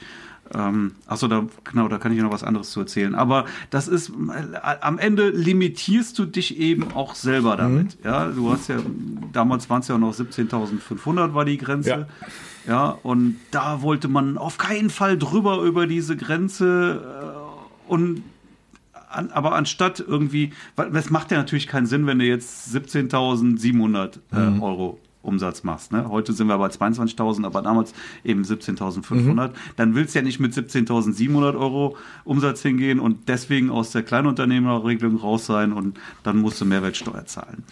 Ja. 0.52 0.70
Ähm, 0.70 0.94
achso, 1.06 1.28
da, 1.28 1.46
genau, 1.66 1.88
da 1.88 2.00
kann 2.00 2.14
ich 2.14 2.20
noch 2.20 2.32
was 2.32 2.44
anderes 2.44 2.72
zu 2.72 2.80
erzählen. 2.80 3.14
Aber 3.14 3.46
das 3.70 3.88
ist, 3.88 4.10
äh, 4.10 4.58
am 4.82 4.98
Ende 4.98 5.30
limitierst 5.30 6.18
du 6.18 6.26
dich 6.26 6.58
eben 6.58 6.94
auch 6.94 7.14
selber 7.14 7.58
damit. 7.58 8.00
Mhm. 8.00 8.06
Ja, 8.10 8.26
du 8.26 8.52
hast 8.52 8.70
ja, 8.70 8.78
damals 9.34 9.70
waren 9.70 9.82
es 9.82 9.88
ja 9.88 10.00
noch 10.00 10.16
17.500 10.16 11.36
war 11.36 11.46
die 11.46 11.60
Grenze. 11.60 11.90
Ja. 11.90 12.08
Ja, 12.68 12.98
und 13.04 13.38
da 13.52 13.82
wollte 13.82 14.08
man 14.08 14.38
auf 14.38 14.58
keinen 14.58 14.90
Fall 14.90 15.18
drüber 15.18 15.62
über 15.62 15.88
diese 15.88 16.18
Grenze 16.18 17.02
äh, 17.88 17.92
und 17.92 18.24
an, 19.10 19.32
aber 19.32 19.54
anstatt 19.54 20.00
irgendwie, 20.06 20.52
weil 20.76 20.96
es 20.96 21.10
macht 21.10 21.32
ja 21.32 21.38
natürlich 21.38 21.68
keinen 21.68 21.86
Sinn, 21.86 22.06
wenn 22.08 22.20
du 22.20 22.26
jetzt 22.26 22.76
17.700 22.76 24.20
äh, 24.34 24.40
mhm. 24.40 24.64
Euro 24.64 25.00
Umsatz 25.26 25.64
machst. 25.64 25.92
Ne? 25.92 26.08
Heute 26.08 26.34
sind 26.34 26.48
wir 26.48 26.58
bei 26.58 26.68
22.000, 26.68 27.46
aber 27.46 27.62
damals 27.62 27.94
eben 28.24 28.44
17.500. 28.44 29.14
Mhm. 29.14 29.50
Dann 29.76 29.96
willst 29.96 30.14
du 30.14 30.20
ja 30.20 30.24
nicht 30.24 30.40
mit 30.40 30.54
17.700 30.54 31.58
Euro 31.58 31.98
Umsatz 32.24 32.62
hingehen 32.62 33.00
und 33.00 33.28
deswegen 33.28 33.70
aus 33.70 33.92
der 33.92 34.04
Kleinunternehmerregelung 34.04 35.18
raus 35.18 35.46
sein 35.46 35.74
und 35.74 36.00
dann 36.24 36.38
musst 36.38 36.62
du 36.62 36.66
Mehrwertsteuer 36.66 37.26
zahlen. 37.26 37.64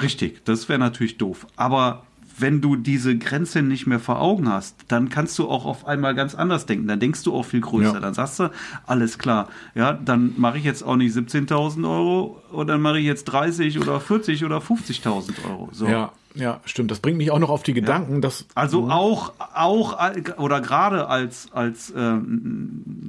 Richtig, 0.00 0.44
das 0.44 0.68
wäre 0.68 0.78
natürlich 0.78 1.18
doof. 1.18 1.46
Aber 1.56 2.04
wenn 2.38 2.60
du 2.60 2.76
diese 2.76 3.16
Grenze 3.16 3.62
nicht 3.62 3.86
mehr 3.86 4.00
vor 4.00 4.20
Augen 4.20 4.48
hast, 4.48 4.76
dann 4.88 5.08
kannst 5.08 5.38
du 5.38 5.48
auch 5.48 5.64
auf 5.64 5.86
einmal 5.86 6.14
ganz 6.14 6.34
anders 6.34 6.66
denken. 6.66 6.88
Dann 6.88 7.00
denkst 7.00 7.22
du 7.22 7.34
auch 7.34 7.44
viel 7.44 7.60
größer. 7.60 7.94
Ja. 7.94 8.00
Dann 8.00 8.14
sagst 8.14 8.38
du, 8.40 8.50
alles 8.86 9.18
klar, 9.18 9.48
ja, 9.74 9.92
dann 9.92 10.34
mache 10.36 10.58
ich 10.58 10.64
jetzt 10.64 10.82
auch 10.82 10.96
nicht 10.96 11.14
17.000 11.14 11.88
Euro 11.88 12.42
oder 12.52 12.74
dann 12.74 12.80
mache 12.80 12.98
ich 12.98 13.06
jetzt 13.06 13.24
30 13.24 13.78
oder 13.80 14.00
40 14.00 14.44
oder 14.44 14.58
50.000 14.58 15.32
Euro. 15.48 15.68
So. 15.72 15.86
Ja, 15.86 16.12
ja, 16.34 16.60
stimmt. 16.64 16.90
Das 16.90 17.00
bringt 17.00 17.18
mich 17.18 17.30
auch 17.30 17.38
noch 17.38 17.50
auf 17.50 17.62
die 17.62 17.74
Gedanken, 17.74 18.14
ja. 18.14 18.20
dass 18.20 18.46
also 18.54 18.88
auch 18.90 19.34
auch 19.38 19.98
oder 20.38 20.60
gerade 20.60 21.08
als 21.08 21.52
als 21.52 21.90
äh, 21.90 22.14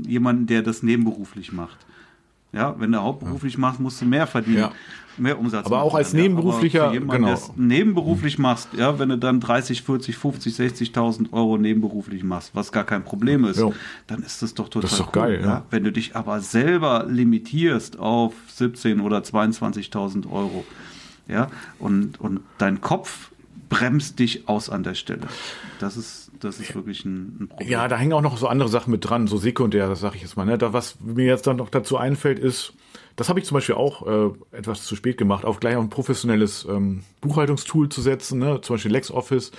jemand, 0.06 0.50
der 0.50 0.62
das 0.62 0.84
nebenberuflich 0.84 1.54
macht. 1.54 1.78
Ja, 2.52 2.76
wenn 2.80 2.92
du 2.92 3.02
hauptberuflich 3.02 3.58
machst, 3.58 3.80
musst 3.80 4.00
du 4.02 4.06
mehr 4.06 4.28
verdienen. 4.28 4.58
Ja. 4.58 4.72
Mehr 5.18 5.40
Umsatz. 5.40 5.66
Aber 5.66 5.84
auch 5.84 5.96
als 5.96 6.14
nebenberuflicher, 6.14 6.86
ja, 6.86 6.94
jemanden, 6.94 7.26
genau. 7.26 7.54
nebenberuflich 7.56 8.40
machst, 8.40 8.70
ja, 8.78 8.98
wenn 9.00 9.10
du 9.10 9.18
dann 9.18 9.40
30, 9.40 9.84
40, 9.84 10.18
50, 10.18 10.54
60.000 10.56 11.34
Euro 11.34 11.58
nebenberuflich 11.58 12.24
machst, 12.24 12.52
was 12.54 12.72
gar 12.72 12.84
kein 12.84 13.04
Problem 13.04 13.46
ist, 13.46 13.60
jo. 13.60 13.74
dann 14.08 14.24
ist 14.24 14.42
das 14.42 14.54
doch 14.54 14.70
total 14.70 14.82
das 14.82 14.94
ist 14.94 15.00
doch 15.00 15.08
cool, 15.08 15.22
geil, 15.22 15.40
ja. 15.42 15.48
ja. 15.48 15.66
Wenn 15.70 15.84
du 15.84 15.92
dich 15.92 16.16
aber 16.16 16.42
selber 16.42 17.06
limitierst 17.08 18.00
auf 18.00 18.34
17 18.48 19.02
oder 19.02 19.20
22.000 19.20 20.32
Euro, 20.32 20.66
ja, 21.28 21.50
und, 21.80 22.20
und 22.20 22.42
dein 22.58 22.82
Kopf 22.82 23.32
bremst 23.70 24.20
dich 24.20 24.48
aus 24.48 24.70
an 24.70 24.84
der 24.84 24.94
Stelle. 24.94 25.22
Das 25.80 25.98
ist, 25.98 26.32
das 26.40 26.60
ist 26.60 26.76
wirklich 26.76 27.06
ein, 27.06 27.38
ein 27.42 27.48
Problem. 27.48 27.70
Ja, 27.70 27.88
da 27.88 27.98
hängen 27.98 28.14
auch 28.14 28.22
noch 28.22 28.38
so 28.38 28.48
andere 28.48 28.70
Sachen 28.70 28.92
mit 28.92 29.08
dran, 29.08 29.28
so 29.28 29.38
sekundär, 29.38 29.88
das 29.88 30.00
sage 30.00 30.16
ich 30.18 30.22
jetzt 30.22 30.38
mal. 30.38 30.46
Ne? 30.46 30.58
Da, 30.58 30.74
was 30.74 31.00
mir 31.00 31.26
jetzt 31.26 31.48
dann 31.48 31.58
noch 31.58 31.70
dazu 31.70 31.98
einfällt, 31.98 32.40
ist, 32.40 32.74
das 33.16 33.30
habe 33.30 33.40
ich 33.40 33.46
zum 33.46 33.56
Beispiel 33.56 33.76
auch 33.76 34.08
äh, 34.08 34.32
etwas 34.58 34.84
zu 34.84 34.96
spät 34.96 35.18
gemacht, 35.18 35.46
auf 35.46 35.60
gleich 35.60 35.78
ein 35.78 35.90
professionelles 35.90 36.66
ähm, 36.66 37.04
Buchhaltungstool 37.22 37.90
zu 37.90 38.02
setzen, 38.02 38.40
ne? 38.40 38.62
zum 38.62 38.76
Beispiel 38.76 38.92
LexOffice 38.92 39.52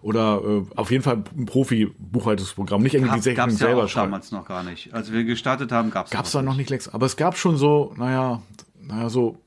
oder 0.00 0.40
äh, 0.44 0.62
auf 0.76 0.90
jeden 0.90 1.02
Fall 1.02 1.22
ein 1.36 1.46
Profi-Buchhaltungsprogramm, 1.46 2.82
nicht 2.82 2.94
irgendwie 2.94 3.20
die 3.20 3.28
Rechnung 3.30 3.50
selber 3.50 3.82
ja 3.82 3.88
schreiben. 3.88 4.12
damals 4.12 4.32
noch 4.32 4.46
gar 4.46 4.62
nicht. 4.62 4.94
Als 4.94 5.12
wir 5.12 5.24
gestartet 5.24 5.72
haben, 5.72 5.90
gab 5.90 6.06
es 6.06 6.12
Gab 6.12 6.24
es 6.24 6.32
da 6.32 6.42
noch 6.42 6.56
nicht 6.56 6.70
Lex, 6.70 6.88
aber 6.88 7.06
es 7.06 7.16
gab 7.16 7.36
schon 7.36 7.56
so, 7.56 7.92
naja, 7.96 8.42
naja, 8.80 9.10
so 9.10 9.38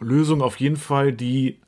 Lösungen 0.00 0.42
auf 0.42 0.56
jeden 0.60 0.76
Fall, 0.76 1.12
die 1.12 1.60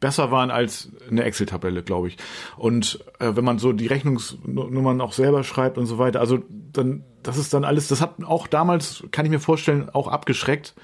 besser 0.00 0.30
waren 0.32 0.50
als 0.50 0.90
eine 1.08 1.22
Excel-Tabelle, 1.22 1.82
glaube 1.82 2.08
ich. 2.08 2.16
Und 2.56 3.04
äh, 3.20 3.36
wenn 3.36 3.44
man 3.44 3.58
so 3.58 3.72
die 3.72 3.86
Rechnungsnummern 3.86 5.00
auch 5.00 5.12
selber 5.12 5.44
schreibt 5.44 5.78
und 5.78 5.86
so 5.86 5.96
weiter, 5.98 6.20
also 6.20 6.40
dann, 6.72 7.04
das 7.22 7.38
ist 7.38 7.54
dann 7.54 7.64
alles, 7.64 7.88
das 7.88 8.00
hat 8.00 8.22
auch 8.24 8.46
damals, 8.46 9.04
kann 9.10 9.24
ich 9.24 9.30
mir 9.30 9.40
vorstellen, 9.40 9.88
auch 9.90 10.08
abgeschreckt, 10.08 10.74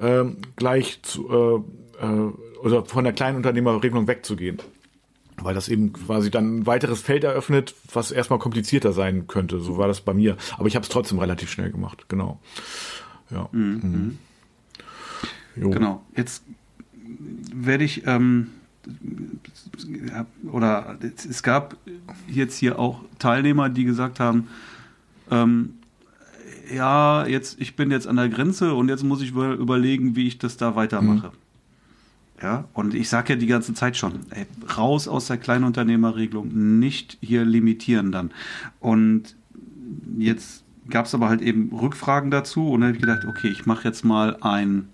äh, 0.00 0.24
gleich 0.56 1.00
zu, 1.02 1.64
äh, 2.00 2.04
äh, 2.04 2.32
oder 2.62 2.84
von 2.84 3.04
der 3.04 3.12
Kleinunternehmerregelung 3.12 4.06
wegzugehen. 4.06 4.58
Weil 5.40 5.54
das 5.54 5.68
eben 5.68 5.92
quasi 5.92 6.30
dann 6.30 6.58
ein 6.58 6.66
weiteres 6.66 7.00
Feld 7.00 7.24
eröffnet, 7.24 7.74
was 7.92 8.12
erstmal 8.12 8.38
komplizierter 8.38 8.92
sein 8.92 9.26
könnte. 9.26 9.60
So 9.60 9.78
war 9.78 9.88
das 9.88 10.00
bei 10.00 10.14
mir. 10.14 10.36
Aber 10.56 10.68
ich 10.68 10.76
habe 10.76 10.84
es 10.84 10.88
trotzdem 10.88 11.18
relativ 11.18 11.50
schnell 11.50 11.72
gemacht, 11.72 12.06
genau. 12.08 12.38
Ja. 13.30 13.48
Mhm. 13.50 14.18
Mhm. 15.56 15.70
Genau. 15.70 16.02
Jetzt 16.16 16.44
werde 17.52 17.84
ich, 17.84 18.06
ähm, 18.06 18.50
oder 20.50 20.98
es 21.02 21.42
gab 21.42 21.76
jetzt 22.28 22.58
hier 22.58 22.78
auch 22.78 23.00
Teilnehmer, 23.18 23.68
die 23.68 23.84
gesagt 23.84 24.20
haben, 24.20 24.48
ähm, 25.32 25.74
ja, 26.72 27.26
jetzt, 27.26 27.60
ich 27.60 27.76
bin 27.76 27.90
jetzt 27.90 28.06
an 28.06 28.16
der 28.16 28.28
Grenze 28.28 28.74
und 28.74 28.88
jetzt 28.88 29.04
muss 29.04 29.20
ich 29.22 29.30
überlegen, 29.30 30.16
wie 30.16 30.26
ich 30.26 30.38
das 30.38 30.56
da 30.56 30.76
weitermache. 30.76 31.28
Mhm. 31.28 32.42
Ja, 32.42 32.64
und 32.72 32.94
ich 32.94 33.08
sage 33.08 33.34
ja 33.34 33.38
die 33.38 33.46
ganze 33.46 33.72
Zeit 33.72 33.96
schon, 33.96 34.20
ey, 34.30 34.46
raus 34.76 35.06
aus 35.06 35.28
der 35.28 35.36
Kleinunternehmerregelung, 35.36 36.80
nicht 36.80 37.18
hier 37.20 37.44
limitieren 37.44 38.10
dann. 38.10 38.32
Und 38.80 39.36
jetzt 40.18 40.64
gab 40.88 41.06
es 41.06 41.14
aber 41.14 41.28
halt 41.28 41.40
eben 41.40 41.70
Rückfragen 41.72 42.32
dazu 42.32 42.68
und 42.68 42.80
dann 42.80 42.88
habe 42.88 42.96
ich 42.96 43.00
gedacht, 43.00 43.24
okay, 43.26 43.48
ich 43.48 43.66
mache 43.66 43.86
jetzt 43.86 44.04
mal 44.04 44.36
ein, 44.40 44.88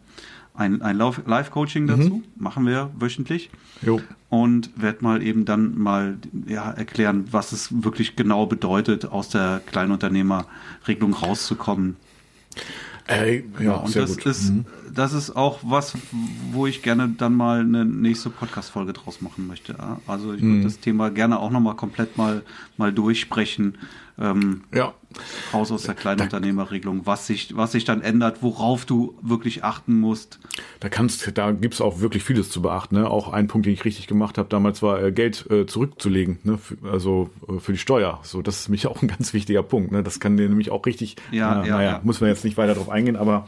ein, 0.59 0.83
ein 0.83 0.99
Live-Coaching 0.99 1.85
mhm. 1.85 1.89
dazu, 1.89 2.15
mhm. 2.17 2.25
machen 2.37 2.67
wir 2.67 2.91
wöchentlich. 2.99 3.51
Jo. 3.81 4.01
Und 4.29 4.71
werde 4.77 5.03
mal 5.03 5.23
eben 5.23 5.45
dann 5.45 5.79
mal 5.79 6.19
ja, 6.47 6.71
erklären, 6.71 7.27
was 7.31 7.53
es 7.53 7.83
wirklich 7.85 8.17
genau 8.17 8.47
bedeutet, 8.47 9.07
aus 9.07 9.29
der 9.29 9.63
Kleinunternehmerregelung 9.65 11.15
rauszukommen. 11.15 11.97
Äh, 13.07 13.37
ja, 13.37 13.43
ja, 13.61 13.75
und 13.77 13.97
das 13.97 14.17
gut. 14.17 14.27
ist, 14.27 14.51
mhm. 14.51 14.67
das 14.93 15.15
ist 15.15 15.31
auch 15.35 15.61
was, 15.63 15.97
wo 16.53 16.67
ich 16.67 16.83
gerne 16.83 17.09
dann 17.09 17.35
mal 17.35 17.61
eine 17.61 17.87
nächste 17.87 18.29
Podcast-Folge 18.29 18.93
draus 18.93 19.23
machen 19.23 19.47
möchte. 19.47 19.77
Also 20.07 20.35
ich 20.35 20.43
mhm. 20.43 20.57
würde 20.57 20.65
das 20.65 20.81
Thema 20.81 21.11
gerne 21.11 21.39
auch 21.39 21.51
nochmal 21.51 21.77
komplett 21.77 22.19
mal, 22.19 22.43
mal 22.77 22.93
durchsprechen 22.93 23.79
ähm, 24.21 24.63
ja. 24.75 24.95
raus 25.53 25.71
aus 25.71 25.85
der 25.85 25.95
Kleinunternehmerregelung, 25.95 27.07
was 27.07 27.27
sich, 27.27 27.57
was 27.57 27.73
sich 27.73 27.85
dann 27.85 28.03
ändert, 28.03 28.43
worauf 28.43 28.85
du 28.85 29.17
wirklich 29.23 29.65
achten 29.65 29.99
musst. 30.01 30.41
Da 30.81 30.89
kannst, 30.89 31.37
da 31.39 31.53
gibt's 31.53 31.81
auch 31.81 32.01
wirklich 32.01 32.25
vieles 32.25 32.51
zu 32.51 32.63
beachten. 32.63 32.97
Ne? 32.97 33.09
Auch 33.09 33.33
ein 33.33 33.47
Punkt, 33.47 33.67
den 33.67 33.73
ich 33.73 33.85
richtig 33.85 34.07
gemacht 34.07 34.39
habe, 34.39 34.49
damals 34.49 34.83
war 34.83 35.03
äh, 35.03 35.13
Geld 35.13 35.49
äh, 35.51 35.67
zurückzulegen, 35.67 36.39
ne? 36.43 36.59
Für, 36.59 36.77
also 36.91 37.31
äh, 37.49 37.61
für 37.61 37.73
die 37.73 37.79
Steuer. 37.79 38.21
So, 38.23 38.43
das 38.43 38.61
ist 38.61 38.69
mich 38.69 38.87
auch 38.89 39.03
ein 39.03 39.09
ganz 39.09 39.33
wichtiger 39.33 39.63
Punkt. 39.63 39.93
Ne? 39.93 40.03
Das 40.03 40.21
kann 40.21 40.37
dir 40.37 40.49
nämlich 40.49 40.71
auch 40.71 40.85
richtig. 40.87 41.17
Ja, 41.31 41.65
ja, 41.65 41.71
naja, 41.71 41.83
ja. 41.83 42.01
muss 42.03 42.21
man 42.21 42.31
jetzt 42.31 42.45
nicht 42.45 42.57
weiter 42.57 42.75
drauf 42.75 42.89
eingehen, 42.89 43.17
aber 43.17 43.47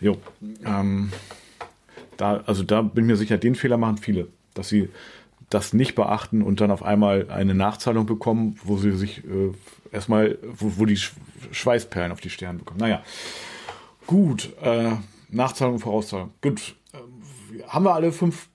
jo, 0.00 0.18
ähm, 0.64 1.12
da, 2.16 2.42
also 2.46 2.62
da 2.62 2.82
bin 2.82 3.04
ich 3.04 3.08
mir 3.08 3.16
sicher, 3.16 3.38
den 3.38 3.54
Fehler 3.54 3.76
machen 3.76 3.98
viele, 3.98 4.28
dass 4.54 4.68
sie 4.68 4.88
das 5.52 5.72
nicht 5.72 5.94
beachten 5.94 6.42
und 6.42 6.60
dann 6.60 6.70
auf 6.70 6.82
einmal 6.82 7.30
eine 7.30 7.54
Nachzahlung 7.54 8.06
bekommen, 8.06 8.56
wo 8.64 8.76
sie 8.76 8.92
sich 8.92 9.18
äh, 9.18 9.52
erstmal, 9.92 10.38
wo, 10.42 10.72
wo 10.78 10.86
die 10.86 10.96
Schweißperlen 10.96 12.10
auf 12.10 12.20
die 12.20 12.30
Stirn 12.30 12.58
bekommen. 12.58 12.80
Naja, 12.80 13.02
gut, 14.06 14.52
äh, 14.62 14.92
Nachzahlung, 15.28 15.78
Vorauszahlung. 15.78 16.32
Gut, 16.40 16.74
äh, 16.92 17.62
haben 17.68 17.84
wir 17.84 17.94
alle 17.94 18.10
fünf 18.10 18.48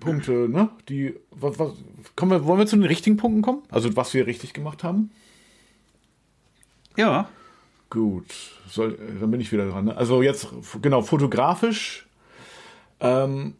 Punkte, 0.00 0.48
ne? 0.48 0.68
Die, 0.88 1.14
was, 1.30 1.58
was, 1.58 1.72
kommen 2.16 2.32
wir, 2.32 2.44
wollen 2.44 2.58
wir 2.58 2.66
zu 2.66 2.76
den 2.76 2.84
richtigen 2.84 3.16
Punkten 3.16 3.42
kommen? 3.42 3.62
Also 3.70 3.96
was 3.96 4.12
wir 4.12 4.26
richtig 4.26 4.52
gemacht 4.52 4.84
haben? 4.84 5.10
Ja. 6.96 7.28
Gut, 7.88 8.26
soll, 8.68 8.98
dann 9.20 9.30
bin 9.30 9.40
ich 9.40 9.52
wieder 9.52 9.68
dran. 9.68 9.86
Ne? 9.86 9.96
Also 9.96 10.22
jetzt, 10.22 10.48
genau, 10.80 11.02
fotografisch 11.02 12.06
ähm, 13.00 13.54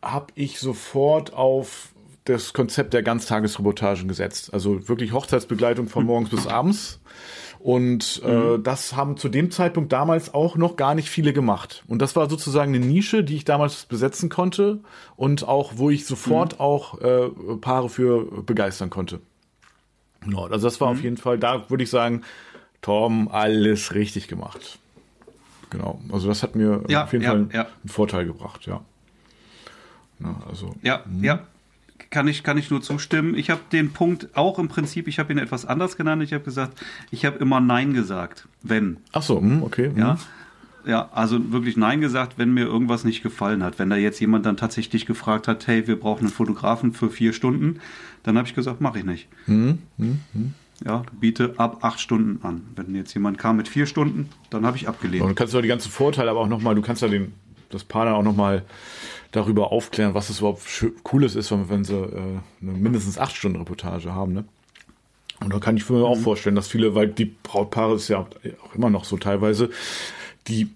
habe 0.00 0.26
ich 0.34 0.58
sofort 0.60 1.32
auf 1.32 1.91
das 2.24 2.52
Konzept 2.52 2.94
der 2.94 3.02
Ganztagesreportagen 3.02 4.08
gesetzt. 4.08 4.52
Also 4.54 4.88
wirklich 4.88 5.12
Hochzeitsbegleitung 5.12 5.88
von 5.88 6.04
morgens 6.04 6.30
bis 6.30 6.46
abends. 6.46 7.00
Und 7.58 8.20
äh, 8.24 8.34
mhm. 8.34 8.62
das 8.64 8.96
haben 8.96 9.16
zu 9.16 9.28
dem 9.28 9.52
Zeitpunkt 9.52 9.92
damals 9.92 10.34
auch 10.34 10.56
noch 10.56 10.76
gar 10.76 10.96
nicht 10.96 11.08
viele 11.08 11.32
gemacht. 11.32 11.84
Und 11.86 12.02
das 12.02 12.16
war 12.16 12.28
sozusagen 12.28 12.74
eine 12.74 12.84
Nische, 12.84 13.22
die 13.22 13.36
ich 13.36 13.44
damals 13.44 13.84
besetzen 13.84 14.28
konnte 14.28 14.80
und 15.16 15.46
auch, 15.46 15.74
wo 15.76 15.88
ich 15.88 16.04
sofort 16.04 16.54
mhm. 16.54 16.60
auch 16.60 17.00
äh, 17.00 17.28
Paare 17.60 17.88
für 17.88 18.42
begeistern 18.42 18.90
konnte. 18.90 19.20
Genau, 20.22 20.46
also 20.46 20.66
das 20.66 20.80
war 20.80 20.90
mhm. 20.90 20.98
auf 20.98 21.04
jeden 21.04 21.16
Fall, 21.16 21.38
da 21.38 21.70
würde 21.70 21.84
ich 21.84 21.90
sagen, 21.90 22.22
Tom, 22.80 23.28
alles 23.28 23.94
richtig 23.94 24.26
gemacht. 24.26 24.78
Genau, 25.70 26.00
also 26.12 26.28
das 26.28 26.42
hat 26.42 26.56
mir 26.56 26.82
ja, 26.88 27.04
auf 27.04 27.12
jeden 27.12 27.24
ja, 27.24 27.30
Fall 27.30 27.48
ja. 27.52 27.60
einen 27.62 27.88
Vorteil 27.88 28.26
gebracht, 28.26 28.66
ja. 28.66 28.80
Na, 30.18 30.42
also, 30.48 30.74
ja, 30.82 31.02
mh. 31.06 31.24
ja, 31.24 31.46
kann 32.12 32.28
ich, 32.28 32.44
kann 32.44 32.58
ich 32.58 32.70
nur 32.70 32.80
zustimmen. 32.80 33.34
Ich 33.34 33.50
habe 33.50 33.62
den 33.72 33.92
Punkt 33.92 34.28
auch 34.34 34.60
im 34.60 34.68
Prinzip, 34.68 35.08
ich 35.08 35.18
habe 35.18 35.32
ihn 35.32 35.38
etwas 35.38 35.66
anders 35.66 35.96
genannt. 35.96 36.22
Ich 36.22 36.32
habe 36.32 36.44
gesagt, 36.44 36.80
ich 37.10 37.24
habe 37.24 37.38
immer 37.38 37.58
Nein 37.58 37.94
gesagt, 37.94 38.46
wenn. 38.62 38.98
Ach 39.10 39.22
so, 39.22 39.40
hm, 39.40 39.64
okay. 39.64 39.88
Hm. 39.88 39.98
Ja. 39.98 40.18
Ja, 40.84 41.10
also 41.12 41.52
wirklich 41.52 41.76
Nein 41.76 42.00
gesagt, 42.00 42.38
wenn 42.38 42.52
mir 42.52 42.64
irgendwas 42.64 43.04
nicht 43.04 43.22
gefallen 43.22 43.62
hat. 43.62 43.78
Wenn 43.78 43.88
da 43.88 43.96
jetzt 43.96 44.18
jemand 44.18 44.46
dann 44.46 44.56
tatsächlich 44.56 45.06
gefragt 45.06 45.46
hat, 45.46 45.66
hey, 45.68 45.86
wir 45.86 45.98
brauchen 45.98 46.24
einen 46.24 46.32
Fotografen 46.32 46.92
für 46.92 47.08
vier 47.08 47.32
Stunden, 47.32 47.78
dann 48.24 48.36
habe 48.36 48.48
ich 48.48 48.54
gesagt, 48.54 48.80
mache 48.80 48.98
ich 48.98 49.04
nicht. 49.04 49.28
Hm, 49.46 49.78
hm, 49.98 50.20
hm. 50.32 50.54
Ja, 50.84 51.04
biete 51.20 51.54
ab 51.58 51.84
acht 51.84 52.00
Stunden 52.00 52.44
an. 52.44 52.62
Wenn 52.74 52.96
jetzt 52.96 53.14
jemand 53.14 53.38
kam 53.38 53.56
mit 53.56 53.68
vier 53.68 53.86
Stunden, 53.86 54.28
dann 54.50 54.66
habe 54.66 54.76
ich 54.76 54.88
abgelehnt. 54.88 55.22
Und 55.22 55.28
du 55.30 55.34
kannst 55.36 55.54
ja 55.54 55.62
die 55.62 55.68
ganzen 55.68 55.90
Vorteile 55.90 56.30
aber 56.30 56.40
auch 56.40 56.48
nochmal, 56.48 56.74
du 56.74 56.82
kannst 56.82 57.02
ja 57.02 57.08
den, 57.08 57.32
das 57.72 57.84
Paar 57.84 58.04
dann 58.06 58.14
auch 58.14 58.22
nochmal 58.22 58.64
darüber 59.32 59.72
aufklären, 59.72 60.14
was 60.14 60.30
es 60.30 60.40
überhaupt 60.40 60.62
Cooles 61.02 61.34
ist, 61.34 61.50
wenn 61.50 61.84
sie 61.84 61.94
äh, 61.94 62.38
eine 62.60 62.72
mindestens 62.72 63.18
acht 63.18 63.34
Stunden 63.34 63.58
Reportage 63.58 64.14
haben. 64.14 64.34
Ne? 64.34 64.44
Und 65.40 65.52
da 65.52 65.58
kann 65.58 65.76
ich 65.76 65.88
mir 65.88 65.98
mhm. 65.98 66.04
auch 66.04 66.18
vorstellen, 66.18 66.54
dass 66.54 66.68
viele, 66.68 66.94
weil 66.94 67.08
die 67.08 67.24
Brautpaare 67.24 67.94
ist 67.94 68.08
ja 68.08 68.18
auch 68.64 68.74
immer 68.74 68.90
noch 68.90 69.04
so 69.04 69.16
teilweise, 69.16 69.70
die 70.48 70.68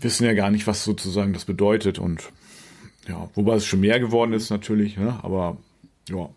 wissen 0.00 0.24
ja 0.24 0.34
gar 0.34 0.50
nicht, 0.50 0.66
was 0.66 0.84
sozusagen 0.84 1.32
das 1.32 1.44
bedeutet. 1.44 1.98
Und 1.98 2.30
ja, 3.08 3.28
wobei 3.34 3.54
es 3.54 3.66
schon 3.66 3.80
mehr 3.80 4.00
geworden 4.00 4.32
ist 4.32 4.50
natürlich, 4.50 4.96
ne? 4.96 5.18
aber 5.22 5.56
ja, 6.08 6.28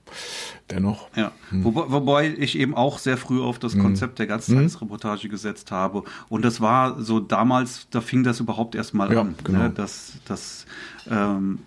dennoch. 0.72 1.10
Ja, 1.16 1.32
hm. 1.50 1.64
wobei, 1.64 1.84
wobei, 1.88 2.36
ich 2.38 2.58
eben 2.58 2.76
auch 2.76 2.98
sehr 2.98 3.18
früh 3.18 3.42
auf 3.42 3.60
das 3.60 3.74
hm. 3.74 3.82
Konzept 3.82 4.20
der 4.20 4.28
Ganztagesreportage 4.28 5.24
hm. 5.24 5.30
gesetzt 5.30 5.72
habe. 5.72 6.04
Und 6.28 6.44
das 6.44 6.60
war 6.60 7.02
so 7.02 7.20
damals, 7.20 7.88
da 7.92 8.02
fing 8.02 8.24
das 8.24 8.40
überhaupt 8.40 8.76
erst 8.76 8.94
mal 8.94 9.12
ja, 9.14 9.22
an, 9.22 9.36
genau. 9.44 9.60
ne? 9.60 9.70
dass, 9.70 10.14
dass 10.26 10.66
ähm, 11.10 11.60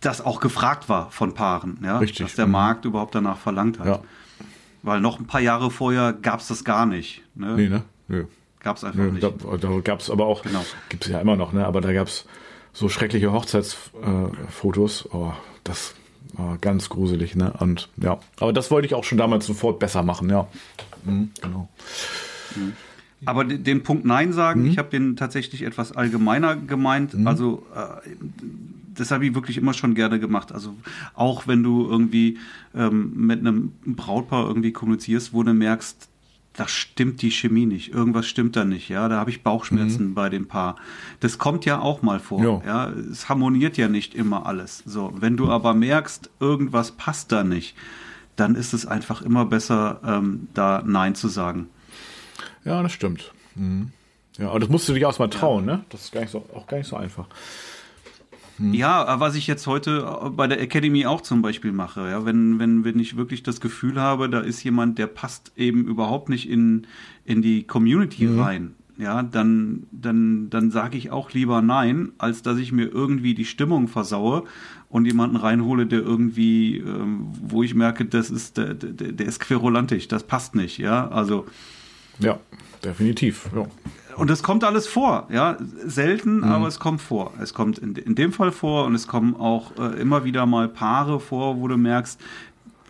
das 0.00 0.20
auch 0.20 0.40
gefragt 0.40 0.88
war 0.88 1.10
von 1.10 1.34
Paaren, 1.34 1.78
ja? 1.82 1.98
Richtig. 1.98 2.26
dass 2.26 2.34
der 2.34 2.46
mhm. 2.46 2.52
Markt 2.52 2.84
überhaupt 2.84 3.14
danach 3.14 3.38
verlangt 3.38 3.78
hat. 3.78 3.86
Ja. 3.86 4.00
Weil 4.82 5.00
noch 5.00 5.18
ein 5.18 5.26
paar 5.26 5.40
Jahre 5.40 5.70
vorher 5.70 6.12
gab 6.12 6.40
es 6.40 6.48
das 6.48 6.62
gar 6.62 6.84
nicht. 6.84 7.22
Ne? 7.34 7.54
Nee, 7.56 7.68
ne? 7.68 7.84
Nö. 8.08 8.26
Gab 8.60 8.76
es 8.76 8.84
einfach 8.84 8.98
Nö, 8.98 9.12
nicht. 9.12 9.22
Da, 9.22 9.30
da 9.56 9.80
gab 9.80 10.00
es 10.00 10.10
aber 10.10 10.26
auch, 10.26 10.42
genau. 10.42 10.64
gibt 10.90 11.06
es 11.06 11.12
ja 11.12 11.20
immer 11.20 11.36
noch, 11.36 11.52
ne? 11.52 11.66
aber 11.66 11.80
da 11.80 11.92
gab 11.94 12.08
es 12.08 12.26
so 12.74 12.90
schreckliche 12.90 13.32
Hochzeitsfotos. 13.32 15.06
Äh, 15.06 15.08
oh, 15.16 15.32
das 15.64 15.94
war 16.36 16.58
ganz 16.58 16.88
gruselig, 16.88 17.36
ne? 17.36 17.52
Und 17.58 17.88
ja, 17.96 18.18
aber 18.40 18.52
das 18.52 18.70
wollte 18.70 18.86
ich 18.86 18.94
auch 18.94 19.04
schon 19.04 19.18
damals 19.18 19.46
sofort 19.46 19.78
besser 19.78 20.02
machen, 20.02 20.30
ja. 20.30 20.46
Mhm, 21.04 21.30
genau. 21.40 21.68
Mhm. 22.56 22.72
Aber 23.26 23.44
den 23.44 23.82
Punkt 23.82 24.04
Nein 24.04 24.32
sagen, 24.32 24.62
mhm. 24.62 24.66
ich 24.68 24.78
habe 24.78 24.90
den 24.90 25.16
tatsächlich 25.16 25.62
etwas 25.62 25.92
allgemeiner 25.92 26.56
gemeint. 26.56 27.14
Mhm. 27.14 27.26
Also 27.26 27.66
äh, 27.74 28.10
das 28.94 29.10
habe 29.10 29.26
ich 29.26 29.34
wirklich 29.34 29.56
immer 29.56 29.72
schon 29.72 29.94
gerne 29.94 30.20
gemacht. 30.20 30.52
Also 30.52 30.74
auch 31.14 31.46
wenn 31.46 31.62
du 31.62 31.88
irgendwie 31.88 32.38
ähm, 32.74 33.12
mit 33.14 33.40
einem 33.40 33.72
Brautpaar 33.84 34.46
irgendwie 34.46 34.72
kommunizierst, 34.72 35.32
wo 35.32 35.42
du 35.42 35.54
merkst, 35.54 36.08
da 36.56 36.68
stimmt 36.68 37.20
die 37.22 37.30
Chemie 37.30 37.66
nicht, 37.66 37.92
irgendwas 37.92 38.26
stimmt 38.26 38.56
da 38.56 38.64
nicht, 38.64 38.88
ja, 38.88 39.08
da 39.08 39.16
habe 39.18 39.30
ich 39.30 39.42
Bauchschmerzen 39.42 40.08
mhm. 40.08 40.14
bei 40.14 40.28
dem 40.28 40.46
Paar. 40.46 40.76
Das 41.20 41.38
kommt 41.38 41.64
ja 41.64 41.80
auch 41.80 42.02
mal 42.02 42.20
vor, 42.20 42.42
jo. 42.42 42.62
ja, 42.64 42.90
es 42.90 43.28
harmoniert 43.28 43.76
ja 43.76 43.88
nicht 43.88 44.14
immer 44.14 44.46
alles. 44.46 44.82
So, 44.86 45.12
wenn 45.16 45.36
du 45.36 45.50
aber 45.50 45.74
merkst, 45.74 46.30
irgendwas 46.40 46.92
passt 46.92 47.32
da 47.32 47.42
nicht, 47.42 47.76
dann 48.36 48.54
ist 48.54 48.72
es 48.72 48.86
einfach 48.86 49.22
immer 49.22 49.44
besser, 49.44 50.00
ähm, 50.04 50.48
da 50.54 50.82
Nein 50.86 51.14
zu 51.14 51.28
sagen. 51.28 51.68
Ja, 52.64 52.82
das 52.82 52.92
stimmt. 52.92 53.32
Mhm. 53.54 53.90
Ja, 54.38 54.50
aber 54.50 54.60
das 54.60 54.68
musst 54.68 54.88
du 54.88 54.94
dich 54.94 55.04
auch 55.06 55.18
mal 55.18 55.28
trauen, 55.28 55.66
ja. 55.66 55.76
ne? 55.76 55.84
Das 55.90 56.02
ist 56.02 56.12
gar 56.12 56.20
nicht 56.20 56.30
so, 56.30 56.44
auch 56.54 56.66
gar 56.66 56.78
nicht 56.78 56.88
so 56.88 56.96
einfach. 56.96 57.26
Hm. 58.58 58.72
Ja, 58.72 59.18
was 59.20 59.34
ich 59.34 59.46
jetzt 59.46 59.66
heute 59.66 60.32
bei 60.36 60.46
der 60.46 60.60
Academy 60.60 61.06
auch 61.06 61.20
zum 61.20 61.42
Beispiel 61.42 61.72
mache, 61.72 62.08
ja, 62.08 62.24
wenn, 62.24 62.58
wenn, 62.58 62.84
wenn 62.84 62.98
ich 62.98 63.16
wirklich 63.16 63.42
das 63.42 63.60
Gefühl 63.60 64.00
habe, 64.00 64.28
da 64.28 64.40
ist 64.40 64.62
jemand, 64.62 64.98
der 64.98 65.08
passt 65.08 65.52
eben 65.56 65.86
überhaupt 65.86 66.28
nicht 66.28 66.48
in, 66.48 66.86
in 67.24 67.42
die 67.42 67.64
Community 67.64 68.26
mhm. 68.26 68.40
rein, 68.40 68.74
ja, 68.96 69.24
dann, 69.24 69.84
dann, 69.90 70.50
dann 70.50 70.70
sage 70.70 70.96
ich 70.96 71.10
auch 71.10 71.32
lieber 71.32 71.62
nein, 71.62 72.12
als 72.18 72.42
dass 72.42 72.58
ich 72.58 72.70
mir 72.70 72.84
irgendwie 72.84 73.34
die 73.34 73.44
Stimmung 73.44 73.88
versaue 73.88 74.44
und 74.88 75.06
jemanden 75.06 75.34
reinhole, 75.34 75.86
der 75.86 76.00
irgendwie, 76.00 76.78
ähm, 76.78 77.26
wo 77.42 77.64
ich 77.64 77.74
merke, 77.74 78.04
das 78.04 78.30
ist, 78.30 78.56
der, 78.56 78.74
der, 78.74 79.10
der 79.10 79.26
ist 79.26 79.40
querulantisch, 79.40 80.06
das 80.06 80.22
passt 80.22 80.54
nicht, 80.54 80.78
ja, 80.78 81.08
also. 81.08 81.46
Ja, 82.20 82.38
definitiv, 82.84 83.50
ja 83.52 83.66
und 84.16 84.30
es 84.30 84.42
kommt 84.42 84.64
alles 84.64 84.86
vor, 84.86 85.28
ja, 85.30 85.56
selten, 85.84 86.38
mhm. 86.38 86.44
aber 86.44 86.68
es 86.68 86.78
kommt 86.78 87.00
vor. 87.00 87.32
Es 87.40 87.54
kommt 87.54 87.78
in, 87.78 87.94
in, 87.94 88.14
dem 88.14 88.32
Fall 88.32 88.52
vor 88.52 88.84
und 88.84 88.94
es 88.94 89.06
kommen 89.06 89.34
auch 89.36 89.76
äh, 89.78 90.00
immer 90.00 90.24
wieder 90.24 90.46
mal 90.46 90.68
Paare 90.68 91.20
vor, 91.20 91.60
wo 91.60 91.68
du 91.68 91.76
merkst, 91.76 92.20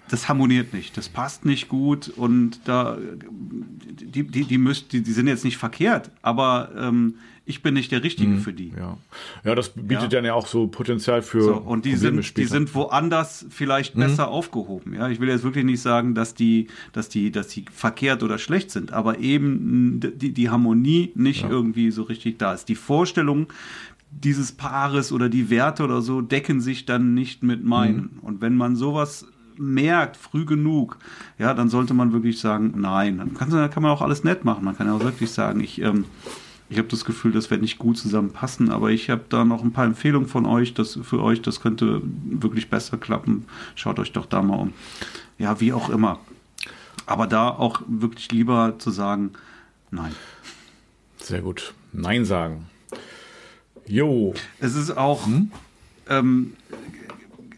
das 0.09 0.29
harmoniert 0.29 0.75
nicht, 0.75 0.97
das 0.97 1.09
passt 1.09 1.45
nicht 1.45 1.69
gut 1.69 2.09
und 2.09 2.61
da 2.67 2.99
die 3.31 4.23
die 4.23 4.45
die 4.45 4.59
müsst, 4.59 4.93
die, 4.93 5.03
die 5.03 5.13
sind 5.13 5.29
jetzt 5.29 5.45
nicht 5.45 5.57
verkehrt, 5.57 6.11
aber 6.21 6.71
ähm, 6.77 7.15
ich 7.47 7.63
bin 7.63 7.75
nicht 7.75 7.93
der 7.93 8.03
Richtige 8.03 8.31
mhm, 8.31 8.41
für 8.41 8.53
die. 8.53 8.73
Ja, 8.77 8.97
ja 9.45 9.55
das 9.55 9.71
bietet 9.71 10.05
ja. 10.05 10.09
dann 10.09 10.25
ja 10.25 10.35
auch 10.35 10.47
so 10.47 10.67
Potenzial 10.67 11.21
für 11.21 11.43
so, 11.43 11.57
und 11.57 11.85
die 11.85 11.97
sind 11.97 12.37
die 12.37 12.45
sind 12.45 12.75
woanders 12.75 13.45
vielleicht 13.51 13.97
mhm. 13.97 14.01
besser 14.01 14.29
aufgehoben. 14.29 14.95
Ja, 14.95 15.09
ich 15.09 15.21
will 15.21 15.29
jetzt 15.29 15.45
wirklich 15.45 15.65
nicht 15.65 15.83
sagen, 15.83 16.15
dass 16.15 16.35
die 16.35 16.69
dass 16.93 17.09
die 17.09 17.31
dass 17.31 17.49
die 17.49 17.67
verkehrt 17.71 18.23
oder 18.23 18.39
schlecht 18.39 18.71
sind, 18.71 18.93
aber 18.93 19.19
eben 19.19 20.01
die 20.01 20.33
die 20.33 20.51
Harmonie 20.51 21.13
nicht 21.15 21.43
ja. 21.43 21.51
irgendwie 21.51 21.91
so 21.91 22.05
richtig 22.05 22.39
da 22.39 22.55
ist. 22.55 22.69
Die 22.69 22.77
Vorstellung 22.77 23.49
dieses 24.11 24.53
Paares 24.53 25.13
oder 25.13 25.29
die 25.29 25.51
Werte 25.51 25.85
oder 25.85 26.01
so 26.01 26.21
decken 26.21 26.61
sich 26.61 26.87
dann 26.87 27.15
nicht 27.15 27.43
mit 27.43 27.65
meinen. 27.65 28.11
Mhm. 28.15 28.19
Und 28.23 28.41
wenn 28.41 28.57
man 28.57 28.77
sowas 28.77 29.27
merkt, 29.57 30.17
früh 30.17 30.45
genug, 30.45 30.99
ja, 31.39 31.55
dann 31.55 31.69
sollte 31.69 31.95
man 31.95 32.13
wirklich 32.13 32.41
sagen, 32.41 32.75
nein. 32.77 33.19
Dann 33.19 33.35
kann, 33.35 33.51
dann 33.51 33.71
kann 33.71 33.83
man 33.83 33.93
auch 33.93 34.03
alles 34.03 34.25
nett 34.25 34.45
machen. 34.45 34.65
Man 34.65 34.77
kann 34.77 34.87
ja 34.87 34.95
auch 34.95 35.05
wirklich 35.05 35.31
sagen, 35.31 35.61
ich, 35.61 35.81
ähm, 35.81 36.05
ich 36.69 36.79
habe 36.79 36.89
das 36.89 37.05
Gefühl, 37.05 37.33
das 37.33 37.51
wird 37.51 37.61
nicht 37.61 37.79
gut 37.79 37.99
zusammenpassen, 37.99 38.71
aber 38.71 38.91
ich 38.91 39.11
habe 39.11 39.25
da 39.29 39.45
noch 39.45 39.63
ein 39.63 39.73
paar 39.73 39.85
Empfehlungen 39.85 40.29
von 40.29 40.47
euch, 40.47 40.75
das 40.75 40.99
für 41.03 41.23
euch, 41.23 41.43
das 41.43 41.61
könnte 41.61 42.03
wirklich 42.25 42.71
besser 42.71 42.97
klappen. 42.97 43.47
Schaut 43.75 43.99
euch 43.99 44.13
doch 44.13 44.27
da 44.27 44.43
mal 44.43 44.59
um. 44.59 44.73
Ja, 45.39 45.61
wie 45.61 45.73
auch 45.73 45.91
immer. 45.91 46.21
Aber 47.07 47.27
da 47.27 47.51
auch 47.51 47.83
wirklich 47.87 48.33
lieber 48.33 48.79
zu 48.79 48.91
sagen, 48.91 49.33
nein. 49.91 50.15
Sehr 51.19 51.43
gut. 51.43 51.75
Nein 51.93 52.25
sagen. 52.25 52.67
Jo. 53.87 54.35
Es 54.59 54.75
ist 54.75 54.97
auch, 54.97 55.27
hm? 55.27 55.53
ähm, 56.09 56.55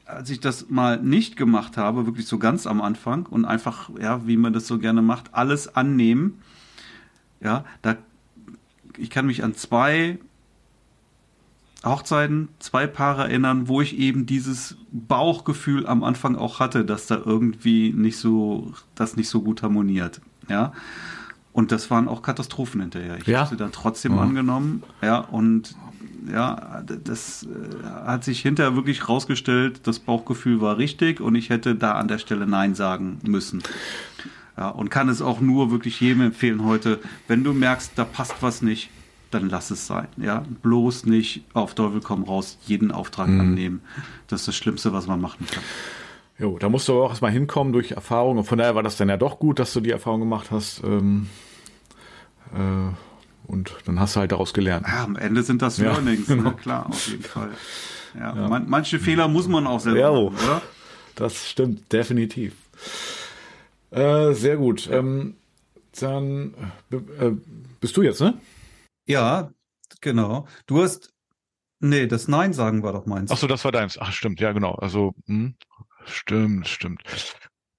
als 0.04 0.30
ich 0.30 0.40
das 0.40 0.68
mal 0.68 1.00
nicht 1.00 1.36
gemacht 1.36 1.76
habe, 1.76 2.06
wirklich 2.06 2.26
so 2.26 2.38
ganz 2.38 2.66
am 2.66 2.80
Anfang 2.80 3.26
und 3.26 3.44
einfach, 3.44 3.90
ja, 4.00 4.26
wie 4.26 4.36
man 4.36 4.52
das 4.52 4.66
so 4.66 4.78
gerne 4.78 5.02
macht, 5.02 5.34
alles 5.34 5.74
annehmen. 5.76 6.42
Ja, 7.40 7.64
da, 7.82 7.96
ich 8.98 9.10
kann 9.10 9.26
mich 9.26 9.44
an 9.44 9.54
zwei 9.54 10.18
Hochzeiten, 11.84 12.48
zwei 12.58 12.86
Paare 12.86 13.24
erinnern, 13.24 13.68
wo 13.68 13.80
ich 13.80 13.96
eben 13.96 14.26
dieses 14.26 14.76
Bauchgefühl 14.90 15.86
am 15.86 16.02
Anfang 16.02 16.36
auch 16.36 16.58
hatte, 16.58 16.84
dass 16.84 17.06
da 17.06 17.20
irgendwie 17.24 17.92
nicht 17.92 18.18
so, 18.18 18.72
das 18.94 19.16
nicht 19.16 19.28
so 19.28 19.42
gut 19.42 19.62
harmoniert. 19.62 20.20
Ja. 20.48 20.72
Und 21.52 21.72
das 21.72 21.90
waren 21.90 22.08
auch 22.08 22.22
Katastrophen 22.22 22.80
hinterher. 22.80 23.18
Ich 23.18 23.26
ja. 23.26 23.40
habe 23.40 23.50
sie 23.50 23.56
dann 23.56 23.72
trotzdem 23.72 24.12
mhm. 24.12 24.18
angenommen. 24.18 24.82
Ja, 25.00 25.20
und 25.20 25.74
ja, 26.30 26.82
das 26.82 27.44
äh, 27.44 27.84
hat 28.04 28.24
sich 28.24 28.40
hinterher 28.40 28.74
wirklich 28.74 29.08
rausgestellt, 29.08 29.86
das 29.86 29.98
Bauchgefühl 29.98 30.60
war 30.60 30.76
richtig 30.78 31.20
und 31.20 31.34
ich 31.34 31.50
hätte 31.50 31.74
da 31.74 31.92
an 31.92 32.08
der 32.08 32.18
Stelle 32.18 32.46
Nein 32.46 32.74
sagen 32.74 33.20
müssen. 33.22 33.62
Ja, 34.56 34.70
und 34.70 34.90
kann 34.90 35.08
es 35.08 35.20
auch 35.20 35.40
nur 35.40 35.70
wirklich 35.70 36.00
jedem 36.00 36.22
empfehlen 36.22 36.64
heute, 36.64 37.00
wenn 37.28 37.44
du 37.44 37.52
merkst, 37.52 37.92
da 37.96 38.04
passt 38.04 38.36
was 38.40 38.62
nicht, 38.62 38.88
dann 39.30 39.50
lass 39.50 39.70
es 39.70 39.86
sein. 39.86 40.08
Ja, 40.16 40.44
bloß 40.62 41.04
nicht 41.04 41.44
auf 41.52 41.74
Teufel 41.74 42.00
komm 42.00 42.24
raus 42.24 42.58
jeden 42.66 42.90
Auftrag 42.90 43.28
mhm. 43.28 43.40
annehmen. 43.40 43.80
Das 44.28 44.40
ist 44.40 44.48
das 44.48 44.56
Schlimmste, 44.56 44.92
was 44.92 45.06
man 45.06 45.20
machen 45.20 45.46
kann. 45.50 45.62
Jo, 46.38 46.58
da 46.58 46.68
musst 46.68 46.88
du 46.88 46.92
aber 46.92 47.04
auch 47.04 47.10
erstmal 47.10 47.32
hinkommen 47.32 47.72
durch 47.72 47.92
Erfahrung. 47.92 48.38
Und 48.38 48.44
von 48.44 48.58
daher 48.58 48.74
war 48.74 48.82
das 48.82 48.96
dann 48.96 49.08
ja 49.08 49.16
doch 49.16 49.38
gut, 49.38 49.58
dass 49.58 49.72
du 49.72 49.80
die 49.80 49.90
Erfahrung 49.90 50.20
gemacht 50.20 50.50
hast. 50.50 50.82
Ähm, 50.84 51.28
äh, 52.54 53.50
und 53.50 53.74
dann 53.84 54.00
hast 54.00 54.16
du 54.16 54.20
halt 54.20 54.32
daraus 54.32 54.52
gelernt. 54.52 54.86
Ja, 54.88 55.04
am 55.04 55.16
Ende 55.16 55.42
sind 55.42 55.62
das 55.62 55.78
Learnings, 55.78 56.28
ja, 56.28 56.34
genau. 56.34 56.50
ne? 56.50 56.56
klar, 56.62 56.86
auf 56.86 57.08
jeden 57.08 57.22
Fall. 57.22 57.50
Ja. 58.18 58.34
Man, 58.34 58.68
manche 58.68 58.98
Fehler 58.98 59.28
muss 59.28 59.48
man 59.48 59.66
auch 59.66 59.80
selber 59.80 60.00
ja, 60.00 60.10
machen, 60.10 60.36
oder? 60.44 60.62
Das 61.14 61.48
stimmt, 61.48 61.92
definitiv. 61.92 62.54
Äh, 63.96 64.34
sehr 64.34 64.58
gut. 64.58 64.88
Ähm, 64.92 65.36
dann 65.98 66.54
äh, 66.90 67.30
bist 67.80 67.96
du 67.96 68.02
jetzt, 68.02 68.20
ne? 68.20 68.38
Ja, 69.06 69.50
genau. 70.02 70.46
Du 70.66 70.82
hast, 70.82 71.14
nee, 71.80 72.06
das 72.06 72.28
Nein 72.28 72.52
sagen 72.52 72.82
war 72.82 72.92
doch 72.92 73.06
meins. 73.06 73.30
Ach 73.30 73.38
so, 73.38 73.46
das 73.46 73.64
war 73.64 73.72
deins. 73.72 73.98
Ach, 73.98 74.12
stimmt, 74.12 74.38
ja, 74.40 74.52
genau. 74.52 74.74
Also, 74.74 75.14
hm, 75.26 75.56
stimmt, 76.04 76.68
stimmt. 76.68 77.02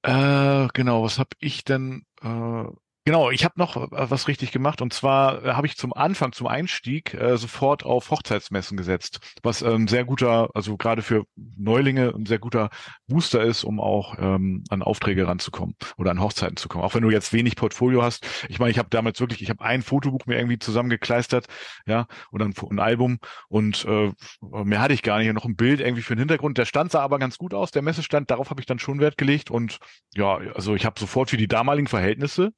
Äh, 0.01 0.67
genau, 0.73 1.03
was 1.03 1.19
habe 1.19 1.29
ich 1.39 1.63
denn? 1.63 2.03
Äh, 2.21 2.63
Genau, 3.07 3.31
ich 3.31 3.45
habe 3.45 3.53
noch 3.55 3.77
äh, 3.77 4.11
was 4.11 4.27
richtig 4.27 4.51
gemacht 4.51 4.81
und 4.81 4.91
zwar 4.91 5.41
äh, 5.45 5.53
habe 5.53 5.65
ich 5.65 5.77
zum 5.77 5.93
Anfang, 5.93 6.33
zum 6.33 6.45
Einstieg 6.45 7.13
äh, 7.13 7.37
sofort 7.37 7.85
auf 7.85 8.11
Hochzeitsmessen 8.11 8.75
gesetzt, 8.75 9.21
was 9.43 9.61
ähm, 9.61 9.87
sehr 9.87 10.03
guter, 10.03 10.49
also 10.53 10.75
gerade 10.75 11.01
für 11.01 11.23
Neulinge 11.37 12.13
ein 12.13 12.25
sehr 12.25 12.37
guter 12.37 12.69
Booster 13.07 13.41
ist, 13.41 13.63
um 13.63 13.79
auch 13.79 14.17
ähm, 14.19 14.65
an 14.67 14.81
Aufträge 14.81 15.25
ranzukommen 15.25 15.75
oder 15.95 16.11
an 16.11 16.19
Hochzeiten 16.19 16.57
zu 16.57 16.67
kommen. 16.67 16.83
Auch 16.83 16.95
wenn 16.95 17.03
du 17.03 17.09
jetzt 17.09 17.31
wenig 17.31 17.55
Portfolio 17.55 18.03
hast. 18.03 18.27
Ich 18.49 18.59
meine, 18.59 18.71
ich 18.71 18.77
habe 18.77 18.89
damals 18.89 19.21
wirklich, 19.21 19.41
ich 19.41 19.49
habe 19.49 19.63
ein 19.63 19.83
Fotobuch 19.83 20.25
mir 20.25 20.35
irgendwie 20.35 20.59
zusammengekleistert, 20.59 21.45
ja, 21.85 22.07
oder 22.33 22.43
ein, 22.43 22.55
ein 22.69 22.79
Album 22.79 23.19
und 23.47 23.85
äh, 23.85 24.11
mehr 24.41 24.81
hatte 24.81 24.93
ich 24.93 25.01
gar 25.01 25.19
nicht. 25.19 25.31
Noch 25.31 25.45
ein 25.45 25.55
Bild 25.55 25.79
irgendwie 25.79 26.01
für 26.01 26.15
den 26.15 26.19
Hintergrund. 26.19 26.57
Der 26.57 26.65
stand 26.65 26.91
sah 26.91 27.03
aber 27.03 27.19
ganz 27.19 27.37
gut 27.37 27.53
aus, 27.53 27.71
der 27.71 27.83
Messestand. 27.83 28.31
Darauf 28.31 28.49
habe 28.49 28.59
ich 28.59 28.65
dann 28.65 28.79
schon 28.79 28.99
Wert 28.99 29.17
gelegt 29.17 29.49
und 29.49 29.79
ja, 30.13 30.39
also 30.55 30.75
ich 30.75 30.85
habe 30.85 30.99
sofort 30.99 31.29
für 31.29 31.37
die 31.37 31.47
damaligen 31.47 31.87
Verhältnisse 31.87 32.51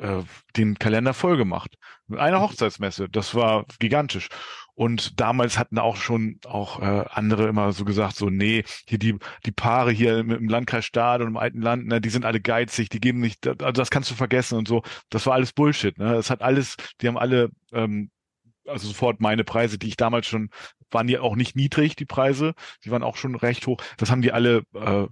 äh, 0.00 0.22
den 0.56 0.78
Kalender 0.78 1.14
voll 1.14 1.36
gemacht. 1.36 1.76
Eine 2.10 2.40
Hochzeitsmesse, 2.40 3.08
das 3.08 3.34
war 3.34 3.66
gigantisch. 3.78 4.28
Und 4.74 5.20
damals 5.20 5.58
hatten 5.58 5.78
auch 5.78 5.96
schon 5.96 6.38
auch 6.46 6.80
äh, 6.80 7.04
andere 7.10 7.48
immer 7.48 7.72
so 7.72 7.84
gesagt, 7.84 8.16
so, 8.16 8.30
nee, 8.30 8.64
hier 8.88 8.98
die, 8.98 9.18
die 9.44 9.52
Paare 9.52 9.92
hier 9.92 10.18
im, 10.18 10.30
im 10.30 10.48
Landkreis 10.48 10.86
Stadt 10.86 11.20
und 11.20 11.28
im 11.28 11.36
alten 11.36 11.60
Land, 11.60 11.86
ne, 11.86 12.00
die 12.00 12.08
sind 12.08 12.24
alle 12.24 12.40
geizig, 12.40 12.88
die 12.88 13.00
geben 13.00 13.20
nicht, 13.20 13.46
also 13.46 13.72
das 13.72 13.90
kannst 13.90 14.10
du 14.10 14.14
vergessen 14.14 14.56
und 14.56 14.66
so. 14.66 14.82
Das 15.10 15.26
war 15.26 15.34
alles 15.34 15.52
Bullshit. 15.52 15.98
Ne? 15.98 16.12
Das 16.14 16.30
hat 16.30 16.42
alles, 16.42 16.76
die 17.00 17.08
haben 17.08 17.18
alle 17.18 17.50
ähm, 17.72 18.10
also 18.66 18.88
sofort 18.88 19.20
meine 19.20 19.44
Preise, 19.44 19.78
die 19.78 19.88
ich 19.88 19.96
damals 19.96 20.26
schon, 20.26 20.50
waren 20.90 21.06
die 21.06 21.18
auch 21.18 21.36
nicht 21.36 21.56
niedrig, 21.56 21.96
die 21.96 22.06
Preise, 22.06 22.54
die 22.84 22.90
waren 22.90 23.02
auch 23.02 23.16
schon 23.16 23.34
recht 23.34 23.66
hoch. 23.66 23.80
Das 23.96 24.10
haben 24.10 24.22
die 24.22 24.32
alle 24.32 24.62
äh, 24.74 25.06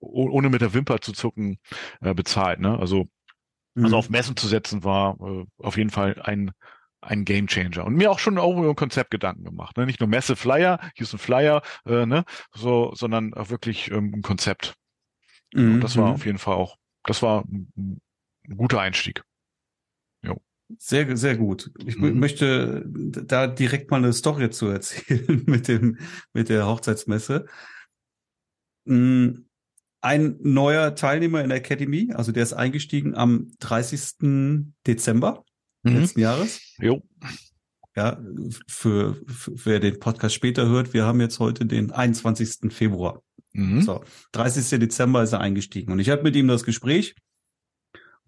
ohne 0.00 0.50
mit 0.50 0.60
der 0.60 0.74
Wimper 0.74 1.00
zu 1.00 1.12
zucken 1.12 1.58
äh, 2.00 2.12
bezahlt. 2.12 2.60
Ne? 2.60 2.78
Also 2.78 3.06
also 3.74 3.88
mhm. 3.88 3.94
auf 3.94 4.10
Messen 4.10 4.36
zu 4.36 4.46
setzen 4.46 4.84
war 4.84 5.16
äh, 5.20 5.44
auf 5.58 5.76
jeden 5.76 5.90
Fall 5.90 6.20
ein 6.22 6.52
ein 7.02 7.24
Game 7.24 7.48
Changer 7.48 7.84
und 7.84 7.94
mir 7.94 8.10
auch 8.10 8.20
schon 8.20 8.38
auch 8.38 8.56
über 8.56 8.68
ein 8.68 8.76
Konzept 8.76 9.10
Gedanken 9.10 9.44
gemacht, 9.44 9.76
ne? 9.76 9.86
nicht 9.86 10.00
nur 10.00 10.08
Messe 10.08 10.36
Flyer, 10.36 10.78
hier 10.94 11.04
ist 11.04 11.12
ein 11.12 11.18
Flyer, 11.18 11.62
äh, 11.84 12.06
ne, 12.06 12.24
so, 12.54 12.92
sondern 12.94 13.34
auch 13.34 13.50
wirklich 13.50 13.90
ähm, 13.90 14.12
ein 14.14 14.22
Konzept. 14.22 14.74
Mhm. 15.52 15.74
Und 15.74 15.80
das 15.80 15.96
war 15.96 16.08
mhm. 16.08 16.14
auf 16.14 16.24
jeden 16.24 16.38
Fall 16.38 16.54
auch, 16.54 16.76
das 17.02 17.20
war 17.20 17.44
ein, 17.44 18.00
ein 18.48 18.56
guter 18.56 18.80
Einstieg. 18.80 19.24
Jo. 20.24 20.40
Sehr, 20.78 21.16
sehr 21.16 21.36
gut. 21.36 21.72
Ich 21.84 21.98
mhm. 21.98 22.20
möchte 22.20 22.84
da 22.86 23.48
direkt 23.48 23.90
mal 23.90 23.96
eine 23.96 24.12
Story 24.12 24.50
zu 24.50 24.68
erzählen 24.68 25.42
mit 25.46 25.66
dem, 25.66 25.98
mit 26.32 26.48
der 26.48 26.66
Hochzeitsmesse. 26.66 27.46
Mhm 28.84 29.46
ein 30.02 30.36
neuer 30.40 30.94
Teilnehmer 30.94 31.42
in 31.42 31.48
der 31.48 31.58
Academy, 31.58 32.12
also 32.12 32.32
der 32.32 32.42
ist 32.42 32.52
eingestiegen 32.52 33.14
am 33.14 33.52
30. 33.60 34.72
Dezember 34.86 35.44
mhm. 35.82 35.96
letzten 35.96 36.20
Jahres. 36.20 36.60
Jo. 36.78 37.02
Ja, 37.94 38.18
für, 38.66 39.20
für 39.26 39.52
wer 39.64 39.80
den 39.80 40.00
Podcast 40.00 40.34
später 40.34 40.66
hört, 40.66 40.92
wir 40.92 41.04
haben 41.04 41.20
jetzt 41.20 41.38
heute 41.38 41.66
den 41.66 41.92
21. 41.92 42.72
Februar. 42.72 43.22
Mhm. 43.52 43.82
So, 43.82 44.02
30. 44.32 44.80
Dezember 44.80 45.22
ist 45.22 45.32
er 45.32 45.40
eingestiegen 45.40 45.92
und 45.92 45.98
ich 46.00 46.10
hatte 46.10 46.22
mit 46.22 46.34
ihm 46.34 46.48
das 46.48 46.64
Gespräch 46.64 47.14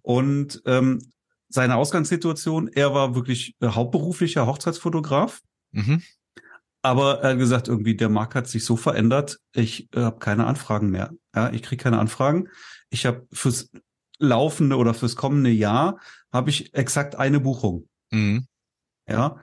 und 0.02 0.62
ähm, 0.66 1.00
seine 1.48 1.76
Ausgangssituation, 1.76 2.68
er 2.68 2.94
war 2.94 3.14
wirklich 3.14 3.56
äh, 3.60 3.68
hauptberuflicher 3.68 4.46
Hochzeitsfotograf. 4.46 5.40
Mhm. 5.72 6.02
Aber 6.82 7.20
er 7.20 7.30
hat 7.30 7.38
gesagt, 7.38 7.68
irgendwie 7.68 7.96
der 7.96 8.10
Markt 8.10 8.34
hat 8.34 8.46
sich 8.46 8.64
so 8.64 8.76
verändert, 8.76 9.38
ich 9.54 9.88
äh, 9.94 10.00
habe 10.00 10.18
keine 10.18 10.46
Anfragen 10.46 10.90
mehr. 10.90 11.10
Ja, 11.34 11.50
ich 11.50 11.62
kriege 11.62 11.82
keine 11.82 11.98
Anfragen. 11.98 12.48
Ich 12.90 13.06
habe 13.06 13.26
fürs 13.32 13.70
laufende 14.18 14.76
oder 14.76 14.94
fürs 14.94 15.16
kommende 15.16 15.50
Jahr 15.50 15.98
habe 16.32 16.50
ich 16.50 16.74
exakt 16.74 17.16
eine 17.16 17.40
Buchung. 17.40 17.88
Mhm. 18.10 18.46
Ja, 19.08 19.40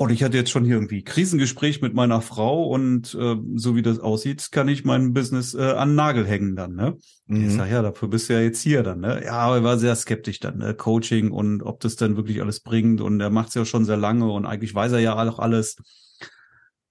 und 0.00 0.12
ich 0.12 0.22
hatte 0.22 0.36
jetzt 0.36 0.50
schon 0.50 0.64
hier 0.64 0.76
irgendwie 0.76 1.02
Krisengespräch 1.02 1.82
mit 1.82 1.92
meiner 1.92 2.20
Frau 2.20 2.68
und 2.68 3.16
äh, 3.16 3.34
so 3.56 3.74
wie 3.74 3.82
das 3.82 3.98
aussieht, 3.98 4.52
kann 4.52 4.68
ich 4.68 4.84
mein 4.84 5.12
Business 5.12 5.54
äh, 5.54 5.72
an 5.72 5.96
Nagel 5.96 6.24
hängen 6.24 6.54
dann, 6.54 6.76
ne? 6.76 6.96
Mhm. 7.26 7.48
Ich 7.48 7.54
sag, 7.54 7.68
ja, 7.68 7.82
dafür 7.82 8.06
bist 8.06 8.28
du 8.28 8.34
ja 8.34 8.40
jetzt 8.40 8.62
hier 8.62 8.84
dann, 8.84 9.00
ne? 9.00 9.24
Ja, 9.24 9.32
aber 9.32 9.56
er 9.56 9.64
war 9.64 9.76
sehr 9.76 9.96
skeptisch 9.96 10.38
dann, 10.38 10.58
ne? 10.58 10.72
Coaching 10.74 11.32
und 11.32 11.64
ob 11.64 11.80
das 11.80 11.96
dann 11.96 12.16
wirklich 12.16 12.40
alles 12.40 12.60
bringt 12.60 13.00
und 13.00 13.18
er 13.18 13.30
macht 13.30 13.48
es 13.48 13.54
ja 13.54 13.64
schon 13.64 13.84
sehr 13.84 13.96
lange 13.96 14.30
und 14.30 14.46
eigentlich 14.46 14.72
weiß 14.72 14.92
er 14.92 15.00
ja 15.00 15.14
auch 15.14 15.40
alles. 15.40 15.74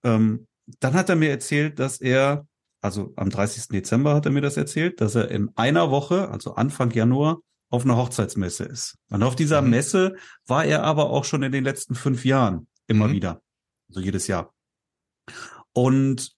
Ähm, 0.04 0.46
dann 0.82 0.94
hat 0.94 1.08
er 1.08 1.16
mir 1.16 1.30
erzählt, 1.30 1.80
dass 1.80 2.02
er, 2.02 2.46
also 2.82 3.14
am 3.16 3.30
30. 3.30 3.70
Dezember 3.70 4.14
hat 4.14 4.26
er 4.26 4.32
mir 4.32 4.42
das 4.42 4.58
erzählt, 4.58 5.02
dass 5.02 5.16
er 5.16 5.30
in 5.32 5.50
einer 5.56 5.92
Woche, 5.92 6.30
also 6.30 6.56
Anfang 6.56 6.92
Januar, 6.92 7.40
auf 7.70 7.84
einer 7.84 7.98
Hochzeitsmesse 7.98 8.64
ist. 8.64 8.98
Und 9.10 9.24
auf 9.24 9.36
dieser 9.36 9.62
mhm. 9.62 9.72
Messe 9.72 10.16
war 10.46 10.64
er 10.64 10.84
aber 10.84 11.10
auch 11.10 11.26
schon 11.26 11.44
in 11.44 11.52
den 11.52 11.64
letzten 11.64 11.96
fünf 11.96 12.24
Jahren 12.24 12.68
immer 12.88 13.10
mhm. 13.10 13.14
wieder. 13.14 13.42
So 13.90 14.00
jedes 14.00 14.28
Jahr. 14.28 14.54
Und 15.74 16.32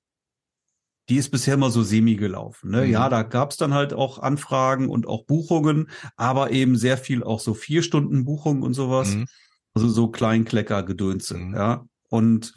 die 1.09 1.17
ist 1.17 1.29
bisher 1.29 1.55
immer 1.55 1.71
so 1.71 1.81
semi 1.81 2.15
gelaufen. 2.15 2.71
Ne? 2.71 2.85
Mhm. 2.85 2.91
Ja, 2.91 3.09
da 3.09 3.23
gab 3.23 3.51
es 3.51 3.57
dann 3.57 3.73
halt 3.73 3.93
auch 3.93 4.19
Anfragen 4.19 4.89
und 4.89 5.07
auch 5.07 5.25
Buchungen, 5.25 5.89
aber 6.15 6.51
eben 6.51 6.77
sehr 6.77 6.97
viel 6.97 7.23
auch 7.23 7.39
so 7.39 7.53
vier 7.53 7.83
Stunden 7.83 8.25
Buchungen 8.25 8.63
und 8.63 8.73
sowas. 8.73 9.15
Mhm. 9.15 9.25
Also 9.73 9.87
so 9.87 10.09
Kleinklecker-Gedönse, 10.09 11.37
Mhm. 11.37 11.55
ja. 11.55 11.85
Und 12.09 12.53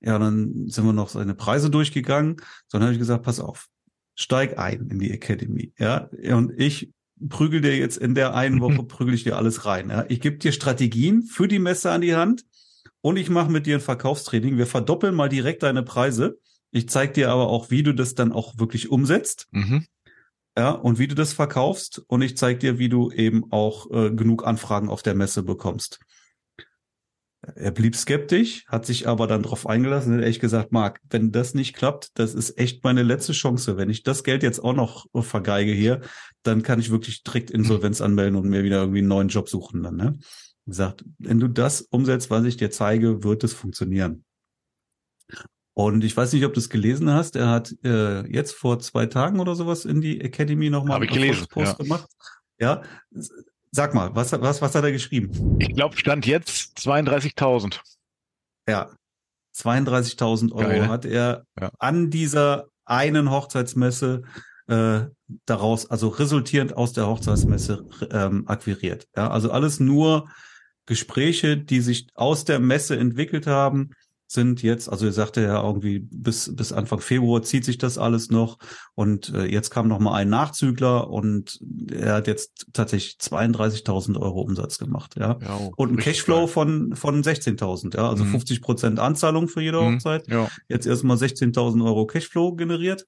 ja, 0.00 0.18
dann 0.18 0.68
sind 0.68 0.84
wir 0.84 0.92
noch 0.92 1.08
seine 1.08 1.34
Preise 1.34 1.70
durchgegangen. 1.70 2.36
So, 2.68 2.78
dann 2.78 2.82
habe 2.82 2.92
ich 2.92 2.98
gesagt, 2.98 3.22
pass 3.22 3.40
auf, 3.40 3.68
steig 4.14 4.58
ein 4.58 4.88
in 4.90 4.98
die 4.98 5.10
Academy, 5.10 5.72
ja. 5.78 6.08
Und 6.34 6.52
ich 6.58 6.92
prügel 7.28 7.60
dir 7.60 7.76
jetzt 7.76 7.98
in 7.98 8.14
der 8.14 8.34
einen 8.34 8.60
Woche, 8.60 8.82
prügel 8.84 9.14
ich 9.14 9.24
dir 9.24 9.36
alles 9.36 9.66
rein. 9.66 9.90
Ja? 9.90 10.04
Ich 10.08 10.20
gebe 10.20 10.38
dir 10.38 10.52
Strategien 10.52 11.22
für 11.22 11.48
die 11.48 11.58
Messe 11.58 11.90
an 11.90 12.00
die 12.00 12.14
Hand 12.14 12.44
und 13.02 13.16
ich 13.16 13.30
mache 13.30 13.50
mit 13.50 13.66
dir 13.66 13.76
ein 13.76 13.82
Verkaufstraining. 13.82 14.56
Wir 14.56 14.66
verdoppeln 14.66 15.14
mal 15.14 15.28
direkt 15.28 15.62
deine 15.62 15.82
Preise. 15.82 16.38
Ich 16.70 16.88
zeige 16.88 17.12
dir 17.12 17.30
aber 17.30 17.48
auch, 17.48 17.70
wie 17.70 17.82
du 17.82 17.94
das 17.94 18.14
dann 18.14 18.32
auch 18.32 18.58
wirklich 18.58 18.90
umsetzt. 18.90 19.48
Mhm. 19.50 19.86
Ja, 20.56 20.70
und 20.72 20.98
wie 20.98 21.08
du 21.08 21.14
das 21.14 21.32
verkaufst. 21.32 22.02
Und 22.06 22.22
ich 22.22 22.36
zeige 22.36 22.58
dir, 22.58 22.78
wie 22.78 22.88
du 22.88 23.10
eben 23.10 23.50
auch 23.52 23.90
äh, 23.90 24.10
genug 24.10 24.46
Anfragen 24.46 24.88
auf 24.88 25.02
der 25.02 25.14
Messe 25.14 25.42
bekommst. 25.42 26.00
Er 27.42 27.70
blieb 27.70 27.96
skeptisch, 27.96 28.66
hat 28.66 28.84
sich 28.84 29.08
aber 29.08 29.26
dann 29.26 29.42
drauf 29.42 29.66
eingelassen 29.66 30.12
und 30.12 30.18
hat 30.18 30.26
echt 30.26 30.40
gesagt, 30.40 30.72
Marc, 30.72 31.00
wenn 31.08 31.32
das 31.32 31.54
nicht 31.54 31.74
klappt, 31.74 32.10
das 32.18 32.34
ist 32.34 32.58
echt 32.58 32.84
meine 32.84 33.02
letzte 33.02 33.32
Chance. 33.32 33.78
Wenn 33.78 33.88
ich 33.88 34.02
das 34.02 34.24
Geld 34.24 34.42
jetzt 34.42 34.62
auch 34.62 34.74
noch 34.74 35.06
vergeige 35.24 35.72
hier, 35.72 36.02
dann 36.42 36.62
kann 36.62 36.80
ich 36.80 36.90
wirklich 36.90 37.22
direkt 37.22 37.50
Insolvenz 37.50 38.02
anmelden 38.02 38.36
und 38.36 38.48
mir 38.48 38.62
wieder 38.62 38.80
irgendwie 38.80 38.98
einen 38.98 39.08
neuen 39.08 39.28
Job 39.28 39.48
suchen 39.48 39.82
dann, 39.82 39.96
ne? 39.96 40.18
Gesagt, 40.66 41.04
wenn 41.18 41.40
du 41.40 41.48
das 41.48 41.80
umsetzt, 41.80 42.28
was 42.28 42.44
ich 42.44 42.58
dir 42.58 42.70
zeige, 42.70 43.24
wird 43.24 43.42
es 43.42 43.54
funktionieren. 43.54 44.24
Und 45.72 46.04
ich 46.04 46.14
weiß 46.14 46.34
nicht, 46.34 46.44
ob 46.44 46.52
du 46.52 46.60
es 46.60 46.68
gelesen 46.68 47.10
hast. 47.10 47.36
Er 47.36 47.48
hat 47.48 47.74
äh, 47.84 48.26
jetzt 48.30 48.52
vor 48.52 48.80
zwei 48.80 49.06
Tagen 49.06 49.40
oder 49.40 49.54
sowas 49.54 49.86
in 49.86 50.02
die 50.02 50.20
Academy 50.20 50.68
nochmal 50.68 51.06
gelesen, 51.06 51.46
Post 51.48 51.78
ja. 51.78 51.84
gemacht. 51.84 52.10
Ja, 52.58 52.82
sag 53.72 53.94
mal, 53.94 54.14
was, 54.14 54.32
was, 54.32 54.60
was 54.62 54.74
hat 54.74 54.84
er 54.84 54.92
geschrieben? 54.92 55.56
Ich 55.60 55.74
glaube, 55.74 55.96
Stand 55.96 56.26
jetzt 56.26 56.78
32.000. 56.78 57.80
Ja, 58.68 58.90
32.000 59.56 60.52
Euro 60.52 60.68
Geil. 60.68 60.88
hat 60.88 61.04
er 61.04 61.44
Ja. 61.60 61.70
an 61.78 62.10
dieser 62.10 62.66
einen 62.84 63.30
Hochzeitsmesse 63.30 64.22
äh, 64.68 65.02
daraus, 65.46 65.90
also 65.90 66.08
resultierend 66.08 66.76
aus 66.76 66.92
der 66.92 67.06
Hochzeitsmesse 67.06 67.84
ähm, 68.10 68.46
akquiriert. 68.48 69.06
Ja, 69.16 69.30
also 69.30 69.50
alles 69.50 69.80
nur 69.80 70.28
Gespräche, 70.86 71.56
die 71.56 71.80
sich 71.80 72.08
aus 72.14 72.44
der 72.44 72.58
Messe 72.58 72.96
entwickelt 72.96 73.46
haben, 73.46 73.90
sind 74.32 74.62
jetzt, 74.62 74.88
also 74.88 75.06
er 75.06 75.12
sagte 75.12 75.42
ja 75.42 75.60
irgendwie 75.60 75.98
bis 75.98 76.54
bis 76.54 76.72
Anfang 76.72 77.00
Februar 77.00 77.42
zieht 77.42 77.64
sich 77.64 77.78
das 77.78 77.98
alles 77.98 78.30
noch 78.30 78.58
und 78.94 79.34
äh, 79.34 79.44
jetzt 79.46 79.70
kam 79.70 79.88
noch 79.88 79.98
mal 79.98 80.14
ein 80.14 80.28
Nachzügler 80.28 81.10
und 81.10 81.58
er 81.90 82.14
hat 82.14 82.28
jetzt 82.28 82.66
tatsächlich 82.72 83.16
32.000 83.20 84.16
Euro 84.18 84.42
Umsatz 84.42 84.78
gemacht, 84.78 85.16
ja. 85.18 85.36
Ja, 85.42 85.56
oh, 85.56 85.72
Und 85.76 85.90
ein 85.92 85.96
Cashflow 85.96 86.40
geil. 86.44 86.48
von, 86.48 86.94
von 86.94 87.22
16.000, 87.24 87.96
ja, 87.96 88.08
also 88.08 88.24
Mhm. 88.24 88.28
50 88.28 88.62
Prozent 88.62 89.00
Anzahlung 89.00 89.48
für 89.48 89.62
jede 89.62 89.80
Mhm. 89.80 89.94
Hochzeit. 89.96 90.28
Ja, 90.28 90.48
Jetzt 90.68 90.86
erstmal 90.86 91.16
16.000 91.16 91.84
Euro 91.84 92.06
Cashflow 92.06 92.54
generiert 92.54 93.06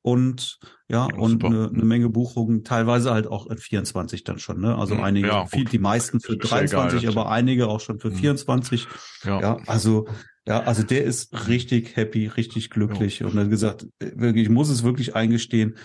und 0.00 0.58
ja, 0.88 1.06
Ja, 1.08 1.14
und 1.14 1.44
eine, 1.44 1.68
eine 1.68 1.84
Menge 1.84 2.08
Buchungen, 2.08 2.64
teilweise 2.64 3.12
halt 3.12 3.26
auch 3.26 3.46
in 3.46 3.58
24 3.58 4.24
dann 4.24 4.38
schon, 4.38 4.60
ne? 4.60 4.76
Also 4.76 4.94
Mhm. 4.96 5.00
einige, 5.04 5.28
Ja, 5.28 5.44
viel, 5.46 5.64
die 5.66 5.78
meisten 5.78 6.18
für 6.20 6.32
Ist 6.32 6.50
ja 6.50 6.58
egal, 6.60 6.88
23, 6.88 7.02
das- 7.02 7.10
aber 7.14 7.30
einige 7.30 7.68
auch 7.68 7.80
schon 7.80 7.98
für 8.00 8.08
Mhm. 8.10 8.14
24. 8.14 8.88
ja. 9.24 9.40
Ja, 9.40 9.56
also, 9.66 10.06
ja, 10.46 10.60
also 10.62 10.82
der 10.82 11.04
ist 11.04 11.48
richtig 11.48 11.96
happy, 11.96 12.26
richtig 12.26 12.70
glücklich 12.70 13.22
und 13.22 13.36
er 13.36 13.44
hat 13.44 13.50
gesagt, 13.50 13.86
äh, 14.00 14.10
wirklich, 14.14 14.44
ich 14.44 14.50
muss 14.50 14.68
es 14.68 14.82
wirklich 14.82 15.14
eingestehen, 15.14 15.76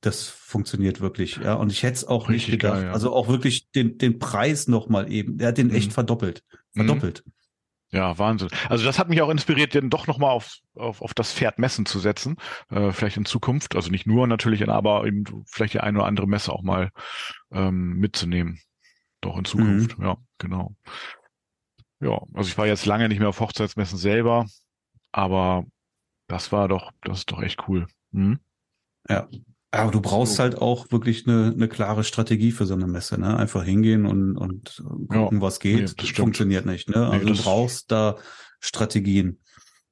das 0.00 0.28
funktioniert 0.28 1.00
wirklich, 1.00 1.36
ja. 1.42 1.54
Und 1.54 1.72
ich 1.72 1.82
hätte 1.82 1.94
es 1.94 2.06
auch 2.06 2.28
nicht 2.28 2.42
Richtig 2.48 2.60
gedacht. 2.60 2.74
geil, 2.74 2.84
ja. 2.86 2.92
Also 2.92 3.12
auch 3.14 3.28
wirklich 3.28 3.70
den, 3.70 3.96
den 3.96 4.18
Preis 4.18 4.68
nochmal 4.68 5.10
eben. 5.10 5.38
Der 5.38 5.48
hat 5.48 5.56
den 5.58 5.70
echt 5.70 5.88
Mhm. 5.88 5.92
verdoppelt. 5.94 6.42
Mhm. 6.74 6.86
Verdoppelt. 6.86 7.24
Ja, 7.90 8.18
Wahnsinn. 8.18 8.48
Also 8.68 8.84
das 8.84 8.98
hat 8.98 9.08
mich 9.08 9.22
auch 9.22 9.30
inspiriert, 9.30 9.74
dann 9.74 9.88
doch 9.88 10.06
nochmal 10.06 10.30
auf, 10.32 10.58
auf, 10.74 11.00
auf 11.00 11.14
das 11.14 11.32
Pferd 11.32 11.58
Messen 11.58 11.86
zu 11.86 12.00
setzen. 12.00 12.36
Äh, 12.68 12.90
vielleicht 12.92 13.16
in 13.16 13.24
Zukunft. 13.24 13.76
Also 13.76 13.90
nicht 13.90 14.06
nur 14.06 14.26
natürlich, 14.26 14.68
aber 14.68 15.06
eben 15.06 15.24
vielleicht 15.46 15.74
die 15.74 15.80
eine 15.80 15.98
oder 15.98 16.06
andere 16.06 16.26
Messe 16.26 16.52
auch 16.52 16.62
mal 16.62 16.90
ähm, 17.52 17.94
mitzunehmen. 17.98 18.58
Doch 19.22 19.38
in 19.38 19.44
Zukunft. 19.44 19.96
Ja, 20.00 20.16
genau. 20.38 20.76
Ja, 22.04 22.22
also 22.34 22.48
ich 22.48 22.58
war 22.58 22.66
jetzt 22.66 22.84
lange 22.86 23.08
nicht 23.08 23.18
mehr 23.18 23.28
auf 23.30 23.40
Hochzeitsmessen 23.40 23.96
selber, 23.98 24.46
aber 25.12 25.64
das 26.28 26.52
war 26.52 26.68
doch, 26.68 26.92
das 27.02 27.18
ist 27.20 27.30
doch 27.30 27.42
echt 27.42 27.66
cool. 27.68 27.86
Mhm. 28.10 28.38
Ja. 29.08 29.28
Aber 29.70 29.90
du 29.90 30.00
brauchst 30.00 30.38
halt 30.38 30.56
auch 30.58 30.92
wirklich 30.92 31.26
eine, 31.26 31.50
eine 31.52 31.68
klare 31.68 32.04
Strategie 32.04 32.52
für 32.52 32.64
so 32.66 32.74
eine 32.74 32.86
Messe, 32.86 33.18
ne? 33.18 33.36
Einfach 33.36 33.64
hingehen 33.64 34.06
und, 34.06 34.36
und 34.36 34.84
gucken, 35.08 35.40
was 35.40 35.58
geht. 35.58 35.76
nee, 35.88 35.94
das. 35.96 36.10
Funktioniert 36.10 36.64
nicht, 36.64 36.88
ne? 36.88 36.98
Nee, 36.98 37.04
Also 37.14 37.26
du 37.26 37.32
das- 37.34 37.42
brauchst 37.42 37.90
da 37.90 38.16
Strategien. 38.60 39.40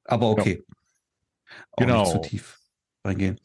Aber 0.05 0.29
okay. 0.29 0.63
Auch 1.71 1.77
Genau. 1.77 1.99
nicht 2.03 2.11
zu 2.11 2.21
tief 2.21 2.59
reingehen. 3.03 3.39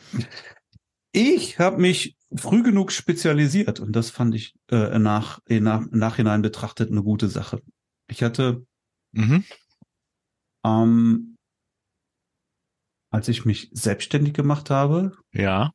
Ich 1.13 1.59
habe 1.59 1.81
mich 1.81 2.17
früh 2.37 2.63
genug 2.63 2.93
spezialisiert 2.93 3.81
und 3.81 3.93
das 3.97 4.11
fand 4.11 4.35
ich 4.35 4.55
äh, 4.71 4.99
nach, 4.99 5.41
nach, 5.49 5.87
im 5.87 5.99
Nachhinein 5.99 6.43
betrachtet 6.43 6.91
eine 6.91 7.03
gute 7.03 7.29
Sache. 7.29 7.61
Ich 8.09 8.23
hatte 8.23 8.67
Mhm. 9.13 9.45
ähm, 10.65 11.37
als 13.11 13.29
ich 13.29 13.45
mich 13.45 13.71
selbstständig 13.73 14.35
gemacht 14.35 14.71
habe, 14.71 15.13
Ja. 15.33 15.73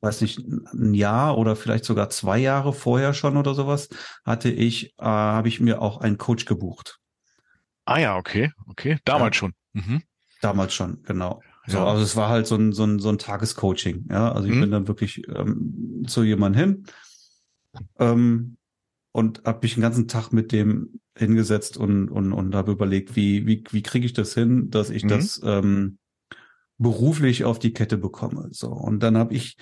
weiß 0.00 0.20
nicht, 0.20 0.38
ein 0.38 0.94
Jahr 0.94 1.38
oder 1.38 1.56
vielleicht 1.56 1.84
sogar 1.84 2.10
zwei 2.10 2.38
Jahre 2.38 2.72
vorher 2.72 3.14
schon 3.14 3.36
oder 3.36 3.54
sowas, 3.54 3.88
hatte 4.24 4.50
ich, 4.50 4.90
äh, 4.98 5.04
habe 5.04 5.48
ich 5.48 5.60
mir 5.60 5.80
auch 5.82 6.00
einen 6.00 6.18
Coach 6.18 6.44
gebucht. 6.44 6.98
Ah 7.84 7.98
ja, 7.98 8.16
okay, 8.16 8.52
okay. 8.66 8.98
Damals 9.04 9.36
schon. 9.36 9.54
Mhm. 9.72 10.02
Damals 10.42 10.74
schon, 10.74 11.02
genau. 11.02 11.42
So, 11.66 11.78
Ja. 11.78 11.86
also 11.86 12.02
es 12.02 12.16
war 12.16 12.28
halt 12.28 12.46
so 12.46 12.54
ein, 12.56 12.72
so 12.72 12.84
ein, 12.84 12.98
so 12.98 13.08
ein 13.08 13.18
Tagescoaching, 13.18 14.06
ja. 14.10 14.30
Also 14.32 14.48
ich 14.48 14.54
Mhm. 14.54 14.60
bin 14.60 14.70
dann 14.70 14.88
wirklich 14.88 15.26
ähm, 15.28 16.04
zu 16.06 16.22
jemandem 16.22 16.60
hin 16.60 16.86
ähm, 17.98 18.56
und 19.12 19.42
habe 19.44 19.60
mich 19.62 19.74
den 19.74 19.82
ganzen 19.82 20.06
Tag 20.06 20.32
mit 20.32 20.52
dem 20.52 21.00
hingesetzt 21.18 21.76
und, 21.76 22.08
und, 22.10 22.32
und 22.32 22.54
habe 22.54 22.72
überlegt, 22.72 23.16
wie, 23.16 23.46
wie, 23.46 23.64
wie 23.70 23.82
kriege 23.82 24.06
ich 24.06 24.12
das 24.12 24.34
hin, 24.34 24.70
dass 24.70 24.90
ich 24.90 25.04
Mhm. 25.04 25.08
das 25.08 25.40
ähm, 25.44 25.98
beruflich 26.78 27.44
auf 27.44 27.58
die 27.58 27.72
Kette 27.72 27.98
bekomme. 27.98 28.48
So, 28.52 28.68
und 28.68 29.00
dann 29.02 29.16
habe 29.18 29.34
ich 29.34 29.56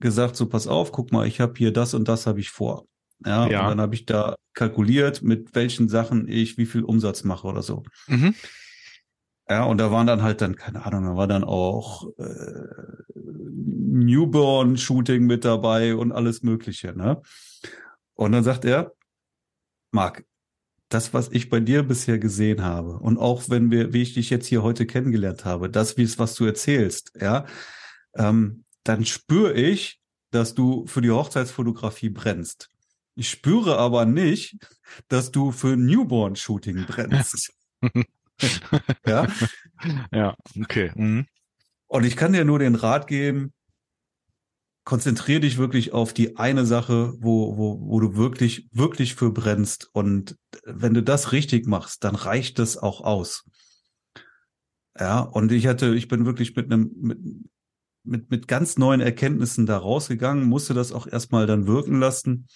gesagt, 0.00 0.36
so 0.36 0.46
pass 0.48 0.66
auf, 0.66 0.90
guck 0.92 1.12
mal, 1.12 1.26
ich 1.26 1.40
habe 1.40 1.52
hier 1.56 1.72
das 1.72 1.94
und 1.94 2.08
das 2.08 2.26
habe 2.26 2.40
ich 2.40 2.50
vor. 2.50 2.86
Ja, 3.24 3.46
Ja. 3.48 3.62
und 3.62 3.68
dann 3.68 3.80
habe 3.80 3.94
ich 3.94 4.04
da 4.06 4.34
kalkuliert, 4.54 5.22
mit 5.22 5.54
welchen 5.54 5.88
Sachen 5.88 6.26
ich 6.28 6.58
wie 6.58 6.66
viel 6.66 6.82
Umsatz 6.82 7.24
mache 7.24 7.46
oder 7.46 7.62
so. 7.62 7.84
Mhm. 8.08 8.34
Ja, 9.48 9.64
und 9.64 9.78
da 9.78 9.90
waren 9.90 10.06
dann 10.06 10.22
halt 10.22 10.40
dann, 10.40 10.56
keine 10.56 10.84
Ahnung, 10.86 11.04
da 11.04 11.16
war 11.16 11.26
dann 11.26 11.44
auch 11.44 12.08
äh, 12.18 13.12
Newborn-Shooting 13.94 15.24
mit 15.26 15.44
dabei 15.44 15.94
und 15.94 16.12
alles 16.12 16.42
Mögliche, 16.42 16.96
ne? 16.96 17.20
Und 18.14 18.32
dann 18.32 18.44
sagt 18.44 18.64
er, 18.64 18.92
Marc, 19.92 20.24
das, 20.94 21.14
was 21.14 21.30
ich 21.30 21.48
bei 21.48 21.60
dir 21.60 21.82
bisher 21.82 22.18
gesehen 22.18 22.62
habe, 22.62 22.98
und 22.98 23.18
auch 23.18 23.44
wenn 23.48 23.70
wir, 23.70 23.92
wie 23.92 24.02
ich 24.02 24.14
dich 24.14 24.30
jetzt 24.30 24.46
hier 24.46 24.62
heute 24.62 24.86
kennengelernt 24.86 25.44
habe, 25.44 25.70
das, 25.70 25.96
wie 25.96 26.02
es, 26.02 26.18
was 26.18 26.34
du 26.34 26.44
erzählst, 26.44 27.12
ja, 27.20 27.46
ähm, 28.16 28.64
dann 28.84 29.04
spüre 29.04 29.52
ich, 29.52 30.00
dass 30.30 30.54
du 30.54 30.86
für 30.86 31.00
die 31.00 31.10
Hochzeitsfotografie 31.10 32.10
brennst. 32.10 32.68
Ich 33.14 33.28
spüre 33.28 33.78
aber 33.78 34.06
nicht, 34.06 34.56
dass 35.08 35.30
du 35.30 35.52
für 35.52 35.76
Newborn-Shooting 35.76 36.86
brennst. 36.86 37.52
ja, 39.06 39.26
Ja, 40.12 40.36
okay. 40.60 40.90
Mhm. 40.94 41.26
Und 41.86 42.04
ich 42.04 42.16
kann 42.16 42.32
dir 42.32 42.44
nur 42.44 42.58
den 42.58 42.74
Rat 42.74 43.06
geben, 43.06 43.52
konzentrier 44.84 45.40
dich 45.40 45.58
wirklich 45.58 45.92
auf 45.92 46.12
die 46.12 46.36
eine 46.36 46.66
Sache, 46.66 47.14
wo, 47.18 47.56
wo, 47.56 47.80
wo 47.80 48.00
du 48.00 48.16
wirklich, 48.16 48.68
wirklich 48.72 49.14
für 49.14 49.30
brennst. 49.30 49.90
Und 49.92 50.36
wenn 50.64 50.94
du 50.94 51.02
das 51.02 51.32
richtig 51.32 51.66
machst, 51.66 52.04
dann 52.04 52.14
reicht 52.14 52.58
das 52.58 52.76
auch 52.76 53.00
aus. 53.00 53.44
Ja, 54.98 55.20
und 55.20 55.52
ich 55.52 55.66
hatte, 55.66 55.94
ich 55.94 56.08
bin 56.08 56.26
wirklich 56.26 56.54
mit 56.56 56.66
einem, 56.66 56.90
mit, 57.00 57.18
mit, 58.04 58.30
mit 58.30 58.48
ganz 58.48 58.76
neuen 58.76 59.00
Erkenntnissen 59.00 59.66
da 59.66 59.78
rausgegangen, 59.78 60.44
musste 60.44 60.74
das 60.74 60.92
auch 60.92 61.06
erstmal 61.06 61.46
dann 61.46 61.66
wirken 61.66 61.98
lassen. 61.98 62.48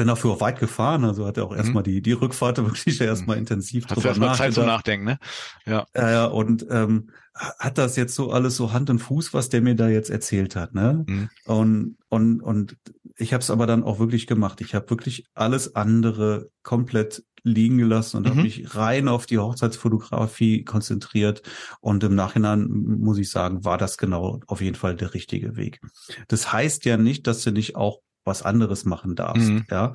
Bin 0.00 0.08
dafür 0.08 0.30
auch 0.30 0.40
weit 0.40 0.58
gefahren, 0.58 1.04
also 1.04 1.26
hatte 1.26 1.44
auch 1.44 1.50
Mhm. 1.50 1.58
erstmal 1.58 1.82
die, 1.82 2.00
die 2.00 2.12
Rückfahrt 2.12 2.56
wirklich 2.64 2.98
erstmal 3.02 3.36
intensiv 3.36 3.84
Hast 3.84 3.96
drüber 3.96 4.08
erstmal 4.08 4.34
Zeit 4.34 4.54
zum 4.54 4.64
nachgedacht. 4.64 4.78
Nachdenken, 4.78 5.04
ne? 5.04 5.18
Ja. 5.66 5.84
Ja, 5.94 6.10
ja, 6.10 6.24
und 6.24 6.64
ähm, 6.70 7.10
hat 7.34 7.76
das 7.76 7.96
jetzt 7.96 8.14
so 8.14 8.30
alles 8.30 8.56
so 8.56 8.72
Hand 8.72 8.88
und 8.88 8.98
Fuß, 9.00 9.34
was 9.34 9.50
der 9.50 9.60
mir 9.60 9.74
da 9.74 9.88
jetzt 9.90 10.08
erzählt 10.08 10.56
hat, 10.56 10.74
ne? 10.74 11.04
Mhm. 11.06 11.28
Und 11.44 11.96
und 12.08 12.40
und 12.40 12.76
ich 13.16 13.34
habe 13.34 13.42
es 13.42 13.50
aber 13.50 13.66
dann 13.66 13.84
auch 13.84 13.98
wirklich 13.98 14.26
gemacht. 14.26 14.62
Ich 14.62 14.74
habe 14.74 14.88
wirklich 14.88 15.26
alles 15.34 15.74
andere 15.76 16.48
komplett 16.62 17.22
liegen 17.42 17.76
gelassen 17.76 18.16
und 18.18 18.22
Mhm. 18.24 18.28
habe 18.30 18.42
mich 18.42 18.74
rein 18.74 19.06
auf 19.06 19.26
die 19.26 19.38
Hochzeitsfotografie 19.38 20.64
konzentriert. 20.64 21.42
Und 21.80 22.02
im 22.04 22.14
Nachhinein 22.14 22.66
muss 22.70 23.18
ich 23.18 23.30
sagen, 23.30 23.64
war 23.66 23.76
das 23.78 23.98
genau 23.98 24.40
auf 24.46 24.60
jeden 24.62 24.76
Fall 24.76 24.96
der 24.96 25.12
richtige 25.12 25.56
Weg. 25.56 25.80
Das 26.28 26.52
heißt 26.52 26.84
ja 26.86 26.96
nicht, 26.96 27.26
dass 27.26 27.42
du 27.42 27.50
nicht 27.52 27.76
auch 27.76 28.00
was 28.24 28.42
anderes 28.42 28.84
machen 28.84 29.14
darfst, 29.16 29.48
Mhm. 29.48 29.66
ja. 29.70 29.92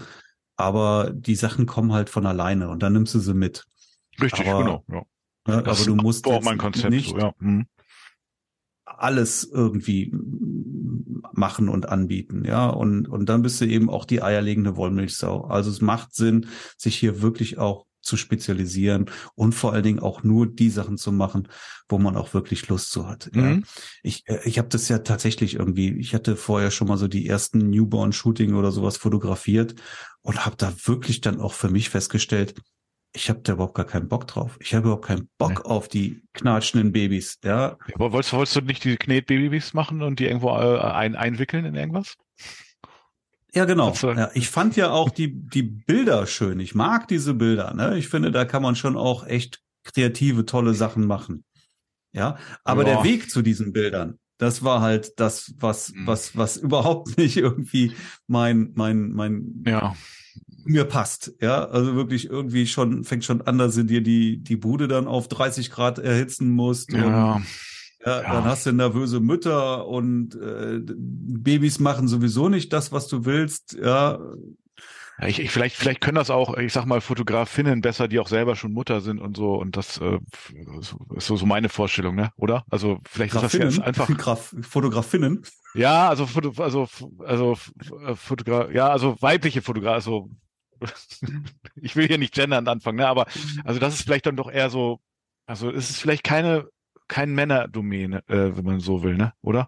Aber 0.57 1.11
die 1.13 1.35
Sachen 1.35 1.65
kommen 1.65 1.91
halt 1.93 2.09
von 2.09 2.25
alleine 2.25 2.69
und 2.69 2.81
dann 2.81 2.93
nimmst 2.93 3.13
du 3.13 3.19
sie 3.19 3.33
mit. 3.33 3.65
Richtig, 4.21 4.47
Aber- 4.47 4.63
genau. 4.63 4.83
Ja. 4.89 5.01
Ne? 5.47 5.63
Das 5.63 5.81
Aber 5.81 5.95
du 5.95 5.95
musst 6.01 6.25
auch 6.27 6.41
mein 6.43 6.57
Konzept 6.57 6.89
nicht 6.89 7.09
so, 7.09 7.17
ja. 7.19 7.33
Mhm. 7.39 7.67
alles 8.85 9.43
irgendwie 9.43 10.11
machen 11.33 11.67
und 11.69 11.89
anbieten, 11.89 12.45
ja. 12.45 12.67
Und, 12.69 13.07
und 13.07 13.27
dann 13.27 13.41
bist 13.41 13.59
du 13.59 13.65
eben 13.65 13.89
auch 13.89 14.05
die 14.05 14.21
eierlegende 14.21 14.77
Wollmilchsau. 14.77 15.45
Also 15.45 15.69
es 15.69 15.81
macht 15.81 16.15
Sinn, 16.15 16.47
sich 16.77 16.95
hier 16.95 17.21
wirklich 17.21 17.57
auch 17.57 17.85
zu 18.05 18.17
spezialisieren 18.17 19.05
und 19.35 19.53
vor 19.53 19.73
allen 19.73 19.83
Dingen 19.83 19.99
auch 19.99 20.23
nur 20.23 20.47
die 20.47 20.69
Sachen 20.69 20.97
zu 20.97 21.11
machen, 21.11 21.47
wo 21.89 21.97
man 21.97 22.15
auch 22.15 22.33
wirklich 22.33 22.67
Lust 22.67 22.91
zu 22.91 23.07
hat. 23.07 23.29
Ja. 23.33 23.41
Mhm. 23.41 23.65
Ich, 24.03 24.23
äh, 24.27 24.39
ich 24.45 24.57
habe 24.57 24.69
das 24.69 24.87
ja 24.87 24.99
tatsächlich 24.99 25.55
irgendwie, 25.55 25.97
ich 25.97 26.13
hatte 26.13 26.35
vorher 26.35 26.71
schon 26.71 26.87
mal 26.87 26.97
so 26.97 27.07
die 27.07 27.27
ersten 27.27 27.69
Newborn-Shooting 27.69 28.53
oder 28.53 28.71
sowas 28.71 28.97
fotografiert 28.97 29.75
und 30.21 30.45
habe 30.45 30.55
da 30.55 30.73
wirklich 30.85 31.21
dann 31.21 31.39
auch 31.39 31.53
für 31.53 31.69
mich 31.69 31.89
festgestellt, 31.89 32.55
ich 33.15 33.29
habe 33.29 33.39
da 33.41 33.53
überhaupt 33.53 33.75
gar 33.75 33.85
keinen 33.85 34.09
Bock 34.09 34.27
drauf. 34.27 34.57
Ich 34.59 34.73
habe 34.73 34.87
überhaupt 34.87 35.05
keinen 35.05 35.29
Bock 35.37 35.65
auf 35.65 35.87
die 35.87 36.21
knatschenden 36.33 36.91
Babys. 36.91 37.39
Ja, 37.43 37.77
Aber 37.93 38.11
wolltest, 38.11 38.33
wolltest 38.33 38.57
du 38.57 38.61
nicht 38.61 38.83
die 38.83 38.97
Knetbabys 38.97 39.73
machen 39.73 40.01
und 40.01 40.19
die 40.19 40.25
irgendwo 40.25 40.49
äh, 40.49 40.79
ein, 40.79 41.15
einwickeln 41.15 41.65
in 41.65 41.75
irgendwas? 41.75 42.17
Ja, 43.55 43.65
genau. 43.65 43.93
Ja, 44.03 44.29
ich 44.33 44.49
fand 44.49 44.75
ja 44.75 44.91
auch 44.91 45.09
die, 45.09 45.33
die 45.33 45.63
Bilder 45.63 46.27
schön. 46.27 46.59
Ich 46.59 46.75
mag 46.75 47.07
diese 47.07 47.33
Bilder. 47.33 47.73
Ne? 47.73 47.97
Ich 47.97 48.09
finde, 48.09 48.31
da 48.31 48.43
kann 48.45 48.61
man 48.61 48.75
schon 48.75 48.97
auch 48.97 49.25
echt 49.25 49.61
kreative, 49.83 50.45
tolle 50.45 50.73
Sachen 50.73 51.07
machen. 51.07 51.43
Ja, 52.13 52.37
aber 52.63 52.85
Ja. 52.85 52.95
der 52.95 53.03
Weg 53.05 53.29
zu 53.29 53.41
diesen 53.41 53.71
Bildern, 53.73 54.19
das 54.37 54.63
war 54.63 54.81
halt 54.81 55.13
das, 55.19 55.53
was, 55.57 55.93
Mhm. 55.93 56.07
was, 56.07 56.35
was 56.37 56.57
überhaupt 56.57 57.07
nicht 57.17 57.37
irgendwie 57.37 57.93
mein, 58.27 58.71
mein, 58.75 59.11
mein, 59.11 59.63
Ja. 59.65 59.95
mir 60.65 60.83
passt. 60.85 61.33
Ja, 61.41 61.65
also 61.65 61.95
wirklich 61.95 62.29
irgendwie 62.29 62.67
schon, 62.67 63.03
fängt 63.05 63.23
schon 63.23 63.41
an, 63.41 63.57
dass 63.57 63.75
du 63.75 63.83
dir 63.83 64.01
die, 64.01 64.37
die 64.37 64.55
Bude 64.57 64.87
dann 64.89 65.07
auf 65.07 65.27
30 65.29 65.71
Grad 65.71 65.99
erhitzen 65.99 66.49
musst. 66.51 66.93
Und, 66.93 67.01
Ja. 68.05 68.21
dann 68.21 68.43
hast 68.45 68.65
du 68.65 68.71
nervöse 68.71 69.19
Mütter 69.19 69.87
und 69.87 70.35
äh, 70.35 70.79
Babys 70.83 71.79
machen 71.79 72.07
sowieso 72.07 72.49
nicht 72.49 72.71
das, 72.71 72.91
was 72.91 73.07
du 73.07 73.25
willst. 73.25 73.73
Ja, 73.73 74.19
Ja, 75.19 75.27
ich, 75.27 75.39
ich, 75.39 75.49
vielleicht, 75.49 75.75
vielleicht 75.75 76.01
können 76.01 76.15
das 76.15 76.29
auch, 76.29 76.55
ich 76.57 76.71
sag 76.71 76.85
mal, 76.85 77.01
Fotografinnen 77.01 77.81
besser, 77.81 78.07
die 78.07 78.19
auch 78.19 78.27
selber 78.27 78.55
schon 78.55 78.73
Mutter 78.73 79.01
sind 79.01 79.19
und 79.19 79.35
so. 79.37 79.55
Und 79.55 79.75
das 79.75 79.97
äh, 79.97 80.19
ist 80.77 80.95
so, 81.19 81.35
so 81.35 81.45
meine 81.45 81.69
Vorstellung, 81.69 82.15
ne? 82.15 82.31
Oder? 82.35 82.63
Also 82.69 82.99
vielleicht 83.09 83.33
ist 83.33 83.41
das 83.41 83.53
jetzt 83.53 83.81
einfach. 83.81 84.07
Graf, 84.17 84.53
Fotografinnen. 84.61 85.41
Ja, 85.73 86.09
also 86.09 86.27
also 86.57 86.87
also 87.19 87.57
äh, 88.05 88.15
Fotogra 88.15 88.69
ja, 88.71 88.89
also 88.89 89.15
weibliche 89.19 89.61
Fotograf, 89.61 89.95
also 89.95 90.29
ich 91.75 91.95
will 91.95 92.07
hier 92.07 92.17
nicht 92.17 92.33
gendern 92.33 92.67
anfangen, 92.67 92.97
ne? 92.97 93.07
Aber 93.07 93.25
also 93.63 93.79
das 93.79 93.95
ist 93.95 94.03
vielleicht 94.03 94.25
dann 94.25 94.35
doch 94.35 94.51
eher 94.51 94.69
so, 94.69 94.99
also 95.47 95.71
es 95.71 95.89
ist 95.89 96.01
vielleicht 96.01 96.23
keine 96.23 96.67
kein 97.07 97.33
Männerdomäne, 97.33 98.23
äh, 98.27 98.55
wenn 98.55 98.65
man 98.65 98.79
so 98.79 99.03
will, 99.03 99.15
ne? 99.15 99.33
Oder? 99.41 99.67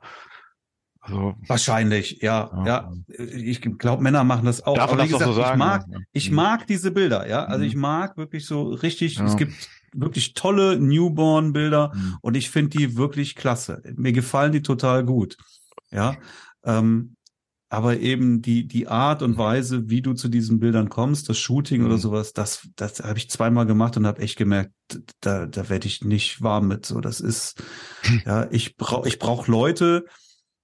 Also 1.00 1.36
Wahrscheinlich, 1.48 2.22
ja, 2.22 2.50
Ja. 2.66 2.66
ja. 2.66 2.94
Ich 3.18 3.62
glaube, 3.62 4.04
Männer 4.04 4.24
machen 4.24 4.46
das 4.46 4.62
auch. 4.66 4.76
darf 4.76 4.92
Aber 4.92 5.04
wie 5.04 5.08
gesagt, 5.08 5.24
so 5.26 5.34
sagen? 5.34 5.54
ich 5.54 5.58
mag, 5.58 5.86
ja. 5.90 5.98
ich 6.12 6.30
Mhm. 6.30 6.36
mag 6.36 6.68
diese 6.68 6.92
Bilder, 6.92 7.28
ja. 7.28 7.46
Also 7.46 7.60
Mhm. 7.60 7.68
ich 7.70 7.76
mag 7.76 8.18
wirklich 8.18 8.46
so 8.46 8.70
richtig, 8.70 9.18
Ja. 9.18 9.26
es 9.26 9.38
gibt 9.38 9.54
wirklich 9.94 10.34
tolle 10.34 10.78
Newborn-Bilder 10.80 11.92
Mhm. 11.96 12.18
und 12.22 12.36
ich 12.36 12.50
finde 12.50 12.78
die 12.78 12.98
wirklich 12.98 13.36
klasse. 13.36 13.82
Mir 13.96 14.12
gefallen 14.12 14.52
die 14.52 14.62
total 14.62 15.06
gut. 15.06 15.38
Ja. 15.92 16.16
Ähm, 16.66 17.16
aber 17.70 18.00
eben 18.00 18.42
die, 18.42 18.68
die 18.68 18.88
Art 18.88 19.22
und 19.22 19.38
Weise, 19.38 19.90
wie 19.90 20.02
du 20.02 20.14
zu 20.14 20.30
diesen 20.30 20.60
Bildern 20.60 20.90
kommst, 20.90 21.28
das 21.30 21.38
Shooting 21.38 21.84
oder 21.86 21.96
Mhm. 21.96 22.00
sowas, 22.02 22.34
das, 22.34 22.68
das 22.76 23.00
habe 23.02 23.18
ich 23.18 23.30
zweimal 23.30 23.66
gemacht 23.66 23.98
und 23.98 24.08
habe 24.08 24.22
echt 24.22 24.38
gemerkt, 24.38 24.72
da, 25.20 25.46
da 25.46 25.70
werde 25.70 25.88
ich 25.88 26.04
nicht 26.04 26.42
warm 26.42 26.68
mit. 26.68 26.86
So, 26.86 27.02
das 27.02 27.20
ist, 27.20 27.62
ja, 28.26 28.48
ich 28.52 28.78
brauche 28.78 29.08
ich 29.08 29.20
brauch 29.20 29.48
Leute, 29.48 30.06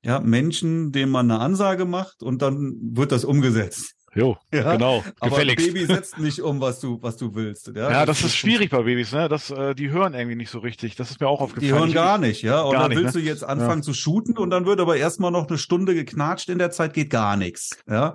ja, 0.02 0.20
Menschen, 0.20 0.92
denen 0.92 1.12
man 1.12 1.30
eine 1.30 1.40
Ansage 1.40 1.86
macht 1.86 2.24
und 2.24 2.42
dann 2.42 2.76
wird 2.82 3.12
das 3.12 3.26
umgesetzt. 3.26 3.96
Jo, 4.16 4.38
Ja, 4.54 4.74
genau, 4.74 5.04
aber 5.20 5.30
gefälligst. 5.32 5.66
Baby 5.66 5.86
setzt 5.86 6.20
nicht 6.20 6.40
um, 6.40 6.62
was 6.62 6.80
du, 6.80 7.02
was 7.02 7.18
du 7.18 7.34
willst. 7.34 7.68
Ja, 7.76 7.90
ja, 7.92 8.06
das 8.06 8.24
ist 8.24 8.36
schwierig 8.36 8.70
bei 8.70 8.84
Babys, 8.84 9.12
ne? 9.12 9.28
Das, 9.28 9.50
äh, 9.50 9.74
die 9.74 9.90
hören 9.90 10.14
irgendwie 10.14 10.36
nicht 10.36 10.52
so 10.52 10.60
richtig. 10.60 10.96
Das 10.96 11.10
ist 11.10 11.20
mir 11.20 11.28
auch 11.28 11.42
aufgefallen. 11.42 11.68
Die 11.74 11.74
hören 11.80 11.94
gar 11.94 12.20
nicht, 12.20 12.44
ja. 12.44 12.62
Und 12.62 12.74
Gar 12.74 12.82
dann 12.84 12.90
nicht, 12.92 13.00
willst 13.00 13.16
ne? 13.16 13.22
du 13.22 13.28
jetzt 13.28 13.44
anfangen 13.44 13.82
zu 13.82 13.94
shooten 13.94 14.38
und 14.38 14.52
dann 14.52 14.66
wird 14.68 14.80
aber 14.80 14.98
erstmal 14.98 15.32
noch 15.32 15.48
eine 15.48 15.58
Stunde 15.58 15.96
geknatscht 15.96 16.50
in 16.50 16.60
der 16.60 16.70
Zeit, 16.70 16.94
geht 16.94 17.10
gar 17.10 17.38
nichts. 17.38 17.78
Ja. 17.90 18.14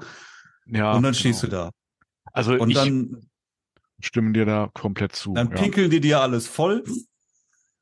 Ja, 0.66 0.92
und 0.92 1.02
dann 1.02 1.12
genau. 1.12 1.12
stehst 1.14 1.42
du 1.42 1.48
da. 1.48 1.70
Also 2.32 2.52
Und 2.54 2.70
ich 2.70 2.76
dann, 2.76 3.28
stimme 3.98 4.32
dir 4.32 4.44
da 4.44 4.70
komplett 4.74 5.16
zu. 5.16 5.34
dann 5.34 5.48
ja. 5.50 5.54
pinkeln 5.56 5.90
die 5.90 6.00
dir 6.00 6.20
alles 6.20 6.46
voll. 6.46 6.84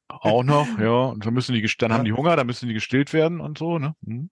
Auch 0.08 0.42
noch, 0.44 0.66
ja. 0.78 1.06
Und 1.06 1.26
dann 1.26 1.34
müssen 1.34 1.52
die, 1.54 1.60
dann 1.78 1.90
Ja. 1.90 1.98
haben 1.98 2.04
die 2.04 2.12
Hunger, 2.12 2.36
dann 2.36 2.46
müssen 2.46 2.68
die 2.68 2.74
gestillt 2.74 3.12
werden 3.12 3.40
und 3.40 3.58
so, 3.58 3.78
ne? 3.78 3.94
Mhm. 4.00 4.30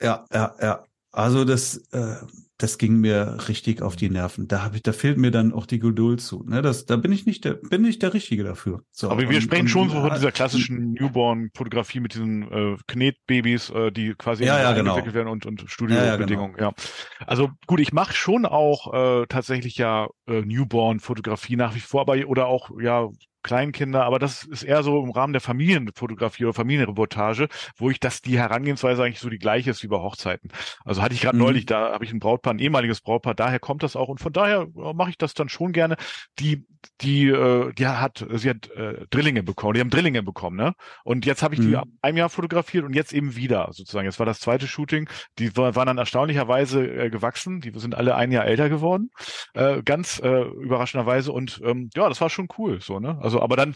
Ja, 0.00 0.24
ja, 0.32 0.54
ja. 0.60 0.84
Also 1.10 1.44
das, 1.44 1.76
äh, 1.92 2.16
das 2.58 2.78
ging 2.78 2.96
mir 3.00 3.36
richtig 3.48 3.82
auf 3.82 3.96
die 3.96 4.08
Nerven. 4.08 4.48
Da 4.48 4.62
habe 4.62 4.76
ich, 4.76 4.82
da 4.82 4.92
fehlt 4.92 5.18
mir 5.18 5.30
dann 5.30 5.52
auch 5.52 5.66
die 5.66 5.78
Geduld 5.78 6.20
zu. 6.22 6.42
Ne, 6.46 6.62
das, 6.62 6.86
da 6.86 6.96
bin 6.96 7.12
ich 7.12 7.26
nicht 7.26 7.44
der, 7.44 7.54
bin 7.54 7.82
nicht 7.82 8.02
der 8.02 8.14
Richtige 8.14 8.44
dafür. 8.44 8.82
So, 8.92 9.10
Aber 9.10 9.20
wir 9.20 9.28
und- 9.28 9.42
sprechen 9.42 9.62
und- 9.62 9.68
schon 9.68 9.88
so 9.90 10.00
von 10.00 10.10
dieser 10.14 10.32
klassischen 10.32 10.92
Newborn-Fotografie 10.92 12.00
mit 12.00 12.14
diesen 12.14 12.50
äh, 12.50 12.76
Knetbabys, 12.86 13.70
äh, 13.70 13.90
die 13.92 14.14
quasi 14.14 14.44
Ja, 14.44 14.58
ja, 14.60 14.72
genau. 14.72 14.96
werden 14.96 15.28
und, 15.28 15.44
und 15.46 15.60
Ja, 15.60 15.64
ja, 15.64 15.68
Studiobedingungen. 15.70 16.56
Ja, 16.58 16.72
Also 17.26 17.50
gut, 17.66 17.80
ich 17.80 17.92
mache 17.92 18.14
schon 18.14 18.46
auch 18.46 18.92
äh, 19.22 19.26
tatsächlich 19.28 19.76
ja 19.76 20.08
äh, 20.26 20.40
Newborn-Fotografie 20.42 21.56
nach 21.56 21.74
wie 21.74 21.80
vor, 21.80 22.00
aber 22.02 22.16
oder 22.26 22.46
auch 22.46 22.70
ja 22.80 23.08
Kleinkinder, 23.46 24.04
aber 24.04 24.18
das 24.18 24.44
ist 24.44 24.62
eher 24.64 24.82
so 24.82 25.02
im 25.02 25.10
Rahmen 25.10 25.32
der 25.32 25.40
Familienfotografie 25.40 26.44
oder 26.44 26.54
Familienreportage, 26.54 27.48
wo 27.76 27.90
ich 27.90 28.00
das 28.00 28.20
die 28.22 28.38
Herangehensweise 28.38 29.02
eigentlich 29.04 29.20
so 29.20 29.30
die 29.30 29.38
gleiche 29.38 29.70
ist 29.70 29.82
wie 29.82 29.88
bei 29.88 29.98
Hochzeiten. 29.98 30.50
Also 30.84 31.02
hatte 31.02 31.14
ich 31.14 31.22
gerade 31.22 31.38
Mhm. 31.38 31.40
neulich, 31.40 31.66
da 31.66 31.92
habe 31.92 32.04
ich 32.04 32.12
ein 32.12 32.18
Brautpaar, 32.20 32.54
ein 32.54 32.58
ehemaliges 32.58 33.00
Brautpaar, 33.00 33.34
daher 33.34 33.60
kommt 33.60 33.82
das 33.82 33.96
auch 33.96 34.08
und 34.08 34.20
von 34.20 34.32
daher 34.32 34.66
mache 34.94 35.10
ich 35.10 35.18
das 35.18 35.34
dann 35.34 35.48
schon 35.48 35.72
gerne. 35.72 35.96
Die 36.38 36.66
die 37.00 37.28
äh, 37.28 37.72
die 37.74 37.86
hat 37.86 38.24
sie 38.34 38.50
hat 38.50 38.70
äh, 38.70 39.06
Drillinge 39.10 39.42
bekommen, 39.42 39.74
die 39.74 39.80
haben 39.80 39.90
Drillinge 39.90 40.22
bekommen, 40.22 40.56
ne? 40.56 40.72
Und 41.04 41.26
jetzt 41.26 41.42
habe 41.42 41.54
ich 41.54 41.60
die 41.60 41.74
Mhm. 41.74 41.76
ab 41.76 41.88
einem 42.02 42.18
Jahr 42.18 42.28
fotografiert 42.30 42.84
und 42.84 42.94
jetzt 42.94 43.12
eben 43.12 43.36
wieder 43.36 43.68
sozusagen. 43.72 44.04
Jetzt 44.06 44.18
war 44.18 44.26
das 44.26 44.40
zweite 44.40 44.66
Shooting, 44.66 45.08
die 45.38 45.56
war, 45.56 45.74
waren 45.74 45.86
dann 45.86 45.98
erstaunlicherweise 45.98 46.86
äh, 46.86 47.10
gewachsen, 47.10 47.60
die 47.60 47.72
sind 47.78 47.94
alle 47.94 48.14
ein 48.14 48.30
Jahr 48.32 48.44
älter 48.44 48.68
geworden, 48.68 49.10
äh, 49.54 49.82
ganz 49.82 50.20
äh, 50.20 50.42
überraschenderweise 50.42 51.32
und 51.32 51.60
ähm, 51.64 51.90
ja, 51.94 52.08
das 52.08 52.20
war 52.20 52.30
schon 52.30 52.48
cool, 52.58 52.80
so 52.80 53.00
ne? 53.00 53.18
Also 53.20 53.35
aber 53.42 53.56
dann 53.56 53.74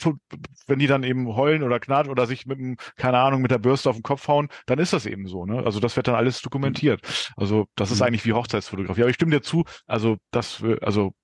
wenn 0.67 0.79
die 0.79 0.87
dann 0.87 1.03
eben 1.03 1.27
heulen 1.37 1.63
oder 1.63 1.81
knatschen 1.81 2.11
oder 2.11 2.27
sich 2.27 2.47
mit 2.47 2.59
dem 2.59 2.77
keine 2.97 3.19
Ahnung 3.19 3.43
mit 3.43 3.51
der 3.51 3.59
Bürste 3.59 3.91
auf 3.91 3.97
den 3.97 4.03
Kopf 4.03 4.29
hauen, 4.29 4.49
dann 4.67 4.79
ist 4.79 4.93
das 4.93 5.07
eben 5.07 5.27
so, 5.27 5.47
ne? 5.47 5.63
Also 5.65 5.81
das 5.81 5.97
wird 5.97 6.09
dann 6.09 6.15
alles 6.15 6.43
dokumentiert. 6.43 7.01
Also 7.37 7.67
das 7.77 7.91
ist 7.91 8.01
Mhm. 8.01 8.07
eigentlich 8.07 8.25
wie 8.25 8.33
Hochzeitsfotografie. 8.33 9.03
Aber 9.03 9.11
ich 9.11 9.17
stimme 9.17 9.33
dir 9.33 9.43
zu, 9.43 9.65
also 9.87 10.17
das 10.31 10.63
wir- 10.63 10.83
also 10.83 11.15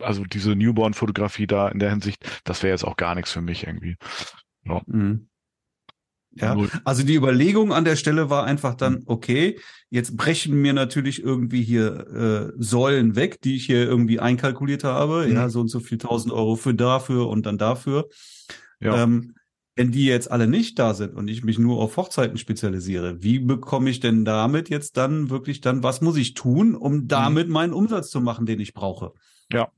also 0.00 0.24
diese 0.24 0.56
Newborn-Fotografie 0.56 1.46
da 1.46 1.68
in 1.68 1.78
der 1.78 1.90
Hinsicht, 1.90 2.24
das 2.44 2.62
wäre 2.64 2.72
jetzt 2.72 2.84
auch 2.84 2.96
gar 2.96 3.14
nichts 3.14 3.30
für 3.32 3.40
mich 3.40 3.64
irgendwie. 3.66 3.96
Mhm. 4.86 5.28
Ja, 6.36 6.54
Null. 6.54 6.68
also 6.84 7.02
die 7.04 7.14
Überlegung 7.14 7.72
an 7.72 7.84
der 7.84 7.96
Stelle 7.96 8.28
war 8.30 8.44
einfach 8.44 8.74
dann, 8.74 9.02
okay, 9.06 9.58
jetzt 9.90 10.16
brechen 10.16 10.60
mir 10.60 10.72
natürlich 10.72 11.22
irgendwie 11.22 11.62
hier 11.62 12.52
äh, 12.56 12.62
Säulen 12.62 13.14
weg, 13.16 13.40
die 13.42 13.56
ich 13.56 13.66
hier 13.66 13.84
irgendwie 13.84 14.18
einkalkuliert 14.20 14.84
habe, 14.84 15.26
Mhm. 15.28 15.34
ja, 15.34 15.48
so 15.48 15.60
und 15.60 15.68
so 15.68 15.80
viel 15.80 15.98
tausend 15.98 16.32
Euro 16.32 16.56
für 16.56 16.74
dafür 16.74 17.28
und 17.28 17.46
dann 17.46 17.58
dafür. 17.58 18.08
Ja. 18.80 19.02
Ähm, 19.02 19.34
wenn 19.76 19.90
die 19.90 20.04
jetzt 20.06 20.30
alle 20.30 20.46
nicht 20.46 20.78
da 20.78 20.94
sind 20.94 21.14
und 21.16 21.26
ich 21.26 21.42
mich 21.42 21.58
nur 21.58 21.78
auf 21.80 21.96
Hochzeiten 21.96 22.38
spezialisiere, 22.38 23.22
wie 23.22 23.40
bekomme 23.40 23.90
ich 23.90 23.98
denn 24.00 24.24
damit 24.24 24.68
jetzt 24.68 24.96
dann 24.96 25.30
wirklich 25.30 25.60
dann, 25.60 25.82
was 25.82 26.00
muss 26.00 26.16
ich 26.16 26.34
tun, 26.34 26.74
um 26.76 27.08
damit 27.08 27.48
meinen 27.48 27.72
Umsatz 27.72 28.10
zu 28.10 28.20
machen, 28.20 28.46
den 28.46 28.60
ich 28.60 28.72
brauche? 28.72 29.06
Mhm. 29.50 29.56
Ja. 29.56 29.68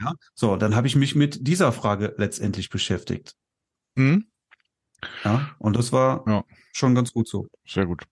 Ja, 0.00 0.12
so, 0.34 0.56
dann 0.56 0.74
habe 0.74 0.88
ich 0.88 0.96
mich 0.96 1.14
mit 1.14 1.46
dieser 1.46 1.70
Frage 1.70 2.14
letztendlich 2.18 2.68
beschäftigt. 2.68 3.36
Hm? 3.96 4.26
Ja, 5.24 5.54
und 5.58 5.76
das 5.76 5.92
war 5.92 6.24
Ja. 6.26 6.44
schon 6.72 6.94
ganz 6.94 7.12
gut 7.12 7.28
so. 7.28 7.46
Sehr 7.66 7.86
gut. 7.86 8.04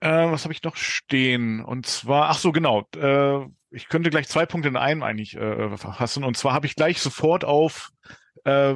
Äh, 0.00 0.30
was 0.30 0.44
habe 0.44 0.52
ich 0.52 0.62
noch 0.62 0.76
stehen? 0.76 1.64
Und 1.64 1.86
zwar, 1.86 2.30
ach 2.30 2.38
so, 2.38 2.50
genau. 2.52 2.86
Äh, 2.96 3.46
ich 3.70 3.88
könnte 3.88 4.10
gleich 4.10 4.28
zwei 4.28 4.46
Punkte 4.46 4.68
in 4.68 4.76
einem 4.76 5.02
eigentlich 5.02 5.36
äh, 5.36 5.76
fassen. 5.76 6.24
Und 6.24 6.36
zwar 6.36 6.52
habe 6.52 6.66
ich 6.66 6.74
gleich 6.74 7.00
sofort 7.00 7.44
auf 7.44 7.90
äh, 8.44 8.74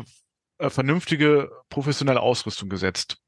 äh, 0.58 0.70
vernünftige 0.70 1.50
professionelle 1.68 2.20
Ausrüstung 2.20 2.68
gesetzt. 2.68 3.18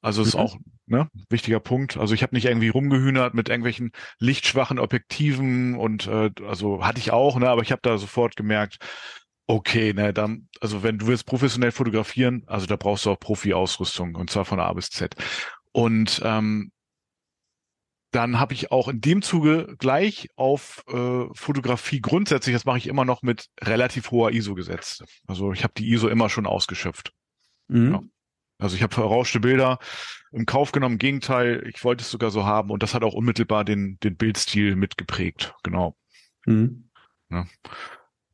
Also 0.00 0.22
ist 0.22 0.34
Mhm. 0.34 0.40
auch 0.40 0.56
ne? 0.86 1.08
Wichtiger 1.28 1.60
Punkt. 1.60 1.96
Also 1.96 2.14
ich 2.14 2.22
habe 2.22 2.34
nicht 2.34 2.46
irgendwie 2.46 2.68
rumgehühnert 2.68 3.34
mit 3.34 3.48
irgendwelchen 3.48 3.92
lichtschwachen 4.18 4.78
Objektiven 4.78 5.76
und 5.76 6.06
äh, 6.06 6.30
also 6.46 6.84
hatte 6.84 6.98
ich 7.00 7.10
auch, 7.12 7.36
ne? 7.38 7.48
Aber 7.48 7.62
ich 7.62 7.70
habe 7.72 7.82
da 7.82 7.98
sofort 7.98 8.34
gemerkt, 8.36 8.78
okay, 9.52 9.92
ne, 9.92 10.14
dann, 10.14 10.48
also 10.60 10.82
wenn 10.82 10.98
du 10.98 11.06
willst 11.06 11.26
professionell 11.26 11.72
fotografieren, 11.72 12.42
also 12.46 12.66
da 12.66 12.76
brauchst 12.76 13.04
du 13.04 13.10
auch 13.10 13.20
Profi-Ausrüstung 13.20 14.14
und 14.14 14.30
zwar 14.30 14.46
von 14.46 14.58
A 14.58 14.72
bis 14.72 14.88
Z. 14.88 15.14
Und 15.72 16.22
ähm, 16.24 16.72
dann 18.12 18.40
habe 18.40 18.54
ich 18.54 18.72
auch 18.72 18.88
in 18.88 19.02
dem 19.02 19.20
Zuge 19.20 19.74
gleich 19.78 20.28
auf 20.36 20.82
äh, 20.88 21.26
Fotografie 21.34 22.00
grundsätzlich, 22.00 22.54
das 22.54 22.64
mache 22.64 22.78
ich 22.78 22.86
immer 22.86 23.04
noch 23.04 23.22
mit 23.22 23.48
relativ 23.60 24.10
hoher 24.10 24.32
ISO 24.32 24.54
gesetzt. 24.54 25.04
Also 25.26 25.52
ich 25.52 25.64
habe 25.64 25.74
die 25.76 25.90
ISO 25.92 26.08
immer 26.08 26.30
schon 26.30 26.46
ausgeschöpft. 26.46 27.12
Mhm. 27.68 27.92
Ja. 27.92 28.02
Also 28.58 28.76
ich 28.76 28.82
habe 28.82 28.94
verrauschte 28.94 29.40
Bilder 29.40 29.78
im 30.30 30.46
Kauf 30.46 30.72
genommen. 30.72 30.94
Im 30.94 30.98
Gegenteil, 30.98 31.66
ich 31.68 31.84
wollte 31.84 32.02
es 32.02 32.10
sogar 32.10 32.30
so 32.30 32.44
haben 32.44 32.70
und 32.70 32.82
das 32.82 32.94
hat 32.94 33.02
auch 33.02 33.14
unmittelbar 33.14 33.64
den, 33.64 33.98
den 34.02 34.16
Bildstil 34.16 34.76
mitgeprägt. 34.76 35.54
Genau. 35.62 35.96
Mhm. 36.46 36.88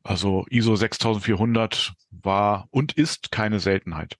Also 0.09 0.43
ISO 0.49 0.75
6400 0.75 1.93
war 2.09 2.67
und 2.71 2.93
ist 2.93 3.31
keine 3.31 3.59
Seltenheit. 3.59 4.17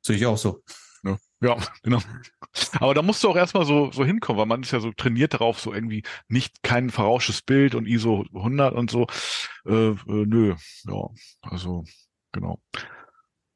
Sehe 0.00 0.14
ich 0.14 0.24
auch 0.26 0.38
so. 0.38 0.62
Ne? 1.02 1.18
Ja, 1.40 1.56
genau. 1.82 1.98
Aber 2.78 2.94
da 2.94 3.02
musst 3.02 3.24
du 3.24 3.28
auch 3.28 3.34
erstmal 3.34 3.66
so, 3.66 3.90
so 3.90 4.04
hinkommen, 4.04 4.38
weil 4.38 4.46
man 4.46 4.62
ist 4.62 4.70
ja 4.70 4.78
so 4.78 4.92
trainiert 4.92 5.34
darauf, 5.34 5.58
so 5.58 5.74
irgendwie 5.74 6.04
nicht 6.28 6.62
kein 6.62 6.90
verrauschtes 6.90 7.42
Bild 7.42 7.74
und 7.74 7.86
ISO 7.86 8.24
100 8.32 8.74
und 8.74 8.92
so. 8.92 9.08
Äh, 9.66 9.88
äh, 9.88 9.96
nö, 10.06 10.54
ja, 10.84 11.08
also 11.42 11.82
genau. 12.30 12.62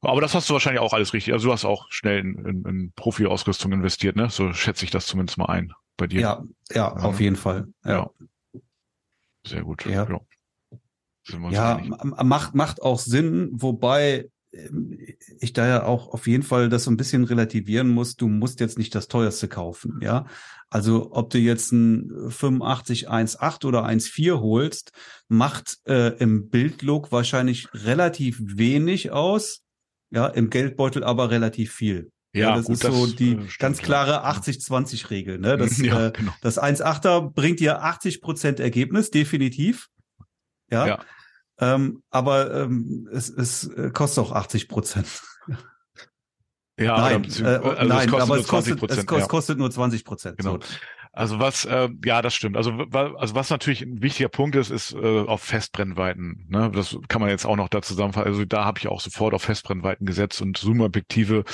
Aber 0.01 0.19
das 0.19 0.35
hast 0.35 0.49
du 0.49 0.53
wahrscheinlich 0.53 0.81
auch 0.81 0.91
alles 0.91 1.13
richtig. 1.13 1.31
Also 1.31 1.47
du 1.47 1.53
hast 1.53 1.63
auch 1.63 1.85
schnell 1.91 2.19
in, 2.19 2.45
in, 2.45 2.65
in 2.65 2.93
Profi-Ausrüstung 2.97 3.71
investiert, 3.71 4.17
ne? 4.17 4.29
So 4.29 4.51
schätze 4.51 4.83
ich 4.83 4.91
das 4.91 5.05
zumindest 5.05 5.37
mal 5.37 5.45
ein 5.45 5.71
bei 5.95 6.07
dir. 6.07 6.19
Ja, 6.19 6.43
ja, 6.73 6.91
auf 6.93 7.21
jeden 7.21 7.37
Fall. 7.37 7.69
Ja, 7.85 8.09
Sehr 9.45 9.63
gut. 9.63 9.85
Ja. 9.85 10.07
ja. 10.09 10.21
Ja 11.51 11.81
macht, 12.03 12.53
macht 12.53 12.81
auch 12.81 12.99
Sinn, 12.99 13.49
wobei 13.51 14.29
ähm, 14.51 14.97
ich 15.39 15.53
da 15.53 15.67
ja 15.67 15.83
auch 15.83 16.09
auf 16.09 16.27
jeden 16.27 16.43
Fall 16.43 16.69
das 16.69 16.83
so 16.83 16.91
ein 16.91 16.97
bisschen 16.97 17.23
relativieren 17.23 17.89
muss. 17.89 18.15
Du 18.15 18.27
musst 18.27 18.59
jetzt 18.59 18.77
nicht 18.77 18.93
das 18.93 19.07
teuerste 19.07 19.47
kaufen, 19.47 19.99
ja. 20.01 20.25
Also 20.69 21.11
ob 21.11 21.29
du 21.29 21.37
jetzt 21.37 21.71
ein 21.71 22.11
85 22.29 23.09
1.8 23.09 23.65
oder 23.65 23.85
1.4 23.85 24.39
holst, 24.39 24.91
macht 25.27 25.79
äh, 25.85 26.09
im 26.17 26.49
Bildlook 26.49 27.11
wahrscheinlich 27.11 27.67
relativ 27.73 28.39
wenig 28.41 29.11
aus. 29.11 29.61
Ja, 30.11 30.27
im 30.27 30.49
Geldbeutel 30.49 31.03
aber 31.03 31.31
relativ 31.31 31.73
viel. 31.73 32.11
Ja, 32.35 32.55
das 32.55 32.65
gut, 32.65 32.75
ist 32.75 32.83
so 32.83 33.05
das, 33.05 33.15
die 33.15 33.31
äh, 33.31 33.35
stimmt, 33.35 33.59
ganz 33.59 33.77
klare 33.79 34.25
80-20-Regel. 34.25 35.39
Ne? 35.39 35.57
Das, 35.57 35.77
ja, 35.81 36.07
äh, 36.07 36.11
genau. 36.11 36.33
das 36.41 36.61
1,8er 36.61 37.31
bringt 37.31 37.59
dir 37.59 37.81
80 37.81 38.21
Prozent 38.21 38.59
Ergebnis, 38.59 39.11
definitiv. 39.11 39.89
Ja. 40.69 40.87
Ja. 40.87 40.99
Ähm, 41.57 42.03
aber 42.09 42.53
ähm, 42.53 43.07
es, 43.13 43.29
es 43.29 43.67
äh, 43.69 43.89
kostet 43.91 44.25
auch 44.25 44.31
80 44.33 44.67
Prozent. 44.67 45.07
Ja, 46.77 46.97
nein, 46.97 47.25
oder 47.39 47.63
äh, 47.63 47.69
also 47.69 47.87
nein, 47.87 48.05
es 48.05 48.11
kostet 48.11 48.21
aber 48.21 48.37
es 48.37 48.47
kostet, 48.47 48.79
20%, 48.79 48.83
es 48.83 49.05
kostet, 49.05 49.19
ja. 49.19 49.27
kostet 49.27 49.57
nur 49.57 49.71
20 49.71 50.03
Prozent. 50.03 50.37
Genau. 50.37 50.59
So. 50.59 50.67
Also 51.15 51.39
was, 51.39 51.63
äh, 51.63 51.87
ja, 52.03 52.21
das 52.21 52.35
stimmt. 52.35 52.57
Also, 52.57 52.71
also 52.71 53.35
was 53.35 53.49
natürlich 53.49 53.81
ein 53.81 54.01
wichtiger 54.01 54.27
Punkt 54.27 54.57
ist, 54.57 54.69
ist 54.69 54.93
äh, 54.93 55.21
auf 55.21 55.41
Festbrennweiten. 55.41 56.45
Ne? 56.49 56.69
Das 56.75 56.97
kann 57.07 57.21
man 57.21 57.29
jetzt 57.29 57.45
auch 57.45 57.55
noch 57.55 57.69
da 57.69 57.81
zusammenfassen. 57.81 58.27
Also 58.27 58.43
da 58.43 58.65
habe 58.65 58.79
ich 58.79 58.89
auch 58.89 58.99
sofort 58.99 59.33
auf 59.33 59.43
Festbrennweiten 59.43 60.05
gesetzt 60.05 60.41
und 60.41 60.57
Zoom-Objektive 60.57 61.45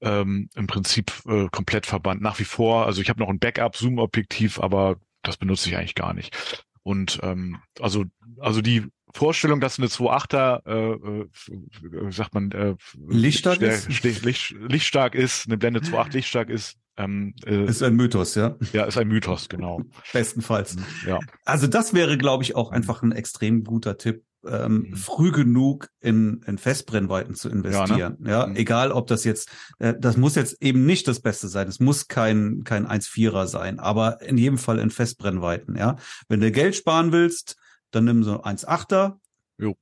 ähm, 0.00 0.48
im 0.56 0.66
Prinzip 0.66 1.12
äh, 1.28 1.46
komplett 1.52 1.86
verbannt. 1.86 2.22
Nach 2.22 2.40
wie 2.40 2.44
vor. 2.44 2.86
Also 2.86 3.02
ich 3.02 3.08
habe 3.08 3.20
noch 3.20 3.28
ein 3.28 3.38
Backup-Zoom-Objektiv, 3.38 4.58
aber 4.58 4.96
das 5.22 5.36
benutze 5.36 5.68
ich 5.68 5.76
eigentlich 5.76 5.94
gar 5.94 6.12
nicht. 6.12 6.64
Und 6.82 7.20
ähm, 7.22 7.58
also, 7.80 8.06
also 8.40 8.62
die 8.62 8.82
Vorstellung, 9.14 9.60
dass 9.60 9.78
eine 9.78 9.86
2.8er, 9.86 10.66
äh, 10.66 12.06
äh, 12.06 12.10
sagt 12.10 12.34
man, 12.34 12.50
äh, 12.50 12.74
Lichtstark 13.08 13.60
ist? 13.60 14.02
Licht, 14.24 14.56
lichtstark 14.58 15.14
ist, 15.14 15.46
eine 15.46 15.56
Blende 15.56 15.80
2.8 15.80 16.12
lichtstark 16.14 16.50
ist, 16.50 16.78
ähm, 16.96 17.34
äh, 17.44 17.64
Ist 17.64 17.82
ein 17.82 17.94
Mythos, 17.96 18.34
ja. 18.34 18.56
ja, 18.72 18.84
ist 18.84 18.98
ein 18.98 19.08
Mythos, 19.08 19.48
genau. 19.48 19.80
Bestenfalls. 20.12 20.76
Ja, 21.06 21.18
Also 21.44 21.66
das 21.66 21.92
wäre, 21.94 22.16
glaube 22.18 22.42
ich, 22.44 22.54
auch 22.54 22.70
einfach 22.70 23.02
ein 23.02 23.12
extrem 23.12 23.64
guter 23.64 23.96
Tipp, 23.98 24.24
ähm, 24.46 24.88
Mhm. 24.90 24.96
früh 24.96 25.32
genug 25.32 25.88
in, 26.00 26.42
in 26.46 26.58
Festbrennweiten 26.58 27.34
zu 27.34 27.48
investieren. 27.48 28.18
Ja, 28.26 28.46
Mhm. 28.46 28.56
egal 28.56 28.92
ob 28.92 29.06
das 29.06 29.24
jetzt, 29.24 29.50
äh, 29.78 29.94
das 29.98 30.16
muss 30.18 30.34
jetzt 30.34 30.62
eben 30.62 30.84
nicht 30.84 31.08
das 31.08 31.20
Beste 31.20 31.48
sein. 31.48 31.66
Es 31.66 31.80
muss 31.80 32.08
kein, 32.08 32.62
kein 32.64 32.86
1,4er 32.86 33.46
sein, 33.46 33.80
aber 33.80 34.20
in 34.22 34.36
jedem 34.36 34.58
Fall 34.58 34.78
in 34.78 34.90
Festbrennweiten. 34.90 35.76
Ja, 35.76 35.96
wenn 36.28 36.40
du 36.40 36.50
Geld 36.52 36.76
sparen 36.76 37.10
willst, 37.10 37.56
dann 37.90 38.04
nimm 38.04 38.22
so 38.22 38.42
1,8er. 38.42 39.18
Jo. 39.58 39.76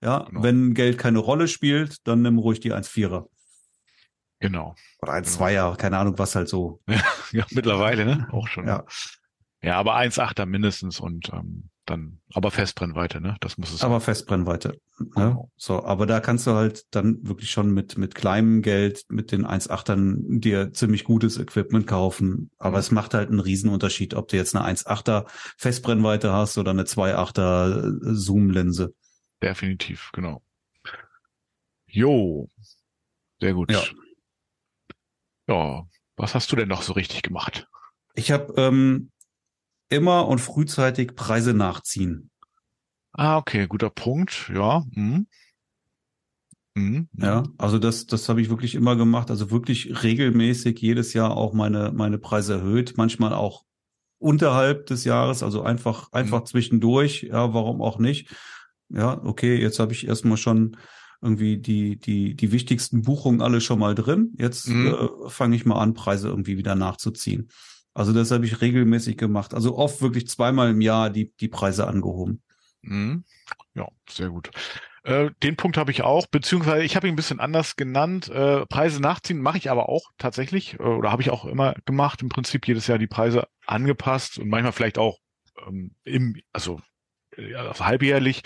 Ja, 0.00 0.24
Genau. 0.24 0.42
wenn 0.42 0.74
Geld 0.74 0.98
keine 0.98 1.18
Rolle 1.18 1.48
spielt, 1.48 2.06
dann 2.06 2.22
nimm 2.22 2.38
ruhig 2.38 2.60
die 2.60 2.72
1,4er. 2.72 3.26
Genau. 4.40 4.74
Oder 5.02 5.12
1,2er, 5.14 5.76
keine 5.76 5.98
Ahnung, 5.98 6.18
was 6.18 6.34
halt 6.34 6.48
so. 6.48 6.80
Ja, 7.32 7.44
mittlerweile, 7.50 8.04
ne? 8.04 8.28
Auch 8.32 8.46
schon. 8.48 8.66
Ja. 8.68 8.84
Ja, 9.62 9.76
aber 9.78 9.96
1,8er 9.96 10.46
mindestens 10.46 11.00
und 11.00 11.30
ähm, 11.32 11.70
dann, 11.86 12.20
aber 12.34 12.50
Festbrennweite, 12.50 13.20
ne? 13.20 13.36
Das 13.40 13.58
muss 13.58 13.72
es 13.72 13.82
Aber 13.82 14.00
Festbrennweite. 14.00 14.78
Ne? 14.98 15.06
Genau. 15.14 15.50
So, 15.56 15.84
aber 15.84 16.06
da 16.06 16.20
kannst 16.20 16.46
du 16.46 16.52
halt 16.52 16.84
dann 16.94 17.18
wirklich 17.26 17.50
schon 17.50 17.72
mit, 17.72 17.96
mit 17.96 18.14
kleinem 18.14 18.60
Geld, 18.62 19.04
mit 19.08 19.30
den 19.32 19.46
1,8ern 19.46 20.40
dir 20.40 20.72
ziemlich 20.72 21.04
gutes 21.04 21.38
Equipment 21.38 21.86
kaufen. 21.86 22.50
Aber 22.58 22.76
Mhm. 22.76 22.80
es 22.80 22.90
macht 22.90 23.14
halt 23.14 23.30
einen 23.30 23.40
Riesenunterschied, 23.40 24.14
ob 24.14 24.28
du 24.28 24.36
jetzt 24.36 24.54
eine 24.56 24.64
1,8er 24.64 25.26
Festbrennweite 25.56 26.32
hast 26.32 26.58
oder 26.58 26.72
eine 26.72 26.84
2,8er 26.84 28.14
Zoom-Linse. 28.14 28.94
definitiv, 29.42 30.10
genau. 30.12 30.42
Jo. 31.86 32.48
Sehr 33.40 33.54
gut. 33.54 33.70
Ja. 33.72 33.80
Ja, 35.48 35.86
was 36.16 36.34
hast 36.34 36.50
du 36.50 36.56
denn 36.56 36.68
noch 36.68 36.82
so 36.82 36.92
richtig 36.92 37.22
gemacht? 37.22 37.68
Ich 38.14 38.32
habe 38.32 38.54
ähm, 38.56 39.10
immer 39.88 40.26
und 40.28 40.40
frühzeitig 40.40 41.14
Preise 41.14 41.54
nachziehen. 41.54 42.30
Ah, 43.12 43.38
okay, 43.38 43.66
guter 43.66 43.90
Punkt. 43.90 44.50
Ja. 44.52 44.84
Mhm. 44.90 45.26
Mhm. 46.74 47.08
Ja, 47.14 47.44
also 47.56 47.78
das, 47.78 48.06
das 48.06 48.28
habe 48.28 48.42
ich 48.42 48.50
wirklich 48.50 48.74
immer 48.74 48.96
gemacht. 48.96 49.30
Also 49.30 49.50
wirklich 49.50 50.02
regelmäßig 50.02 50.78
jedes 50.80 51.14
Jahr 51.14 51.36
auch 51.36 51.54
meine, 51.54 51.92
meine 51.92 52.18
Preise 52.18 52.54
erhöht. 52.54 52.94
Manchmal 52.96 53.32
auch 53.32 53.64
unterhalb 54.18 54.86
des 54.86 55.04
Jahres, 55.04 55.42
also 55.42 55.62
einfach, 55.62 56.12
einfach 56.12 56.44
zwischendurch. 56.44 57.22
Ja, 57.30 57.54
warum 57.54 57.80
auch 57.80 57.98
nicht? 57.98 58.34
Ja, 58.88 59.22
okay, 59.24 59.56
jetzt 59.60 59.78
habe 59.78 59.92
ich 59.92 60.06
erstmal 60.06 60.36
schon 60.36 60.76
irgendwie 61.26 61.58
die, 61.58 61.96
die, 61.98 62.34
die 62.34 62.52
wichtigsten 62.52 63.02
Buchungen 63.02 63.40
alle 63.42 63.60
schon 63.60 63.78
mal 63.78 63.94
drin. 63.94 64.32
Jetzt 64.38 64.68
Mhm. 64.68 64.86
äh, 64.86 65.28
fange 65.28 65.56
ich 65.56 65.66
mal 65.66 65.80
an, 65.80 65.94
Preise 65.94 66.28
irgendwie 66.28 66.56
wieder 66.56 66.74
nachzuziehen. 66.74 67.48
Also 67.94 68.12
das 68.12 68.30
habe 68.30 68.44
ich 68.44 68.60
regelmäßig 68.60 69.16
gemacht. 69.16 69.54
Also 69.54 69.76
oft 69.76 70.02
wirklich 70.02 70.28
zweimal 70.28 70.70
im 70.70 70.80
Jahr 70.80 71.10
die, 71.10 71.32
die 71.40 71.48
Preise 71.48 71.86
angehoben. 71.86 72.42
Mhm. 72.82 73.24
Ja, 73.74 73.88
sehr 74.08 74.28
gut. 74.30 74.50
Äh, 75.02 75.30
den 75.42 75.56
Punkt 75.56 75.76
habe 75.76 75.90
ich 75.92 76.02
auch, 76.02 76.26
beziehungsweise 76.26 76.82
ich 76.82 76.96
habe 76.96 77.06
ihn 77.06 77.12
ein 77.14 77.16
bisschen 77.16 77.40
anders 77.40 77.76
genannt. 77.76 78.28
Äh, 78.28 78.66
Preise 78.66 79.00
nachziehen 79.00 79.40
mache 79.40 79.58
ich 79.58 79.70
aber 79.70 79.88
auch 79.88 80.10
tatsächlich 80.18 80.74
äh, 80.74 80.82
oder 80.82 81.12
habe 81.12 81.22
ich 81.22 81.30
auch 81.30 81.44
immer 81.44 81.74
gemacht. 81.84 82.22
Im 82.22 82.28
Prinzip 82.28 82.66
jedes 82.66 82.86
Jahr 82.86 82.98
die 82.98 83.06
Preise 83.06 83.46
angepasst 83.66 84.38
und 84.38 84.48
manchmal 84.48 84.72
vielleicht 84.72 84.98
auch 84.98 85.18
ähm, 85.66 85.92
im, 86.04 86.36
also 86.52 86.80
äh, 87.36 87.54
also 87.54 87.86
halbjährlich 87.86 88.42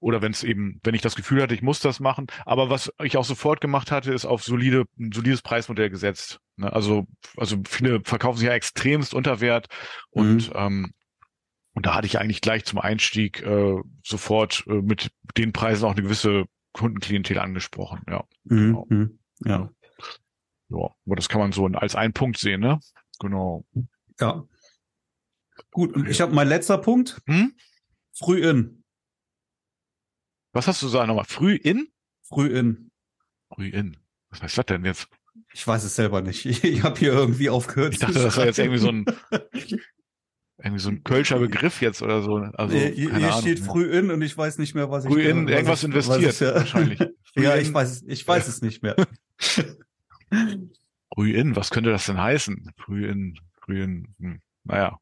oder 0.00 0.22
wenn 0.22 0.32
es 0.32 0.42
eben, 0.42 0.80
wenn 0.82 0.94
ich 0.94 1.02
das 1.02 1.14
Gefühl 1.14 1.42
hatte, 1.42 1.54
ich 1.54 1.62
muss 1.62 1.80
das 1.80 2.00
machen. 2.00 2.26
Aber 2.46 2.70
was 2.70 2.92
ich 3.02 3.16
auch 3.16 3.24
sofort 3.24 3.60
gemacht 3.60 3.90
hatte, 3.92 4.12
ist 4.12 4.24
auf 4.24 4.42
solide, 4.42 4.84
ein 4.98 5.12
solides 5.12 5.42
Preismodell 5.42 5.90
gesetzt. 5.90 6.40
Ne? 6.56 6.72
Also, 6.72 7.06
also 7.36 7.58
viele 7.68 8.00
verkaufen 8.02 8.38
sich 8.38 8.48
ja 8.48 8.54
extremst 8.54 9.14
unter 9.14 9.40
Wert 9.40 9.68
und 10.10 10.48
Mhm. 10.48 10.52
ähm, 10.54 10.94
und 11.74 11.86
da 11.86 11.94
hatte 11.94 12.06
ich 12.06 12.18
eigentlich 12.18 12.40
gleich 12.40 12.64
zum 12.64 12.80
Einstieg 12.80 13.42
äh, 13.42 13.76
sofort 14.04 14.64
äh, 14.66 14.82
mit 14.82 15.12
den 15.36 15.52
Preisen 15.52 15.84
auch 15.84 15.92
eine 15.92 16.02
gewisse 16.02 16.44
Kundenklientel 16.72 17.38
angesprochen. 17.38 18.02
Ja, 18.08 18.24
Genau. 18.44 18.86
Mhm. 18.88 19.18
Ja. 19.44 19.70
ja, 20.68 20.76
aber 21.06 21.16
das 21.16 21.28
kann 21.28 21.40
man 21.40 21.52
so 21.52 21.66
als 21.66 21.94
einen 21.94 22.12
Punkt 22.12 22.38
sehen, 22.38 22.60
ne? 22.60 22.80
Genau. 23.20 23.64
Ja. 24.18 24.44
Gut, 25.70 25.94
und 25.94 26.08
ich 26.08 26.20
habe 26.20 26.34
mein 26.34 26.48
letzter 26.48 26.78
Punkt. 26.78 27.22
Hm? 27.26 27.54
Früh 28.14 28.48
in. 28.48 28.79
Was 30.52 30.66
hast 30.66 30.82
du 30.82 30.86
gesagt 30.86 31.06
nochmal? 31.06 31.24
Früh 31.26 31.54
in? 31.54 31.88
Früh 32.22 32.46
in. 32.46 32.90
Früh 33.54 33.68
in. 33.68 33.96
Was 34.30 34.42
heißt 34.42 34.58
das 34.58 34.66
denn 34.66 34.84
jetzt? 34.84 35.08
Ich 35.52 35.66
weiß 35.66 35.84
es 35.84 35.96
selber 35.96 36.22
nicht. 36.22 36.44
Ich, 36.46 36.64
ich 36.64 36.82
habe 36.82 36.98
hier 36.98 37.12
irgendwie 37.12 37.50
aufgehört. 37.50 37.92
Ich 37.94 37.98
dachte, 38.00 38.14
das 38.14 38.36
war 38.36 38.46
jetzt 38.46 38.58
irgendwie 38.58 38.78
so 38.78 38.88
ein 38.88 39.04
irgendwie 40.62 40.80
so 40.80 40.90
ein 40.90 41.02
Kölscher 41.04 41.38
Begriff 41.38 41.80
jetzt 41.80 42.02
oder 42.02 42.22
so. 42.22 42.34
Also 42.34 42.76
hier 42.76 42.90
hier 42.90 43.12
Ahnung. 43.14 43.40
steht 43.40 43.60
früh 43.60 43.84
in 43.90 44.10
und 44.10 44.22
ich 44.22 44.36
weiß 44.36 44.58
nicht 44.58 44.74
mehr, 44.74 44.90
was 44.90 45.06
Früh 45.06 45.22
ich 45.22 45.28
in 45.28 45.46
was 45.46 45.52
irgendwas 45.52 45.78
ich, 45.80 45.84
investiert 45.86 46.32
ich, 46.34 46.40
ja. 46.40 46.54
wahrscheinlich. 46.54 46.98
Früh 47.34 47.44
ja, 47.44 47.54
in- 47.54 47.62
ich 47.62 47.72
weiß 47.72 47.90
es, 47.90 48.02
ich 48.06 48.26
weiß 48.26 48.48
es 48.48 48.60
nicht 48.60 48.82
mehr. 48.82 48.96
Früh 49.38 49.64
Früh 51.14 51.32
in, 51.34 51.56
was 51.56 51.70
könnte 51.70 51.90
das 51.90 52.06
denn 52.06 52.20
heißen? 52.20 52.72
Früh 52.76 53.08
in, 53.08 53.38
früh 53.62 53.82
in, 53.82 54.14
hm, 54.20 54.40
naja. 54.64 54.98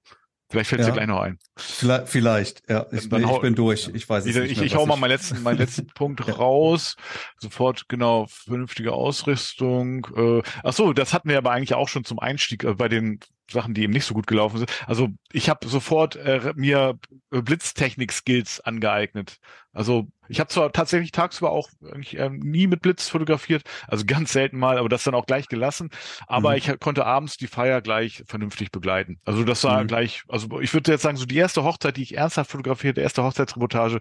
Vielleicht 0.51 0.71
fällt 0.71 0.81
ja. 0.81 0.87
dir 0.87 0.93
gleich 0.93 1.07
noch 1.07 1.21
ein. 1.21 1.39
Vielleicht, 1.57 2.09
vielleicht 2.09 2.63
ja. 2.71 2.87
Ich, 2.91 3.11
nee, 3.11 3.23
ich 3.23 3.41
bin 3.41 3.55
durch. 3.55 3.91
Ich 3.93 4.09
weiß 4.09 4.25
es 4.25 4.31
ich, 4.31 4.37
nicht. 4.37 4.57
Mehr, 4.57 4.67
ich, 4.67 4.73
ich 4.73 4.77
hau 4.77 4.87
mal 4.87 4.97
meinen 4.97 5.11
letzten, 5.11 5.43
meinen 5.43 5.59
letzten 5.59 5.87
Punkt 5.95 6.27
raus. 6.39 6.97
Sofort, 7.37 7.89
genau, 7.89 8.27
vernünftige 8.29 8.93
Ausrüstung. 8.93 10.07
Äh, 10.17 10.43
ach 10.63 10.73
so, 10.73 10.95
das 10.95 11.13
hatten 11.13 11.29
wir 11.29 11.37
aber 11.37 11.51
eigentlich 11.51 11.75
auch 11.75 11.89
schon 11.89 12.05
zum 12.05 12.19
Einstieg 12.19 12.65
äh, 12.65 12.75
bei 12.75 12.89
den 12.89 13.21
Sachen, 13.51 13.75
die 13.75 13.83
eben 13.83 13.93
nicht 13.93 14.05
so 14.05 14.15
gut 14.15 14.27
gelaufen 14.27 14.59
sind. 14.59 14.71
Also 14.87 15.09
ich 15.33 15.49
habe 15.49 15.67
sofort 15.69 16.17
äh, 16.17 16.53
mir 16.55 16.99
Blitztechnik-Skills 17.31 18.61
angeeignet. 18.61 19.39
Also 19.73 20.09
ich 20.29 20.41
habe 20.41 20.49
zwar 20.49 20.73
tatsächlich 20.73 21.13
tagsüber 21.13 21.51
auch 21.51 21.71
äh, 21.81 22.29
nie 22.31 22.67
mit 22.67 22.83
Blitz 22.83 23.09
fotografiert, 23.09 23.63
also 23.87 24.05
ganz 24.05 24.33
selten 24.33 24.59
mal, 24.59 24.79
aber 24.79 24.89
das 24.89 25.05
dann 25.05 25.15
auch 25.15 25.27
gleich 25.27 25.49
gelassen. 25.49 25.91
Aber 26.27 26.51
mhm. 26.51 26.57
ich 26.57 26.81
konnte 26.81 27.07
abends 27.07 27.37
die 27.37 27.47
Feier 27.47 27.81
gleich 27.81 28.23
vernünftig 28.27 28.71
begleiten. 28.71 29.21
Also 29.25 29.45
das 29.45 29.65
war 29.65 29.83
mhm. 29.83 29.87
gleich, 29.87 30.23
also 30.29 30.61
ich 30.61 30.73
würde 30.75 30.93
jetzt 30.93 31.03
sagen, 31.03 31.17
so 31.17 31.27
die 31.27 31.37
erste 31.37 31.65
Hochzeit, 31.65 31.97
die 31.97 32.03
ich 32.03 32.17
ernsthaft 32.17 32.51
fotografierte, 32.51 33.01
erste 33.01 33.23
Hochzeitsreportage, 33.23 34.01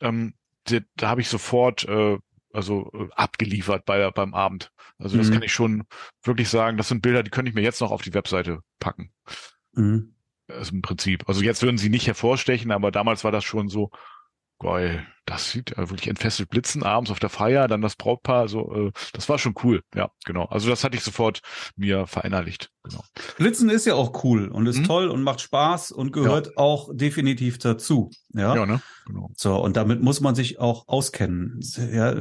ähm, 0.00 0.34
die, 0.68 0.80
da 0.96 1.08
habe 1.08 1.20
ich 1.20 1.28
sofort 1.28 1.84
äh, 1.84 2.18
also 2.54 2.90
äh, 2.94 3.08
abgeliefert 3.14 3.84
bei, 3.84 4.10
beim 4.10 4.32
Abend. 4.34 4.70
Also 4.98 5.16
das 5.18 5.28
mhm. 5.28 5.34
kann 5.34 5.42
ich 5.42 5.52
schon 5.52 5.84
wirklich 6.22 6.48
sagen. 6.48 6.76
Das 6.76 6.88
sind 6.88 7.02
Bilder, 7.02 7.22
die 7.22 7.30
könnte 7.30 7.48
ich 7.48 7.54
mir 7.54 7.62
jetzt 7.62 7.80
noch 7.80 7.90
auf 7.90 8.02
die 8.02 8.14
Webseite 8.14 8.60
packen. 8.78 9.12
Mhm. 9.72 10.14
Also 10.48 10.74
im 10.74 10.82
Prinzip. 10.82 11.28
Also 11.28 11.42
jetzt 11.42 11.62
würden 11.62 11.78
sie 11.78 11.88
nicht 11.88 12.06
hervorstechen, 12.06 12.70
aber 12.70 12.90
damals 12.90 13.24
war 13.24 13.32
das 13.32 13.44
schon 13.44 13.68
so, 13.68 13.90
geil, 14.58 15.06
das 15.26 15.50
sieht 15.50 15.70
ja 15.70 15.90
wirklich 15.90 16.08
entfesselt 16.08 16.50
blitzen 16.50 16.82
abends 16.82 17.10
auf 17.10 17.18
der 17.18 17.30
Feier, 17.30 17.66
dann 17.68 17.80
das 17.80 17.96
Brautpaar, 17.96 18.40
also 18.40 18.72
äh, 18.74 18.92
das 19.12 19.28
war 19.28 19.38
schon 19.38 19.54
cool, 19.62 19.82
ja, 19.94 20.10
genau. 20.24 20.44
Also 20.46 20.68
das 20.68 20.84
hatte 20.84 20.96
ich 20.96 21.02
sofort 21.02 21.40
mir 21.76 22.06
verinnerlicht, 22.06 22.70
genau. 22.82 23.02
Blitzen 23.36 23.70
ist 23.70 23.86
ja 23.86 23.94
auch 23.94 24.24
cool 24.24 24.48
und 24.48 24.66
ist 24.66 24.80
mhm. 24.80 24.84
toll 24.84 25.08
und 25.08 25.22
macht 25.22 25.40
Spaß 25.40 25.92
und 25.92 26.12
gehört 26.12 26.48
ja. 26.48 26.52
auch 26.56 26.90
definitiv 26.92 27.58
dazu, 27.58 28.10
ja. 28.34 28.54
Ja, 28.54 28.66
ne? 28.66 28.80
Genau. 29.06 29.30
So, 29.36 29.56
und 29.62 29.76
damit 29.76 30.02
muss 30.02 30.20
man 30.20 30.34
sich 30.34 30.58
auch 30.58 30.88
auskennen. 30.88 31.60
Ja, 31.92 32.14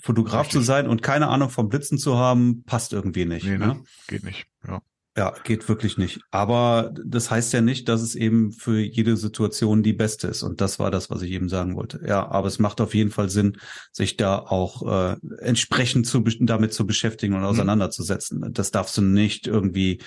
Fotograf 0.00 0.46
Richtig. 0.46 0.60
zu 0.60 0.60
sein 0.60 0.86
und 0.86 1.02
keine 1.02 1.28
Ahnung 1.28 1.50
vom 1.50 1.68
Blitzen 1.68 1.98
zu 1.98 2.16
haben, 2.18 2.62
passt 2.64 2.92
irgendwie 2.92 3.24
nicht. 3.24 3.44
Nee, 3.44 3.58
ne? 3.58 3.66
ne? 3.66 3.84
Geht 4.06 4.24
nicht, 4.24 4.46
ja. 4.66 4.80
Ja, 5.18 5.34
geht 5.42 5.68
wirklich 5.68 5.98
nicht. 5.98 6.20
Aber 6.30 6.94
das 7.04 7.28
heißt 7.28 7.52
ja 7.52 7.60
nicht, 7.60 7.88
dass 7.88 8.02
es 8.02 8.14
eben 8.14 8.52
für 8.52 8.78
jede 8.78 9.16
Situation 9.16 9.82
die 9.82 9.92
beste 9.92 10.28
ist. 10.28 10.44
Und 10.44 10.60
das 10.60 10.78
war 10.78 10.92
das, 10.92 11.10
was 11.10 11.22
ich 11.22 11.32
eben 11.32 11.48
sagen 11.48 11.74
wollte. 11.74 12.00
Ja, 12.06 12.28
aber 12.30 12.46
es 12.46 12.60
macht 12.60 12.80
auf 12.80 12.94
jeden 12.94 13.10
Fall 13.10 13.28
Sinn, 13.28 13.58
sich 13.90 14.16
da 14.16 14.38
auch 14.38 14.86
äh, 14.86 15.16
entsprechend 15.40 16.06
zu, 16.06 16.20
damit 16.20 16.72
zu 16.72 16.86
beschäftigen 16.86 17.34
und 17.34 17.40
mhm. 17.40 17.46
auseinanderzusetzen. 17.46 18.38
Mhm. 18.38 18.52
Das 18.52 18.70
darfst 18.70 18.96
du 18.96 19.02
nicht 19.02 19.48
irgendwie 19.48 20.00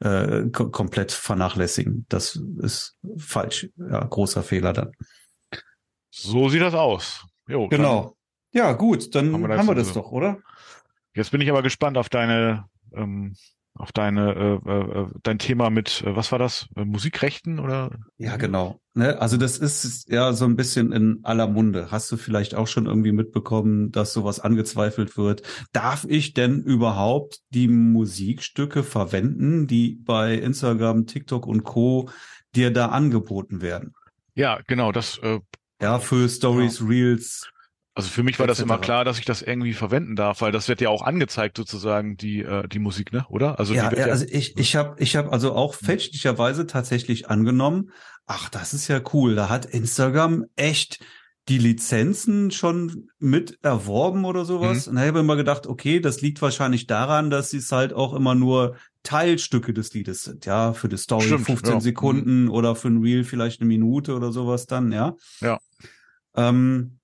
äh, 0.00 0.48
komplett 0.48 1.12
vernachlässigen. 1.12 2.06
Das 2.08 2.40
ist 2.56 2.96
falsch. 3.18 3.68
Ja, 3.76 4.02
großer 4.02 4.42
Fehler 4.42 4.72
dann. 4.72 4.92
So 6.08 6.48
sieht 6.48 6.62
das 6.62 6.72
aus. 6.72 7.26
Jo, 7.48 7.68
genau. 7.68 8.16
Ja, 8.54 8.72
gut, 8.72 9.14
dann 9.14 9.30
haben 9.30 9.42
wir 9.42 9.48
das, 9.48 9.58
haben 9.58 9.66
wir 9.66 9.74
das 9.74 9.92
doch, 9.92 10.10
oder? 10.10 10.38
Jetzt 11.12 11.32
bin 11.32 11.42
ich 11.42 11.50
aber 11.50 11.60
gespannt 11.60 11.98
auf 11.98 12.08
deine 12.08 12.64
ähm, 12.94 13.34
auf 13.76 13.92
deine 13.92 14.60
äh, 14.64 14.70
äh, 14.70 15.06
dein 15.22 15.38
Thema 15.38 15.70
mit 15.70 16.02
äh, 16.02 16.14
was 16.14 16.30
war 16.30 16.38
das? 16.38 16.68
Äh, 16.76 16.84
Musikrechten 16.84 17.58
oder? 17.58 17.90
Ja 18.18 18.36
genau. 18.36 18.80
Ne? 18.94 19.20
also 19.20 19.36
das 19.36 19.58
ist 19.58 20.08
ja 20.08 20.32
so 20.32 20.44
ein 20.44 20.54
bisschen 20.54 20.92
in 20.92 21.20
aller 21.24 21.48
Munde. 21.48 21.90
Hast 21.90 22.10
du 22.12 22.16
vielleicht 22.16 22.54
auch 22.54 22.68
schon 22.68 22.86
irgendwie 22.86 23.12
mitbekommen 23.12 23.90
dass 23.90 24.12
sowas 24.12 24.38
angezweifelt 24.38 25.16
wird? 25.16 25.42
Darf 25.72 26.04
ich 26.08 26.34
denn 26.34 26.62
überhaupt 26.62 27.40
die 27.50 27.68
Musikstücke 27.68 28.84
verwenden 28.84 29.66
die 29.66 29.98
bei 30.04 30.34
Instagram 30.34 31.06
TikTok 31.06 31.46
und 31.46 31.64
Co. 31.64 32.08
dir 32.54 32.72
da 32.72 32.86
angeboten 32.86 33.60
werden? 33.60 33.94
Ja 34.34 34.60
genau 34.66 34.92
das 34.92 35.18
äh, 35.18 35.40
ja 35.82 35.98
für 35.98 36.28
Stories 36.28 36.78
ja. 36.78 36.86
Reels 36.86 37.50
also 37.94 38.08
für 38.08 38.24
mich 38.24 38.40
war 38.40 38.46
das 38.48 38.58
immer 38.58 38.78
klar, 38.78 39.04
dass 39.04 39.20
ich 39.20 39.24
das 39.24 39.40
irgendwie 39.40 39.72
verwenden 39.72 40.16
darf, 40.16 40.40
weil 40.40 40.50
das 40.50 40.68
wird 40.68 40.80
ja 40.80 40.88
auch 40.88 41.02
angezeigt 41.02 41.56
sozusagen 41.56 42.16
die 42.16 42.40
äh, 42.40 42.66
die 42.66 42.80
Musik, 42.80 43.12
ne? 43.12 43.24
Oder? 43.28 43.58
Also 43.60 43.72
ja, 43.72 43.92
ja, 43.94 44.06
also 44.06 44.26
ich 44.28 44.56
ich 44.58 44.74
habe 44.74 44.96
ich 44.98 45.14
habe 45.14 45.30
also 45.30 45.54
auch 45.54 45.78
hm. 45.78 45.86
fälschlicherweise 45.86 46.66
tatsächlich 46.66 47.30
angenommen, 47.30 47.92
ach, 48.26 48.48
das 48.48 48.74
ist 48.74 48.88
ja 48.88 49.00
cool, 49.12 49.36
da 49.36 49.48
hat 49.48 49.66
Instagram 49.66 50.44
echt 50.56 51.04
die 51.48 51.58
Lizenzen 51.58 52.50
schon 52.50 53.10
mit 53.18 53.58
erworben 53.62 54.24
oder 54.24 54.44
sowas. 54.46 54.86
Mhm. 54.86 54.90
Und 54.90 54.96
da 54.96 55.06
habe 55.06 55.18
ich 55.18 55.24
immer 55.24 55.36
gedacht, 55.36 55.66
okay, 55.66 56.00
das 56.00 56.22
liegt 56.22 56.40
wahrscheinlich 56.40 56.86
daran, 56.86 57.28
dass 57.28 57.50
sie 57.50 57.58
es 57.58 57.70
halt 57.70 57.92
auch 57.92 58.14
immer 58.14 58.34
nur 58.34 58.76
Teilstücke 59.02 59.74
des 59.74 59.92
Liedes 59.92 60.24
sind, 60.24 60.46
ja, 60.46 60.72
für 60.72 60.88
die 60.88 60.96
Story 60.96 61.26
Stimmt, 61.26 61.44
15 61.44 61.74
ja. 61.74 61.80
Sekunden 61.80 62.44
mhm. 62.44 62.50
oder 62.50 62.74
für 62.74 62.88
ein 62.88 63.02
Reel 63.02 63.24
vielleicht 63.24 63.60
eine 63.60 63.68
Minute 63.68 64.14
oder 64.14 64.32
sowas 64.32 64.64
dann, 64.64 64.90
ja. 64.90 65.16
Ja. 65.42 65.58
Ähm, 66.34 66.98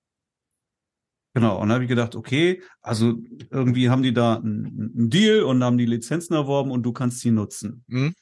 Genau, 1.33 1.61
und 1.61 1.69
da 1.69 1.75
habe 1.75 1.85
ich 1.85 1.89
gedacht, 1.89 2.15
okay, 2.15 2.61
also 2.81 3.15
irgendwie 3.49 3.89
haben 3.89 4.03
die 4.03 4.13
da 4.13 4.35
einen 4.35 5.09
Deal 5.09 5.43
und 5.43 5.63
haben 5.63 5.77
die 5.77 5.85
Lizenzen 5.85 6.33
erworben 6.33 6.71
und 6.71 6.83
du 6.83 6.91
kannst 6.91 7.21
sie 7.21 7.31
nutzen. 7.31 7.83
Mhm. 7.87 8.13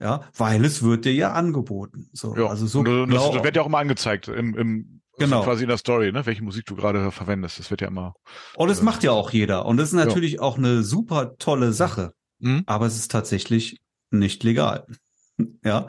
Ja, 0.00 0.28
weil 0.36 0.64
es 0.64 0.82
wird 0.82 1.04
dir 1.04 1.14
ja 1.14 1.32
angeboten. 1.32 2.10
So, 2.12 2.36
ja, 2.36 2.46
also 2.46 2.66
so 2.66 2.80
und 2.80 3.10
das, 3.10 3.30
das 3.30 3.44
wird 3.44 3.56
ja 3.56 3.62
auch 3.62 3.66
immer 3.66 3.78
angezeigt 3.78 4.28
im, 4.28 4.54
im 4.54 5.00
genau. 5.18 5.42
quasi 5.42 5.62
in 5.62 5.68
der 5.68 5.78
Story, 5.78 6.12
ne, 6.12 6.26
welche 6.26 6.42
Musik 6.42 6.66
du 6.66 6.76
gerade 6.76 7.10
verwendest. 7.10 7.58
Das 7.58 7.70
wird 7.70 7.80
ja 7.80 7.88
immer. 7.88 8.14
Und 8.56 8.68
das 8.68 8.80
äh, 8.80 8.84
macht 8.84 9.02
ja 9.04 9.12
auch 9.12 9.30
jeder. 9.30 9.64
Und 9.64 9.78
das 9.78 9.88
ist 9.88 9.94
natürlich 9.94 10.34
ja. 10.34 10.40
auch 10.40 10.58
eine 10.58 10.82
super 10.82 11.36
tolle 11.38 11.72
Sache. 11.72 12.12
Mhm. 12.40 12.64
Aber 12.66 12.86
es 12.86 12.96
ist 12.96 13.10
tatsächlich 13.10 13.80
nicht 14.10 14.42
legal. 14.44 14.86
ja. 15.64 15.86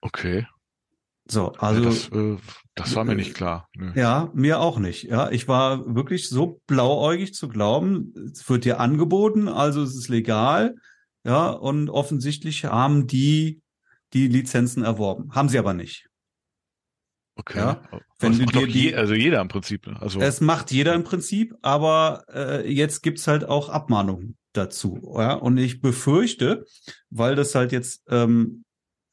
Okay. 0.00 0.46
So, 1.30 1.52
also. 1.52 1.84
Das, 1.84 2.08
äh, 2.08 2.36
das 2.74 2.94
war 2.94 3.04
mir 3.04 3.16
nicht 3.16 3.34
klar. 3.34 3.68
Nee. 3.76 3.92
Ja, 3.96 4.30
mir 4.34 4.60
auch 4.60 4.78
nicht. 4.78 5.04
Ja, 5.04 5.30
ich 5.30 5.48
war 5.48 5.94
wirklich 5.94 6.28
so 6.28 6.60
blauäugig 6.66 7.34
zu 7.34 7.48
glauben, 7.48 8.14
es 8.32 8.48
wird 8.48 8.64
dir 8.64 8.80
angeboten, 8.80 9.48
also 9.48 9.82
es 9.82 9.96
ist 9.96 10.08
legal. 10.08 10.76
Ja, 11.24 11.50
und 11.50 11.90
offensichtlich 11.90 12.64
haben 12.64 13.06
die 13.06 13.60
die 14.12 14.28
Lizenzen 14.28 14.84
erworben. 14.84 15.34
Haben 15.34 15.48
sie 15.48 15.58
aber 15.58 15.74
nicht. 15.74 16.06
Okay. 17.36 17.58
Ja, 17.58 17.82
wenn 18.18 18.36
das 18.36 18.40
du 18.40 18.46
dir 18.46 18.66
die, 18.66 18.82
je, 18.84 18.94
also 18.94 19.14
jeder 19.14 19.40
im 19.40 19.48
Prinzip. 19.48 19.86
Ne? 19.86 20.00
Also 20.00 20.20
es 20.20 20.40
macht 20.40 20.72
jeder 20.72 20.94
im 20.94 21.04
Prinzip, 21.04 21.54
aber 21.62 22.24
äh, 22.32 22.72
jetzt 22.72 23.02
gibt's 23.02 23.28
halt 23.28 23.44
auch 23.44 23.68
Abmahnungen 23.68 24.36
dazu. 24.52 25.14
Ja, 25.16 25.34
und 25.34 25.56
ich 25.56 25.80
befürchte, 25.80 26.64
weil 27.10 27.36
das 27.36 27.54
halt 27.54 27.70
jetzt 27.70 28.02
ähm, 28.08 28.64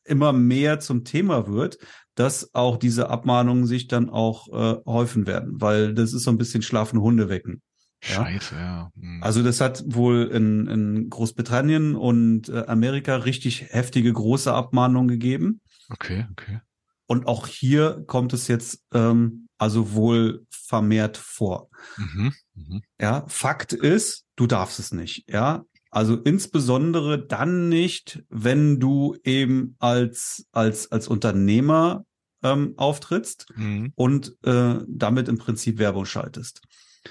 immer 0.05 0.33
mehr 0.33 0.79
zum 0.79 1.03
Thema 1.03 1.47
wird, 1.47 1.77
dass 2.15 2.53
auch 2.53 2.77
diese 2.77 3.09
Abmahnungen 3.09 3.67
sich 3.67 3.87
dann 3.87 4.09
auch 4.09 4.47
äh, 4.47 4.81
häufen 4.85 5.27
werden, 5.27 5.61
weil 5.61 5.93
das 5.93 6.13
ist 6.13 6.23
so 6.23 6.31
ein 6.31 6.37
bisschen 6.37 6.61
schlafen 6.61 6.99
Hunde 7.01 7.29
wecken. 7.29 7.61
Scheiße, 8.01 8.55
ja. 8.55 8.91
Hm. 8.99 9.23
Also 9.23 9.41
das 9.41 9.61
hat 9.61 9.83
wohl 9.87 10.25
in, 10.25 10.67
in 10.67 11.09
Großbritannien 11.09 11.95
und 11.95 12.49
äh, 12.49 12.65
Amerika 12.67 13.15
richtig 13.15 13.65
heftige 13.69 14.13
große 14.13 14.53
Abmahnungen 14.53 15.07
gegeben. 15.07 15.61
Okay, 15.89 16.27
okay. 16.31 16.61
Und 17.07 17.27
auch 17.27 17.47
hier 17.47 18.03
kommt 18.07 18.33
es 18.33 18.47
jetzt 18.47 18.83
ähm, 18.93 19.47
also 19.57 19.93
wohl 19.93 20.45
vermehrt 20.49 21.17
vor. 21.17 21.69
Mhm, 21.97 22.33
mh. 22.55 22.81
Ja, 22.99 23.25
Fakt 23.27 23.73
ist, 23.73 24.25
du 24.35 24.47
darfst 24.47 24.79
es 24.79 24.91
nicht. 24.91 25.29
Ja, 25.29 25.63
also 25.95 26.17
insbesondere 26.17 27.25
dann 27.25 27.69
nicht, 27.69 28.21
wenn 28.27 28.81
du 28.81 29.15
eben 29.23 29.77
als, 29.79 30.45
als, 30.51 30.91
als 30.91 31.07
Unternehmer 31.07 32.05
ähm, 32.43 32.73
auftrittst 32.75 33.47
mhm. 33.55 33.93
und 33.95 34.35
äh, 34.43 34.79
damit 34.89 35.29
im 35.29 35.37
Prinzip 35.37 35.77
Werbung 35.77 36.03
schaltest. 36.05 36.61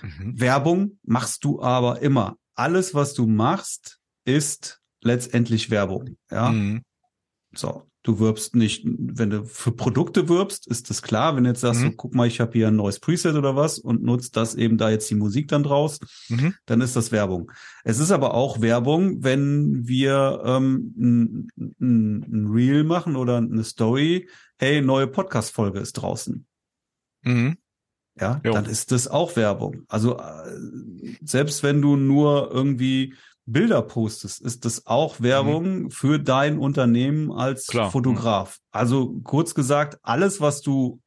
Mhm. 0.02 0.38
Werbung 0.38 0.98
machst 1.02 1.44
du 1.44 1.62
aber 1.62 2.02
immer. 2.02 2.36
Alles, 2.54 2.94
was 2.94 3.14
du 3.14 3.26
machst, 3.26 4.00
ist 4.26 4.82
letztendlich 5.00 5.70
Werbung. 5.70 6.18
Ja. 6.30 6.50
Mhm. 6.50 6.82
So. 7.54 7.88
Du 8.04 8.18
wirbst 8.18 8.54
nicht, 8.54 8.84
wenn 8.84 9.30
du 9.30 9.46
für 9.46 9.72
Produkte 9.72 10.28
wirbst, 10.28 10.66
ist 10.66 10.90
das 10.90 11.00
klar. 11.00 11.34
Wenn 11.34 11.44
du 11.44 11.50
jetzt 11.50 11.62
sagst, 11.62 11.80
mhm. 11.80 11.86
so, 11.86 11.92
guck 11.96 12.14
mal, 12.14 12.26
ich 12.26 12.38
habe 12.38 12.52
hier 12.52 12.68
ein 12.68 12.76
neues 12.76 13.00
Preset 13.00 13.34
oder 13.34 13.56
was 13.56 13.78
und 13.78 14.02
nutzt 14.02 14.36
das 14.36 14.54
eben 14.54 14.76
da 14.76 14.90
jetzt 14.90 15.08
die 15.08 15.14
Musik 15.14 15.48
dann 15.48 15.62
draus, 15.62 16.00
mhm. 16.28 16.54
dann 16.66 16.82
ist 16.82 16.96
das 16.96 17.12
Werbung. 17.12 17.50
Es 17.82 17.98
ist 17.98 18.10
aber 18.10 18.34
auch 18.34 18.60
Werbung, 18.60 19.24
wenn 19.24 19.88
wir 19.88 20.42
ähm, 20.44 21.48
ein, 21.56 21.72
ein, 21.80 22.46
Reel 22.52 22.84
machen 22.84 23.16
oder 23.16 23.38
eine 23.38 23.64
Story. 23.64 24.28
Hey, 24.58 24.82
neue 24.82 25.06
Podcast-Folge 25.06 25.80
ist 25.80 25.94
draußen. 25.94 26.46
Mhm. 27.22 27.56
Ja, 28.20 28.42
jo. 28.44 28.52
dann 28.52 28.66
ist 28.66 28.92
das 28.92 29.08
auch 29.08 29.34
Werbung. 29.34 29.84
Also 29.88 30.18
äh, 30.18 31.16
selbst 31.22 31.62
wenn 31.62 31.80
du 31.80 31.96
nur 31.96 32.50
irgendwie 32.52 33.14
Bilder 33.46 33.82
postest, 33.82 34.40
ist 34.40 34.64
das 34.64 34.86
auch 34.86 35.20
Werbung 35.20 35.82
mhm. 35.84 35.90
für 35.90 36.18
dein 36.18 36.58
Unternehmen 36.58 37.30
als 37.30 37.66
Klar. 37.66 37.90
Fotograf. 37.90 38.58
Mhm. 38.58 38.68
Also 38.72 39.20
kurz 39.22 39.54
gesagt, 39.54 39.98
alles, 40.02 40.40
was 40.40 40.62
du 40.62 41.00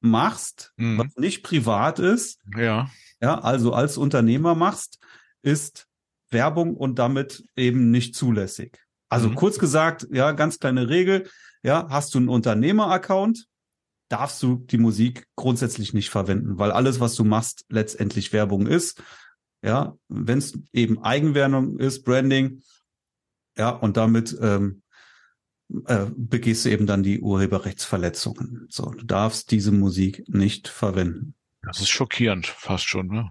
machst, 0.00 0.72
mhm. 0.76 0.98
was 0.98 1.16
nicht 1.16 1.42
privat 1.42 1.98
ist, 1.98 2.40
ja. 2.56 2.90
ja, 3.20 3.38
also 3.38 3.72
als 3.72 3.96
Unternehmer 3.96 4.54
machst, 4.54 4.98
ist 5.42 5.86
Werbung 6.30 6.76
und 6.76 6.98
damit 6.98 7.44
eben 7.56 7.90
nicht 7.90 8.14
zulässig. 8.14 8.78
Also 9.08 9.28
Mhm. 9.28 9.34
kurz 9.36 9.58
gesagt, 9.58 10.08
ja, 10.10 10.32
ganz 10.32 10.58
kleine 10.58 10.88
Regel, 10.88 11.28
ja, 11.62 11.86
hast 11.88 12.14
du 12.14 12.18
einen 12.18 12.28
Unternehmer-Account, 12.28 13.46
darfst 14.08 14.42
du 14.42 14.56
die 14.56 14.78
Musik 14.78 15.26
grundsätzlich 15.36 15.94
nicht 15.94 16.10
verwenden, 16.10 16.58
weil 16.58 16.72
alles, 16.72 17.00
was 17.00 17.14
du 17.14 17.24
machst, 17.24 17.64
letztendlich 17.68 18.32
Werbung 18.32 18.66
ist. 18.66 19.02
Ja, 19.64 19.96
wenn 20.08 20.38
es 20.38 20.58
eben 20.72 21.02
Eigenwerbung 21.02 21.78
ist, 21.78 22.04
Branding, 22.04 22.62
ja, 23.56 23.70
und 23.70 23.96
damit 23.96 24.36
ähm, 24.40 24.82
äh, 25.86 26.06
begehst 26.14 26.64
du 26.64 26.70
eben 26.70 26.86
dann 26.86 27.02
die 27.02 27.20
Urheberrechtsverletzungen. 27.20 28.66
So, 28.68 28.90
du 28.90 29.04
darfst 29.04 29.50
diese 29.50 29.72
Musik 29.72 30.24
nicht 30.28 30.68
verwenden. 30.68 31.34
Das 31.62 31.80
ist 31.80 31.88
schockierend, 31.88 32.46
fast 32.46 32.86
schon, 32.86 33.06
ne? 33.06 33.30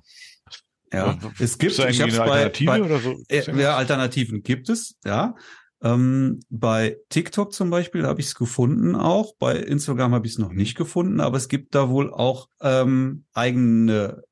Ja, 0.92 1.20
Ja, 1.22 1.32
es 1.40 1.58
gibt, 1.58 1.74
ich 1.74 1.80
hab's 1.80 2.00
eine 2.00 2.18
bei, 2.18 2.24
Alternative 2.24 2.72
bei 2.72 2.84
oder 2.84 3.00
so? 3.00 3.16
äh, 3.30 3.62
ja, 3.62 3.76
Alternativen 3.78 4.42
gibt 4.42 4.70
es, 4.70 4.98
ja. 5.06 5.36
Ähm, 5.84 6.40
bei 6.50 6.98
TikTok 7.10 7.54
zum 7.54 7.70
Beispiel 7.70 8.06
habe 8.06 8.22
ich 8.22 8.28
es 8.28 8.36
gefunden 8.36 8.96
auch. 8.96 9.36
Bei 9.38 9.58
Instagram 9.58 10.14
habe 10.14 10.26
ich 10.26 10.34
es 10.34 10.40
noch 10.40 10.54
nicht 10.54 10.76
gefunden, 10.76 11.20
aber 11.20 11.38
es 11.38 11.50
gibt 11.50 11.76
da 11.76 11.90
wohl 11.90 12.12
auch 12.12 12.48
ähm, 12.62 13.26
eigene 13.34 14.24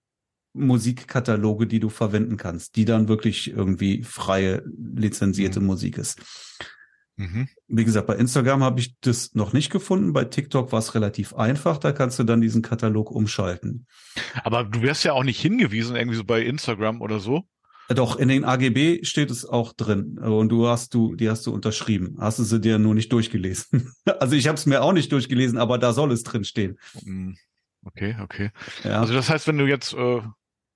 Musikkataloge, 0.53 1.68
die 1.68 1.80
du 1.80 1.90
verwenden 1.90 2.38
kannst, 2.38 2.76
die 2.76 2.86
dann 2.86 3.07
wirklich 3.07 3.52
irgendwie 3.52 4.03
freie, 4.03 4.64
lizenzierte 4.76 5.60
Musik 5.60 5.98
ist. 5.98 6.22
Mhm. 7.18 7.48
Wie 7.68 7.86
gesagt, 7.86 8.07
bei 8.07 8.15
Instagram 8.15 8.64
habe 8.64 8.80
ich 8.80 8.95
das 9.02 9.36
noch 9.36 9.53
nicht 9.53 9.72
gefunden. 9.72 10.14
Bei 10.14 10.26
TikTok 10.26 10.72
war 10.72 10.80
es 10.80 10.95
relativ 10.95 11.34
einfach. 11.36 11.78
Da 11.78 11.91
kannst 11.91 12.19
du 12.19 12.23
dann 12.23 12.41
diesen 12.41 12.61
Katalog 12.61 13.11
umschalten. 13.11 13.86
Aber 14.44 14.64
du 14.64 14.82
wärst 14.82 15.03
ja 15.03 15.14
auch 15.14 15.23
nicht 15.23 15.40
hingewiesen, 15.40 15.95
irgendwie 15.95 16.18
so 16.18 16.23
bei 16.23 16.41
Instagram 16.41 17.02
oder 17.02 17.19
so. 17.19 17.44
Äh, 17.90 17.95
Doch, 17.95 18.18
in 18.18 18.30
den 18.30 18.44
AGB 18.44 19.03
steht 19.03 19.30
es 19.30 19.45
auch 19.45 19.73
drin. 19.73 20.18
Und 20.18 20.49
du 20.49 20.68
hast 20.68 20.94
du, 20.94 21.15
die 21.15 21.30
hast 21.30 21.45
du 21.45 21.53
unterschrieben. 21.53 22.18
Hast 22.19 22.40
du 22.40 22.44
sie 22.44 22.60
dir 22.60 22.80
nur 22.80 22.95
nicht 22.95 23.11
durchgelesen. 23.11 23.94
Also 24.19 24.36
ich 24.36 24.48
habe 24.48 24.56
es 24.56 24.65
mir 24.65 24.82
auch 24.82 24.94
nicht 24.94 25.11
durchgelesen, 25.11 25.57
aber 25.57 25.78
da 25.78 25.94
soll 25.94 26.11
es 26.11 26.23
drin 26.23 26.44
stehen. 26.44 26.78
Mhm. 27.03 27.38
Okay, 27.84 28.15
okay. 28.22 28.52
Ja. 28.84 28.99
Also 28.99 29.14
das 29.14 29.30
heißt, 29.30 29.48
wenn 29.48 29.57
du 29.57 29.65
jetzt, 29.65 29.94
äh, 29.94 30.22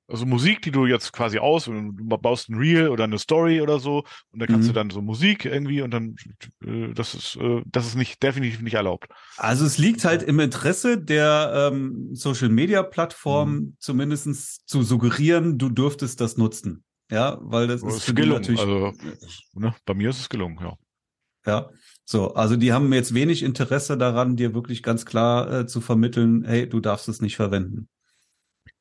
also 0.07 0.25
Musik, 0.25 0.61
die 0.61 0.71
du 0.71 0.85
jetzt 0.85 1.13
quasi 1.13 1.39
aus, 1.39 1.65
du 1.65 1.91
baust 1.93 2.49
ein 2.49 2.55
Reel 2.57 2.89
oder 2.89 3.05
eine 3.05 3.17
Story 3.19 3.61
oder 3.61 3.79
so, 3.79 4.03
und 4.31 4.39
dann 4.39 4.47
kannst 4.49 4.67
Mhm. 4.67 4.69
du 4.69 4.73
dann 4.73 4.89
so 4.89 5.01
Musik 5.01 5.45
irgendwie 5.45 5.81
und 5.81 5.91
dann, 5.91 6.15
äh, 6.65 6.93
das 6.93 7.13
ist, 7.15 7.35
äh, 7.37 7.61
das 7.65 7.87
ist 7.87 7.95
nicht, 7.95 8.21
definitiv 8.21 8.61
nicht 8.61 8.75
erlaubt. 8.75 9.07
Also 9.37 9.65
es 9.65 9.77
liegt 9.77 10.05
halt 10.05 10.23
im 10.23 10.39
Interesse 10.39 10.97
der 10.97 11.71
ähm, 11.73 12.09
Social 12.15 12.49
Media 12.49 12.83
Plattform 12.83 13.53
Mhm. 13.55 13.75
zumindestens 13.79 14.59
zu 14.65 14.81
suggerieren, 14.83 15.57
du 15.57 15.69
dürftest 15.69 16.21
das 16.21 16.37
nutzen. 16.37 16.83
Ja, 17.11 17.37
weil 17.41 17.67
das 17.67 17.81
Das 17.81 17.97
ist 17.97 18.05
ist 18.07 18.15
gelungen. 18.15 18.41
natürlich 18.41 18.59
Also, 18.59 18.93
ne, 19.53 19.75
bei 19.85 19.93
mir 19.93 20.09
ist 20.09 20.19
es 20.19 20.29
gelungen, 20.29 20.57
ja. 20.61 20.77
Ja, 21.45 21.69
so, 22.05 22.33
also 22.33 22.55
die 22.55 22.73
haben 22.73 22.91
jetzt 22.93 23.13
wenig 23.13 23.43
Interesse 23.43 23.97
daran, 23.97 24.35
dir 24.35 24.53
wirklich 24.55 24.81
ganz 24.81 25.05
klar 25.05 25.51
äh, 25.61 25.67
zu 25.67 25.79
vermitteln, 25.79 26.43
hey, 26.43 26.67
du 26.67 26.79
darfst 26.79 27.07
es 27.07 27.21
nicht 27.21 27.35
verwenden. 27.35 27.87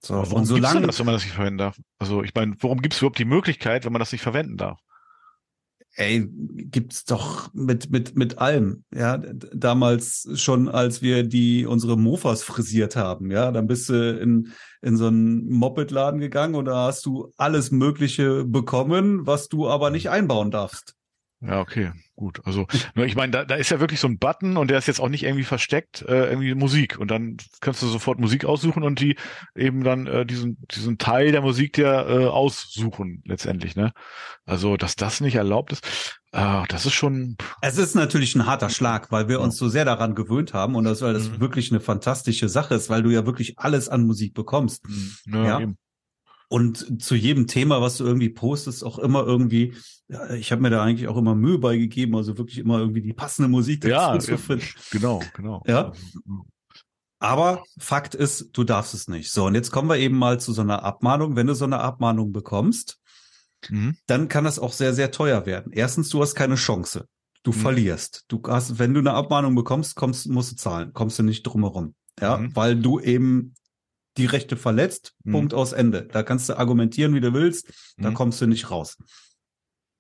So, 0.05 0.15
warum 0.15 0.41
und 0.41 0.45
solange, 0.45 0.87
das, 0.87 0.99
wenn 0.99 1.07
man 1.07 1.15
das 1.15 1.25
nicht 1.25 1.35
verwenden 1.35 1.59
darf? 1.59 1.81
Also 1.99 2.23
ich 2.23 2.35
meine, 2.35 2.55
warum 2.61 2.83
gibt 2.83 2.95
es 2.95 3.01
überhaupt 3.01 3.19
die 3.19 3.25
Möglichkeit, 3.25 3.85
wenn 3.85 3.93
man 3.93 4.01
das 4.01 4.13
nicht 4.13 4.23
verwenden 4.23 4.57
darf? 4.57 4.79
ey, 5.97 6.29
gibt's 6.31 7.05
doch 7.05 7.53
mit 7.55 7.91
mit 7.91 8.17
mit 8.17 8.39
allem, 8.39 8.85
ja, 8.95 9.19
damals 9.19 10.29
schon, 10.35 10.69
als 10.69 11.03
wir 11.03 11.23
die 11.25 11.67
unsere 11.67 11.97
Mofas 11.97 12.43
frisiert 12.43 12.97
haben, 12.97 13.31
ja, 13.31 13.53
dann 13.53 13.67
bist 13.67 13.89
du 13.89 14.19
in 14.19 14.53
in 14.83 14.97
so 14.97 15.07
einen 15.07 15.49
Mopedladen 15.49 16.21
gegangen 16.21 16.55
und 16.57 16.67
da 16.67 16.87
hast 16.87 17.07
du 17.07 17.33
alles 17.37 17.71
Mögliche 17.71 18.45
bekommen, 18.45 19.27
was 19.27 19.49
du 19.49 19.69
aber 19.69 19.91
nicht 19.91 20.11
einbauen 20.11 20.51
darfst. 20.51 20.95
Ja, 21.47 21.61
okay, 21.61 21.93
gut. 22.17 22.41
Also, 22.45 22.67
ich 22.95 23.17
meine, 23.17 23.33
da, 23.33 23.45
da 23.45 23.57
ist 23.57 23.71
ja 23.71 23.79
wirklich 23.79 24.01
so 24.01 24.09
ein 24.09 24.19
Button 24.19 24.57
und 24.57 24.69
der 24.71 24.79
ist 24.79 24.87
jetzt 24.87 25.01
auch 25.01 25.09
nicht 25.11 25.25
irgendwie 25.25 25.45
versteckt, 25.45 26.03
äh, 26.09 26.31
irgendwie 26.31 26.55
Musik. 26.55 26.99
Und 26.99 27.11
dann 27.11 27.37
kannst 27.61 27.83
du 27.83 27.87
sofort 27.87 28.19
Musik 28.19 28.45
aussuchen 28.47 28.83
und 28.83 28.99
die 29.01 29.17
eben 29.55 29.85
dann 29.85 30.07
äh, 30.07 30.25
diesen, 30.25 30.57
diesen 30.75 30.97
Teil 30.99 31.33
der 31.33 31.43
Musik 31.43 31.75
dir 31.75 32.07
äh, 32.09 32.27
aussuchen, 32.27 33.23
letztendlich, 33.27 33.77
ne? 33.77 33.93
Also, 34.47 34.77
dass 34.77 34.97
das 34.97 35.21
nicht 35.21 35.35
erlaubt 35.35 35.73
ist, 35.73 35.85
äh, 36.33 36.63
das 36.69 36.87
ist 36.87 36.95
schon. 36.95 37.37
Es 37.61 37.77
ist 37.79 37.95
natürlich 37.95 38.35
ein 38.35 38.47
harter 38.47 38.71
Schlag, 38.71 39.13
weil 39.13 39.29
wir 39.29 39.41
uns 39.41 39.57
so 39.57 39.69
sehr 39.69 39.85
daran 39.85 40.15
gewöhnt 40.15 40.55
haben 40.55 40.77
und 40.77 40.85
das, 40.85 41.03
weil 41.03 41.13
das 41.15 41.29
Mhm. 41.31 41.41
wirklich 41.41 41.71
eine 41.71 41.81
fantastische 41.81 42.49
Sache 42.49 42.75
ist, 42.75 42.89
weil 42.89 43.03
du 43.03 43.11
ja 43.11 43.27
wirklich 43.27 43.59
alles 43.59 43.89
an 43.89 44.07
Musik 44.07 44.33
bekommst. 44.35 44.83
Ne, 45.27 45.47
Ja. 45.47 45.61
eben. 45.61 45.77
Und 46.55 47.03
zu 47.03 47.15
jedem 47.17 47.47
Thema, 47.49 47.81
was 47.81 47.97
du 47.97 48.05
irgendwie 48.05 48.29
postest, 48.31 48.85
auch 48.85 48.99
immer 49.01 49.25
irgendwie, 49.27 49.75
ja, 50.09 50.31
ich 50.35 50.53
habe 50.53 50.63
mir 50.63 50.71
da 50.71 50.83
eigentlich 50.85 51.09
auch 51.09 51.17
immer 51.17 51.35
Mühe 51.35 51.59
beigegeben, 51.59 52.15
also 52.15 52.39
wirklich 52.39 52.59
immer 52.59 52.79
irgendwie 52.79 53.03
die 53.03 53.13
passende 53.13 53.49
Musik 53.49 53.81
dazu 53.81 53.91
Ja, 53.91 54.19
zu 54.21 54.39
finden. 54.39 54.65
genau, 54.93 55.21
genau. 55.35 55.63
Ja. 55.67 55.89
Also, 55.89 56.01
Aber 57.19 57.65
Fakt 57.79 58.15
ist, 58.15 58.51
du 58.53 58.65
darfst 58.65 58.95
es 58.95 59.09
nicht. 59.09 59.31
So, 59.33 59.47
und 59.47 59.55
jetzt 59.55 59.71
kommen 59.71 59.89
wir 59.89 59.97
eben 59.97 60.17
mal 60.17 60.39
zu 60.39 60.53
so 60.53 60.61
einer 60.63 60.83
Abmahnung. 60.85 61.37
Wenn 61.37 61.47
du 61.47 61.55
so 61.55 61.65
eine 61.65 61.81
Abmahnung 61.81 62.33
bekommst, 62.33 62.99
Mhm. 63.71 63.97
dann 64.07 64.29
kann 64.29 64.45
das 64.45 64.59
auch 64.59 64.75
sehr, 64.75 64.93
sehr 64.93 65.11
teuer 65.11 65.47
werden. 65.47 65.73
Erstens, 65.73 66.11
du 66.11 66.21
hast 66.21 66.35
keine 66.35 66.57
Chance. 66.57 67.07
Du 67.43 67.51
Mhm. 67.51 67.55
verlierst. 67.57 68.25
Du 68.29 68.43
hast, 68.47 68.79
wenn 68.79 68.93
du 68.93 69.01
eine 69.01 69.15
Abmahnung 69.15 69.55
bekommst, 69.55 69.97
kommst, 69.97 70.29
musst 70.29 70.53
du 70.53 70.57
zahlen. 70.57 70.93
Kommst 70.93 71.19
du 71.19 71.23
nicht 71.23 71.43
drumherum. 71.45 71.95
Ja, 72.21 72.37
Mhm. 72.37 72.55
weil 72.55 72.77
du 72.77 73.01
eben 73.01 73.55
die 74.17 74.27
Rechte 74.27 74.57
verletzt. 74.57 75.15
Mhm. 75.25 75.33
Punkt 75.33 75.55
aus 75.55 75.73
Ende. 75.73 76.07
Da 76.07 76.23
kannst 76.23 76.49
du 76.49 76.57
argumentieren, 76.59 77.15
wie 77.15 77.21
du 77.21 77.33
willst. 77.35 77.73
Da 77.97 78.11
Mhm. 78.11 78.15
kommst 78.15 78.41
du 78.41 78.47
nicht 78.47 78.71
raus. 78.71 78.97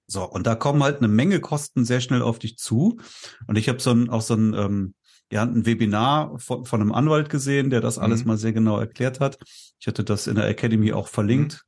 So, 0.06 0.22
und 0.28 0.46
da 0.46 0.54
kommen 0.54 0.82
halt 0.82 0.98
eine 0.98 1.08
Menge 1.08 1.40
Kosten 1.40 1.84
sehr 1.84 2.00
schnell 2.00 2.22
auf 2.22 2.38
dich 2.38 2.56
zu. 2.58 2.98
Und 3.46 3.56
ich 3.56 3.68
habe 3.68 3.80
so 3.80 3.90
ein, 3.90 4.10
auch 4.10 4.20
so 4.20 4.34
ein, 4.34 4.52
ähm, 4.54 4.94
ja, 5.32 5.42
ein 5.42 5.64
Webinar 5.66 6.38
von, 6.38 6.64
von 6.66 6.80
einem 6.80 6.92
Anwalt 6.92 7.30
gesehen, 7.30 7.70
der 7.70 7.80
das 7.80 7.98
alles 7.98 8.20
Mhm. 8.20 8.26
mal 8.28 8.36
sehr 8.36 8.52
genau 8.52 8.78
erklärt 8.78 9.20
hat. 9.20 9.38
Ich 9.80 9.86
hatte 9.86 10.04
das 10.04 10.26
in 10.26 10.34
der 10.36 10.46
Academy 10.46 10.92
auch 10.92 11.08
verlinkt. 11.08 11.64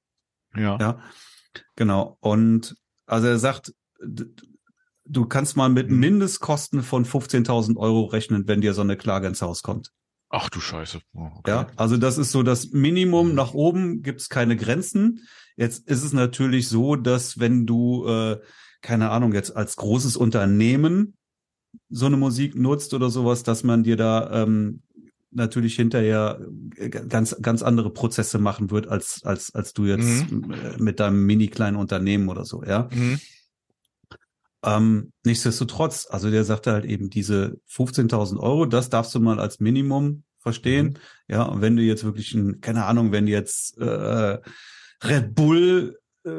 Ja. 0.54 0.76
Ja, 0.78 1.00
genau. 1.76 2.18
Und 2.20 2.76
also 3.06 3.26
er 3.26 3.38
sagt, 3.38 3.72
du 5.04 5.24
kannst 5.26 5.56
mal 5.56 5.68
mit 5.70 5.90
Mhm. 5.90 5.98
Mindestkosten 6.00 6.82
von 6.82 7.04
15.000 7.06 7.78
Euro 7.78 8.04
rechnen, 8.04 8.46
wenn 8.46 8.60
dir 8.60 8.74
so 8.74 8.82
eine 8.82 8.96
Klage 8.96 9.26
ins 9.28 9.40
Haus 9.42 9.62
kommt. 9.62 9.90
Ach 10.38 10.50
du 10.50 10.60
Scheiße. 10.60 11.00
Oh, 11.14 11.30
okay. 11.38 11.50
Ja, 11.50 11.66
also 11.76 11.96
das 11.96 12.18
ist 12.18 12.30
so 12.30 12.42
das 12.42 12.70
Minimum. 12.70 13.30
Mhm. 13.30 13.34
Nach 13.34 13.54
oben 13.54 14.02
gibt's 14.02 14.28
keine 14.28 14.54
Grenzen. 14.54 15.26
Jetzt 15.56 15.88
ist 15.88 16.04
es 16.04 16.12
natürlich 16.12 16.68
so, 16.68 16.94
dass 16.94 17.38
wenn 17.38 17.64
du, 17.64 18.06
äh, 18.06 18.38
keine 18.82 19.08
Ahnung, 19.08 19.32
jetzt 19.32 19.56
als 19.56 19.76
großes 19.76 20.14
Unternehmen 20.14 21.16
so 21.88 22.04
eine 22.04 22.18
Musik 22.18 22.54
nutzt 22.54 22.92
oder 22.92 23.08
sowas, 23.08 23.44
dass 23.44 23.64
man 23.64 23.82
dir 23.82 23.96
da 23.96 24.42
ähm, 24.42 24.82
natürlich 25.30 25.74
hinterher 25.74 26.38
äh, 26.76 26.90
ganz 26.90 27.36
ganz 27.40 27.62
andere 27.62 27.90
Prozesse 27.90 28.38
machen 28.38 28.70
wird 28.70 28.88
als 28.88 29.22
als 29.24 29.54
als 29.54 29.72
du 29.72 29.86
jetzt 29.86 30.30
äh, 30.30 30.76
mit 30.78 31.00
deinem 31.00 31.24
mini 31.24 31.48
kleinen 31.48 31.78
Unternehmen 31.78 32.28
oder 32.28 32.44
so, 32.44 32.62
ja. 32.62 32.90
Mhm. 32.92 33.18
Ähm, 34.62 35.12
nichtsdestotrotz, 35.24 36.08
also 36.10 36.30
der 36.30 36.44
sagte 36.44 36.72
halt 36.72 36.84
eben 36.84 37.08
diese 37.08 37.60
15.000 37.70 38.38
Euro, 38.38 38.66
das 38.66 38.90
darfst 38.90 39.14
du 39.14 39.20
mal 39.20 39.38
als 39.38 39.60
Minimum 39.60 40.24
verstehen. 40.46 40.98
Ja, 41.28 41.42
und 41.42 41.60
wenn 41.60 41.76
du 41.76 41.82
jetzt 41.82 42.04
wirklich 42.04 42.32
ein, 42.34 42.60
keine 42.60 42.84
Ahnung, 42.84 43.10
wenn 43.10 43.26
du 43.26 43.32
jetzt 43.32 43.76
äh, 43.78 44.38
Red 45.04 45.34
Bull 45.34 45.98
äh, 46.24 46.30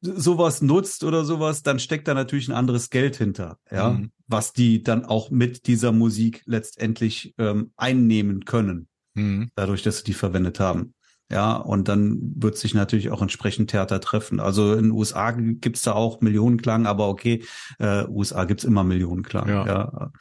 sowas 0.00 0.60
nutzt 0.62 1.04
oder 1.04 1.24
sowas, 1.24 1.62
dann 1.62 1.78
steckt 1.78 2.06
da 2.06 2.14
natürlich 2.14 2.48
ein 2.48 2.54
anderes 2.54 2.90
Geld 2.90 3.16
hinter, 3.16 3.58
ja, 3.70 3.90
Mhm. 3.90 4.10
was 4.26 4.52
die 4.52 4.82
dann 4.82 5.04
auch 5.04 5.30
mit 5.30 5.66
dieser 5.66 5.90
Musik 5.92 6.42
letztendlich 6.46 7.34
ähm, 7.38 7.72
einnehmen 7.76 8.44
können, 8.44 8.88
Mhm. 9.14 9.50
dadurch, 9.56 9.82
dass 9.82 9.98
sie 9.98 10.04
die 10.04 10.12
verwendet 10.14 10.60
haben. 10.60 10.94
Ja, 11.30 11.56
und 11.56 11.88
dann 11.88 12.18
wird 12.36 12.56
sich 12.56 12.72
natürlich 12.74 13.10
auch 13.10 13.20
entsprechend 13.20 13.70
Theater 13.70 14.00
treffen. 14.00 14.40
Also 14.40 14.72
in 14.74 14.84
den 14.84 14.92
USA 14.92 15.30
gibt's 15.32 15.82
da 15.82 15.92
auch 15.92 16.20
Millionenklang, 16.22 16.86
aber 16.86 17.08
okay, 17.08 17.44
äh, 17.78 18.04
USA 18.08 18.44
gibt's 18.44 18.64
immer 18.64 18.82
Millionenklang. 18.84 19.46
Ja. 19.48 19.66
ja. 19.66 20.12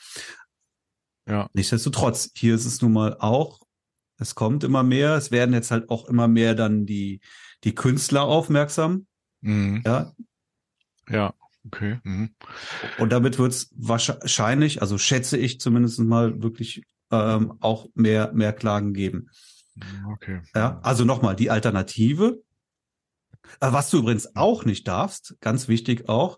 Ja. 1.27 1.49
Nichtsdestotrotz, 1.53 2.31
hier 2.35 2.55
ist 2.55 2.65
es 2.65 2.81
nun 2.81 2.93
mal 2.93 3.17
auch, 3.19 3.59
es 4.17 4.33
kommt 4.35 4.63
immer 4.63 4.83
mehr, 4.83 5.15
es 5.15 5.31
werden 5.31 5.53
jetzt 5.53 5.71
halt 5.71 5.89
auch 5.89 6.07
immer 6.07 6.27
mehr 6.27 6.55
dann 6.55 6.85
die, 6.85 7.21
die 7.63 7.75
Künstler 7.75 8.23
aufmerksam, 8.23 9.05
Mhm. 9.41 9.83
ja, 9.85 10.13
Ja. 11.09 11.33
Okay. 11.65 11.99
Mhm. 12.03 12.33
und 12.97 13.11
damit 13.11 13.37
wird 13.37 13.51
es 13.51 13.69
wahrscheinlich, 13.75 14.81
also 14.81 14.97
schätze 14.97 15.37
ich 15.37 15.59
zumindest 15.59 15.99
mal 15.99 16.41
wirklich 16.41 16.83
ähm, 17.11 17.53
auch 17.59 17.87
mehr, 17.93 18.31
mehr 18.33 18.53
Klagen 18.53 18.93
geben. 18.93 19.29
Okay. 20.13 20.41
Ja, 20.55 20.79
also 20.81 21.03
nochmal, 21.05 21.35
die 21.35 21.51
Alternative, 21.51 22.41
äh, 23.59 23.71
was 23.71 23.89
du 23.89 23.99
übrigens 23.99 24.35
auch 24.35 24.65
nicht 24.65 24.87
darfst, 24.87 25.35
ganz 25.41 25.67
wichtig 25.67 26.09
auch, 26.09 26.37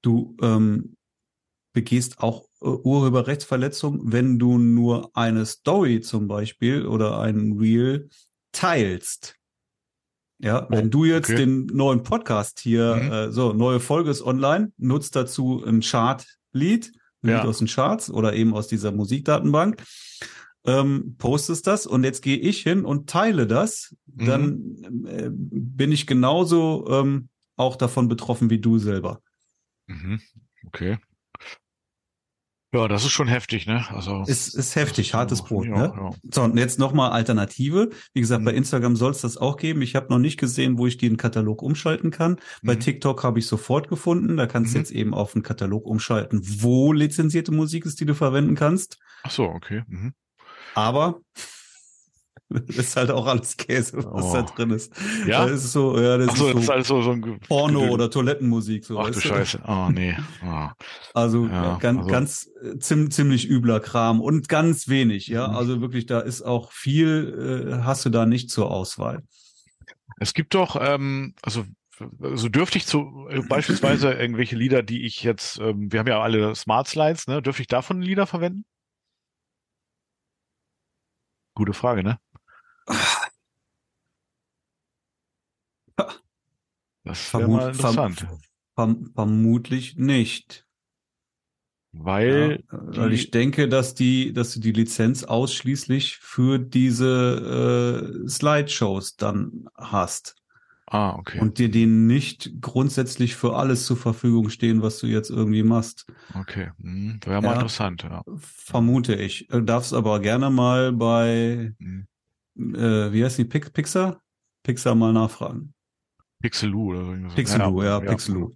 du 0.00 0.36
ähm, 0.40 0.96
begehst 1.72 2.18
auch 2.20 2.44
äh, 2.60 2.66
Urheberrechtsverletzung, 2.66 4.12
wenn 4.12 4.38
du 4.38 4.58
nur 4.58 5.10
eine 5.16 5.46
Story 5.46 6.00
zum 6.00 6.28
Beispiel 6.28 6.86
oder 6.86 7.18
ein 7.20 7.56
Reel 7.58 8.08
teilst. 8.52 9.36
Ja, 10.38 10.66
wenn 10.70 10.90
du 10.90 11.04
jetzt 11.04 11.30
okay. 11.30 11.36
den 11.36 11.66
neuen 11.66 12.02
Podcast 12.02 12.58
hier, 12.60 12.96
Mhm. 12.96 13.12
äh, 13.12 13.30
so, 13.32 13.52
neue 13.52 13.78
Folge 13.80 14.10
ist 14.10 14.22
online, 14.22 14.72
nutzt 14.76 15.14
dazu 15.14 15.62
ein 15.64 15.80
Chart-Lied, 15.80 16.92
ein 17.22 17.28
Ja. 17.30 17.36
Lied 17.38 17.46
aus 17.48 17.58
den 17.58 17.68
Charts 17.68 18.10
oder 18.10 18.34
eben 18.34 18.52
aus 18.52 18.66
dieser 18.66 18.90
Musikdatenbank, 18.90 19.80
ähm, 20.64 21.14
postest 21.18 21.66
das 21.68 21.86
und 21.86 22.02
jetzt 22.04 22.22
gehe 22.22 22.36
ich 22.38 22.62
hin 22.62 22.84
und 22.84 23.08
teile 23.08 23.46
das, 23.46 23.94
Mhm. 24.06 24.26
dann 24.26 25.04
äh, 25.06 25.30
bin 25.32 25.92
ich 25.92 26.06
genauso 26.08 26.86
ähm, 26.90 27.28
auch 27.56 27.76
davon 27.76 28.08
betroffen 28.08 28.50
wie 28.50 28.58
du 28.58 28.78
selber. 28.78 29.20
Mhm. 29.86 30.20
Okay. 30.66 30.98
Ja, 32.74 32.88
das 32.88 33.04
ist 33.04 33.10
schon 33.10 33.28
heftig, 33.28 33.66
ne? 33.66 33.84
Also. 33.90 34.22
Ist, 34.26 34.54
ist 34.54 34.76
heftig, 34.76 35.08
ist 35.08 35.14
hartes 35.14 35.38
so- 35.38 35.44
Brot, 35.44 35.66
ja, 35.66 35.72
ne? 35.76 35.92
Ja. 35.94 36.10
So, 36.30 36.42
und 36.44 36.56
jetzt 36.56 36.78
nochmal 36.78 37.10
Alternative. 37.10 37.90
Wie 38.14 38.20
gesagt, 38.22 38.44
bei 38.46 38.52
Mhm. 38.52 38.58
Instagram 38.58 38.96
soll 38.96 39.10
es 39.10 39.20
das 39.20 39.36
auch 39.36 39.58
geben. 39.58 39.82
Ich 39.82 39.94
habe 39.94 40.06
noch 40.08 40.18
nicht 40.18 40.38
gesehen, 40.38 40.78
wo 40.78 40.86
ich 40.86 40.96
den 40.96 41.18
Katalog 41.18 41.60
umschalten 41.60 42.10
kann. 42.10 42.38
Bei 42.62 42.74
Mhm. 42.74 42.80
TikTok 42.80 43.24
habe 43.24 43.38
ich 43.40 43.46
sofort 43.46 43.88
gefunden. 43.88 44.38
Da 44.38 44.46
kannst 44.46 44.72
du 44.72 44.78
Mhm. 44.78 44.80
jetzt 44.84 44.90
eben 44.90 45.12
auf 45.12 45.32
den 45.34 45.42
Katalog 45.42 45.86
umschalten, 45.86 46.40
wo 46.62 46.92
lizenzierte 46.94 47.52
Musik 47.52 47.84
ist, 47.84 48.00
die 48.00 48.06
du 48.06 48.14
verwenden 48.14 48.54
kannst. 48.54 48.98
Ach 49.22 49.30
so, 49.30 49.44
okay. 49.44 49.82
Mhm. 49.88 50.14
Aber 52.54 52.68
ist 52.68 52.96
halt 52.96 53.10
auch 53.10 53.26
alles 53.26 53.56
Käse, 53.56 53.98
was 54.04 54.24
Oh. 54.24 54.32
da 54.34 54.42
drin 54.42 54.70
ist. 54.70 54.92
Ja? 55.26 55.46
Das 55.46 55.64
ist 55.64 55.72
so, 55.72 55.98
ja, 56.00 56.18
das 56.18 56.28
Ach 56.30 56.36
so, 56.36 56.46
ist 56.48 56.54
das 56.54 56.60
ist 56.62 56.66
so 56.66 56.72
alles 56.72 56.88
so, 56.88 57.02
so 57.02 57.10
ein 57.12 57.22
Ge- 57.22 57.38
Porno 57.48 57.80
Gedöns. 57.80 57.94
oder 57.94 58.10
Toilettenmusik. 58.10 58.84
So, 58.84 58.98
Ach 58.98 59.10
du? 59.10 59.20
Scheiße. 59.20 59.60
Oh, 59.66 59.88
nee. 59.90 60.16
Oh. 60.44 60.68
Also 61.14 61.46
Ja, 61.46 61.76
ganz, 61.78 61.98
also- 61.98 62.10
ganz 62.10 62.50
äh, 62.62 62.78
ziem, 62.78 63.10
ziemlich 63.10 63.48
übler 63.48 63.80
Kram 63.80 64.20
und 64.20 64.48
ganz 64.48 64.88
wenig, 64.88 65.26
ja. 65.26 65.48
Mhm. 65.48 65.56
Also 65.56 65.80
wirklich, 65.80 66.06
da 66.06 66.20
ist 66.20 66.42
auch 66.42 66.72
viel, 66.72 67.68
äh, 67.80 67.82
hast 67.84 68.04
du 68.04 68.10
da 68.10 68.24
nicht 68.26 68.50
zur 68.50 68.70
Auswahl. 68.70 69.22
Es 70.18 70.34
gibt 70.34 70.54
doch, 70.54 70.76
ähm, 70.80 71.34
also 71.42 71.64
so 72.34 72.48
dürfte 72.48 72.78
ich 72.78 72.86
zu 72.86 73.26
äh, 73.30 73.42
beispielsweise 73.42 74.12
irgendwelche 74.14 74.56
Lieder, 74.56 74.82
die 74.82 75.04
ich 75.04 75.22
jetzt, 75.22 75.58
ähm, 75.60 75.92
wir 75.92 76.00
haben 76.00 76.06
ja 76.08 76.20
alle 76.20 76.54
Smart 76.54 76.88
Slides, 76.88 77.26
ne? 77.26 77.42
Dürfte 77.42 77.62
ich 77.62 77.68
davon 77.68 78.00
Lieder 78.02 78.26
verwenden? 78.26 78.64
Gute 81.54 81.74
Frage, 81.74 82.02
ne? 82.02 82.18
Das 87.04 87.36
wäre 87.36 87.48
mal 87.48 87.70
Vermut- 87.70 87.80
verm- 87.80 88.06
interessant, 88.06 88.26
verm 88.74 89.10
vermutlich 89.14 89.96
nicht. 89.96 90.66
weil 91.92 92.62
ja, 92.72 93.00
weil 93.02 93.12
ich 93.12 93.30
denke, 93.30 93.68
dass 93.68 93.94
die, 93.94 94.32
dass 94.32 94.54
du 94.54 94.60
die 94.60 94.72
Lizenz 94.72 95.24
ausschließlich 95.24 96.16
für 96.18 96.58
diese 96.58 98.22
äh, 98.24 98.28
Slideshows 98.28 99.16
dann 99.16 99.66
hast 99.76 100.36
ah 100.86 101.14
okay, 101.18 101.38
und 101.40 101.58
dir 101.58 101.70
die 101.70 101.86
nicht 101.86 102.52
grundsätzlich 102.60 103.36
für 103.36 103.56
alles 103.56 103.84
zur 103.86 103.96
Verfügung 103.96 104.48
stehen, 104.50 104.82
was 104.82 104.98
du 104.98 105.06
jetzt 105.06 105.30
irgendwie 105.30 105.62
machst. 105.62 106.06
okay, 106.34 106.70
hm, 106.80 107.20
wäre 107.24 107.42
mal 107.42 107.48
Ja. 107.48 107.54
interessant, 107.54 108.02
ja. 108.02 108.22
Vermute 108.38 109.14
ich. 109.14 109.48
Du 109.48 109.60
darfst 109.60 109.92
aber 109.92 110.20
gerne 110.20 110.50
mal 110.50 110.92
bei, 110.92 111.74
Hm. 111.78 112.06
Äh, 112.56 113.12
wie 113.12 113.24
heißt 113.24 113.38
die, 113.38 113.44
Pix 113.44 113.70
Pixar? 113.70 114.20
Pixar 114.62 114.94
mal 114.94 115.12
nachfragen. 115.12 115.74
Pixeloo 116.40 116.90
oder 116.90 117.04
so. 117.04 117.10
irgendwas. 117.12 117.34
Pixeloo, 117.34 117.82
ja, 117.82 118.00
Pixeloo. 118.00 118.50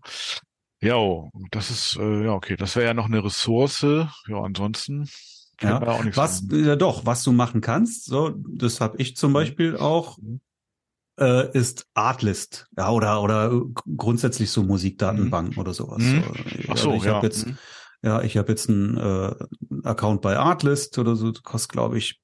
Ja, 0.81 0.97
oh, 0.97 1.31
das 1.51 1.71
ist, 1.71 1.97
äh, 1.99 2.25
ja, 2.25 2.33
okay, 2.33 2.57
das 2.57 2.77
wäre 2.77 2.87
ja 2.87 2.95
noch 2.95 3.07
eine 3.07 3.25
Ressource. 3.25 3.83
Ja, 3.83 4.41
ansonsten 4.43 5.09
Ja, 5.61 5.81
auch 5.83 6.05
nichts 6.05 6.19
Was, 6.19 6.45
ja 6.51 6.77
doch, 6.77 7.07
was 7.07 7.23
du 7.25 7.33
machen 7.33 7.61
kannst, 7.61 8.05
so, 8.05 8.35
das 8.37 8.81
habe 8.81 8.99
ich 8.99 9.17
zum 9.17 9.33
Beispiel 9.33 9.77
auch, 9.77 10.19
Mhm. 10.19 10.41
äh, 11.19 11.51
ist 11.57 11.87
Artlist, 11.95 12.67
ja, 12.77 12.91
oder, 12.91 13.23
oder 13.23 13.51
äh, 13.53 13.61
grundsätzlich 13.97 14.51
so 14.51 14.63
Musikdatenbanken 14.63 15.57
oder 15.57 15.73
sowas. 15.73 16.03
Mhm. 16.03 16.23
So, 16.23 16.73
Ach 16.73 16.77
so, 16.77 16.93
ich 16.93 17.05
ja. 17.05 17.15
Hab 17.15 17.23
jetzt, 17.23 17.47
Mhm. 17.47 17.57
ja, 18.03 18.21
ich 18.23 18.37
habe 18.37 18.49
jetzt 18.51 18.69
einen 18.69 18.99
äh, 18.99 19.35
einen 19.71 19.85
Account 19.85 20.21
bei 20.21 20.37
Artlist 20.37 20.99
oder 20.99 21.17
so, 21.17 21.31
das 21.33 21.43
kostet, 21.43 21.73
glaube 21.73 21.97
ich, 21.97 22.21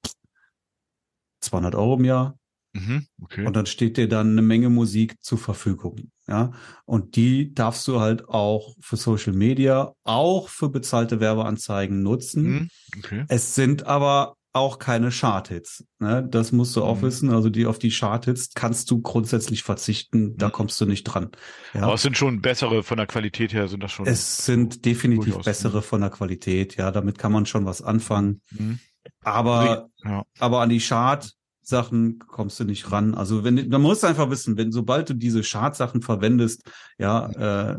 200 1.43 1.75
Euro 1.75 1.95
im 1.95 2.05
Jahr. 2.05 2.37
Mhm, 2.75 3.05
okay. 3.21 3.45
Und 3.45 3.55
dann 3.55 3.67
steht 3.67 3.97
dir 3.97 4.07
dann 4.09 4.31
eine 4.31 4.41
Menge 4.41 4.69
Musik 4.69 5.15
zur 5.21 5.37
Verfügung. 5.37 6.09
Ja, 6.27 6.51
und 6.85 7.15
die 7.17 7.53
darfst 7.53 7.87
du 7.87 7.99
halt 7.99 8.27
auch 8.29 8.73
für 8.79 8.95
Social 8.95 9.33
Media, 9.33 9.93
auch 10.03 10.47
für 10.49 10.69
bezahlte 10.69 11.19
Werbeanzeigen 11.19 12.01
nutzen. 12.01 12.43
Mhm, 12.43 12.69
okay. 12.97 13.25
Es 13.27 13.53
sind 13.55 13.85
aber 13.85 14.35
auch 14.55 14.77
keine 14.79 15.09
Charthits. 15.11 15.83
Ne? 15.99 16.25
Das 16.29 16.51
musst 16.51 16.75
du 16.75 16.83
auch 16.83 16.97
Mhm. 16.97 17.01
wissen. 17.01 17.29
Also 17.31 17.49
die 17.49 17.65
auf 17.65 17.79
die 17.79 17.89
Charthits 17.91 18.51
kannst 18.53 18.89
du 18.91 19.01
grundsätzlich 19.01 19.63
verzichten. 19.63 20.37
Da 20.37 20.47
Mhm. 20.47 20.51
kommst 20.51 20.79
du 20.79 20.85
nicht 20.85 21.03
dran. 21.05 21.29
Ja. 21.73 21.81
Aber 21.83 21.95
es 21.95 22.03
sind 22.03 22.17
schon 22.17 22.39
bessere 22.41 22.83
von 22.83 22.97
der 22.97 23.07
Qualität 23.07 23.51
her, 23.51 23.67
sind 23.67 23.81
das 23.83 23.91
schon. 23.91 24.05
Es 24.07 24.45
sind 24.45 24.85
definitiv 24.85 25.37
bessere 25.39 25.81
von 25.81 26.01
der 26.01 26.11
Qualität. 26.11 26.75
Ja, 26.77 26.91
damit 26.91 27.17
kann 27.17 27.31
man 27.31 27.45
schon 27.47 27.65
was 27.65 27.81
anfangen. 27.81 28.41
Mhm. 28.51 28.79
Aber 29.23 29.89
Ja. 30.03 30.23
aber 30.39 30.61
an 30.61 30.69
die 30.69 30.79
Chart-Sachen 30.79 32.19
kommst 32.19 32.59
du 32.59 32.63
nicht 32.65 32.91
ran. 32.91 33.13
Also 33.15 33.43
wenn 33.43 33.67
man 33.69 33.81
muss 33.81 34.03
einfach 34.03 34.29
wissen, 34.29 34.57
wenn 34.57 34.71
sobald 34.71 35.09
du 35.09 35.13
diese 35.13 35.41
Chart-Sachen 35.41 36.01
verwendest, 36.01 36.63
ja, 36.97 37.29
äh, 37.75 37.77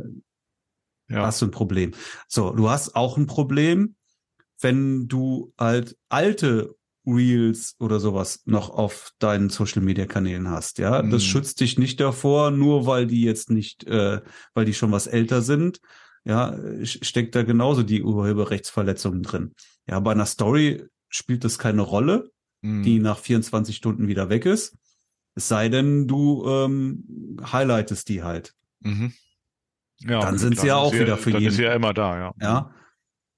Ja. 1.08 1.26
hast 1.26 1.42
du 1.42 1.46
ein 1.46 1.50
Problem. 1.50 1.92
So, 2.28 2.50
du 2.52 2.70
hast 2.70 2.96
auch 2.96 3.16
ein 3.18 3.26
Problem, 3.26 3.94
wenn 4.60 5.06
du 5.08 5.52
halt 5.58 5.96
alte 6.08 6.74
Reels 7.06 7.74
oder 7.78 8.00
sowas 8.00 8.40
noch 8.46 8.70
auf 8.70 9.10
deinen 9.18 9.50
Social 9.50 9.82
Media 9.82 10.06
Kanälen 10.06 10.48
hast, 10.48 10.78
ja, 10.78 11.02
das 11.02 11.22
Mhm. 11.22 11.26
schützt 11.26 11.60
dich 11.60 11.78
nicht 11.78 12.00
davor, 12.00 12.50
nur 12.50 12.86
weil 12.86 13.06
die 13.06 13.22
jetzt 13.22 13.50
nicht, 13.50 13.84
äh, 13.84 14.22
weil 14.54 14.64
die 14.64 14.72
schon 14.72 14.90
was 14.92 15.06
älter 15.06 15.42
sind, 15.42 15.80
ja, 16.24 16.56
steckt 16.84 17.34
da 17.34 17.42
genauso 17.42 17.82
die 17.82 18.02
Urheberrechtsverletzung 18.02 19.22
drin. 19.22 19.52
Ja, 19.86 20.00
bei 20.00 20.12
einer 20.12 20.24
Story 20.24 20.82
spielt 21.14 21.44
das 21.44 21.58
keine 21.58 21.82
Rolle, 21.82 22.30
Mhm. 22.62 22.82
die 22.82 22.98
nach 22.98 23.18
24 23.18 23.76
Stunden 23.76 24.08
wieder 24.08 24.30
weg 24.30 24.46
ist. 24.46 24.76
Es 25.34 25.48
sei 25.48 25.68
denn, 25.68 26.06
du 26.08 26.46
ähm, 26.48 27.36
highlightest 27.52 28.08
die 28.08 28.22
halt. 28.22 28.54
Mhm. 28.80 29.12
Ja, 30.00 30.20
Dann 30.20 30.38
sind 30.38 30.58
sie 30.58 30.68
ja 30.68 30.76
auch 30.76 30.92
wieder 30.94 31.16
für 31.18 31.30
dann 31.32 31.40
jeden. 31.42 31.50
ist 31.50 31.56
sie 31.56 31.64
ja 31.64 31.74
immer 31.74 31.92
da, 31.94 32.18
ja. 32.18 32.32
Ja. 32.40 32.70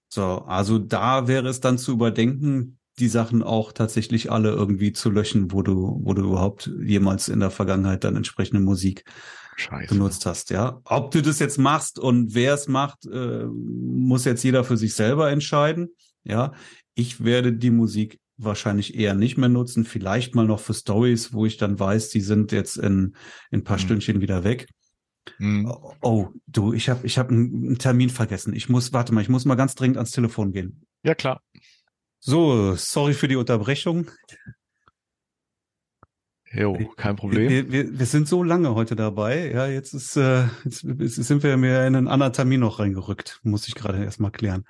So, 0.08 0.42
also 0.46 0.78
da 0.78 1.26
wäre 1.28 1.48
es 1.48 1.60
dann 1.60 1.78
zu 1.78 1.92
überdenken, 1.92 2.78
die 2.98 3.08
Sachen 3.08 3.42
auch 3.42 3.72
tatsächlich 3.72 4.30
alle 4.30 4.50
irgendwie 4.50 4.92
zu 4.92 5.10
löschen, 5.10 5.52
wo 5.52 5.62
du, 5.62 6.00
wo 6.02 6.14
du 6.14 6.22
überhaupt 6.22 6.70
jemals 6.80 7.28
in 7.28 7.40
der 7.40 7.50
Vergangenheit 7.50 8.04
dann 8.04 8.16
entsprechende 8.16 8.62
Musik 8.62 9.04
Scheiße. 9.56 9.92
benutzt 9.92 10.24
hast, 10.24 10.50
ja. 10.50 10.80
Ob 10.84 11.10
du 11.10 11.20
das 11.20 11.38
jetzt 11.40 11.58
machst 11.58 11.98
und 11.98 12.34
wer 12.34 12.54
es 12.54 12.68
macht, 12.68 13.04
äh, 13.06 13.44
muss 13.46 14.24
jetzt 14.24 14.42
jeder 14.44 14.64
für 14.64 14.76
sich 14.76 14.94
selber 14.94 15.30
entscheiden, 15.30 15.90
ja. 16.24 16.52
Ich 16.98 17.22
werde 17.22 17.52
die 17.52 17.70
Musik 17.70 18.18
wahrscheinlich 18.38 18.94
eher 18.94 19.14
nicht 19.14 19.36
mehr 19.36 19.50
nutzen, 19.50 19.84
vielleicht 19.84 20.34
mal 20.34 20.46
noch 20.46 20.60
für 20.60 20.74
Stories, 20.74 21.32
wo 21.32 21.44
ich 21.46 21.58
dann 21.58 21.78
weiß, 21.78 22.08
die 22.08 22.22
sind 22.22 22.52
jetzt 22.52 22.76
in, 22.76 23.14
in 23.50 23.60
ein 23.60 23.64
paar 23.64 23.76
Mhm. 23.76 23.82
Stündchen 23.82 24.20
wieder 24.20 24.44
weg. 24.44 24.66
Mhm. 25.38 25.66
Oh, 25.66 25.94
oh, 26.00 26.28
du, 26.46 26.72
ich 26.72 26.88
habe 26.88 27.06
ich 27.06 27.18
hab 27.18 27.30
einen 27.30 27.66
einen 27.66 27.78
Termin 27.78 28.08
vergessen. 28.10 28.54
Ich 28.54 28.68
muss, 28.68 28.92
warte 28.92 29.12
mal, 29.12 29.20
ich 29.20 29.28
muss 29.28 29.44
mal 29.44 29.56
ganz 29.56 29.74
dringend 29.74 29.98
ans 29.98 30.10
Telefon 30.10 30.52
gehen. 30.52 30.86
Ja, 31.02 31.14
klar. 31.14 31.42
So, 32.18 32.74
sorry 32.76 33.12
für 33.12 33.28
die 33.28 33.36
Unterbrechung. 33.36 34.10
Jo, 36.50 36.78
kein 36.96 37.16
Problem. 37.16 37.50
Wir, 37.50 37.70
wir, 37.70 37.98
wir 37.98 38.06
sind 38.06 38.26
so 38.26 38.42
lange 38.42 38.74
heute 38.74 38.96
dabei. 38.96 39.50
Ja, 39.52 39.66
jetzt 39.66 39.92
ist, 39.92 40.16
äh, 40.16 40.44
jetzt, 40.64 40.82
jetzt 40.84 41.16
sind 41.16 41.42
wir 41.42 41.56
mir 41.58 41.86
in 41.86 41.94
einen 41.96 42.08
anderen 42.08 42.32
Termin 42.32 42.60
noch 42.60 42.78
reingerückt. 42.78 43.40
Muss 43.42 43.68
ich 43.68 43.74
gerade 43.74 44.02
erstmal 44.02 44.30
klären. 44.30 44.64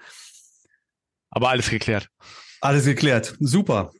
Aber 1.37 1.51
alles 1.51 1.69
geklärt. 1.69 2.09
Alles 2.63 2.87
geklärt. 2.87 3.37
Super. 3.41 3.91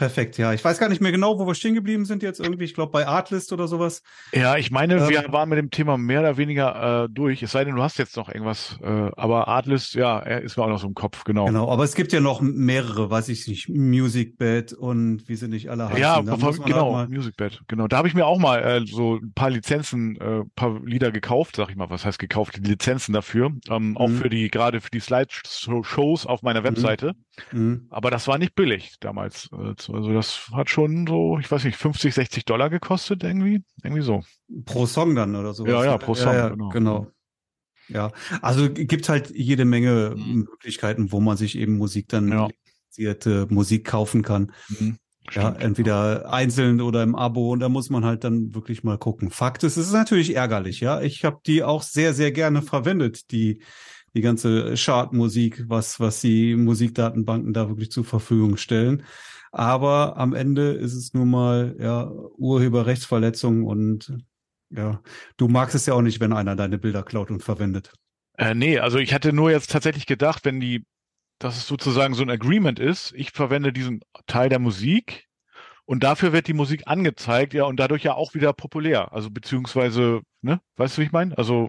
Perfekt, 0.00 0.38
ja. 0.38 0.54
Ich 0.54 0.64
weiß 0.64 0.78
gar 0.78 0.88
nicht 0.88 1.02
mehr 1.02 1.12
genau, 1.12 1.38
wo 1.38 1.46
wir 1.46 1.54
stehen 1.54 1.74
geblieben 1.74 2.06
sind 2.06 2.22
jetzt 2.22 2.40
irgendwie. 2.40 2.64
Ich 2.64 2.72
glaube 2.72 2.90
bei 2.90 3.06
Artlist 3.06 3.52
oder 3.52 3.68
sowas. 3.68 4.02
Ja, 4.32 4.56
ich 4.56 4.70
meine, 4.70 4.94
Ähm, 4.94 5.08
wir 5.10 5.24
waren 5.30 5.50
mit 5.50 5.58
dem 5.58 5.70
Thema 5.70 5.98
mehr 5.98 6.20
oder 6.20 6.38
weniger 6.38 7.04
äh, 7.04 7.08
durch. 7.10 7.42
Es 7.42 7.52
sei 7.52 7.66
denn, 7.66 7.76
du 7.76 7.82
hast 7.82 7.98
jetzt 7.98 8.16
noch 8.16 8.30
irgendwas. 8.30 8.78
Äh, 8.82 8.86
aber 8.88 9.46
Artlist, 9.48 9.92
ja, 9.94 10.18
er 10.18 10.40
ist 10.40 10.56
mir 10.56 10.64
auch 10.64 10.70
noch 10.70 10.78
so 10.80 10.86
im 10.86 10.94
Kopf, 10.94 11.24
genau. 11.24 11.44
Genau, 11.44 11.70
aber 11.70 11.84
es 11.84 11.94
gibt 11.94 12.14
ja 12.14 12.20
noch 12.20 12.40
mehrere, 12.40 13.10
weiß 13.10 13.28
ich 13.28 13.46
nicht, 13.46 13.68
Musicbed 13.68 14.72
und 14.72 15.28
wie 15.28 15.36
sie 15.36 15.48
nicht 15.48 15.68
alle 15.70 15.90
heißen. 15.90 16.00
Ja, 16.00 16.22
bevor, 16.22 16.52
genau, 16.54 16.96
halt 16.96 17.10
mal- 17.10 17.14
Musicbed, 17.18 17.60
genau. 17.68 17.86
Da 17.86 17.98
habe 17.98 18.08
ich 18.08 18.14
mir 18.14 18.24
auch 18.24 18.38
mal 18.38 18.62
äh, 18.62 18.86
so 18.86 19.16
ein 19.16 19.32
paar 19.34 19.50
Lizenzen, 19.50 20.16
äh, 20.18 20.44
paar 20.56 20.80
Lieder 20.82 21.10
gekauft, 21.12 21.56
sag 21.56 21.68
ich 21.68 21.76
mal. 21.76 21.90
Was 21.90 22.06
heißt 22.06 22.18
gekauft? 22.18 22.56
Die 22.56 22.66
Lizenzen 22.66 23.12
dafür. 23.12 23.52
Ähm, 23.68 23.98
Auch 23.98 24.08
Mhm. 24.08 24.16
für 24.16 24.30
die, 24.30 24.48
gerade 24.48 24.80
für 24.80 24.88
die 24.90 25.00
Slideshows 25.00 26.24
auf 26.24 26.40
meiner 26.42 26.64
Webseite. 26.64 27.12
Mhm. 27.52 27.86
Aber 27.90 28.10
das 28.10 28.26
war 28.28 28.38
nicht 28.38 28.54
billig 28.54 28.94
damals. 29.00 29.50
Äh, 29.52 29.74
Also 29.94 30.12
das 30.12 30.48
hat 30.52 30.70
schon 30.70 31.06
so, 31.06 31.38
ich 31.38 31.50
weiß 31.50 31.64
nicht, 31.64 31.76
50, 31.76 32.14
60 32.14 32.44
Dollar 32.44 32.70
gekostet 32.70 33.22
irgendwie. 33.22 33.62
Irgendwie 33.82 34.02
so. 34.02 34.22
Pro 34.64 34.86
Song 34.86 35.14
dann 35.14 35.36
oder 35.36 35.54
so. 35.54 35.66
Ja, 35.66 35.84
ja, 35.84 35.98
pro 35.98 36.14
Song, 36.14 36.32
Ja, 36.32 36.38
ja, 36.38 36.48
genau. 36.50 36.68
genau. 36.70 37.06
Ja, 37.88 38.12
also 38.40 38.70
gibt 38.70 39.08
halt 39.08 39.30
jede 39.30 39.64
Menge 39.64 40.14
Mhm. 40.16 40.46
Möglichkeiten, 40.50 41.10
wo 41.12 41.20
man 41.20 41.36
sich 41.36 41.58
eben 41.58 41.76
Musik 41.76 42.08
dann 42.08 42.28
Ja. 42.28 42.48
lizenzierte 42.92 43.46
Musik 43.50 43.84
kaufen 43.86 44.22
kann. 44.22 44.52
Mhm. 44.68 44.96
ja, 45.32 45.50
entweder 45.52 46.32
einzeln 46.32 46.80
oder 46.80 47.02
im 47.04 47.14
Abo 47.14 47.52
und 47.52 47.60
da 47.60 47.68
muss 47.68 47.88
man 47.88 48.04
halt 48.04 48.24
dann 48.24 48.52
wirklich 48.54 48.82
mal 48.82 48.98
gucken. 48.98 49.30
Fakt 49.30 49.62
ist, 49.62 49.76
es 49.76 49.86
ist 49.88 49.92
natürlich 49.92 50.34
ärgerlich, 50.34 50.80
ja. 50.80 51.00
Ich 51.02 51.24
habe 51.24 51.38
die 51.46 51.62
auch 51.62 51.82
sehr, 51.82 52.14
sehr 52.14 52.32
gerne 52.32 52.62
verwendet, 52.62 53.30
die 53.30 53.62
die 54.14 54.22
ganze 54.22 54.74
Chartmusik, 54.76 55.64
was 55.68 56.00
was 56.00 56.20
die 56.20 56.56
Musikdatenbanken 56.56 57.52
da 57.52 57.68
wirklich 57.68 57.92
zur 57.92 58.04
Verfügung 58.04 58.56
stellen. 58.56 59.04
Aber 59.52 60.16
am 60.16 60.34
Ende 60.34 60.72
ist 60.72 60.94
es 60.94 61.12
nun 61.12 61.30
mal 61.30 61.76
ja 61.78 62.10
Urheberrechtsverletzung 62.10 63.64
und 63.64 64.16
ja, 64.70 65.02
du 65.36 65.48
magst 65.48 65.74
es 65.74 65.86
ja 65.86 65.94
auch 65.94 66.02
nicht, 66.02 66.20
wenn 66.20 66.32
einer 66.32 66.54
deine 66.54 66.78
Bilder 66.78 67.02
klaut 67.02 67.30
und 67.30 67.42
verwendet. 67.42 67.92
Äh, 68.38 68.54
nee, 68.54 68.78
also 68.78 68.98
ich 68.98 69.12
hatte 69.12 69.32
nur 69.32 69.50
jetzt 69.50 69.70
tatsächlich 69.70 70.06
gedacht, 70.06 70.44
wenn 70.44 70.60
die 70.60 70.84
dass 71.40 71.56
es 71.56 71.66
sozusagen 71.66 72.14
so 72.14 72.22
ein 72.22 72.30
Agreement 72.30 72.78
ist. 72.78 73.12
Ich 73.16 73.32
verwende 73.32 73.72
diesen 73.72 74.02
Teil 74.26 74.48
der 74.48 74.58
Musik 74.58 75.26
und 75.86 76.04
dafür 76.04 76.32
wird 76.32 76.46
die 76.46 76.52
Musik 76.52 76.82
angezeigt, 76.84 77.54
ja, 77.54 77.64
und 77.64 77.80
dadurch 77.80 78.04
ja 78.04 78.14
auch 78.14 78.34
wieder 78.34 78.52
populär. 78.52 79.12
Also 79.12 79.30
beziehungsweise, 79.30 80.20
ne, 80.42 80.60
weißt 80.76 80.96
du, 80.96 81.00
wie 81.00 81.06
ich 81.06 81.12
meine? 81.12 81.36
Also 81.36 81.68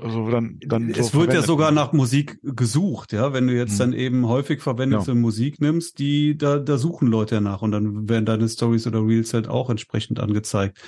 also 0.00 0.30
dann, 0.30 0.60
dann 0.64 0.90
es 0.90 1.08
so 1.08 1.20
wird 1.20 1.32
ja 1.32 1.42
sogar 1.42 1.72
nach 1.72 1.92
Musik 1.92 2.38
gesucht, 2.42 3.12
ja. 3.12 3.32
Wenn 3.32 3.46
du 3.46 3.54
jetzt 3.54 3.72
hm. 3.72 3.78
dann 3.78 3.92
eben 3.92 4.26
häufig 4.28 4.62
verwendete 4.62 5.12
ja. 5.12 5.14
Musik 5.14 5.60
nimmst, 5.60 5.98
die 5.98 6.36
da, 6.36 6.58
da 6.58 6.78
suchen 6.78 7.08
Leute 7.08 7.36
ja 7.36 7.40
nach 7.40 7.62
und 7.62 7.72
dann 7.72 8.08
werden 8.08 8.24
deine 8.24 8.48
Stories 8.48 8.86
oder 8.86 9.04
Reels 9.04 9.34
halt 9.34 9.48
auch 9.48 9.70
entsprechend 9.70 10.20
angezeigt. 10.20 10.78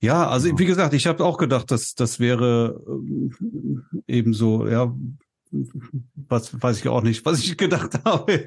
Ja, 0.00 0.28
also 0.28 0.48
ja. 0.48 0.58
wie 0.58 0.66
gesagt, 0.66 0.94
ich 0.94 1.06
habe 1.06 1.24
auch 1.24 1.38
gedacht, 1.38 1.70
dass 1.70 1.94
das 1.94 2.20
wäre 2.20 2.82
ähm, 2.86 3.84
ebenso, 4.06 4.66
ja, 4.68 4.94
was 6.28 6.62
weiß 6.62 6.78
ich 6.78 6.88
auch 6.88 7.02
nicht, 7.02 7.24
was 7.24 7.40
ich 7.40 7.56
gedacht 7.56 8.00
habe. 8.04 8.46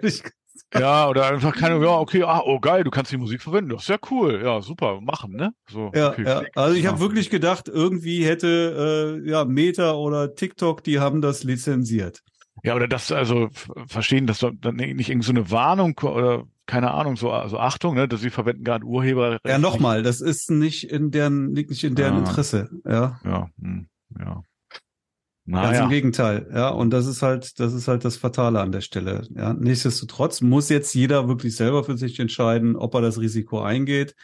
Ja, 0.74 1.08
oder 1.08 1.28
einfach 1.28 1.56
keine, 1.56 1.84
ja, 1.84 1.98
okay, 1.98 2.24
ah, 2.24 2.42
oh 2.46 2.60
geil, 2.60 2.84
du 2.84 2.92
kannst 2.92 3.12
die 3.12 3.18
Musik 3.18 3.42
verwenden, 3.42 3.70
das 3.72 3.84
ist 3.84 3.90
ja 3.90 3.98
cool, 4.12 4.42
ja, 4.44 4.62
super, 4.62 5.02
machen, 5.02 5.34
ne? 5.34 5.54
So, 5.70 5.92
ja, 5.94 6.10
okay, 6.12 6.24
ja. 6.26 6.44
also 6.56 6.76
ich 6.76 6.86
habe 6.86 7.00
wirklich 7.00 7.30
gedacht, 7.30 7.68
irgendwie 7.68 8.26
hätte 8.26 9.22
äh, 9.26 9.30
ja 9.30 9.46
Meta 9.46 9.94
oder 9.94 10.36
TikTok, 10.36 10.84
die 10.84 11.00
haben 11.00 11.22
das 11.22 11.44
lizenziert. 11.44 12.22
Ja, 12.64 12.76
oder 12.76 12.88
das, 12.88 13.12
also 13.12 13.50
verstehen, 13.88 14.28
dass 14.28 14.40
dann 14.40 14.76
nicht 14.76 15.10
irgend 15.10 15.24
so 15.24 15.32
eine 15.32 15.52
Warnung 15.52 16.00
oder 16.00 16.46
keine 16.66 16.92
Ahnung, 16.92 17.16
so 17.16 17.32
also 17.32 17.60
Achtung, 17.60 17.96
ne, 17.96 18.08
dass 18.08 18.22
sie 18.22 18.30
verwenden 18.30 18.64
gerade 18.64 18.86
Urheber. 18.86 19.38
Ja, 19.46 19.60
nochmal, 19.60 20.02
das 20.02 20.22
ist 20.22 20.50
nicht 20.50 20.90
in 20.90 21.12
deren, 21.12 21.54
liegt 21.54 21.70
nicht 21.70 21.84
in 21.84 21.96
deren 21.96 22.16
ah, 22.16 22.20
Interesse, 22.20 22.70
ja. 22.84 23.20
Ja, 23.24 23.50
hm, 23.62 23.88
ja. 24.20 24.42
Naja. 25.46 25.72
Ganz 25.72 25.84
im 25.84 25.90
Gegenteil, 25.90 26.50
ja. 26.54 26.70
Und 26.70 26.90
das 26.90 27.06
ist 27.06 27.22
halt, 27.22 27.60
das 27.60 27.74
ist 27.74 27.88
halt 27.88 28.04
das 28.04 28.18
Fatale 28.18 28.60
an 28.62 28.72
der 28.72 28.82
Stelle. 28.82 29.28
Ja. 29.36 29.54
Nichtsdestotrotz 29.54 30.42
muss 30.42 30.70
jetzt 30.70 30.94
jeder 30.96 31.28
wirklich 31.28 31.56
selber 31.56 31.84
für 31.84 31.98
sich 31.98 32.20
entscheiden, 32.20 32.76
ob 32.76 32.96
er 32.96 33.02
das 33.02 33.20
Risiko 33.20 33.62
eingeht. 33.62 34.16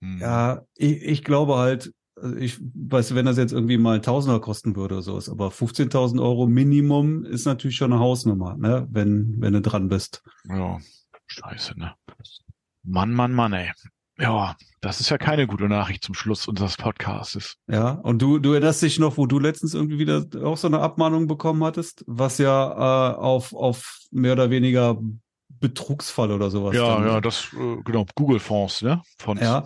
Hm. 0.00 0.18
Ja, 0.20 0.62
ich, 0.74 1.02
ich 1.02 1.24
glaube 1.24 1.56
halt, 1.56 1.92
also 2.16 2.36
ich 2.36 2.58
weiß, 2.60 3.14
wenn 3.14 3.26
das 3.26 3.36
jetzt 3.36 3.52
irgendwie 3.52 3.76
mal 3.76 4.00
Tausender 4.00 4.40
kosten 4.40 4.74
würde 4.74 4.94
oder 4.94 5.02
so 5.02 5.18
ist, 5.18 5.28
aber 5.28 5.48
15.000 5.48 6.22
Euro 6.22 6.46
Minimum 6.46 7.24
ist 7.24 7.44
natürlich 7.44 7.76
schon 7.76 7.92
eine 7.92 8.00
Hausnummer, 8.00 8.56
ne, 8.56 8.86
wenn, 8.90 9.34
wenn 9.40 9.52
du 9.52 9.60
dran 9.60 9.88
bist. 9.88 10.22
Ja, 10.48 10.78
scheiße, 11.26 11.78
ne. 11.78 11.94
Mann, 12.84 13.12
Mann, 13.12 13.32
Mann, 13.32 13.52
ey. 13.52 13.70
Ja, 14.18 14.56
das 14.80 15.00
ist 15.00 15.10
ja 15.10 15.18
keine 15.18 15.46
gute 15.46 15.68
Nachricht 15.68 16.04
zum 16.04 16.14
Schluss 16.14 16.46
unseres 16.46 16.76
Podcasts. 16.76 17.56
Ja, 17.66 17.90
und 17.90 18.22
du, 18.22 18.38
du 18.38 18.52
erinnerst 18.52 18.82
dich 18.82 18.98
noch, 18.98 19.16
wo 19.16 19.26
du 19.26 19.38
letztens 19.38 19.74
irgendwie 19.74 19.98
wieder 19.98 20.24
auch 20.44 20.56
so 20.56 20.68
eine 20.68 20.80
Abmahnung 20.80 21.26
bekommen 21.26 21.64
hattest, 21.64 22.04
was 22.06 22.38
ja 22.38 23.12
äh, 23.12 23.14
auf, 23.16 23.52
auf 23.54 23.98
mehr 24.12 24.34
oder 24.34 24.50
weniger 24.50 24.98
Betrugsfall 25.48 26.30
oder 26.30 26.50
sowas. 26.50 26.76
Ja, 26.76 26.94
dann, 26.96 27.06
ja, 27.06 27.20
das, 27.20 27.48
äh, 27.54 27.82
genau, 27.84 28.06
Google-Fonds, 28.14 28.82
ne? 28.82 29.02
Fonds. 29.18 29.42
Ja, 29.42 29.64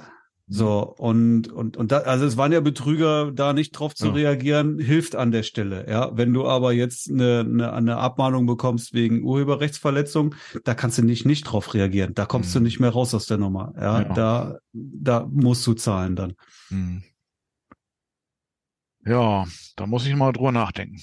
so, 0.51 0.95
und, 0.97 1.53
und, 1.53 1.77
und 1.77 1.93
da, 1.93 1.99
also 1.99 2.25
es 2.25 2.39
waren 2.39 2.53
ja 2.53 2.61
Betrüger, 2.61 3.33
da 3.33 3.53
nicht 3.53 3.73
drauf 3.73 3.95
zu 3.95 4.07
ja. 4.07 4.13
reagieren, 4.13 4.79
hilft 4.79 5.15
an 5.15 5.31
der 5.31 5.43
Stelle. 5.43 5.87
Ja, 5.89 6.17
wenn 6.17 6.33
du 6.33 6.47
aber 6.47 6.73
jetzt 6.73 7.11
eine, 7.11 7.41
eine, 7.41 7.73
eine 7.75 7.97
Abmahnung 7.99 8.47
bekommst 8.47 8.95
wegen 8.95 9.23
Urheberrechtsverletzung, 9.23 10.35
da 10.65 10.75
kannst 10.75 10.97
du 10.97 11.03
nicht, 11.03 11.27
nicht 11.27 11.45
drauf 11.45 11.75
reagieren. 11.75 12.15
Da 12.15 12.25
kommst 12.25 12.55
mhm. 12.55 12.61
du 12.61 12.65
nicht 12.65 12.81
mehr 12.81 12.91
raus 12.91 13.15
aus 13.15 13.27
der 13.27 13.37
Nummer. 13.37 13.75
Ja, 13.77 14.01
ja, 14.01 14.15
da, 14.15 14.59
da 14.73 15.29
musst 15.31 15.67
du 15.67 15.75
zahlen 15.75 16.17
dann. 16.17 16.35
Mhm. 16.71 17.03
Ja, 19.05 19.47
da 19.77 19.87
muss 19.87 20.07
ich 20.07 20.15
mal 20.17 20.33
drüber 20.33 20.53
nachdenken. 20.53 20.99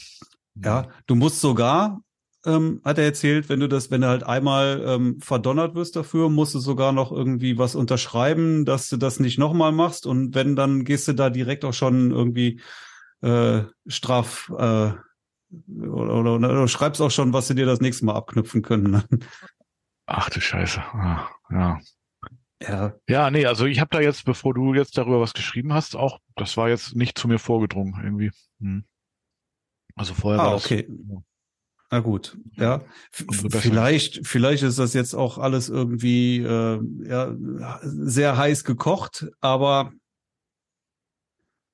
Ja, 0.55 0.87
du 1.05 1.15
musst 1.15 1.39
sogar, 1.41 2.01
ähm, 2.45 2.81
hat 2.83 2.97
er 2.97 3.05
erzählt, 3.05 3.49
wenn 3.49 3.59
du 3.59 3.67
das, 3.67 3.91
wenn 3.91 4.01
du 4.01 4.07
halt 4.07 4.23
einmal 4.23 4.83
ähm, 4.85 5.19
verdonnert 5.21 5.75
wirst 5.75 5.95
dafür, 5.95 6.29
musst 6.29 6.55
du 6.55 6.59
sogar 6.59 6.91
noch 6.91 7.11
irgendwie 7.11 7.57
was 7.57 7.75
unterschreiben, 7.75 8.65
dass 8.65 8.89
du 8.89 8.97
das 8.97 9.19
nicht 9.19 9.37
nochmal 9.37 9.71
machst. 9.71 10.05
Und 10.05 10.35
wenn, 10.35 10.55
dann 10.55 10.83
gehst 10.83 11.07
du 11.07 11.13
da 11.13 11.29
direkt 11.29 11.65
auch 11.65 11.73
schon 11.73 12.11
irgendwie 12.11 12.61
äh, 13.21 13.63
straf 13.87 14.51
äh, 14.57 14.91
oder, 15.79 16.13
oder, 16.13 16.35
oder 16.35 16.67
schreibst 16.67 17.01
auch 17.01 17.11
schon, 17.11 17.33
was 17.33 17.47
sie 17.47 17.55
dir 17.55 17.65
das 17.65 17.81
nächste 17.81 18.05
Mal 18.05 18.15
abknüpfen 18.15 18.61
können. 18.61 18.91
Ne? 18.91 19.03
Ach 20.05 20.29
du 20.29 20.39
Scheiße. 20.39 20.79
Ah, 20.79 21.29
ja. 21.49 21.79
Ja. 22.61 22.93
Ja, 23.07 23.31
nee, 23.31 23.45
also 23.45 23.65
ich 23.65 23.79
habe 23.79 23.89
da 23.91 23.99
jetzt, 23.99 24.25
bevor 24.25 24.53
du 24.53 24.73
jetzt 24.73 24.97
darüber 24.97 25.19
was 25.19 25.33
geschrieben 25.33 25.73
hast, 25.73 25.95
auch, 25.95 26.19
das 26.35 26.57
war 26.57 26.69
jetzt 26.69 26.95
nicht 26.95 27.17
zu 27.17 27.27
mir 27.27 27.39
vorgedrungen 27.39 27.99
irgendwie. 28.03 28.31
Hm. 28.59 28.85
Also 29.95 30.13
vorher 30.13 30.41
ah, 30.41 30.45
war 30.45 30.53
das. 30.53 30.65
Okay. 30.65 30.87
Na 31.91 31.99
gut, 31.99 32.37
ja. 32.55 32.81
Vielleicht, 33.11 34.25
vielleicht 34.25 34.63
ist 34.63 34.79
das 34.79 34.93
jetzt 34.93 35.13
auch 35.13 35.37
alles 35.37 35.69
irgendwie 35.69 36.39
äh, 36.39 36.81
ja, 37.07 37.35
sehr 37.83 38.37
heiß 38.37 38.63
gekocht, 38.63 39.27
aber 39.39 39.93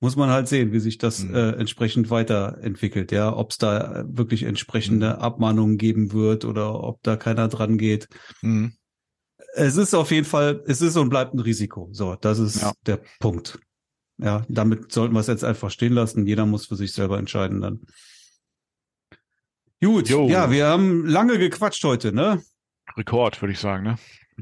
muss 0.01 0.15
man 0.15 0.29
halt 0.29 0.47
sehen, 0.47 0.73
wie 0.73 0.79
sich 0.79 0.97
das 0.97 1.23
mhm. 1.23 1.35
äh, 1.35 1.51
entsprechend 1.51 2.09
weiterentwickelt, 2.09 3.11
ja, 3.11 3.35
ob 3.35 3.51
es 3.51 3.59
da 3.59 4.03
wirklich 4.07 4.43
entsprechende 4.43 5.13
mhm. 5.13 5.21
Abmahnungen 5.21 5.77
geben 5.77 6.11
wird 6.11 6.43
oder 6.43 6.83
ob 6.83 7.01
da 7.03 7.15
keiner 7.15 7.47
dran 7.47 7.77
geht. 7.77 8.07
Mhm. 8.41 8.73
Es 9.53 9.77
ist 9.77 9.93
auf 9.93 10.11
jeden 10.11 10.25
Fall, 10.25 10.63
es 10.65 10.81
ist 10.81 10.97
und 10.97 11.09
bleibt 11.09 11.33
ein 11.33 11.39
Risiko. 11.39 11.89
So, 11.91 12.15
das 12.15 12.39
ist 12.39 12.61
ja. 12.61 12.73
der 12.85 13.01
Punkt. 13.19 13.59
Ja, 14.17 14.45
damit 14.49 14.91
sollten 14.91 15.13
wir 15.13 15.19
es 15.19 15.27
jetzt 15.27 15.43
einfach 15.43 15.71
stehen 15.71 15.93
lassen. 15.93 16.25
Jeder 16.25 16.45
muss 16.45 16.67
für 16.67 16.75
sich 16.75 16.93
selber 16.93 17.17
entscheiden 17.19 17.61
dann. 17.61 17.81
Gut, 19.83 20.09
jo. 20.09 20.27
ja, 20.29 20.51
wir 20.51 20.67
haben 20.67 21.05
lange 21.05 21.39
gequatscht 21.39 21.83
heute, 21.83 22.13
ne? 22.13 22.41
Rekord, 22.95 23.41
würde 23.41 23.53
ich 23.53 23.59
sagen, 23.59 23.83
ne? 23.83 23.95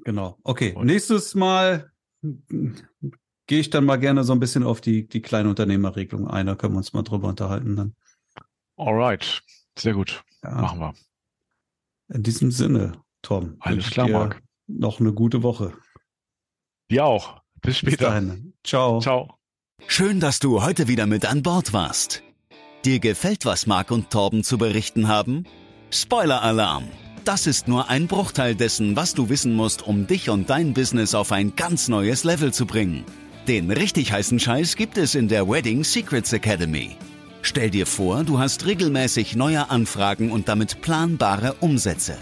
Genau. 0.03 0.37
Okay, 0.43 0.73
Und 0.73 0.87
nächstes 0.87 1.35
Mal 1.35 1.91
gehe 2.21 3.59
ich 3.59 3.69
dann 3.69 3.85
mal 3.85 3.97
gerne 3.97 4.23
so 4.23 4.33
ein 4.33 4.39
bisschen 4.39 4.63
auf 4.63 4.81
die, 4.81 5.07
die 5.07 5.21
Kleinunternehmerregelung 5.21 6.27
ein. 6.27 6.45
Da 6.45 6.55
können 6.55 6.73
wir 6.73 6.77
uns 6.77 6.93
mal 6.93 7.03
drüber 7.03 7.29
unterhalten 7.29 7.75
dann. 7.75 7.95
Alright, 8.77 9.41
sehr 9.77 9.93
gut. 9.93 10.23
Ja. 10.43 10.51
Machen 10.51 10.79
wir. 10.79 10.93
In 12.13 12.23
diesem 12.23 12.51
Sinne, 12.51 13.01
Tom. 13.21 13.57
Alles 13.59 13.89
klar, 13.89 14.07
Marc. 14.09 14.41
Noch 14.67 14.99
eine 14.99 15.13
gute 15.13 15.43
Woche. 15.43 15.73
Dir 16.89 17.05
auch. 17.05 17.41
Bis 17.61 17.77
später. 17.77 18.19
Bis 18.21 18.39
Ciao. 18.63 18.99
Ciao. 18.99 19.39
Schön, 19.87 20.19
dass 20.19 20.39
du 20.39 20.63
heute 20.63 20.87
wieder 20.87 21.07
mit 21.07 21.25
an 21.25 21.43
Bord 21.43 21.73
warst. 21.73 22.23
Dir 22.85 22.99
gefällt, 22.99 23.43
was 23.45 23.68
Marc 23.68 23.91
und 23.91 24.10
Torben 24.10 24.41
zu 24.41 24.57
berichten 24.57 25.10
haben? 25.10 25.43
Spoiler-Alarm! 25.91 26.85
Das 27.26 27.45
ist 27.45 27.68
nur 27.68 27.89
ein 27.89 28.07
Bruchteil 28.07 28.56
dessen, 28.56 28.95
was 28.95 29.14
du 29.14 29.27
wissen 29.27 29.53
musst, 29.53 29.85
um 29.85 30.07
dich 30.07 30.30
und 30.30 30.49
dein 30.49 30.73
Business 30.73 31.14
auf 31.14 31.34
ein 31.34 31.57
ganz 31.57 31.89
neues 31.89 32.23
Level 32.23 32.53
zu 32.53 32.65
bringen. 32.65 33.03
Den 33.49 33.69
richtig 33.69 34.14
heißen 34.14 34.39
Scheiß 34.39 34.77
gibt 34.77 34.97
es 34.97 35.14
in 35.14 35.27
der 35.27 35.49
Wedding 35.49 35.84
Secrets 35.84 36.31
Academy. 36.31 36.95
Stell 37.41 37.69
dir 37.69 37.85
vor, 37.85 38.23
du 38.23 38.39
hast 38.39 38.65
regelmäßig 38.65 39.35
neue 39.35 39.69
Anfragen 39.69 40.31
und 40.31 40.47
damit 40.47 40.81
planbare 40.81 41.56
Umsätze. 41.60 42.18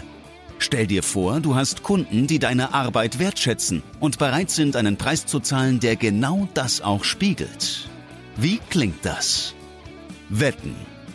Stell 0.58 0.88
dir 0.88 1.04
vor, 1.04 1.38
du 1.38 1.54
hast 1.54 1.84
Kunden, 1.84 2.26
die 2.26 2.40
deine 2.40 2.74
Arbeit 2.74 3.20
wertschätzen 3.20 3.84
und 4.00 4.18
bereit 4.18 4.50
sind, 4.50 4.74
einen 4.74 4.96
Preis 4.96 5.24
zu 5.24 5.38
zahlen, 5.38 5.78
der 5.78 5.94
genau 5.94 6.48
das 6.54 6.80
auch 6.80 7.04
spiegelt. 7.04 7.88
Wie 8.36 8.58
klingt 8.68 9.04
das? 9.04 9.54
Wetten, 10.30 10.74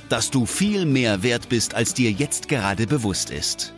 dass 0.09 0.31
du 0.31 0.45
viel 0.45 0.85
mehr 0.85 1.23
wert 1.23 1.49
bist, 1.49 1.75
als 1.75 1.93
dir 1.93 2.11
jetzt 2.11 2.47
gerade 2.47 2.87
bewusst 2.87 3.29
ist. 3.29 3.73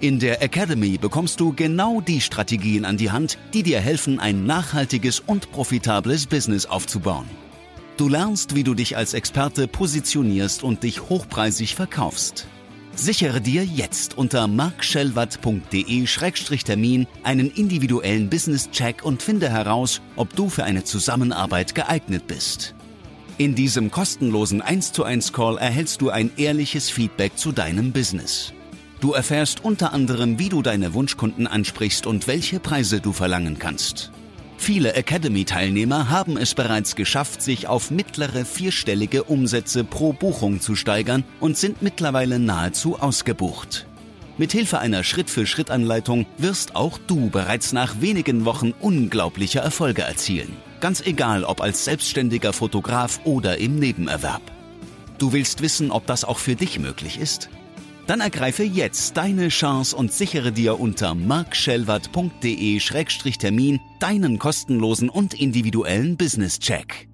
In 0.00 0.18
der 0.18 0.42
Academy 0.42 0.98
bekommst 0.98 1.38
du 1.40 1.52
genau 1.52 2.00
die 2.00 2.20
Strategien 2.20 2.84
an 2.84 2.96
die 2.96 3.10
Hand, 3.10 3.38
die 3.52 3.62
dir 3.62 3.80
helfen, 3.80 4.18
ein 4.18 4.46
nachhaltiges 4.46 5.20
und 5.20 5.52
profitables 5.52 6.26
Business 6.26 6.66
aufzubauen. 6.66 7.28
Du 7.98 8.08
lernst, 8.08 8.56
wie 8.56 8.64
du 8.64 8.74
dich 8.74 8.96
als 8.96 9.14
Experte 9.14 9.68
positionierst 9.68 10.62
und 10.62 10.82
dich 10.82 11.08
hochpreisig 11.08 11.74
verkaufst. 11.74 12.46
Sichere 12.96 13.42
dir 13.42 13.64
jetzt 13.64 14.18
unter 14.18 14.48
markschellwatt.de-termin 14.48 17.06
einen 17.22 17.50
individuellen 17.50 18.30
Business-Check 18.30 19.04
und 19.04 19.22
finde 19.22 19.50
heraus, 19.50 20.00
ob 20.16 20.34
du 20.34 20.48
für 20.48 20.64
eine 20.64 20.82
Zusammenarbeit 20.82 21.74
geeignet 21.74 22.26
bist. 22.26 22.74
In 23.40 23.54
diesem 23.54 23.90
kostenlosen 23.90 24.60
1 24.60 24.92
zu 24.92 25.02
1 25.02 25.32
Call 25.32 25.56
erhältst 25.56 26.02
du 26.02 26.10
ein 26.10 26.30
ehrliches 26.36 26.90
Feedback 26.90 27.38
zu 27.38 27.52
deinem 27.52 27.90
Business. 27.90 28.52
Du 29.00 29.14
erfährst 29.14 29.64
unter 29.64 29.94
anderem, 29.94 30.38
wie 30.38 30.50
du 30.50 30.60
deine 30.60 30.92
Wunschkunden 30.92 31.46
ansprichst 31.46 32.06
und 32.06 32.26
welche 32.26 32.60
Preise 32.60 33.00
du 33.00 33.14
verlangen 33.14 33.58
kannst. 33.58 34.12
Viele 34.58 34.92
Academy-Teilnehmer 34.92 36.10
haben 36.10 36.36
es 36.36 36.54
bereits 36.54 36.96
geschafft, 36.96 37.40
sich 37.40 37.66
auf 37.66 37.90
mittlere 37.90 38.44
vierstellige 38.44 39.24
Umsätze 39.24 39.84
pro 39.84 40.12
Buchung 40.12 40.60
zu 40.60 40.76
steigern 40.76 41.24
und 41.40 41.56
sind 41.56 41.80
mittlerweile 41.80 42.38
nahezu 42.38 43.00
ausgebucht. 43.00 43.86
Mithilfe 44.36 44.80
einer 44.80 45.02
Schritt-für-Schritt-Anleitung 45.02 46.26
wirst 46.36 46.76
auch 46.76 46.98
du 47.06 47.30
bereits 47.30 47.72
nach 47.72 48.02
wenigen 48.02 48.44
Wochen 48.44 48.74
unglaubliche 48.80 49.60
Erfolge 49.60 50.02
erzielen. 50.02 50.54
Ganz 50.80 51.02
egal, 51.02 51.44
ob 51.44 51.60
als 51.60 51.84
selbstständiger 51.84 52.54
Fotograf 52.54 53.20
oder 53.24 53.58
im 53.58 53.78
Nebenerwerb. 53.78 54.40
Du 55.18 55.34
willst 55.34 55.60
wissen, 55.60 55.90
ob 55.90 56.06
das 56.06 56.24
auch 56.24 56.38
für 56.38 56.56
dich 56.56 56.78
möglich 56.78 57.20
ist? 57.20 57.50
Dann 58.06 58.20
ergreife 58.20 58.62
jetzt 58.62 59.18
deine 59.18 59.48
Chance 59.48 59.94
und 59.94 60.10
sichere 60.10 60.52
dir 60.52 60.80
unter 60.80 61.14
markschellwert.de-termin 61.14 63.80
deinen 64.00 64.38
kostenlosen 64.38 65.10
und 65.10 65.34
individuellen 65.34 66.16
Business-Check. 66.16 67.09